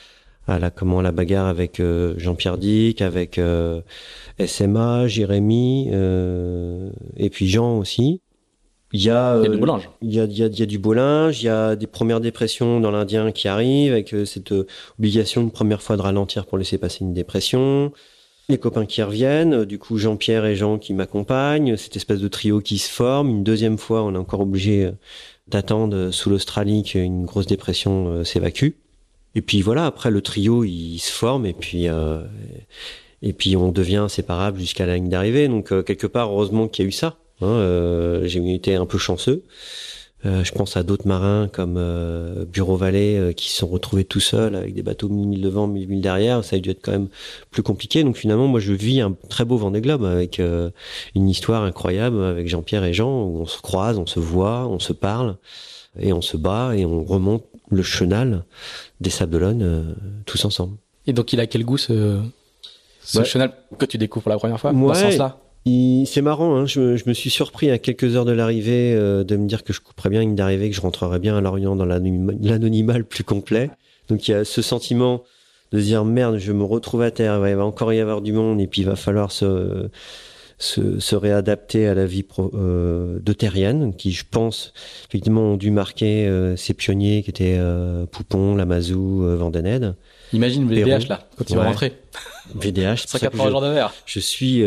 à 0.47 0.59
la 0.59 0.71
comment 0.71 0.99
à 0.99 1.03
la 1.03 1.13
bagarre 1.13 1.47
avec 1.47 1.81
euh, 1.81 2.15
Jean-Pierre 2.17 2.59
Dick, 2.59 3.03
avec 3.03 3.39
euh, 3.39 3.81
SMA, 4.45 5.07
Jérémy, 5.07 5.89
euh, 5.93 6.91
et 7.17 7.31
puis 7.31 7.49
Jean 7.49 7.79
aussi. 7.79 8.21
Il 8.93 9.01
y 9.01 9.11
a, 9.11 9.37
il 9.39 9.45
y 9.45 9.47
a 9.47 9.51
du 9.51 9.59
beau 9.59 9.67
linge. 9.67 9.89
Il 10.03 10.13
y 10.13 10.21
a, 10.21 10.25
il 10.25 10.37
y 10.37 10.43
a, 10.43 10.47
il 10.47 10.59
y 10.59 10.63
a 10.63 10.67
du 10.67 10.79
beau 10.79 10.93
linge. 10.93 11.41
Il 11.41 11.47
y 11.47 11.49
a 11.49 11.77
des 11.77 11.87
premières 11.87 12.21
dépressions 12.21 12.81
dans 12.81 12.91
l'Indien 12.91 13.31
qui 13.31 13.47
arrivent 13.47 13.93
avec 13.93 14.13
cette 14.27 14.53
obligation 14.99 15.43
une 15.43 15.53
première 15.53 15.81
fois 15.81 15.97
de 15.97 16.03
ralentir 16.03 16.45
pour 16.47 16.59
laisser 16.59 16.77
passer 16.77 17.05
une 17.05 17.15
dépression 17.15 17.93
les 18.51 18.59
copains 18.59 18.87
qui 18.87 19.03
reviennent, 19.03 19.65
du 19.65 19.79
coup 19.79 19.99
Jean-Pierre 19.99 20.45
et 20.45 20.57
Jean 20.57 20.79
qui 20.79 20.93
m'accompagnent, 20.95 21.77
cette 21.77 21.97
espèce 21.97 22.21
de 22.21 22.29
trio 22.29 22.61
qui 22.61 22.79
se 22.79 22.91
forme. 22.91 23.31
Une 23.31 23.45
deuxième 23.45 23.79
fois, 23.79 24.03
on 24.03 24.15
est 24.15 24.19
encore 24.19 24.41
obligé 24.41 24.91
d'attendre 25.49 26.11
sous 26.11 26.31
l'Australie 26.31 26.83
qu'une 26.83 27.25
grosse 27.25 27.47
dépression 27.47 28.09
euh, 28.09 28.25
s'évacue. 28.25 28.71
Et 29.35 29.43
puis 29.43 29.63
voilà, 29.63 29.87
après 29.87 30.11
le 30.11 30.23
trio 30.23 30.65
il 30.65 30.99
se 30.99 31.13
forme 31.13 31.47
et 31.47 31.53
puis 31.53 31.89
euh, 31.89 32.23
et 33.23 33.33
puis 33.33 33.57
on 33.57 33.71
devient 33.71 33.97
inséparable 33.97 34.59
jusqu'à 34.59 34.87
la 34.87 34.97
ligne 34.97 35.09
d'arrivée. 35.09 35.49
Donc 35.49 35.73
euh, 35.73 35.83
quelque 35.83 36.07
part, 36.07 36.31
heureusement 36.31 36.69
qu'il 36.69 36.85
y 36.85 36.87
a 36.87 36.89
eu 36.89 36.93
ça. 36.93 37.17
Hein, 37.41 37.47
euh, 37.47 38.27
J'ai 38.27 38.55
été 38.55 38.75
un 38.75 38.87
peu 38.87 38.99
chanceux. 38.99 39.45
Euh, 40.27 40.45
je 40.45 40.53
pense 40.53 40.77
à 40.77 40.83
d'autres 40.83 41.09
marins 41.09 41.49
comme 41.51 41.77
euh, 41.79 42.45
Bureau 42.45 42.77
Vallée 42.77 43.17
euh, 43.17 43.33
qui 43.33 43.49
se 43.49 43.57
sont 43.57 43.67
retrouvés 43.67 44.05
tout 44.05 44.21
seuls 44.21 44.55
avec 44.55 44.75
des 44.75 44.83
bateaux 44.83 45.09
1000 45.09 45.29
milles 45.29 45.41
devant, 45.41 45.67
1000 45.67 45.89
milles 45.89 46.01
derrière. 46.03 46.45
Ça 46.45 46.57
a 46.57 46.59
dû 46.59 46.71
être 46.71 46.83
quand 46.83 46.93
même 46.93 47.09
plus 47.51 47.63
compliqué. 47.63 48.05
Donc 48.05 48.17
finalement, 48.17 48.47
moi, 48.47 48.61
je 48.61 48.73
vis 48.73 49.01
un 49.01 49.17
très 49.31 49.45
beau 49.47 49.57
Vendée 49.57 49.81
Globe 49.81 50.05
avec 50.05 50.39
euh, 50.39 50.71
une 51.15 51.29
histoire 51.29 51.63
incroyable 51.63 52.23
avec 52.23 52.49
Jean-Pierre 52.49 52.85
et 52.85 52.93
Jean 52.93 53.25
où 53.25 53.41
on 53.41 53.47
se 53.47 53.61
croise, 53.63 53.99
on 53.99 54.07
se 54.07 54.21
voit, 54.21 54.67
on 54.67 54.79
se 54.79 54.93
parle 54.93 55.37
et 55.99 56.13
on 56.13 56.21
se 56.21 56.37
bat 56.37 56.77
et 56.77 56.85
on 56.85 57.03
remonte 57.03 57.45
le 57.71 57.83
chenal 57.83 58.45
des 59.01 59.11
Sables 59.11 59.33
d'Olonne 59.33 59.63
euh, 59.63 59.95
tous 60.27 60.45
ensemble. 60.45 60.77
Et 61.07 61.13
donc, 61.13 61.33
il 61.33 61.41
a 61.41 61.47
quel 61.47 61.65
goût 61.65 61.79
ce, 61.79 62.21
ce 63.03 63.19
ouais. 63.21 63.25
chenal 63.25 63.53
que 63.79 63.87
tu 63.87 63.97
découvres 63.97 64.25
pour 64.25 64.31
la 64.31 64.39
première 64.39 64.61
fois 64.61 64.73
ouais. 64.73 64.87
dans 64.87 64.95
ce 64.95 65.03
sens-là? 65.03 65.39
C'est 65.67 66.23
marrant, 66.23 66.57
hein, 66.57 66.67
je, 66.67 66.97
je, 66.97 67.05
me 67.07 67.13
suis 67.13 67.31
surpris 67.31 67.71
à 67.71 67.79
quelques 67.79 68.17
heures 68.17 68.25
de 68.25 68.33
l'arrivée 68.33 68.95
euh, 68.95 69.25
de 69.25 69.37
me 69.37 69.47
dire 69.47 69.63
que 69.63 69.73
je 69.73 69.81
couperais 69.81 70.09
bien 70.09 70.23
une 70.23 70.35
d'arrivée, 70.35 70.71
que 70.71 70.77
je 70.77 70.81
rentrerais 70.81 71.19
bien 71.19 71.37
à 71.37 71.41
Lorient 71.41 71.77
dans 71.77 71.85
l'anonymat 71.85 72.99
le 72.99 73.05
plus 73.05 73.25
complet. 73.25 73.71
Donc 74.09 74.27
il 74.27 74.31
y 74.31 74.35
a 74.35 74.45
ce 74.45 74.63
sentiment 74.63 75.23
de 75.73 75.79
se 75.79 75.85
dire 75.85 76.05
merde, 76.05 76.39
je 76.39 76.53
me 76.53 76.65
retrouve 76.65 77.03
à 77.03 77.11
terre, 77.11 77.47
il 77.47 77.55
va 77.55 77.65
encore 77.65 77.93
y 77.93 78.01
avoir 78.01 78.23
du 78.23 78.33
monde 78.33 78.61
et 78.61 78.67
puis 78.67 78.83
il 78.83 78.87
va 78.87 78.97
falloir 78.97 79.31
se 79.33 79.89
se, 80.59 81.01
se 81.01 81.17
réadapter 81.17 81.87
à 81.89 81.95
la 81.95 82.05
vie 82.05 82.23
pro, 82.23 82.51
euh, 82.53 83.19
de 83.19 83.33
terrienne, 83.33 83.95
qui 83.97 84.13
je 84.13 84.25
pense 84.31 84.75
effectivement 85.09 85.53
ont 85.53 85.57
dû 85.57 85.71
marquer 85.71 86.27
euh, 86.27 86.55
ces 86.55 86.75
pionniers 86.75 87.23
qui 87.23 87.31
étaient 87.31 87.59
Poupon, 88.11 88.57
Lamazou, 88.57 89.23
Vandened. 89.39 89.95
Imagine 90.35 90.69
Pérou. 90.69 90.91
VDH 90.91 91.09
là, 91.09 91.29
quand 91.39 91.49
il 91.49 91.57
va 91.57 91.63
Ouais. 91.63 91.69
rentrer. 91.69 91.93
VDH, 92.55 92.97
c'est 92.97 93.11
pour 93.11 93.21
ça 93.21 93.27
que 93.29 93.37
180 93.37 93.45
je, 93.45 93.51
jours 93.51 93.61
de 93.63 93.69
mer. 93.69 93.95
je 94.05 94.21
suis 94.21 94.63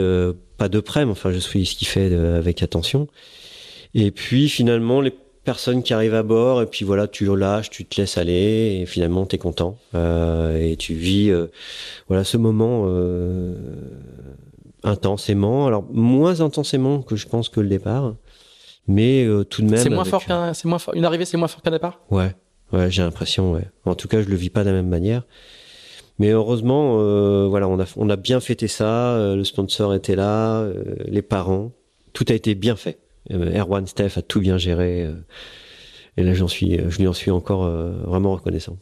pas 0.63 0.69
de 0.69 0.79
près, 0.79 1.03
mais 1.05 1.11
enfin 1.11 1.31
je 1.33 1.39
suis 1.39 1.65
ce 1.65 1.75
qu'il 1.75 1.87
fait 1.95 2.09
de- 2.09 2.35
avec 2.43 2.63
attention. 2.63 3.01
Et 3.93 4.11
puis 4.11 4.47
finalement 4.49 5.01
les 5.01 5.13
personnes 5.43 5.83
qui 5.83 5.93
arrivent 5.93 6.15
à 6.15 6.23
bord, 6.23 6.61
et 6.61 6.65
puis 6.73 6.85
voilà, 6.85 7.05
tu 7.07 7.25
lâches, 7.35 7.69
tu 7.69 7.83
te 7.85 7.99
laisses 7.99 8.17
aller, 8.17 8.79
et 8.81 8.85
finalement 8.85 9.25
t'es 9.25 9.37
content 9.37 9.77
Euh, 9.93 10.57
et 10.71 10.75
tu 10.77 10.93
vis 10.93 11.29
euh, 11.31 11.47
voilà 12.07 12.23
ce 12.23 12.37
moment 12.37 12.85
euh, 12.87 13.53
intensément. 14.83 15.67
Alors 15.67 15.83
moins 15.91 16.39
intensément 16.41 17.01
que 17.01 17.15
je 17.15 17.27
pense 17.27 17.49
que 17.49 17.59
le 17.59 17.67
départ, 17.69 18.15
mais 18.87 19.25
euh, 19.25 19.43
tout 19.43 19.61
de 19.63 19.69
même. 19.69 19.79
C'est 19.79 19.89
moins 19.89 20.05
fort 20.05 20.23
qu'un, 20.25 20.53
c'est 20.53 20.67
moins 20.67 20.79
fort. 20.79 20.93
Une 20.95 21.05
arrivée, 21.05 21.25
c'est 21.25 21.37
moins 21.37 21.47
fort 21.49 21.61
qu'un 21.61 21.71
départ? 21.71 21.99
Ouais, 22.09 22.31
ouais, 22.71 22.89
j'ai 22.89 23.01
l'impression, 23.01 23.51
ouais. 23.53 23.65
En 23.85 23.95
tout 23.95 24.07
cas, 24.07 24.21
je 24.21 24.27
le 24.29 24.35
vis 24.35 24.49
pas 24.49 24.63
de 24.63 24.69
la 24.69 24.75
même 24.75 24.89
manière. 24.89 25.23
Mais 26.19 26.29
heureusement, 26.29 26.97
euh, 26.99 27.47
voilà, 27.49 27.67
on 27.67 27.79
a, 27.79 27.85
on 27.97 28.09
a 28.09 28.15
bien 28.15 28.39
fêté 28.39 28.67
ça. 28.67 29.15
euh, 29.15 29.35
le 29.35 29.43
sponsor 29.43 29.93
était 29.95 30.15
là, 30.15 30.59
euh, 30.61 30.83
les 31.07 31.21
parents, 31.21 31.71
tout 32.13 32.25
a 32.29 32.33
été 32.33 32.53
bien 32.55 32.75
fait. 32.75 32.99
Euh, 33.31 33.57
Erwan 33.57 33.87
Steph 33.87 34.17
a 34.17 34.21
tout 34.21 34.39
bien 34.39 34.57
géré. 34.57 35.03
euh, 35.03 35.13
et 36.17 36.23
là, 36.23 36.33
j'en 36.33 36.47
suis, 36.47 36.79
je 36.89 36.99
lui 36.99 37.07
en 37.07 37.13
suis 37.13 37.31
encore 37.31 37.63
euh, 37.65 37.91
vraiment 38.05 38.33
reconnaissant. 38.33 38.77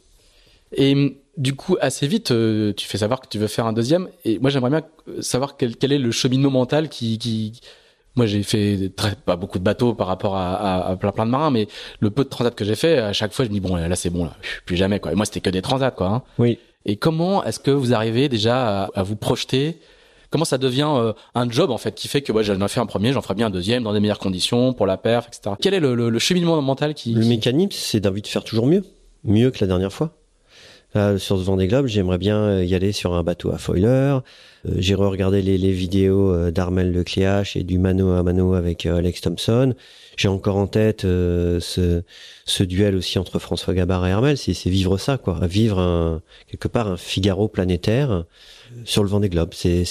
Et 0.76 0.92
hum, 0.92 1.14
du 1.38 1.54
coup, 1.54 1.76
assez 1.80 2.06
vite, 2.06 2.30
euh, 2.30 2.74
tu 2.74 2.86
fais 2.86 2.98
savoir 2.98 3.20
que 3.20 3.28
tu 3.28 3.38
veux 3.38 3.46
faire 3.46 3.64
un 3.66 3.72
deuxième. 3.72 4.08
Et 4.26 4.38
moi, 4.38 4.50
j'aimerais 4.50 4.68
bien 4.70 4.82
savoir 5.20 5.56
quel, 5.56 5.76
quel 5.76 5.92
est 5.92 5.98
le 5.98 6.10
cheminement 6.10 6.50
mental 6.50 6.88
qui, 6.90 7.18
qui... 7.18 7.60
Moi, 8.14 8.26
j'ai 8.26 8.42
fait 8.42 8.92
très, 8.94 9.14
pas 9.14 9.36
beaucoup 9.36 9.58
de 9.58 9.64
bateaux 9.64 9.94
par 9.94 10.06
rapport 10.06 10.36
à, 10.36 10.54
à, 10.54 10.90
à 10.90 10.96
plein, 10.96 11.12
plein 11.12 11.24
de 11.24 11.30
marins, 11.30 11.50
mais 11.50 11.66
le 12.00 12.10
peu 12.10 12.24
de 12.24 12.28
transat 12.28 12.54
que 12.54 12.62
j'ai 12.66 12.74
fait, 12.74 12.98
à 12.98 13.14
chaque 13.14 13.32
fois, 13.32 13.46
je 13.46 13.48
me 13.50 13.54
dis 13.54 13.60
bon, 13.60 13.74
là, 13.76 13.96
c'est 13.96 14.10
bon, 14.10 14.24
là, 14.26 14.36
plus 14.66 14.76
jamais, 14.76 15.00
quoi. 15.00 15.12
Et 15.12 15.14
moi, 15.14 15.24
c'était 15.24 15.40
que 15.40 15.48
des 15.48 15.62
transats, 15.62 15.90
quoi. 15.92 16.08
hein. 16.08 16.22
Oui. 16.38 16.58
Et 16.86 16.96
comment 16.96 17.44
est-ce 17.44 17.60
que 17.60 17.70
vous 17.70 17.94
arrivez 17.94 18.28
déjà 18.28 18.84
à, 18.84 18.90
à 18.94 19.02
vous 19.02 19.16
projeter? 19.16 19.78
Comment 20.30 20.44
ça 20.46 20.56
devient 20.58 20.88
euh, 20.94 21.12
un 21.34 21.48
job 21.50 21.70
en 21.70 21.76
fait 21.78 21.94
qui 21.94 22.08
fait 22.08 22.22
que 22.22 22.32
ouais, 22.32 22.42
j'en 22.42 22.58
ai 22.64 22.68
fait 22.68 22.80
un 22.80 22.86
premier, 22.86 23.12
j'en 23.12 23.20
ferai 23.20 23.34
bien 23.34 23.48
un 23.48 23.50
deuxième 23.50 23.82
dans 23.82 23.92
des 23.92 24.00
meilleures 24.00 24.18
conditions 24.18 24.72
pour 24.72 24.86
la 24.86 24.96
perf, 24.96 25.28
etc. 25.28 25.54
Quel 25.60 25.74
est 25.74 25.80
le, 25.80 25.94
le, 25.94 26.08
le 26.08 26.18
cheminement 26.18 26.60
mental 26.62 26.94
qui, 26.94 27.12
Le 27.12 27.20
qui- 27.22 27.28
mécanisme, 27.28 27.70
c'est 27.72 28.00
d'envie 28.00 28.22
de 28.22 28.26
faire 28.26 28.42
toujours 28.42 28.66
mieux, 28.66 28.82
mieux 29.24 29.50
que 29.50 29.58
la 29.60 29.66
dernière 29.66 29.92
fois. 29.92 30.10
Là, 30.94 31.18
sur 31.18 31.38
ce 31.38 31.44
Vendée 31.44 31.68
Globe, 31.68 31.86
j'aimerais 31.86 32.18
bien 32.18 32.62
y 32.62 32.74
aller 32.74 32.92
sur 32.92 33.14
un 33.14 33.22
bateau 33.22 33.50
à 33.50 33.58
foiler. 33.58 33.86
Euh, 33.86 34.20
J'ai 34.76 34.94
regardé 34.94 35.40
les, 35.40 35.72
vidéos 35.72 36.32
euh, 36.34 36.50
d'Armel 36.50 36.92
Lecléache 36.92 37.56
et 37.56 37.62
du 37.62 37.78
mano 37.78 38.10
à 38.10 38.22
mano 38.22 38.52
avec 38.52 38.84
euh, 38.84 38.98
Alex 38.98 39.22
Thompson. 39.22 39.74
J'ai 40.16 40.28
encore 40.28 40.56
en 40.56 40.66
tête 40.66 41.04
euh, 41.06 41.60
ce, 41.60 42.62
duel 42.62 42.94
aussi 42.94 43.18
entre 43.18 43.38
François 43.38 43.72
Gabard 43.72 44.06
et 44.06 44.12
Armel. 44.12 44.36
C'est 44.36 44.52
vivre 44.66 44.98
ça, 44.98 45.16
quoi. 45.16 45.38
Vivre 45.46 45.78
un, 45.78 46.20
quelque 46.48 46.68
part 46.68 46.88
un 46.88 46.98
Figaro 46.98 47.48
planétaire 47.48 48.24
sur 48.84 49.02
le 49.02 49.08
Vendée 49.08 49.30
Globe. 49.30 49.54
C'est 49.54 49.84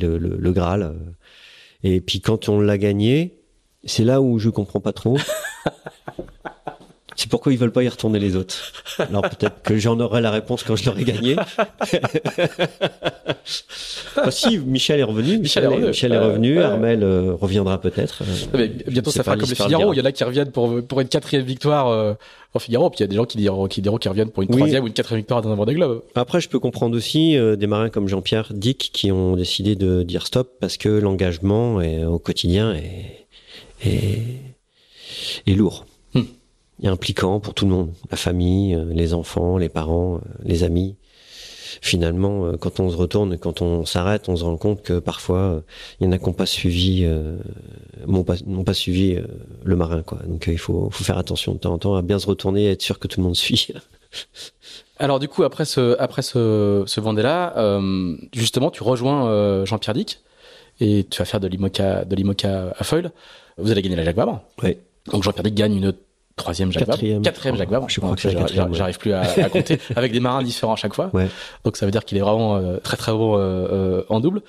le, 0.00 0.18
le 0.18 0.52
Graal. 0.52 0.96
Et 1.84 2.00
puis 2.00 2.20
quand 2.20 2.48
on 2.48 2.60
l'a 2.60 2.78
gagné, 2.78 3.38
c'est 3.84 4.04
là 4.04 4.20
où 4.20 4.40
je 4.40 4.50
comprends 4.50 4.80
pas 4.80 4.92
trop. 4.92 5.18
C'est 7.20 7.28
pourquoi 7.28 7.52
ils 7.52 7.58
veulent 7.58 7.72
pas 7.72 7.82
y 7.82 7.88
retourner 7.88 8.20
les 8.20 8.36
autres. 8.36 8.54
Alors 9.00 9.22
peut-être 9.22 9.60
que 9.64 9.76
j'en 9.76 9.98
aurai 9.98 10.20
la 10.20 10.30
réponse 10.30 10.62
quand 10.62 10.76
je 10.76 10.86
l'aurai 10.86 11.02
gagné. 11.02 11.34
Si, 14.30 14.58
Michel 14.58 15.00
est 15.00 15.04
revenu. 15.04 15.38
Michel 15.38 15.64
est 15.64 15.68
revenu. 15.68 15.86
Michel 15.88 16.12
est 16.12 16.18
revenu. 16.18 16.60
Armel 16.60 17.02
euh, 17.02 17.34
reviendra 17.34 17.80
peut-être. 17.80 18.22
Euh, 18.22 18.46
Mais 18.54 18.68
bientôt, 18.68 19.10
ça 19.10 19.22
fera 19.22 19.36
comme 19.36 19.48
le 19.48 19.54
Figaro. 19.54 19.92
Il 19.92 19.96
y 19.96 20.00
en 20.00 20.04
a 20.04 20.12
qui 20.12 20.22
reviennent 20.24 20.50
pour, 20.50 20.84
pour 20.86 21.00
une 21.00 21.08
quatrième 21.08 21.44
victoire 21.44 21.88
euh, 21.88 22.14
en 22.54 22.58
Figaro, 22.58 22.90
puis 22.90 22.98
il 22.98 23.02
y 23.02 23.04
a 23.04 23.06
des 23.08 23.16
gens 23.16 23.24
qui 23.24 23.38
diront, 23.38 23.66
qui 23.68 23.80
diront 23.80 23.96
qui 23.98 24.08
reviennent 24.08 24.30
pour 24.30 24.42
une 24.42 24.50
Oui. 24.50 24.56
troisième 24.56 24.84
ou 24.84 24.86
une 24.86 24.92
quatrième 24.92 25.20
victoire 25.20 25.40
dans 25.42 25.50
un 25.50 25.54
Vendée 25.54 25.74
Globe. 25.74 26.02
Après, 26.14 26.40
je 26.40 26.48
peux 26.48 26.58
comprendre 26.58 26.96
aussi 26.96 27.36
euh, 27.36 27.56
des 27.56 27.66
marins 27.66 27.90
comme 27.90 28.06
Jean-Pierre 28.08 28.48
Dick 28.52 28.90
qui 28.92 29.10
ont 29.12 29.34
décidé 29.36 29.76
de 29.76 30.02
dire 30.02 30.26
stop 30.26 30.50
parce 30.60 30.76
que 30.76 30.88
l'engagement 30.88 31.76
au 31.76 32.18
quotidien 32.18 32.74
est, 32.74 33.26
est, 33.84 34.22
est 35.46 35.54
lourd. 35.54 35.86
Et 36.82 36.88
impliquant 36.88 37.40
pour 37.40 37.54
tout 37.54 37.64
le 37.64 37.72
monde. 37.72 37.92
La 38.10 38.16
famille, 38.16 38.74
euh, 38.74 38.84
les 38.92 39.14
enfants, 39.14 39.58
les 39.58 39.68
parents, 39.68 40.16
euh, 40.16 40.18
les 40.44 40.62
amis. 40.62 40.96
Finalement, 41.82 42.46
euh, 42.46 42.56
quand 42.56 42.80
on 42.80 42.90
se 42.90 42.96
retourne, 42.96 43.36
quand 43.38 43.62
on 43.62 43.84
s'arrête, 43.84 44.28
on 44.28 44.36
se 44.36 44.44
rend 44.44 44.56
compte 44.56 44.82
que 44.82 44.98
parfois, 44.98 45.62
il 46.00 46.06
y 46.06 46.08
en 46.08 46.12
a 46.12 46.18
qui 46.18 46.24
n'ont 46.24 46.32
pas 46.32 46.46
suivi, 46.46 47.04
euh, 47.04 47.36
n'ont 48.06 48.24
pas, 48.24 48.36
pas 48.64 48.74
suivi 48.74 49.14
euh, 49.14 49.26
le 49.64 49.76
marin, 49.76 50.02
quoi. 50.02 50.18
Donc, 50.26 50.46
il 50.46 50.58
faut, 50.58 50.88
faut 50.90 51.04
faire 51.04 51.18
attention 51.18 51.52
de 51.52 51.58
temps 51.58 51.74
en 51.74 51.78
temps 51.78 51.94
à 51.94 52.02
bien 52.02 52.18
se 52.18 52.26
retourner 52.26 52.64
et 52.64 52.70
être 52.72 52.82
sûr 52.82 52.98
que 52.98 53.06
tout 53.06 53.20
le 53.20 53.24
monde 53.24 53.36
suit. 53.36 53.68
Alors 54.98 55.20
du 55.20 55.28
coup, 55.28 55.44
après 55.44 55.64
ce, 55.64 55.96
après 55.98 56.22
ce, 56.22 56.82
ce 56.86 57.00
Vendée-là, 57.00 57.56
euh, 57.56 58.16
justement, 58.32 58.70
tu 58.70 58.82
rejoins 58.82 59.28
euh, 59.28 59.64
Jean-Pierre 59.64 59.94
Dick 59.94 60.20
et 60.80 61.06
tu 61.08 61.18
vas 61.18 61.24
faire 61.24 61.40
de 61.40 61.46
l'IMOCA, 61.46 62.04
de 62.04 62.16
l'IMOCA 62.16 62.74
à 62.76 62.84
Foil. 62.84 63.12
Vous 63.58 63.70
allez 63.70 63.82
gagner 63.82 63.96
la 63.96 64.04
Jacques 64.04 64.16
Vabre. 64.16 64.42
Ouais. 64.62 64.78
Donc 65.12 65.22
Jean-Pierre 65.22 65.44
Dick 65.44 65.54
gagne 65.54 65.76
une 65.76 65.92
troisième 66.38 66.72
Jacques 66.72 66.82
Vabre. 66.84 66.92
Quatrième. 66.94 67.22
Quatrième 67.22 67.56
Jacques 67.56 67.70
Vabre. 67.70 67.88
Je 67.90 68.00
crois 68.00 68.14
que 68.16 68.20
j'arrive- 68.22 68.38
quatrième, 68.38 68.70
ouais. 68.72 68.92
Plus 68.98 69.12
à, 69.12 69.20
à 69.20 69.48
compter 69.50 69.78
avec 69.96 70.12
des 70.12 70.20
marins 70.20 70.42
différents 70.42 70.72
à 70.72 70.76
chaque 70.76 70.94
fois. 70.94 71.10
Ouais. 71.12 71.28
Donc 71.64 71.76
ça 71.76 71.84
veut 71.84 71.92
dire 71.92 72.04
qu'il 72.04 72.16
est 72.16 72.22
vraiment 72.22 72.56
euh, 72.56 72.78
très 72.78 72.96
très 72.96 73.12
bon 73.12 73.36
euh, 73.36 73.40
euh, 73.40 74.02
en 74.08 74.20
double. 74.20 74.40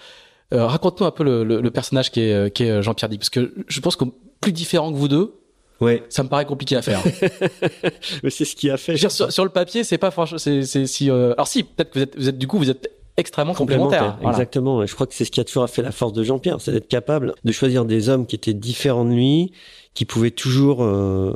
Euh, 0.53 0.65
Raconte-nous 0.65 1.05
un 1.05 1.11
peu 1.11 1.23
le, 1.23 1.43
le, 1.43 1.59
le 1.61 1.71
personnage 1.71 2.09
qui 2.11 2.21
est, 2.21 2.53
qui 2.55 2.63
est 2.63 2.81
Jean-Pierre 2.81 3.09
Dick, 3.09 3.19
parce 3.19 3.29
que 3.29 3.53
je 3.67 3.79
pense 3.81 3.95
que 3.95 4.05
plus 4.41 4.51
différent 4.53 4.91
que 4.91 4.97
vous 4.97 5.07
deux, 5.09 5.35
Ouais. 5.81 6.03
ça 6.09 6.23
me 6.23 6.27
paraît 6.29 6.45
compliqué 6.45 6.75
à 6.75 6.81
faire. 6.81 7.01
Mais 8.23 8.29
c'est 8.29 8.45
ce 8.45 8.55
qui 8.55 8.69
a 8.69 8.75
fait. 8.77 8.93
Je 8.93 8.97
veux 8.97 9.07
dire, 9.07 9.11
sur, 9.11 9.31
sur 9.31 9.43
le 9.43 9.49
papier, 9.49 9.83
c'est 9.83 9.97
pas 9.97 10.11
franchement, 10.11 10.37
c'est, 10.37 10.63
c'est 10.63 10.85
si, 10.87 11.09
alors 11.09 11.47
si, 11.47 11.63
peut-être 11.63 11.91
que 11.91 11.99
vous 11.99 12.03
êtes, 12.03 12.17
vous 12.17 12.29
êtes, 12.29 12.37
du 12.37 12.47
coup, 12.47 12.57
vous 12.57 12.69
êtes 12.69 12.91
extrêmement 13.19 13.53
complémentaires. 13.53 14.17
Voilà. 14.21 14.37
Exactement. 14.37 14.83
Et 14.83 14.87
Je 14.87 14.93
crois 14.95 15.07
que 15.07 15.13
c'est 15.13 15.25
ce 15.25 15.31
qui 15.31 15.39
a 15.39 15.43
toujours 15.43 15.69
fait 15.69 15.81
la 15.81 15.91
force 15.91 16.13
de 16.13 16.23
Jean-Pierre, 16.23 16.59
c'est 16.61 16.71
d'être 16.71 16.87
capable 16.87 17.33
de 17.43 17.51
choisir 17.51 17.85
des 17.85 18.09
hommes 18.09 18.25
qui 18.25 18.35
étaient 18.35 18.53
différents 18.53 19.05
de 19.05 19.13
lui, 19.13 19.51
qui 19.93 20.05
pouvaient 20.05 20.31
toujours 20.31 20.83
euh, 20.83 21.33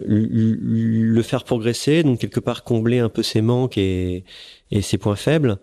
le 0.00 1.22
faire 1.22 1.44
progresser, 1.44 2.02
donc 2.02 2.18
quelque 2.18 2.40
part 2.40 2.64
combler 2.64 2.98
un 2.98 3.08
peu 3.08 3.22
ses 3.22 3.40
manques 3.42 3.78
et, 3.78 4.24
et 4.70 4.82
ses 4.82 4.98
points 4.98 5.16
faibles. 5.16 5.58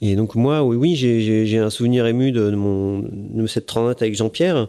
Et 0.00 0.16
donc 0.16 0.34
moi, 0.34 0.62
oui, 0.62 0.76
oui, 0.76 0.96
j'ai- 0.96 1.58
un 1.58 1.70
souvenir 1.70 2.06
ému 2.06 2.32
de, 2.32 2.50
de 2.50 2.56
mon 2.56 2.98
de 3.10 3.46
cette 3.46 3.66
transat 3.66 4.00
avec 4.02 4.14
Jean-Pierre. 4.16 4.68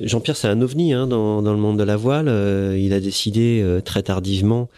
Jean-Pierre, 0.00 0.36
c'est 0.36 0.48
un 0.48 0.60
ovni 0.62 0.92
hein, 0.92 1.06
dans, 1.06 1.42
dans 1.42 1.52
le 1.52 1.58
monde 1.58 1.78
de 1.78 1.84
la 1.84 1.96
voile. 1.96 2.26
Euh, 2.28 2.76
il 2.78 2.92
a 2.92 3.00
décidé 3.00 3.60
euh, 3.62 3.80
très 3.80 4.02
tardivement 4.02 4.68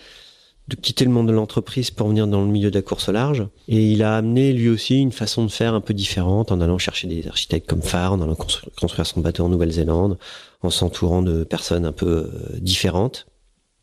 de 0.69 0.77
quitter 0.77 1.05
le 1.05 1.11
monde 1.11 1.29
de 1.29 1.33
l'entreprise 1.33 1.91
pour 1.91 2.09
venir 2.09 2.27
dans 2.27 2.41
le 2.41 2.51
milieu 2.51 2.71
de 2.71 2.77
la 2.77 2.83
course 2.83 3.11
au 3.11 3.13
large. 3.13 3.47
Et 3.69 3.93
il 3.93 4.03
a 4.03 4.17
amené 4.17 4.53
lui 4.53 4.71
aussi 4.71 4.99
une 4.99 5.13
façon 5.13 5.45
de 5.45 5.51
faire 5.51 5.75
un 5.75 5.83
peu 5.83 5.93
différente 5.93 6.53
en 6.53 6.61
allant 6.61 6.79
chercher 6.79 7.07
des 7.07 7.29
architectes 7.29 7.69
comme 7.69 7.83
Farr, 7.83 8.15
en 8.15 8.21
allant 8.23 8.33
constru- 8.33 8.69
construire 8.81 9.07
son 9.07 9.21
bateau 9.21 9.45
en 9.45 9.51
Nouvelle-Zélande, 9.51 10.17
en 10.63 10.71
s'entourant 10.71 11.21
de 11.21 11.45
personnes 11.45 11.85
un 11.85 11.93
peu 11.93 12.07
euh, 12.07 12.59
différentes. 12.61 13.27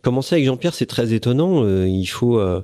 Commencer 0.01 0.33
avec 0.33 0.47
Jean-Pierre, 0.47 0.73
c'est 0.73 0.87
très 0.87 1.13
étonnant. 1.13 1.63
Euh, 1.63 1.87
il 1.87 2.07
faut 2.07 2.39
euh, 2.39 2.63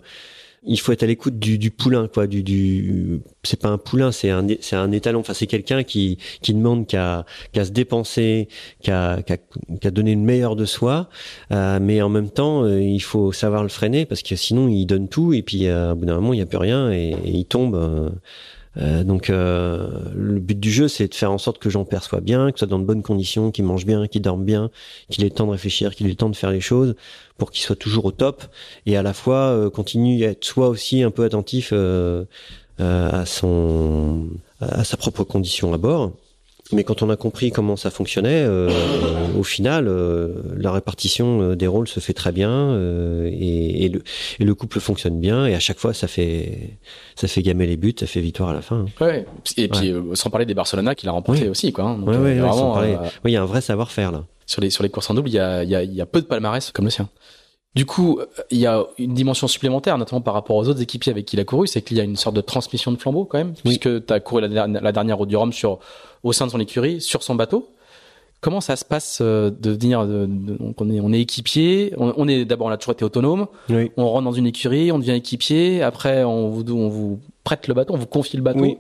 il 0.64 0.80
faut 0.80 0.92
être 0.92 1.04
à 1.04 1.06
l'écoute 1.06 1.40
du, 1.40 1.58
du 1.58 1.72
poulain, 1.72 2.08
quoi. 2.08 2.28
Du, 2.28 2.44
du 2.44 3.22
c'est 3.44 3.60
pas 3.62 3.70
un 3.70 3.78
poulain, 3.78 4.12
c'est 4.12 4.30
un 4.30 4.46
c'est 4.60 4.76
un 4.76 4.92
étalon. 4.92 5.20
Enfin, 5.20 5.34
c'est 5.34 5.48
quelqu'un 5.48 5.84
qui 5.84 6.18
qui 6.42 6.54
demande 6.54 6.88
qu'à 6.88 7.26
qu'à 7.54 7.66
se 7.66 7.72
dépenser, 7.72 8.48
qu'à 8.82 9.22
qu'à 9.24 9.38
qu'à 9.82 9.92
donner 9.92 10.16
le 10.16 10.22
meilleur 10.22 10.56
de 10.56 10.66
soi, 10.66 11.10
euh, 11.52 11.80
mais 11.82 12.02
en 12.02 12.10
même 12.10 12.30
temps, 12.30 12.64
euh, 12.64 12.82
il 12.82 13.02
faut 13.02 13.32
savoir 13.32 13.64
le 13.64 13.70
freiner 13.70 14.06
parce 14.06 14.24
que 14.24 14.36
sinon, 14.36 14.68
il 14.68 14.86
donne 14.86 15.08
tout 15.08 15.34
et 15.34 15.42
puis 15.42 15.68
euh, 15.68 15.94
au 15.94 15.96
bout 15.96 16.06
d'un 16.06 16.16
moment, 16.16 16.34
il 16.34 16.40
y 16.40 16.44
a 16.44 16.46
plus 16.46 16.58
rien 16.58 16.92
et, 16.92 17.16
et 17.24 17.32
il 17.32 17.46
tombe. 17.46 18.12
Euh, 18.78 19.04
donc 19.04 19.30
euh, 19.30 19.90
le 20.16 20.40
but 20.40 20.60
du 20.60 20.72
jeu, 20.72 20.88
c'est 20.88 21.08
de 21.08 21.16
faire 21.16 21.32
en 21.32 21.38
sorte 21.38 21.60
que 21.60 21.70
j'en 21.70 21.86
perçois 21.86 22.22
bien, 22.22 22.52
que 22.52 22.60
soit 22.60 22.68
dans 22.68 22.80
de 22.80 22.86
bonnes 22.86 23.04
conditions, 23.04 23.52
qu'il 23.52 23.66
mange 23.66 23.86
bien, 23.86 24.08
qu'il 24.08 24.22
dorme 24.22 24.44
bien, 24.44 24.70
qu'il 25.10 25.24
ait 25.24 25.30
le 25.30 25.34
temps 25.34 25.48
de 25.48 25.52
réfléchir, 25.52 25.96
qu'il 25.96 26.06
ait 26.06 26.10
le 26.10 26.16
temps 26.16 26.30
de 26.30 26.36
faire 26.36 26.52
les 26.52 26.62
choses, 26.62 26.96
pour 27.38 27.52
qu'il 27.52 27.64
soit 27.64 27.76
toujours 27.76 28.06
au 28.06 28.12
top 28.12 28.44
et 28.86 28.98
à 28.98 29.04
la 29.04 29.14
fois 29.14 29.50
euh, 29.50 29.70
continue 29.70 30.24
à 30.26 30.30
être 30.30 30.44
soit 30.46 30.70
aussi 30.70 31.04
un 31.04 31.12
peu 31.12 31.24
attentif 31.24 31.74
à 32.80 33.26
son 33.26 34.28
à 34.60 34.84
sa 34.84 34.98
propre 34.98 35.24
condition 35.24 35.74
à 35.74 35.78
bord. 35.78 36.12
Mais 36.74 36.84
quand 36.84 37.02
on 37.02 37.10
a 37.10 37.16
compris 37.16 37.52
comment 37.52 37.76
ça 37.78 37.90
fonctionnait, 37.92 38.44
euh, 38.46 38.70
au 39.38 39.44
final, 39.44 39.88
euh, 39.88 40.34
la 40.58 40.72
répartition 40.72 41.42
euh, 41.42 41.56
des 41.56 41.68
rôles 41.68 41.88
se 41.88 42.00
fait 42.00 42.14
très 42.14 42.32
bien 42.34 42.50
euh, 42.52 43.30
et, 43.32 43.86
et 43.86 43.90
le, 43.90 44.04
et 44.40 44.44
le 44.44 44.54
couple 44.56 44.80
fonctionne 44.82 45.20
bien 45.20 45.46
et 45.46 45.56
à 45.56 45.60
chaque 45.60 45.80
fois 45.80 45.94
ça 45.94 46.08
fait 46.08 46.78
ça 47.16 47.28
fait 47.28 47.42
gamer 47.42 47.68
les 47.68 47.78
buts, 47.78 47.96
ça 47.98 48.06
fait 48.06 48.20
victoire 48.22 48.50
à 48.50 48.54
la 48.54 48.62
fin. 48.62 48.86
hein. 48.86 49.06
Ouais. 49.06 49.26
Et 49.56 49.68
puis, 49.70 49.92
euh, 49.92 50.14
sans 50.16 50.30
parler 50.30 50.46
des 50.46 50.54
Barcelona 50.54 50.94
qu'il 50.96 51.08
a 51.10 51.14
remporté 51.14 51.48
aussi, 51.50 51.72
quoi. 51.72 51.84
Donc, 52.00 52.08
Ouais, 52.10 52.98
il 53.26 53.32
y 53.32 53.38
a 53.38 53.42
un 53.42 53.46
vrai 53.46 53.62
savoir-faire 53.62 54.12
là. 54.12 54.26
sur 54.46 54.62
les 54.62 54.70
sur 54.70 54.84
les 54.84 54.90
courses 54.90 55.10
en 55.10 55.14
double, 55.14 55.30
il 55.30 55.36
y 55.36 55.40
a, 55.40 55.64
il 55.64 55.70
y 55.70 55.76
a, 55.76 55.84
il 55.84 55.94
y 55.94 56.02
a 56.02 56.06
peu 56.06 56.22
de 56.22 56.26
palmarès 56.28 56.72
comme 56.72 56.86
le 56.86 56.92
sien. 56.92 57.10
Du 57.78 57.86
coup, 57.86 58.20
il 58.50 58.58
y 58.58 58.66
a 58.66 58.84
une 58.98 59.14
dimension 59.14 59.48
supplémentaire, 59.48 60.00
notamment 60.00 60.20
par 60.20 60.34
rapport 60.34 60.56
aux 60.56 60.68
autres 60.68 60.82
équipiers 60.82 61.12
avec 61.12 61.26
qui 61.26 61.36
il 61.36 61.40
a 61.40 61.44
couru, 61.44 61.68
c'est 61.68 61.84
qu'il 61.84 61.96
y 61.96 62.02
a 62.02 62.04
une 62.04 62.16
sorte 62.16 62.36
de 62.36 62.42
transmission 62.42 62.92
de 62.92 62.98
flambeau 62.98 63.26
quand 63.26 63.38
même, 63.38 63.54
puisque 63.54 64.04
tu 64.04 64.14
as 64.14 64.20
couru 64.20 64.42
la, 64.42 64.66
la, 64.66 64.92
dernière 64.92 65.20
route 65.20 65.30
du 65.30 65.36
Rhum 65.36 65.54
sur, 65.54 65.78
au 66.24 66.34
sein 66.34 66.48
de 66.48 66.52
son 66.52 66.60
écurie, 66.60 67.02
sur 67.02 67.22
son 67.22 67.36
bateau. 67.36 67.70
Comment 68.42 68.62
ça 68.62 68.78
se 68.78 68.84
passe 68.84 69.20
euh, 69.22 69.52
de 69.52 69.70
venir 69.70 70.08
donc 70.08 70.82
on 70.82 70.90
est 70.90 71.00
on 71.00 71.14
est 71.14 71.22
équipier, 71.22 71.94
on, 71.98 72.28
est 72.28 72.46
d'abord 72.46 72.68
on 72.68 72.72
a 72.72 72.78
toujours 72.78 72.94
été 72.94 73.06
autonome, 73.06 73.46
on 73.70 74.10
rentre 74.10 74.24
dans 74.24 74.32
une 74.32 74.48
écurie, 74.48 74.92
on 74.92 74.98
devient 74.98 75.12
équipier, 75.12 75.84
après 75.84 76.24
on 76.24 76.50
vous 76.50 76.64
on 76.74 76.90
vous 76.90 77.20
prête 77.44 77.68
le 77.68 77.76
bateau, 77.76 77.94
on 77.94 77.98
vous 77.98 78.08
confie 78.08 78.38
le 78.38 78.44
bateau 78.44 78.80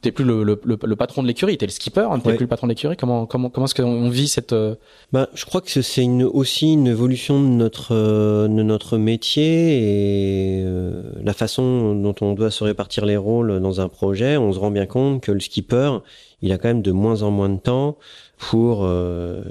t'es 0.00 0.12
plus 0.12 0.24
le, 0.24 0.44
le, 0.44 0.60
le, 0.64 0.96
patron 0.96 1.22
de 1.22 1.26
l'écurie, 1.26 1.58
t'es 1.58 1.66
le 1.66 1.72
skipper, 1.72 2.06
hein, 2.10 2.20
t'es 2.20 2.34
plus 2.34 2.44
le 2.44 2.48
patron 2.48 2.68
de 2.68 2.72
l'écurie. 2.72 2.96
Comment 2.96 3.26
comment 3.26 3.50
comment 3.50 3.66
est-ce 3.66 3.74
qu'on 3.74 4.08
vit 4.08 4.28
cette 4.28 4.52
euh, 4.52 4.76
bah, 5.12 5.28
je 5.34 5.44
crois 5.44 5.60
que 5.60 5.82
c'est 5.82 6.02
une, 6.02 6.22
aussi 6.22 6.72
une 6.72 6.86
évolution 6.86 7.42
de 7.42 7.48
notre 7.48 7.94
euh, 7.94 8.46
de 8.46 8.62
notre 8.62 8.96
métier 8.96 10.58
et 10.58 10.62
euh, 10.64 11.02
la 11.22 11.32
façon 11.32 11.96
dont 11.96 12.14
on 12.20 12.34
doit 12.34 12.52
se 12.52 12.62
répartir 12.62 13.06
les 13.06 13.16
rôles 13.16 13.60
dans 13.60 13.80
un 13.80 13.88
projet. 13.88 14.36
On 14.36 14.52
se 14.52 14.58
rend 14.58 14.70
bien 14.70 14.86
compte 14.86 15.22
que 15.22 15.32
le 15.32 15.40
skipper, 15.40 15.98
il 16.42 16.52
a 16.52 16.58
quand 16.58 16.68
même 16.68 16.82
de 16.82 16.92
moins 16.92 17.22
en 17.22 17.32
moins 17.32 17.48
de 17.48 17.58
temps 17.58 17.98
pour 18.36 18.88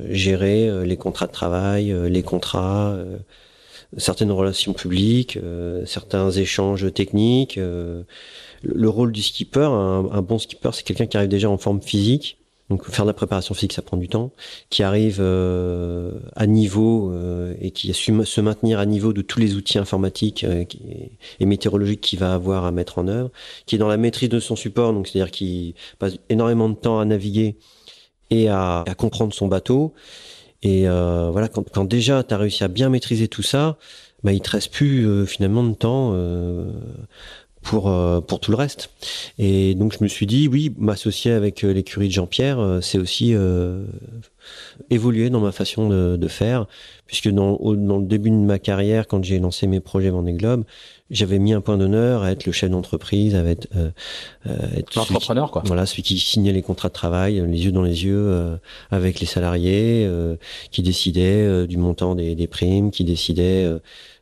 gérer 0.09 0.85
les 0.85 0.95
contrats 0.95 1.27
de 1.27 1.33
travail, 1.33 1.93
les 2.09 2.23
contrats 2.23 2.97
certaines 3.97 4.31
relations 4.31 4.71
publiques, 4.71 5.37
certains 5.85 6.31
échanges 6.31 6.93
techniques 6.93 7.59
le 8.73 8.89
rôle 8.89 9.11
du 9.11 9.21
skipper, 9.21 9.69
un, 9.69 10.21
bon 10.21 10.39
skipper, 10.39 10.69
c'est 10.73 10.83
quelqu'un 10.83 11.05
qui 11.05 11.17
arrive 11.17 11.29
déjà 11.29 11.49
en 11.49 11.57
forme 11.57 11.81
physique. 11.81 12.37
Donc 12.69 12.85
faire 12.85 13.05
de 13.05 13.09
la 13.09 13.13
préparation 13.13 13.55
physique, 13.55 13.73
ça 13.73 13.81
prend 13.81 13.95
du 13.95 14.09
temps. 14.09 14.31
Qui 14.69 14.83
arrive 14.83 15.19
euh, 15.21 16.11
à 16.35 16.47
niveau 16.47 17.11
euh, 17.11 17.53
et 17.61 17.71
qui 17.71 17.89
a 17.89 17.93
su 17.93 18.13
se 18.25 18.41
maintenir 18.41 18.79
à 18.79 18.85
niveau 18.85 19.13
de 19.13 19.21
tous 19.21 19.39
les 19.39 19.55
outils 19.55 19.77
informatiques 19.77 20.43
euh, 20.43 20.65
et 21.39 21.45
météorologiques 21.45 22.01
qu'il 22.01 22.19
va 22.19 22.33
avoir 22.33 22.65
à 22.65 22.71
mettre 22.71 22.97
en 22.97 23.07
œuvre. 23.07 23.31
Qui 23.65 23.75
est 23.75 23.77
dans 23.77 23.87
la 23.87 23.97
maîtrise 23.97 24.29
de 24.29 24.39
son 24.39 24.57
support, 24.57 24.91
donc 24.91 25.07
c'est-à-dire 25.07 25.31
qu'il 25.31 25.75
passe 25.97 26.15
énormément 26.29 26.67
de 26.67 26.75
temps 26.75 26.99
à 26.99 27.05
naviguer 27.05 27.55
et 28.31 28.49
à, 28.49 28.83
comprendre 28.97 29.33
son 29.33 29.47
bateau. 29.47 29.93
Et 30.61 30.87
voilà, 30.87 31.47
quand, 31.47 31.85
déjà 31.85 32.23
tu 32.23 32.33
as 32.33 32.37
réussi 32.37 32.65
à 32.65 32.67
bien 32.67 32.89
maîtriser 32.89 33.29
tout 33.29 33.43
ça, 33.43 33.77
bah, 34.23 34.33
il 34.33 34.41
te 34.41 34.49
reste 34.49 34.73
plus 34.73 35.25
finalement 35.25 35.63
de 35.63 35.73
temps 35.73 36.13
pour 37.61 38.39
tout 38.39 38.51
le 38.51 38.57
reste. 38.57 38.89
Et 39.37 39.75
donc 39.75 39.93
je 39.97 40.03
me 40.03 40.07
suis 40.07 40.25
dit 40.25 40.47
oui, 40.47 40.73
m'associer 40.77 41.31
avec 41.31 41.63
euh, 41.63 41.73
l'écurie 41.73 42.07
de 42.07 42.13
Jean-Pierre, 42.13 42.59
euh, 42.59 42.81
c'est 42.81 42.97
aussi 42.97 43.35
évoluer 44.89 45.29
dans 45.29 45.41
ma 45.41 45.51
façon 45.51 45.89
de, 45.89 46.15
de 46.15 46.27
faire, 46.27 46.67
puisque 47.05 47.29
dans, 47.29 47.57
dans 47.57 47.97
le 47.97 48.05
début 48.05 48.29
de 48.29 48.35
ma 48.35 48.59
carrière, 48.59 49.07
quand 49.07 49.23
j'ai 49.23 49.39
lancé 49.39 49.67
mes 49.67 49.81
projets 49.81 50.09
Vendée 50.09 50.33
Globe, 50.33 50.63
j'avais 51.09 51.39
mis 51.39 51.53
un 51.53 51.61
point 51.61 51.77
d'honneur 51.77 52.23
à 52.23 52.31
être 52.31 52.45
le 52.45 52.51
chef 52.51 52.69
d'entreprise, 52.69 53.35
à 53.35 53.43
être, 53.43 53.67
être 54.45 54.95
l'entrepreneur 54.95 55.51
quoi. 55.51 55.63
Voilà, 55.65 55.85
celui 55.85 56.03
qui 56.03 56.17
signait 56.17 56.53
les 56.53 56.61
contrats 56.61 56.89
de 56.89 56.93
travail, 56.93 57.43
les 57.45 57.65
yeux 57.65 57.71
dans 57.71 57.83
les 57.83 58.05
yeux, 58.05 58.57
avec 58.91 59.19
les 59.19 59.25
salariés, 59.25 60.09
qui 60.71 60.81
décidait 60.81 61.67
du 61.67 61.77
montant 61.77 62.15
des, 62.15 62.35
des 62.35 62.47
primes, 62.47 62.91
qui 62.91 63.03
décidait 63.03 63.63
euh, 63.65 63.79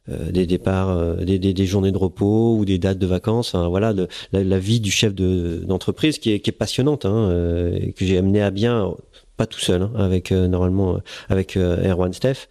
des 0.08 0.46
départs, 0.46 0.90
euh, 0.90 1.16
des, 1.16 1.40
des, 1.40 1.54
des, 1.54 1.66
journées 1.66 1.92
de 1.92 1.98
repos 1.98 2.56
ou 2.58 2.66
des 2.66 2.78
dates 2.78 3.00
de 3.00 3.08
vacances. 3.08 3.56
voilà, 3.56 3.94
la, 4.32 4.44
la, 4.44 4.60
vie 4.60 4.80
du 4.80 4.92
chef 4.92 5.16
d'entreprise 5.16 6.20
qui, 6.20 6.32
est, 6.32 6.40
qui 6.40 6.52
est 6.52 6.54
passionnante, 6.54 7.06
hein, 7.06 7.30
euh, 7.30 7.78
et 7.82 7.92
que 7.92 8.06
j'ai 8.06 8.18
amené 8.18 8.42
à 8.42 8.52
bien, 8.52 8.94
pas 9.38 9.48
tout 9.48 9.60
seul, 9.60 9.82
hein, 9.82 9.92
avec 9.96 10.32
normalement 10.32 11.00
avec 11.30 11.58
Erwan 11.58 12.14
Steph 12.14 12.48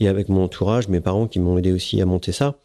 et 0.00 0.08
avec 0.08 0.28
mon 0.28 0.44
entourage, 0.44 0.88
mes 0.88 1.00
parents 1.00 1.28
qui 1.28 1.38
m'ont 1.38 1.58
aidé 1.58 1.72
aussi 1.72 2.00
à 2.00 2.06
monter 2.06 2.32
ça. 2.32 2.56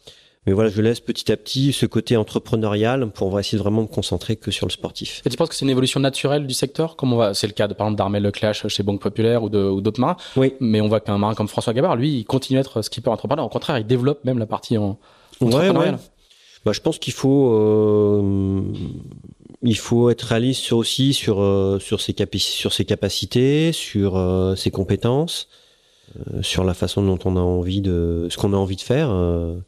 Mais 0.46 0.52
voilà, 0.52 0.70
je 0.70 0.80
laisse 0.80 1.00
petit 1.00 1.32
à 1.32 1.36
petit 1.36 1.72
ce 1.72 1.86
côté 1.86 2.16
entrepreneurial 2.16 3.10
pour 3.10 3.38
essayer 3.40 3.58
de 3.58 3.62
vraiment 3.62 3.82
me 3.82 3.88
concentrer 3.88 4.36
que 4.36 4.52
sur 4.52 4.66
le 4.66 4.70
sportif. 4.70 5.22
Et 5.26 5.30
tu 5.30 5.36
penses 5.36 5.48
que 5.48 5.56
c'est 5.56 5.64
une 5.64 5.70
évolution 5.70 5.98
naturelle 5.98 6.46
du 6.46 6.54
secteur 6.54 6.94
Comme 6.94 7.12
on 7.12 7.16
va, 7.16 7.34
c'est 7.34 7.48
le 7.48 7.52
cas 7.52 7.66
de 7.66 7.74
par 7.74 7.88
exemple 7.88 7.98
d'Armel 7.98 8.22
Leclash 8.22 8.66
chez 8.68 8.82
Banque 8.84 9.00
Populaire 9.00 9.42
ou, 9.42 9.48
de, 9.48 9.58
ou 9.58 9.80
d'autres 9.80 10.00
marins. 10.00 10.16
Oui. 10.36 10.54
Mais 10.60 10.80
on 10.80 10.86
voit 10.86 11.00
qu'un 11.00 11.18
marin 11.18 11.34
comme 11.34 11.48
François 11.48 11.72
Gabard, 11.72 11.96
lui, 11.96 12.18
il 12.18 12.24
continue 12.24 12.58
à 12.58 12.60
être 12.60 12.82
skipper 12.82 13.10
entrepreneur. 13.10 13.44
Au 13.44 13.48
contraire, 13.48 13.76
il 13.78 13.86
développe 13.86 14.24
même 14.24 14.38
la 14.38 14.46
partie 14.46 14.78
en 14.78 14.98
entrepreneuriale. 15.40 15.94
Ouais, 15.94 16.00
Bah, 16.64 16.72
je 16.72 16.80
pense 16.80 16.98
qu'il 16.98 17.12
faut, 17.12 17.52
euh, 17.52 18.62
il 19.62 19.76
faut 19.76 20.10
être 20.10 20.22
réaliste 20.22 20.62
sur 20.62 20.76
aussi 20.76 21.12
sur 21.12 21.40
euh, 21.40 21.80
sur 21.80 22.00
ses 22.00 22.14
sur 22.38 22.72
ses 22.72 22.84
capacités, 22.84 23.72
sur 23.72 24.16
euh, 24.16 24.54
ses 24.54 24.70
compétences. 24.70 25.48
Euh, 26.14 26.40
sur 26.40 26.62
la 26.62 26.72
façon 26.72 27.02
dont 27.02 27.18
on 27.24 27.36
a 27.36 27.40
envie 27.40 27.80
de 27.80 28.28
ce 28.30 28.36
qu'on 28.36 28.52
a 28.52 28.56
envie 28.56 28.76
de 28.76 28.80
faire. 28.80 29.10
Euh, 29.10 29.58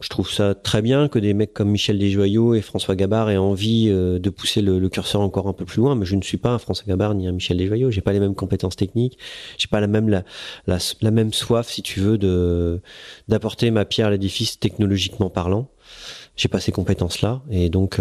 je 0.00 0.08
trouve 0.08 0.30
ça 0.30 0.54
très 0.54 0.80
bien 0.80 1.08
que 1.08 1.18
des 1.18 1.34
mecs 1.34 1.52
comme 1.52 1.70
Michel 1.70 1.98
Desjoyaux 1.98 2.54
et 2.54 2.62
François 2.62 2.96
Gabard 2.96 3.28
aient 3.30 3.36
envie 3.36 3.88
euh, 3.90 4.18
de 4.18 4.30
pousser 4.30 4.62
le, 4.62 4.88
curseur 4.88 5.20
encore 5.20 5.48
un 5.48 5.52
peu 5.52 5.64
plus 5.64 5.80
loin, 5.80 5.94
mais 5.94 6.06
je 6.06 6.16
ne 6.16 6.22
suis 6.22 6.38
pas 6.38 6.50
un 6.50 6.58
François 6.58 6.86
Gabard 6.88 7.14
ni 7.14 7.28
un 7.28 7.32
Michel 7.32 7.58
Desjoyaux. 7.58 7.90
J'ai 7.90 8.00
pas 8.00 8.12
les 8.12 8.20
mêmes 8.20 8.34
compétences 8.34 8.76
techniques, 8.76 9.18
j'ai 9.58 9.68
pas 9.68 9.80
la 9.80 9.86
même 9.86 10.08
la, 10.08 10.24
la, 10.66 11.10
même 11.10 11.32
soif, 11.32 11.68
si 11.68 11.82
tu 11.82 12.00
veux, 12.00 12.18
de 12.18 12.80
d'apporter 13.28 13.70
ma 13.70 13.84
pierre 13.84 14.06
à 14.08 14.10
l'édifice 14.10 14.58
technologiquement 14.58 15.28
parlant. 15.28 15.68
J'ai 16.34 16.48
pas 16.48 16.60
ces 16.60 16.72
compétences-là, 16.72 17.42
et 17.50 17.68
donc 17.68 18.00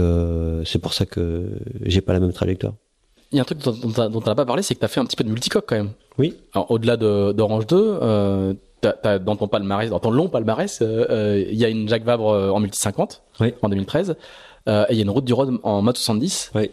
c'est 0.66 0.80
pour 0.80 0.94
ça 0.94 1.06
que 1.06 1.50
j'ai 1.82 2.02
pas 2.02 2.14
la 2.14 2.22
même 2.22 2.34
trajectoire. 2.34 2.76
Il 3.32 3.38
y 3.38 3.40
a 3.40 3.42
un 3.42 3.46
truc 3.46 3.60
dont, 3.60 3.72
dont, 4.10 4.22
on 4.24 4.30
n'a 4.30 4.36
pas 4.36 4.46
parlé, 4.46 4.62
c'est 4.62 4.76
que 4.76 4.80
tu 4.80 4.86
as 4.86 4.90
fait 4.90 5.00
un 5.00 5.06
petit 5.06 5.16
peu 5.16 5.24
de 5.24 5.30
multicoque 5.30 5.66
quand 5.68 5.76
même. 5.76 5.92
Oui. 6.18 6.36
Au-delà 6.56 6.98
d'Orange 6.98 7.66
2, 7.68 8.00
euh, 8.02 8.54
dans 9.20 9.36
ton 9.36 9.48
palmarès, 9.48 9.90
dans 9.90 10.00
ton 10.00 10.12
long 10.12 10.28
palmarès, 10.28 10.82
euh, 10.82 11.06
euh, 11.10 11.46
il 11.50 11.58
y 11.58 11.64
a 11.64 11.70
une 11.70 11.88
Jacques 11.88 12.04
Vabre 12.04 12.28
en 12.54 12.60
multi 12.60 12.80
50 12.80 13.24
en 13.62 13.70
2013, 13.70 14.16
et 14.68 14.72
il 14.90 14.96
y 14.96 15.00
a 15.00 15.04
une 15.04 15.10
route 15.10 15.26
du 15.26 15.34
Rhône 15.34 15.60
en 15.64 15.82
mode 15.82 15.98
70. 15.98 16.52
Oui. 16.56 16.72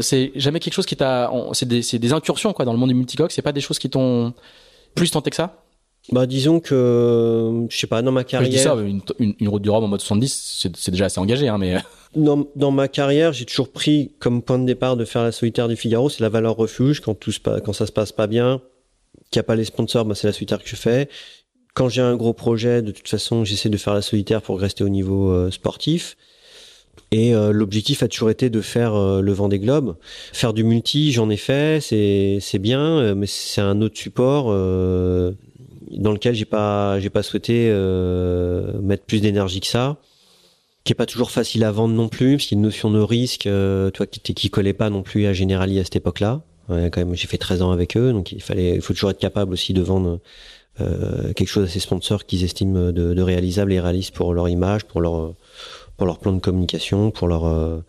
c'est 0.00 0.32
jamais 0.36 0.60
quelque 0.60 0.74
chose 0.74 0.86
qui 0.86 0.96
t'a, 0.96 1.30
c'est 1.52 1.66
des, 1.66 1.82
des, 1.98 2.12
incursions 2.12 2.52
quoi 2.52 2.64
dans 2.64 2.72
le 2.72 2.78
monde 2.78 2.90
du 2.90 2.94
multicoque. 2.94 3.32
C'est 3.32 3.42
pas 3.42 3.52
des 3.52 3.60
choses 3.60 3.78
qui 3.78 3.90
t'ont 3.90 4.32
plus 4.94 5.10
tenté 5.10 5.30
que 5.30 5.36
ça? 5.36 5.62
Bah 6.10 6.26
disons 6.26 6.60
que 6.60 7.66
je 7.68 7.76
sais 7.76 7.86
pas 7.86 8.00
dans 8.00 8.12
ma 8.12 8.24
carrière. 8.24 8.50
Je 8.50 8.56
dis 8.56 8.62
ça, 8.62 8.74
une, 8.74 9.02
une, 9.38 9.48
route 9.48 9.62
du 9.62 9.68
Rhum 9.68 9.84
en 9.84 9.88
mode 9.88 10.00
70, 10.00 10.70
c'est 10.74 10.90
déjà 10.90 11.06
assez 11.06 11.20
engagé, 11.20 11.48
hein, 11.48 11.58
mais. 11.58 11.76
Dans, 12.16 12.46
dans 12.56 12.70
ma 12.70 12.88
carrière, 12.88 13.34
j'ai 13.34 13.44
toujours 13.44 13.70
pris 13.70 14.12
comme 14.18 14.40
point 14.40 14.58
de 14.58 14.64
départ 14.64 14.96
de 14.96 15.04
faire 15.04 15.22
la 15.22 15.32
solitaire 15.32 15.68
du 15.68 15.76
Figaro, 15.76 16.08
c'est 16.08 16.22
la 16.22 16.30
valeur 16.30 16.56
refuge. 16.56 17.00
Quand 17.00 17.14
tout 17.14 17.32
se 17.32 17.38
quand 17.38 17.74
ça 17.74 17.86
se 17.86 17.92
passe 17.92 18.12
pas 18.12 18.26
bien, 18.26 18.62
qu'il 19.30 19.38
n'y 19.38 19.40
a 19.40 19.44
pas 19.44 19.56
les 19.56 19.64
sponsors, 19.64 20.04
bah, 20.04 20.14
c'est 20.14 20.26
la 20.26 20.32
solitaire 20.32 20.62
que 20.62 20.68
je 20.68 20.76
fais. 20.76 21.08
Quand 21.74 21.88
j'ai 21.88 22.00
un 22.00 22.16
gros 22.16 22.32
projet, 22.32 22.80
de 22.80 22.90
toute 22.90 23.08
façon, 23.08 23.44
j'essaie 23.44 23.68
de 23.68 23.76
faire 23.76 23.94
la 23.94 24.02
solitaire 24.02 24.40
pour 24.40 24.58
rester 24.58 24.84
au 24.84 24.88
niveau 24.88 25.30
euh, 25.30 25.50
sportif. 25.50 26.16
Et 27.10 27.34
euh, 27.34 27.52
l'objectif 27.52 28.02
a 28.02 28.08
toujours 28.08 28.30
été 28.30 28.50
de 28.50 28.60
faire 28.60 28.94
euh, 28.94 29.20
le 29.20 29.32
vent 29.32 29.48
des 29.48 29.58
globes, 29.58 29.96
faire 30.32 30.54
du 30.54 30.64
multi. 30.64 31.12
J'en 31.12 31.28
ai 31.30 31.36
fait, 31.36 31.80
c'est 31.82 32.38
c'est 32.40 32.58
bien, 32.58 33.14
mais 33.14 33.26
c'est 33.26 33.60
un 33.60 33.82
autre 33.82 33.98
support 33.98 34.50
dans 35.90 36.12
lequel 36.12 36.34
j'ai 36.34 36.44
pas 36.44 37.00
j'ai 37.00 37.10
pas 37.10 37.22
souhaité 37.22 37.70
mettre 38.82 39.04
plus 39.04 39.20
d'énergie 39.20 39.60
que 39.60 39.66
ça 39.66 39.98
qui 40.88 40.92
est 40.92 40.94
pas 40.94 41.04
toujours 41.04 41.30
facile 41.30 41.64
à 41.64 41.70
vendre 41.70 41.94
non 41.94 42.08
plus, 42.08 42.36
parce 42.36 42.46
qu'il 42.46 42.56
y 42.56 42.58
a 42.58 42.60
une 42.60 42.64
notion 42.64 42.90
de 42.90 42.98
risque, 42.98 43.46
euh, 43.46 43.90
toi 43.90 44.06
qui, 44.06 44.20
qui 44.32 44.48
collait 44.48 44.72
pas 44.72 44.88
non 44.88 45.02
plus 45.02 45.26
à 45.26 45.34
Generali 45.34 45.78
à 45.78 45.84
cette 45.84 45.96
époque-là. 45.96 46.40
quand 46.68 46.96
même, 46.96 47.14
j'ai 47.14 47.26
fait 47.26 47.36
13 47.36 47.60
ans 47.60 47.72
avec 47.72 47.94
eux, 47.98 48.12
donc 48.12 48.32
il 48.32 48.40
fallait, 48.40 48.76
il 48.76 48.80
faut 48.80 48.94
toujours 48.94 49.10
être 49.10 49.18
capable 49.18 49.52
aussi 49.52 49.74
de 49.74 49.82
vendre 49.82 50.18
euh, 50.80 51.34
quelque 51.34 51.48
chose 51.48 51.64
à 51.64 51.68
ses 51.68 51.80
sponsors 51.80 52.24
qu'ils 52.24 52.42
estiment 52.42 52.90
de, 52.90 53.12
de, 53.12 53.22
réalisable 53.22 53.72
et 53.74 53.80
réaliste 53.80 54.14
pour 54.14 54.32
leur 54.32 54.48
image, 54.48 54.84
pour 54.84 55.02
leur 55.02 55.34
pour 55.98 56.06
leur 56.06 56.18
plan 56.20 56.32
de 56.32 56.40
communication, 56.40 57.10
pour 57.10 57.28
leur 57.28 57.44
euh, 57.44 57.80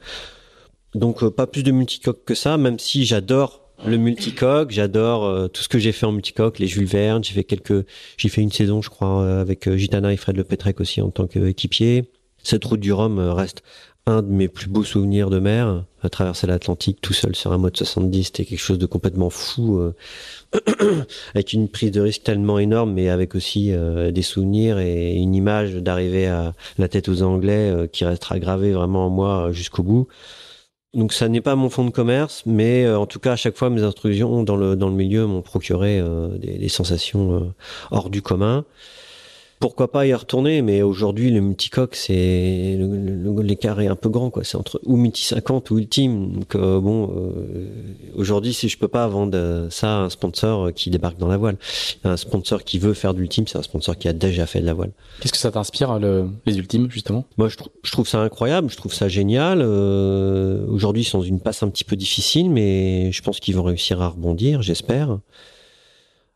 donc 0.94 1.24
euh, 1.24 1.30
pas 1.30 1.48
plus 1.48 1.64
de 1.64 1.72
multicoque 1.72 2.26
que 2.26 2.36
ça, 2.36 2.58
même 2.58 2.80
si 2.80 3.06
j'adore 3.06 3.62
le 3.86 3.98
multicoque, 3.98 4.72
j'adore 4.72 5.26
euh, 5.26 5.48
tout 5.48 5.62
ce 5.62 5.70
que 5.70 5.80
j'ai 5.80 5.92
fait 5.92 6.06
en 6.06 6.12
multicoque, 6.12 6.60
les 6.60 6.68
Jules 6.68 6.86
Verne, 6.86 7.24
j'ai 7.24 7.34
fait 7.34 7.44
quelques, 7.44 7.86
j'ai 8.18 8.30
fait 8.30 8.42
une 8.42 8.52
saison, 8.52 8.82
je 8.82 8.90
crois, 8.90 9.40
avec 9.40 9.70
Gitana 9.76 10.14
et 10.14 10.18
Fred 10.18 10.38
Le 10.38 10.44
Petrec 10.44 10.80
aussi 10.80 11.02
en 11.02 11.10
tant 11.10 11.28
qu'équipier. 11.28 12.10
Cette 12.44 12.66
route 12.66 12.80
du 12.80 12.94
Rhum 12.94 13.20
euh, 13.20 13.34
reste 13.34 13.64
un 14.06 14.22
de 14.22 14.32
mes 14.32 14.48
plus 14.48 14.68
beaux 14.68 14.84
souvenirs 14.84 15.30
de 15.30 15.40
mer. 15.40 15.84
À 16.02 16.10
traverser 16.10 16.48
l'Atlantique 16.48 17.00
tout 17.02 17.14
seul 17.14 17.36
sur 17.36 17.52
un 17.52 17.58
mode 17.58 17.76
70, 17.76 18.24
c'était 18.24 18.46
quelque 18.46 18.60
chose 18.60 18.80
de 18.80 18.86
complètement 18.86 19.30
fou, 19.30 19.78
euh, 19.78 19.94
avec 21.36 21.54
une 21.54 21.68
prise 21.68 21.92
de 21.92 22.02
risque 22.02 22.24
tellement 22.24 22.58
énorme, 22.58 22.94
mais 22.94 23.10
avec 23.10 23.36
aussi 23.36 23.72
euh, 23.72 24.12
des 24.12 24.22
souvenirs 24.22 24.80
et 24.80 25.14
une 25.14 25.36
image 25.36 25.76
d'arriver 25.76 26.28
à 26.28 26.54
la 26.78 26.88
tête 26.88 27.10
aux 27.10 27.22
Anglais 27.22 27.90
qui 27.92 28.06
restera 28.06 28.40
gravée 28.40 28.72
vraiment 28.72 29.08
en 29.08 29.10
moi 29.10 29.52
jusqu'au 29.52 29.84
bout. 29.84 30.08
Donc 30.94 31.14
ça 31.14 31.30
n'est 31.30 31.42
pas 31.42 31.56
mon 31.56 31.70
fond 31.70 31.86
de 31.86 31.92
commerce, 31.92 32.44
mais 32.46 32.90
en 32.90 33.06
tout 33.06 33.20
cas 33.20 33.34
à 33.34 33.36
chaque 33.36 33.56
fois 33.56 33.70
mes 33.70 33.84
instructions 33.84 34.44
dans 34.44 34.56
le 34.56 34.76
dans 34.76 34.90
le 34.90 34.96
milieu 34.96 35.28
m'ont 35.28 35.44
procuré 35.44 36.02
des, 36.40 36.58
des, 36.58 36.70
sensations 36.70 37.54
hors 37.92 38.10
du 38.10 38.24
commun. 38.24 38.66
Pourquoi 39.60 39.92
pas 39.92 40.06
y 40.06 40.14
retourner, 40.14 40.62
mais 40.62 40.82
aujourd'hui 40.82 41.32
le 41.32 41.42
multicoque 41.42 41.96
c'est 41.96 42.80
l'écart 43.42 43.82
est 43.82 43.88
un 43.88 43.96
peu 43.96 44.10
grand 44.10 44.30
quoi. 44.30 44.44
C'est 44.46 44.56
entre 44.56 44.80
ou 44.86 44.96
multi 44.96 45.24
50 45.24 45.70
ou 45.72 45.80
ultime. 45.80 46.32
Donc 46.32 46.56
euh, 46.56 46.80
bon, 46.80 47.14
euh, 47.14 47.68
aujourd'hui 48.16 48.54
si 48.54 48.70
je 48.70 48.78
peux 48.78 48.88
pas 48.88 49.08
vendre 49.08 49.68
ça 49.70 49.98
à 49.98 50.00
un 50.04 50.10
sponsor 50.10 50.74
qui 50.74 50.90
débarque 50.90 51.18
dans 51.18 51.28
la 51.28 51.38
voile, 51.38 51.58
un 52.06 52.16
sponsor 52.16 52.64
qui 52.64 52.80
veut 52.80 52.94
faire 52.94 53.14
d'ultime, 53.14 53.48
c'est 53.48 53.58
un 53.58 53.64
sponsor 53.64 53.98
qui 53.98 54.08
a 54.08 54.14
déjà 54.14 54.46
fait 54.46 54.62
de 54.62 54.66
la 54.66 54.74
voile. 54.74 54.92
Qu'est-ce 55.20 55.34
que 55.34 55.38
ça 55.38 55.52
t'inspire 55.52 56.00
le, 56.00 56.30
les 56.46 56.58
ultimes 56.58 56.90
justement? 56.90 57.26
Moi 57.38 57.50
je, 57.50 57.58
je, 57.84 57.92
trouve 57.92 58.08
ça 58.08 58.20
incroyable, 58.22 58.70
je 58.70 58.78
trouve 58.78 58.94
ça 58.94 59.10
génial. 59.10 59.60
Euh, 59.62 60.66
aujourd'hui 60.68 61.02
ils 61.02 61.06
sont 61.06 61.20
dans 61.20 61.26
une 61.26 61.42
passe 61.42 61.64
un 61.64 61.70
petit 61.70 61.84
peu 61.84 61.98
difficile, 61.98 62.50
mais 62.50 63.12
je 63.12 63.22
pense 63.22 63.42
qu'ils 63.42 63.56
vont 63.56 63.64
réussir 63.64 64.02
à 64.02 64.08
rebondir, 64.08 64.62
j'espère. 64.62 65.20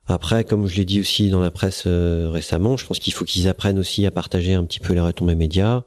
Après, 0.07 0.43
comme 0.43 0.67
je 0.67 0.75
l'ai 0.75 0.85
dit 0.85 0.99
aussi 0.99 1.29
dans 1.29 1.39
la 1.39 1.51
presse 1.51 1.83
euh, 1.87 2.29
récemment, 2.29 2.75
je 2.77 2.85
pense 2.85 2.99
qu'il 2.99 3.13
faut 3.13 3.25
qu'ils 3.25 3.47
apprennent 3.47 3.79
aussi 3.79 4.05
à 4.05 4.11
partager 4.11 4.53
un 4.53 4.65
petit 4.65 4.79
peu 4.79 4.93
les 4.93 4.99
retombées 4.99 5.35
médias, 5.35 5.83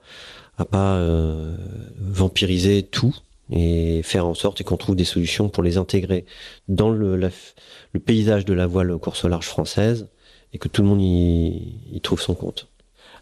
à 0.56 0.64
pas 0.64 0.94
euh, 0.94 1.54
vampiriser 1.98 2.82
tout 2.82 3.14
et 3.50 4.02
faire 4.02 4.26
en 4.26 4.34
sorte 4.34 4.62
qu'on 4.62 4.76
trouve 4.76 4.96
des 4.96 5.04
solutions 5.04 5.48
pour 5.48 5.62
les 5.62 5.76
intégrer 5.76 6.24
dans 6.68 6.90
le, 6.90 7.16
le 7.16 8.00
paysage 8.00 8.44
de 8.44 8.54
la 8.54 8.66
voile 8.66 8.96
course 8.98 9.24
au 9.24 9.28
large 9.28 9.46
française 9.46 10.08
et 10.52 10.58
que 10.58 10.68
tout 10.68 10.82
le 10.82 10.88
monde 10.88 11.02
y 11.02 12.00
trouve 12.02 12.20
son 12.20 12.34
compte. 12.34 12.68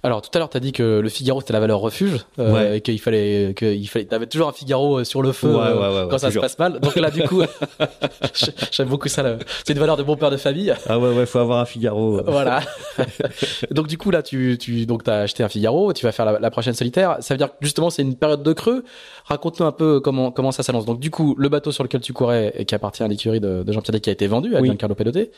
Alors 0.04 0.20
tout 0.20 0.28
à 0.34 0.38
l'heure, 0.38 0.50
tu 0.50 0.58
as 0.58 0.60
dit 0.60 0.72
que 0.72 1.00
le 1.00 1.08
Figaro 1.08 1.40
c'était 1.40 1.54
la 1.54 1.60
valeur 1.60 1.80
refuge 1.80 2.26
euh, 2.38 2.74
et 2.74 2.82
qu'il 2.82 3.00
fallait 3.00 3.54
qu'il 3.56 3.88
fallait 3.88 4.04
t'avais 4.04 4.26
toujours 4.26 4.48
un 4.48 4.52
Figaro 4.52 4.98
euh, 4.98 5.04
sur 5.04 5.22
le 5.22 5.32
feu 5.32 5.48
euh, 5.56 6.06
quand 6.08 6.18
ça 6.18 6.30
se 6.30 6.38
passe 6.38 6.58
mal. 6.58 6.78
Donc 6.78 6.94
là 6.96 7.10
du 7.10 7.22
coup 7.22 7.42
j'aime 8.70 8.88
beaucoup 8.88 9.08
ça 9.08 9.38
c'est 9.64 9.72
une 9.72 9.78
valeur 9.78 9.96
de 9.96 10.02
bon 10.02 10.16
père 10.16 10.30
de 10.30 10.36
famille. 10.36 10.74
Ah 10.90 10.98
ouais 10.98 11.08
ouais, 11.08 11.24
faut 11.24 11.38
avoir 11.38 11.58
un 11.58 11.64
Figaro. 11.64 12.20
voilà. 12.26 12.60
donc 13.70 13.86
du 13.86 13.96
coup 13.96 14.10
là 14.10 14.22
tu 14.22 14.58
tu 14.60 14.84
donc 14.84 15.04
tu 15.04 15.10
as 15.10 15.20
acheté 15.20 15.42
un 15.42 15.48
Figaro, 15.48 15.94
tu 15.94 16.04
vas 16.04 16.12
faire 16.12 16.38
la, 16.38 16.50
prochaine 16.50 16.74
solitaire, 16.74 17.16
ça 17.20 17.32
veut 17.32 17.38
dire 17.38 17.48
que 17.48 17.56
justement 17.62 17.88
c'est 17.88 18.02
une 18.02 18.14
période 18.14 18.42
de 18.42 18.52
creux. 18.52 18.84
Raconte-nous 19.24 19.64
un 19.64 19.72
peu 19.72 20.00
comment 20.00 20.30
comment 20.30 20.52
ça 20.52 20.62
s'annonce. 20.62 20.84
Donc 20.84 21.00
du 21.00 21.10
coup, 21.10 21.34
le 21.38 21.48
bateau 21.48 21.72
sur 21.72 21.82
lequel 21.82 22.02
tu 22.02 22.12
courais 22.12 22.52
et 22.58 22.66
qui 22.66 22.74
appartient 22.74 23.02
à 23.02 23.08
l'écurie 23.08 23.40
de, 23.40 23.62
de 23.62 23.72
Jean-Pierre 23.72 24.02
qui 24.02 24.10
a 24.10 24.12
été 24.12 24.26
vendu 24.26 24.54
à 24.54 24.60
oui. 24.60 24.68
Giancarlo 24.68 24.94
Pedoté. 24.94 25.30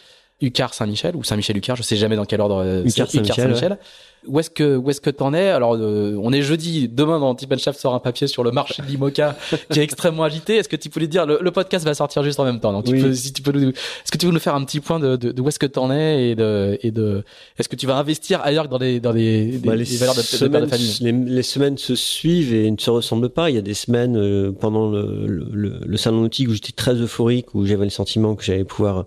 Ucar 0.43 0.75
Saint-Michel 0.75 1.17
ou 1.17 1.25
Saint-Michel 1.25 1.57
Ucar, 1.57 1.77
je 1.77 1.83
sais 1.83 1.97
jamais 1.97 2.17
dans 2.17 2.27
quel 2.27 2.43
ordre. 2.43 2.83
Ucar 2.85 3.09
Saint-Michel 3.09 3.79
où 4.27 4.41
est-ce 4.41 4.51
que 4.51 4.77
où 4.77 4.91
est-ce 4.91 5.01
que 5.01 5.11
t'en 5.11 5.35
es? 5.35 5.49
Alors 5.49 5.75
euh, 5.75 6.19
on 6.23 6.33
est 6.33 6.43
jeudi, 6.43 6.89
demain 6.89 7.19
dans 7.19 7.35
Tip 7.35 7.57
Shaft 7.57 7.79
sort 7.79 7.95
un 7.95 7.99
papier 7.99 8.27
sur 8.27 8.45
le 8.45 8.51
marché 8.51 8.83
de 8.83 8.87
l'IMOCA 8.87 9.37
qui 9.71 9.81
est 9.81 9.83
extrêmement 9.83 10.25
agité. 10.25 10.57
Est-ce 10.57 10.69
que 10.69 10.77
tu 10.77 10.89
voulais 10.89 11.07
dire 11.07 11.27
le, 11.27 11.39
le, 11.41 11.51
podcast 11.51 11.85
va 11.85 11.95
sortir 11.95 12.23
juste 12.23 12.41
en 12.41 12.45
même 12.45 12.61
temps? 12.61 12.73
Donc 12.73 12.85
tu 12.85 12.97
peux, 12.97 13.15
si 13.15 13.33
tu 13.33 13.43
peux 13.43 13.53
est-ce 13.57 14.13
que 14.13 14.19
tu 14.19 14.27
veux 14.27 14.33
nous 14.33 14.39
faire 14.39 14.55
un 14.55 14.65
petit 14.65 14.81
point 14.81 14.99
de, 14.99 15.17
de, 15.17 15.33
de 15.33 15.43
où 15.43 15.49
est-ce 15.49 15.59
que 15.59 15.67
t'en 15.67 15.91
es 15.91 16.31
et 16.31 16.35
de 16.35 16.79
et 16.83 16.91
de 16.91 17.25
est-ce 17.59 17.69
que 17.69 17.77
tu 17.77 17.87
vas 17.87 17.97
investir 17.97 18.41
ailleurs 18.43 18.65
que 18.65 18.71
dans 18.71 18.79
des 18.79 19.01
dans 19.01 19.13
des, 19.13 19.59
bah, 19.65 19.75
les, 19.75 19.85
valeurs 19.97 20.15
de, 20.15 20.21
semaines, 20.21 20.65
de 20.65 20.67
famille? 20.69 20.99
les, 21.01 21.13
les, 21.13 21.43
semaines 21.43 21.79
se 21.79 21.95
suivent 21.95 22.55
et 22.55 22.71
ne 22.71 22.79
se 22.79 22.91
ressemblent 22.91 23.31
pas. 23.31 23.51
Il 23.51 23.57
y 23.57 23.59
a 23.59 23.63
des 23.63 23.75
semaines 23.75 24.17
euh, 24.17 24.53
pendant 24.53 24.91
le, 24.91 25.27
le, 25.27 25.81
le 25.85 25.97
salon 25.97 26.23
nautique 26.23 26.49
où 26.49 26.53
j'étais 26.53 26.73
très 26.73 26.95
euphorique 26.95 27.55
où 27.55 27.67
j'avais 27.67 27.85
le 27.85 27.91
sentiment 27.91 28.35
que 28.35 28.45
j'allais 28.45 28.65
pouvoir 28.65 29.07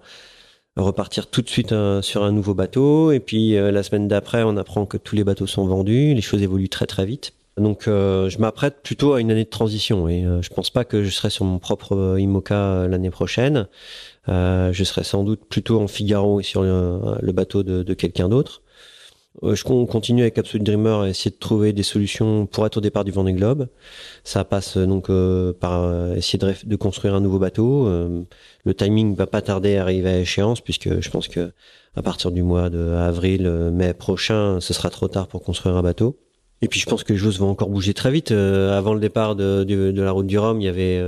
repartir 0.81 1.27
tout 1.27 1.41
de 1.41 1.49
suite 1.49 1.71
euh, 1.71 2.01
sur 2.01 2.23
un 2.23 2.31
nouveau 2.31 2.53
bateau. 2.53 3.11
Et 3.11 3.19
puis 3.19 3.55
euh, 3.55 3.71
la 3.71 3.83
semaine 3.83 4.07
d'après, 4.07 4.43
on 4.43 4.57
apprend 4.57 4.85
que 4.85 4.97
tous 4.97 5.15
les 5.15 5.23
bateaux 5.23 5.47
sont 5.47 5.65
vendus. 5.65 6.13
Les 6.13 6.21
choses 6.21 6.41
évoluent 6.41 6.69
très 6.69 6.85
très 6.85 7.05
vite. 7.05 7.33
Donc 7.57 7.87
euh, 7.87 8.29
je 8.29 8.37
m'apprête 8.39 8.81
plutôt 8.83 9.13
à 9.13 9.21
une 9.21 9.31
année 9.31 9.43
de 9.43 9.49
transition 9.49 10.07
et 10.07 10.23
je 10.41 10.49
pense 10.49 10.69
pas 10.69 10.85
que 10.85 11.03
je 11.03 11.09
serai 11.09 11.29
sur 11.29 11.43
mon 11.43 11.59
propre 11.59 12.15
IMOCA 12.17 12.87
l'année 12.87 13.09
prochaine. 13.09 13.67
je 14.27 14.83
serai 14.85 15.03
sans 15.03 15.25
doute 15.25 15.41
plutôt 15.49 15.81
en 15.81 15.87
Figaro 15.87 16.39
et 16.39 16.43
sur 16.43 16.61
le, 16.63 17.31
bateau 17.33 17.63
de 17.63 17.93
quelqu'un 17.93 18.29
d'autre. 18.29 18.61
Euh, 19.43 19.55
je 19.55 19.63
continue 19.63 20.21
avec 20.21 20.37
Absolute 20.37 20.63
Dreamer 20.63 21.01
à 21.01 21.09
essayer 21.09 21.31
de 21.31 21.37
trouver 21.37 21.73
des 21.73 21.83
solutions 21.83 22.45
pour 22.45 22.65
être 22.65 22.77
au 22.77 22.81
départ 22.81 23.05
du 23.05 23.11
Vendée 23.11 23.33
Globe. 23.33 23.67
Ça 24.23 24.43
passe 24.43 24.77
euh, 24.77 24.85
donc 24.85 25.09
euh, 25.09 25.53
par 25.53 26.15
essayer 26.15 26.39
de, 26.39 26.75
construire 26.75 27.15
un 27.15 27.21
nouveau 27.21 27.39
bateau. 27.39 27.87
le 28.65 28.73
timing 28.73 29.15
va 29.15 29.27
pas 29.27 29.41
tarder 29.41 29.77
à 29.77 29.81
arriver 29.81 30.09
à 30.09 30.19
échéance 30.19 30.61
puisque 30.61 31.01
je 31.01 31.09
pense 31.09 31.27
que 31.27 31.51
à 31.95 32.01
partir 32.01 32.31
du 32.31 32.43
mois 32.43 32.69
de 32.69 32.93
avril, 32.93 33.49
mai 33.73 33.93
prochain, 33.93 34.59
ce 34.61 34.73
sera 34.73 34.89
trop 34.89 35.07
tard 35.07 35.27
pour 35.27 35.43
construire 35.43 35.75
un 35.75 35.81
bateau. 35.81 36.17
Et 36.61 36.67
puis 36.67 36.79
je 36.79 36.85
pense 36.85 37.03
que 37.03 37.13
les 37.13 37.19
choses 37.19 37.39
vont 37.39 37.49
encore 37.49 37.69
bouger 37.69 37.93
très 37.93 38.11
vite. 38.11 38.31
avant 38.31 38.93
le 38.93 38.99
départ 38.99 39.35
de, 39.35 39.63
de, 39.63 40.01
la 40.01 40.11
route 40.11 40.27
du 40.27 40.37
Rhum, 40.37 40.61
il 40.61 40.65
y 40.65 40.67
avait 40.67 41.01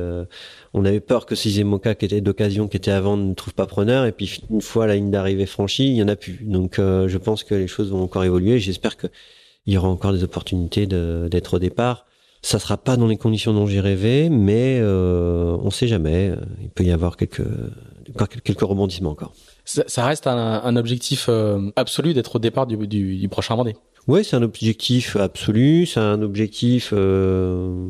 on 0.73 0.85
avait 0.85 1.01
peur 1.01 1.25
que 1.25 1.35
ces 1.35 1.59
Emoca 1.59 1.95
qui 1.95 2.05
étaient 2.05 2.21
d'occasion, 2.21 2.67
qui 2.67 2.77
étaient 2.77 2.91
avant, 2.91 3.17
ne 3.17 3.33
trouvent 3.33 3.53
pas 3.53 3.65
preneur. 3.65 4.05
Et 4.05 4.11
puis 4.11 4.41
une 4.49 4.61
fois 4.61 4.87
la 4.87 4.95
ligne 4.95 5.11
d'arrivée 5.11 5.45
franchie, 5.45 5.87
il 5.87 5.95
y 5.95 6.03
en 6.03 6.07
a 6.07 6.15
plus. 6.15 6.39
Donc 6.41 6.79
euh, 6.79 7.07
je 7.07 7.17
pense 7.17 7.43
que 7.43 7.55
les 7.55 7.67
choses 7.67 7.91
vont 7.91 8.03
encore 8.03 8.23
évoluer. 8.23 8.59
J'espère 8.59 8.97
qu'il 8.97 9.09
y 9.67 9.77
aura 9.77 9.89
encore 9.89 10.13
des 10.13 10.23
opportunités 10.23 10.85
d'être 10.85 11.55
au 11.55 11.59
départ. 11.59 12.05
Ça 12.41 12.57
sera 12.57 12.77
pas 12.77 12.97
dans 12.97 13.07
les 13.07 13.17
conditions 13.17 13.53
dont 13.53 13.67
j'ai 13.67 13.81
rêvé, 13.81 14.29
mais 14.29 14.79
euh, 14.81 15.55
on 15.61 15.69
sait 15.69 15.87
jamais. 15.87 16.31
Il 16.61 16.69
peut 16.69 16.83
y 16.83 16.91
avoir 16.91 17.17
quelques 17.17 17.45
quelques 18.43 18.61
rebondissements 18.61 19.11
encore. 19.11 19.33
Ça, 19.63 20.05
reste 20.05 20.27
un, 20.27 20.75
objectif 20.75 21.27
euh, 21.29 21.69
absolu 21.75 22.13
d'être 22.13 22.37
au 22.37 22.39
départ 22.39 22.65
du, 22.65 22.75
du, 22.87 23.17
du 23.17 23.29
prochain 23.29 23.55
Vendée. 23.55 23.75
Oui, 24.07 24.23
c'est 24.23 24.35
un 24.35 24.41
objectif 24.41 25.15
absolu, 25.15 25.85
c'est 25.85 25.99
un 25.99 26.21
objectif 26.21 26.91
euh, 26.91 27.87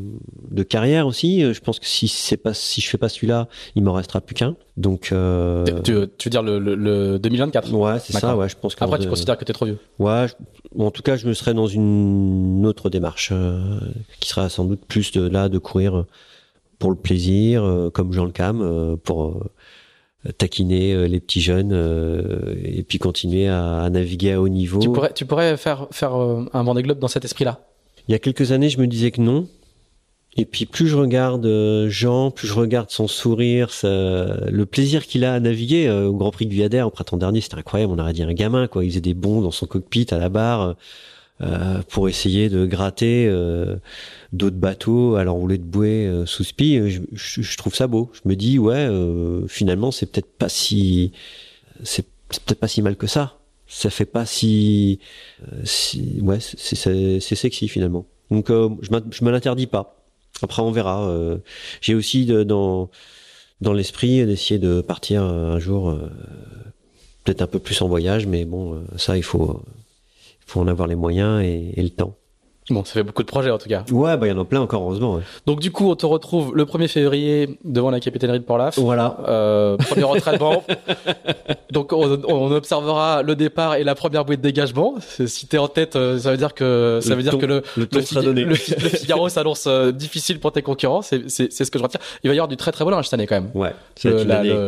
de 0.50 0.64
carrière 0.64 1.08
aussi. 1.08 1.42
Je 1.54 1.60
pense 1.62 1.80
que 1.80 1.86
si 1.86 2.08
c'est 2.08 2.38
pas 2.38 2.54
si 2.54 2.82
je 2.82 2.90
fais 2.90 2.98
pas 2.98 3.08
celui-là, 3.08 3.48
il 3.76 3.84
m'en 3.84 3.94
restera 3.94 4.20
plus 4.20 4.36
qu'un. 4.36 4.56
Donc 4.76 5.10
euh... 5.12 5.64
tu, 5.84 5.94
tu, 6.18 6.28
veux 6.28 6.30
dire 6.30 6.44
le, 6.44 6.60
le, 6.60 6.76
le 6.76 7.20
2024 7.20 7.74
Ouais, 7.74 8.00
c'est 8.00 8.14
ça. 8.14 8.36
Ouais, 8.36 8.50
je 8.50 8.58
pense. 8.58 8.76
Tu 8.76 9.08
considères 9.08 9.38
que 9.38 9.46
t'es 9.46 9.54
trop 9.54 9.66
vieux 9.66 9.78
Ouais, 10.00 10.26
en 10.78 10.92
tout 10.92 11.02
cas, 11.02 11.16
je 11.16 11.28
me 11.28 11.34
serais 11.34 11.54
dans 11.54 11.68
une 11.68 12.66
autre 12.66 12.90
démarche 12.90 13.30
euh, 13.32 13.80
qui 14.20 14.30
sera 14.30 14.50
sans 14.50 14.66
doute 14.66 14.86
plus 14.86 15.12
de 15.12 15.28
là 15.28 15.48
de 15.48 15.58
courir 15.60 16.06
pour 16.78 16.90
le 16.90 16.98
plaisir, 16.98 17.64
comme 17.94 18.12
Jean 18.12 18.26
Le 18.26 18.32
Cam, 18.32 18.98
pour 19.04 19.46
taquiner 20.38 20.94
euh, 20.94 21.08
les 21.08 21.20
petits 21.20 21.42
jeunes 21.42 21.72
euh, 21.74 22.54
et 22.64 22.84
puis 22.84 23.00
continuer 23.00 23.48
à, 23.48 23.90
naviguer 23.90 24.34
à 24.34 24.42
haut 24.42 24.50
niveau. 24.50 24.80
Tu 24.80 24.92
pourrais, 24.92 25.14
tu 25.14 25.26
pourrais 25.26 25.58
faire, 25.58 25.88
faire 25.92 26.16
euh, 26.16 26.46
un 26.54 26.64
Vendée 26.64 26.84
Globe 26.84 27.00
dans 27.00 27.08
cet 27.08 27.26
esprit-là? 27.26 27.62
Il 28.08 28.12
y 28.12 28.16
a 28.16 28.20
quelques 28.20 28.52
années, 28.52 28.70
je 28.70 28.80
me 28.80 28.88
disais 28.88 29.12
que 29.12 29.22
non. 29.22 29.48
Et 30.38 30.46
puis 30.46 30.66
plus 30.66 30.88
je 30.88 30.96
regarde 30.96 31.46
Jean, 31.90 32.32
plus 32.32 32.48
je 32.48 32.54
regarde 32.54 32.90
son 32.90 33.10
sourire, 33.10 33.70
le 33.84 34.64
plaisir 34.64 35.06
qu'il 35.06 35.26
a 35.26 35.34
à 35.34 35.40
naviguer 35.42 35.90
au 35.90 36.14
Grand 36.14 36.32
Prix 36.32 36.46
de 36.46 36.54
Viader 36.54 36.84
au 36.84 36.90
printemps 36.90 37.18
dernier, 37.18 37.42
c'était 37.42 37.58
incroyable. 37.58 37.92
On 37.92 38.00
aurait 38.00 38.14
dit 38.14 38.24
un 38.24 38.32
gamin, 38.32 38.68
quoi. 38.68 38.86
Il 38.86 38.92
faisait 38.92 39.02
des 39.02 39.14
bonds 39.14 39.42
dans 39.42 39.52
son 39.52 39.66
cockpit 39.66 40.08
à 40.12 40.18
la 40.18 40.30
barre 40.30 40.78
pour 41.90 42.08
essayer 42.08 42.50
de 42.50 42.66
gratter 42.66 43.28
d'autres 44.34 44.58
bateaux 44.58 45.16
à 45.16 45.24
l'enroulé 45.24 45.58
de 45.58 45.64
bouée 45.64 46.08
euh, 46.08 46.26
sous 46.26 46.44
spi. 46.44 46.78
Euh, 46.78 46.90
je, 47.14 47.58
trouve 47.58 47.76
ça 47.76 47.88
beau. 47.88 48.12
Je 48.14 48.22
me 48.26 48.36
dis 48.36 48.60
ouais, 48.60 48.76
euh, 48.76 49.46
finalement 49.48 49.92
c'est 49.92 50.06
peut-être 50.06 50.32
pas 50.38 50.50
si 50.50 51.12
c'est 51.84 52.06
peut-être 52.30 52.60
pas 52.60 52.68
si 52.68 52.82
mal 52.82 52.96
que 52.96 53.08
ça. 53.08 53.38
Ça 53.68 53.90
fait 53.90 54.06
pas 54.06 54.26
si, 54.26 55.00
ouais 56.22 56.40
c'est 56.42 57.36
sexy 57.36 57.68
finalement. 57.70 58.06
Donc 58.30 58.50
je 58.50 59.24
me 59.24 59.32
l'interdis 59.32 59.68
pas. 59.68 59.96
Après 60.42 60.62
on 60.62 60.72
verra. 60.72 61.10
J'ai 61.80 61.96
aussi 61.96 62.26
dans 62.26 62.90
dans 63.62 63.72
l'esprit 63.72 64.26
d'essayer 64.26 64.60
de 64.60 64.82
partir 64.82 65.24
un 65.24 65.58
jour 65.60 65.98
peut-être 67.24 67.42
un 67.42 67.48
peu 67.48 67.60
plus 67.60 67.82
en 67.82 67.88
voyage, 67.88 68.28
mais 68.28 68.44
bon 68.44 68.84
ça 68.98 69.16
il 69.16 69.24
faut 69.24 69.62
faut 70.46 70.60
en 70.60 70.68
avoir 70.68 70.88
les 70.88 70.96
moyens 70.96 71.42
et, 71.44 71.74
et 71.76 71.84
le 71.84 71.90
temps. 71.90 72.21
Bon, 72.72 72.86
ça 72.86 72.94
fait 72.94 73.04
beaucoup 73.04 73.24
de 73.24 73.28
projets 73.28 73.52
en 73.52 73.58
tout 73.58 73.70
cas. 73.70 73.84
Ouais, 73.92 74.16
bah 74.18 74.28
il 74.28 74.30
y 74.30 74.34
en 74.34 74.42
a 74.42 74.46
plein 74.46 74.62
encore, 74.62 74.82
heureusement. 74.84 75.20
Donc 75.46 75.60
du 75.60 75.72
coup, 75.72 75.90
on 75.90 75.96
te 75.96 76.06
retrouve 76.06 76.56
le 76.56 76.66
1er 76.66 76.88
février 76.88 77.60
devant 77.64 77.92
la 77.92 78.00
capitainerie 78.00 78.40
de 78.40 78.46
Port-Laf. 78.46 78.80
Voilà. 78.80 79.18
Euh, 79.28 79.78
premier 79.78 80.04
entraînement. 80.04 80.64
Donc 81.72 81.94
on, 81.94 82.22
on, 82.28 82.52
observera 82.52 83.24
le 83.24 83.36
départ 83.36 83.76
et 83.76 83.84
la 83.84 83.96
première 83.96 84.26
bouée 84.26 84.36
de 84.36 84.42
dégagement. 84.42 84.96
Si 85.26 85.48
t'es 85.48 85.58
en 85.58 85.70
tête, 85.70 85.96
euh, 85.96 86.20
ça 86.20 86.32
veut 86.32 86.38
dire 86.38 86.54
que 86.54 87.00
ça 87.02 87.16
veut 87.16 87.24
dire 87.24 87.38
que 87.38 87.46
le 87.46 87.64
le, 87.78 87.88
le, 87.94 88.44
le, 88.44 88.56
Figaro 88.56 89.30
s'annonce 89.30 89.66
euh, 89.68 89.92
difficile 89.92 90.40
pour 90.40 90.52
tes 90.52 90.62
concurrents. 90.62 91.02
C'est 91.02 91.30
c'est 91.30 91.50
ce 91.50 91.72
que 91.72 91.80
je 91.80 91.84
retiens. 91.84 92.02
Il 92.24 92.28
va 92.30 92.34
y 92.34 92.38
avoir 92.38 92.50
du 92.50 92.58
très 92.58 92.72
très 92.72 92.84
bon 92.84 92.92
linge 92.92 93.06
cette 93.06 93.14
année 93.14 93.28
quand 93.28 93.36
même. 93.36 93.52
Ouais. 93.54 93.74
C'est 93.96 94.12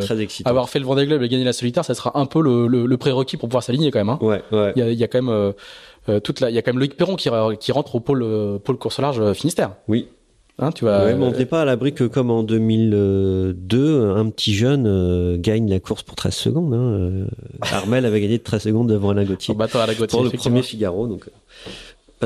très 0.02 0.22
excitante. 0.22 0.50
Avoir 0.50 0.70
fait 0.70 0.80
le 0.80 0.86
Vendée 0.86 1.06
Globe 1.06 1.24
et 1.24 1.30
gagner 1.30 1.44
la 1.44 1.54
solitaire, 1.54 1.84
ça 1.84 1.94
sera 1.94 2.18
un 2.18 2.26
peu 2.26 2.42
le, 2.42 2.68
le, 2.68 2.98
prérequis 2.98 3.38
pour 3.38 3.50
pouvoir 3.50 3.64
s'aligner 3.64 3.92
quand 3.92 4.00
même. 4.00 4.10
Hein. 4.10 4.20
Ouais. 4.22 4.42
Ouais. 4.52 4.74
Il 4.76 4.80
y 4.80 4.86
a, 4.86 4.90
il 4.90 4.98
y 4.98 5.04
a 5.04 5.08
quand 5.08 5.22
même 5.22 5.34
euh, 5.34 5.52
toute 6.24 6.40
la, 6.40 6.50
il 6.50 6.56
y 6.56 6.58
a 6.58 6.62
quand 6.62 6.72
même 6.72 6.80
Loïc 6.80 6.98
Perron 6.98 7.16
qui, 7.16 7.30
qui 7.60 7.72
rentre 7.72 7.96
au 7.96 8.00
pôle, 8.00 8.24
euh, 8.24 8.60
pôle 8.60 8.78
course 8.78 9.00
large 9.00 9.20
euh, 9.20 9.34
Finistère. 9.34 9.72
Oui. 9.88 10.08
Hein, 10.60 10.72
tu 10.72 10.86
vas. 10.86 11.06
Ouais, 11.06 11.16
mais 11.16 11.26
on 11.26 11.32
n'est 11.32 11.48
pas 11.48 11.62
à 11.62 11.66
l'abri 11.66 11.94
que 11.94 12.04
comme 12.04 12.30
en 12.30 12.44
2002, 12.44 14.12
un 14.12 14.30
petit 14.30 14.54
jeune 14.54 15.38
gagne 15.38 15.68
la 15.68 15.80
course 15.80 16.04
pour 16.04 16.16
13 16.16 16.34
secondes. 16.34 16.74
Hein. 16.76 17.26
Armel 17.72 18.06
avait 18.06 18.22
gagné 18.22 18.38
de 18.38 18.44
13 18.44 18.62
secondes 18.62 18.88
devant 18.88 19.10
Alain 19.10 19.24
Gauthier. 19.24 19.56
Alain 19.58 19.94
Gauthier 19.94 20.06
pour 20.08 20.24
le 20.24 20.30
premier 20.30 20.62
Figaro, 20.62 21.08
donc 21.08 21.28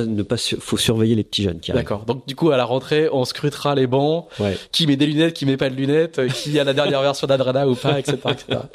ne 0.06 0.24
pas 0.24 0.38
faut 0.38 0.78
surveiller 0.78 1.16
les 1.16 1.24
petits 1.24 1.44
jeunes 1.44 1.60
qui 1.60 1.72
D'accord. 1.72 2.06
Donc 2.06 2.28
du 2.28 2.36
coup 2.36 2.52
à 2.52 2.58
la 2.58 2.66
rentrée, 2.66 3.10
on 3.12 3.26
scrutera 3.26 3.76
les 3.76 3.88
bancs, 3.88 4.28
ouais. 4.40 4.58
qui 4.72 4.88
met 4.88 4.96
des 4.96 5.08
lunettes, 5.08 5.34
qui 5.34 5.46
met 5.46 5.58
pas 5.58 5.70
de 5.70 5.76
lunettes, 5.76 6.22
qui 6.34 6.60
a 6.60 6.64
la 6.64 6.74
dernière 6.74 7.02
version 7.02 7.28
d'Adrana 7.28 7.68
ou 7.68 7.76
pas, 7.76 8.00
etc., 8.00 8.18
etc. 8.30 8.60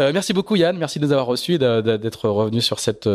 Euh, 0.00 0.10
merci 0.12 0.32
beaucoup 0.32 0.56
Yann, 0.56 0.76
merci 0.78 0.98
de 0.98 1.04
nous 1.04 1.12
avoir 1.12 1.26
reçus, 1.26 1.58
d'être 1.58 2.28
revenu 2.28 2.62
sur 2.62 2.78
cette 2.78 3.06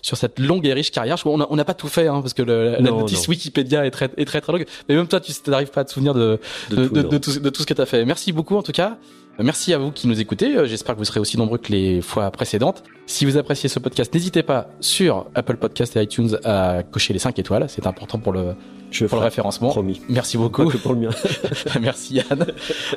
sur 0.00 0.16
cette 0.16 0.38
longue 0.38 0.66
et 0.66 0.72
riche 0.72 0.90
carrière. 0.90 1.16
On 1.26 1.56
n'a 1.56 1.64
pas 1.64 1.74
tout 1.74 1.88
fait 1.88 2.06
hein, 2.06 2.20
parce 2.20 2.34
que 2.34 2.42
le, 2.42 2.72
la 2.72 2.80
notice 2.80 3.26
Wikipédia 3.28 3.86
est 3.86 3.90
très, 3.90 4.10
est 4.16 4.24
très 4.24 4.40
très 4.40 4.52
longue. 4.52 4.66
Mais 4.88 4.94
même 4.94 5.08
toi, 5.08 5.20
tu 5.20 5.32
n'arrives 5.48 5.70
pas 5.70 5.82
à 5.82 5.84
te 5.84 5.92
souvenir 5.92 6.14
de 6.14 6.38
de, 6.70 6.88
de, 6.88 7.02
de, 7.02 7.18
tout, 7.18 7.38
de 7.38 7.50
tout 7.50 7.62
ce 7.62 7.66
que 7.66 7.74
tu 7.74 7.80
as 7.80 7.86
fait. 7.86 8.04
Merci 8.04 8.32
beaucoup 8.32 8.56
en 8.56 8.62
tout 8.62 8.72
cas. 8.72 8.98
Merci 9.40 9.72
à 9.72 9.78
vous 9.78 9.92
qui 9.92 10.08
nous 10.08 10.20
écoutez. 10.20 10.56
Euh, 10.56 10.66
j'espère 10.66 10.96
que 10.96 10.98
vous 10.98 11.04
serez 11.04 11.20
aussi 11.20 11.38
nombreux 11.38 11.58
que 11.58 11.70
les 11.70 12.00
fois 12.02 12.28
précédentes. 12.32 12.82
Si 13.06 13.24
vous 13.24 13.36
appréciez 13.36 13.68
ce 13.68 13.78
podcast, 13.78 14.12
n'hésitez 14.12 14.42
pas 14.42 14.68
sur 14.80 15.26
Apple 15.34 15.56
Podcast 15.56 15.96
et 15.96 16.02
iTunes 16.02 16.38
à 16.44 16.82
cocher 16.82 17.12
les 17.12 17.20
5 17.20 17.38
étoiles. 17.38 17.66
C'est 17.68 17.86
important 17.86 18.18
pour 18.18 18.32
le, 18.32 18.54
Je 18.90 19.06
pour 19.06 19.18
le 19.18 19.24
référencement. 19.24 19.68
Promis. 19.68 20.00
Merci 20.08 20.36
beaucoup. 20.36 20.66
que 20.66 20.76
pour 20.76 20.94
le 20.94 21.00
mien. 21.00 21.10
Merci 21.80 22.14
Yann. 22.14 22.46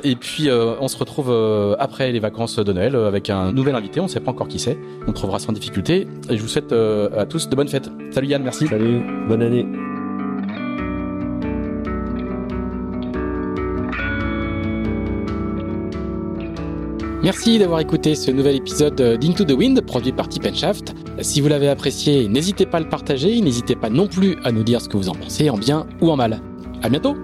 Et 0.02 0.16
puis 0.16 0.48
euh, 0.48 0.74
on 0.80 0.88
se 0.88 0.96
retrouve 0.96 1.30
euh, 1.30 1.76
après 1.78 2.12
les 2.12 2.20
vacances 2.20 2.56
de 2.56 2.72
Noël 2.72 2.96
avec 2.96 3.30
un 3.30 3.52
nouvel 3.52 3.74
invité. 3.74 4.00
On 4.00 4.04
ne 4.04 4.08
sait 4.08 4.20
pas 4.20 4.30
encore 4.30 4.48
qui 4.48 4.58
c'est. 4.58 4.78
On 5.06 5.12
trouvera 5.12 5.38
sans 5.38 5.52
difficulté. 5.52 6.06
Et 6.28 6.36
je 6.36 6.42
vous 6.42 6.48
souhaite 6.48 6.72
à 6.72 7.26
tous 7.26 7.48
de 7.48 7.56
bonnes 7.56 7.68
fêtes. 7.68 7.90
Salut 8.10 8.28
Yann, 8.28 8.42
merci. 8.42 8.66
Salut, 8.66 9.02
bonne 9.28 9.42
année. 9.42 9.66
Merci 17.22 17.60
d'avoir 17.60 17.78
écouté 17.78 18.16
ce 18.16 18.32
nouvel 18.32 18.56
épisode 18.56 19.00
d'Into 19.00 19.44
the 19.44 19.52
Wind 19.52 19.80
produit 19.82 20.10
par 20.10 20.28
Tip 20.28 20.52
Shaft. 20.52 20.92
Si 21.20 21.40
vous 21.40 21.46
l'avez 21.46 21.68
apprécié, 21.68 22.26
n'hésitez 22.26 22.66
pas 22.66 22.78
à 22.78 22.80
le 22.80 22.88
partager, 22.88 23.40
n'hésitez 23.40 23.76
pas 23.76 23.90
non 23.90 24.08
plus 24.08 24.36
à 24.42 24.50
nous 24.50 24.64
dire 24.64 24.80
ce 24.80 24.88
que 24.88 24.96
vous 24.96 25.08
en 25.08 25.14
pensez 25.14 25.48
en 25.48 25.56
bien 25.56 25.86
ou 26.00 26.10
en 26.10 26.16
mal. 26.16 26.40
À 26.82 26.88
bientôt! 26.88 27.14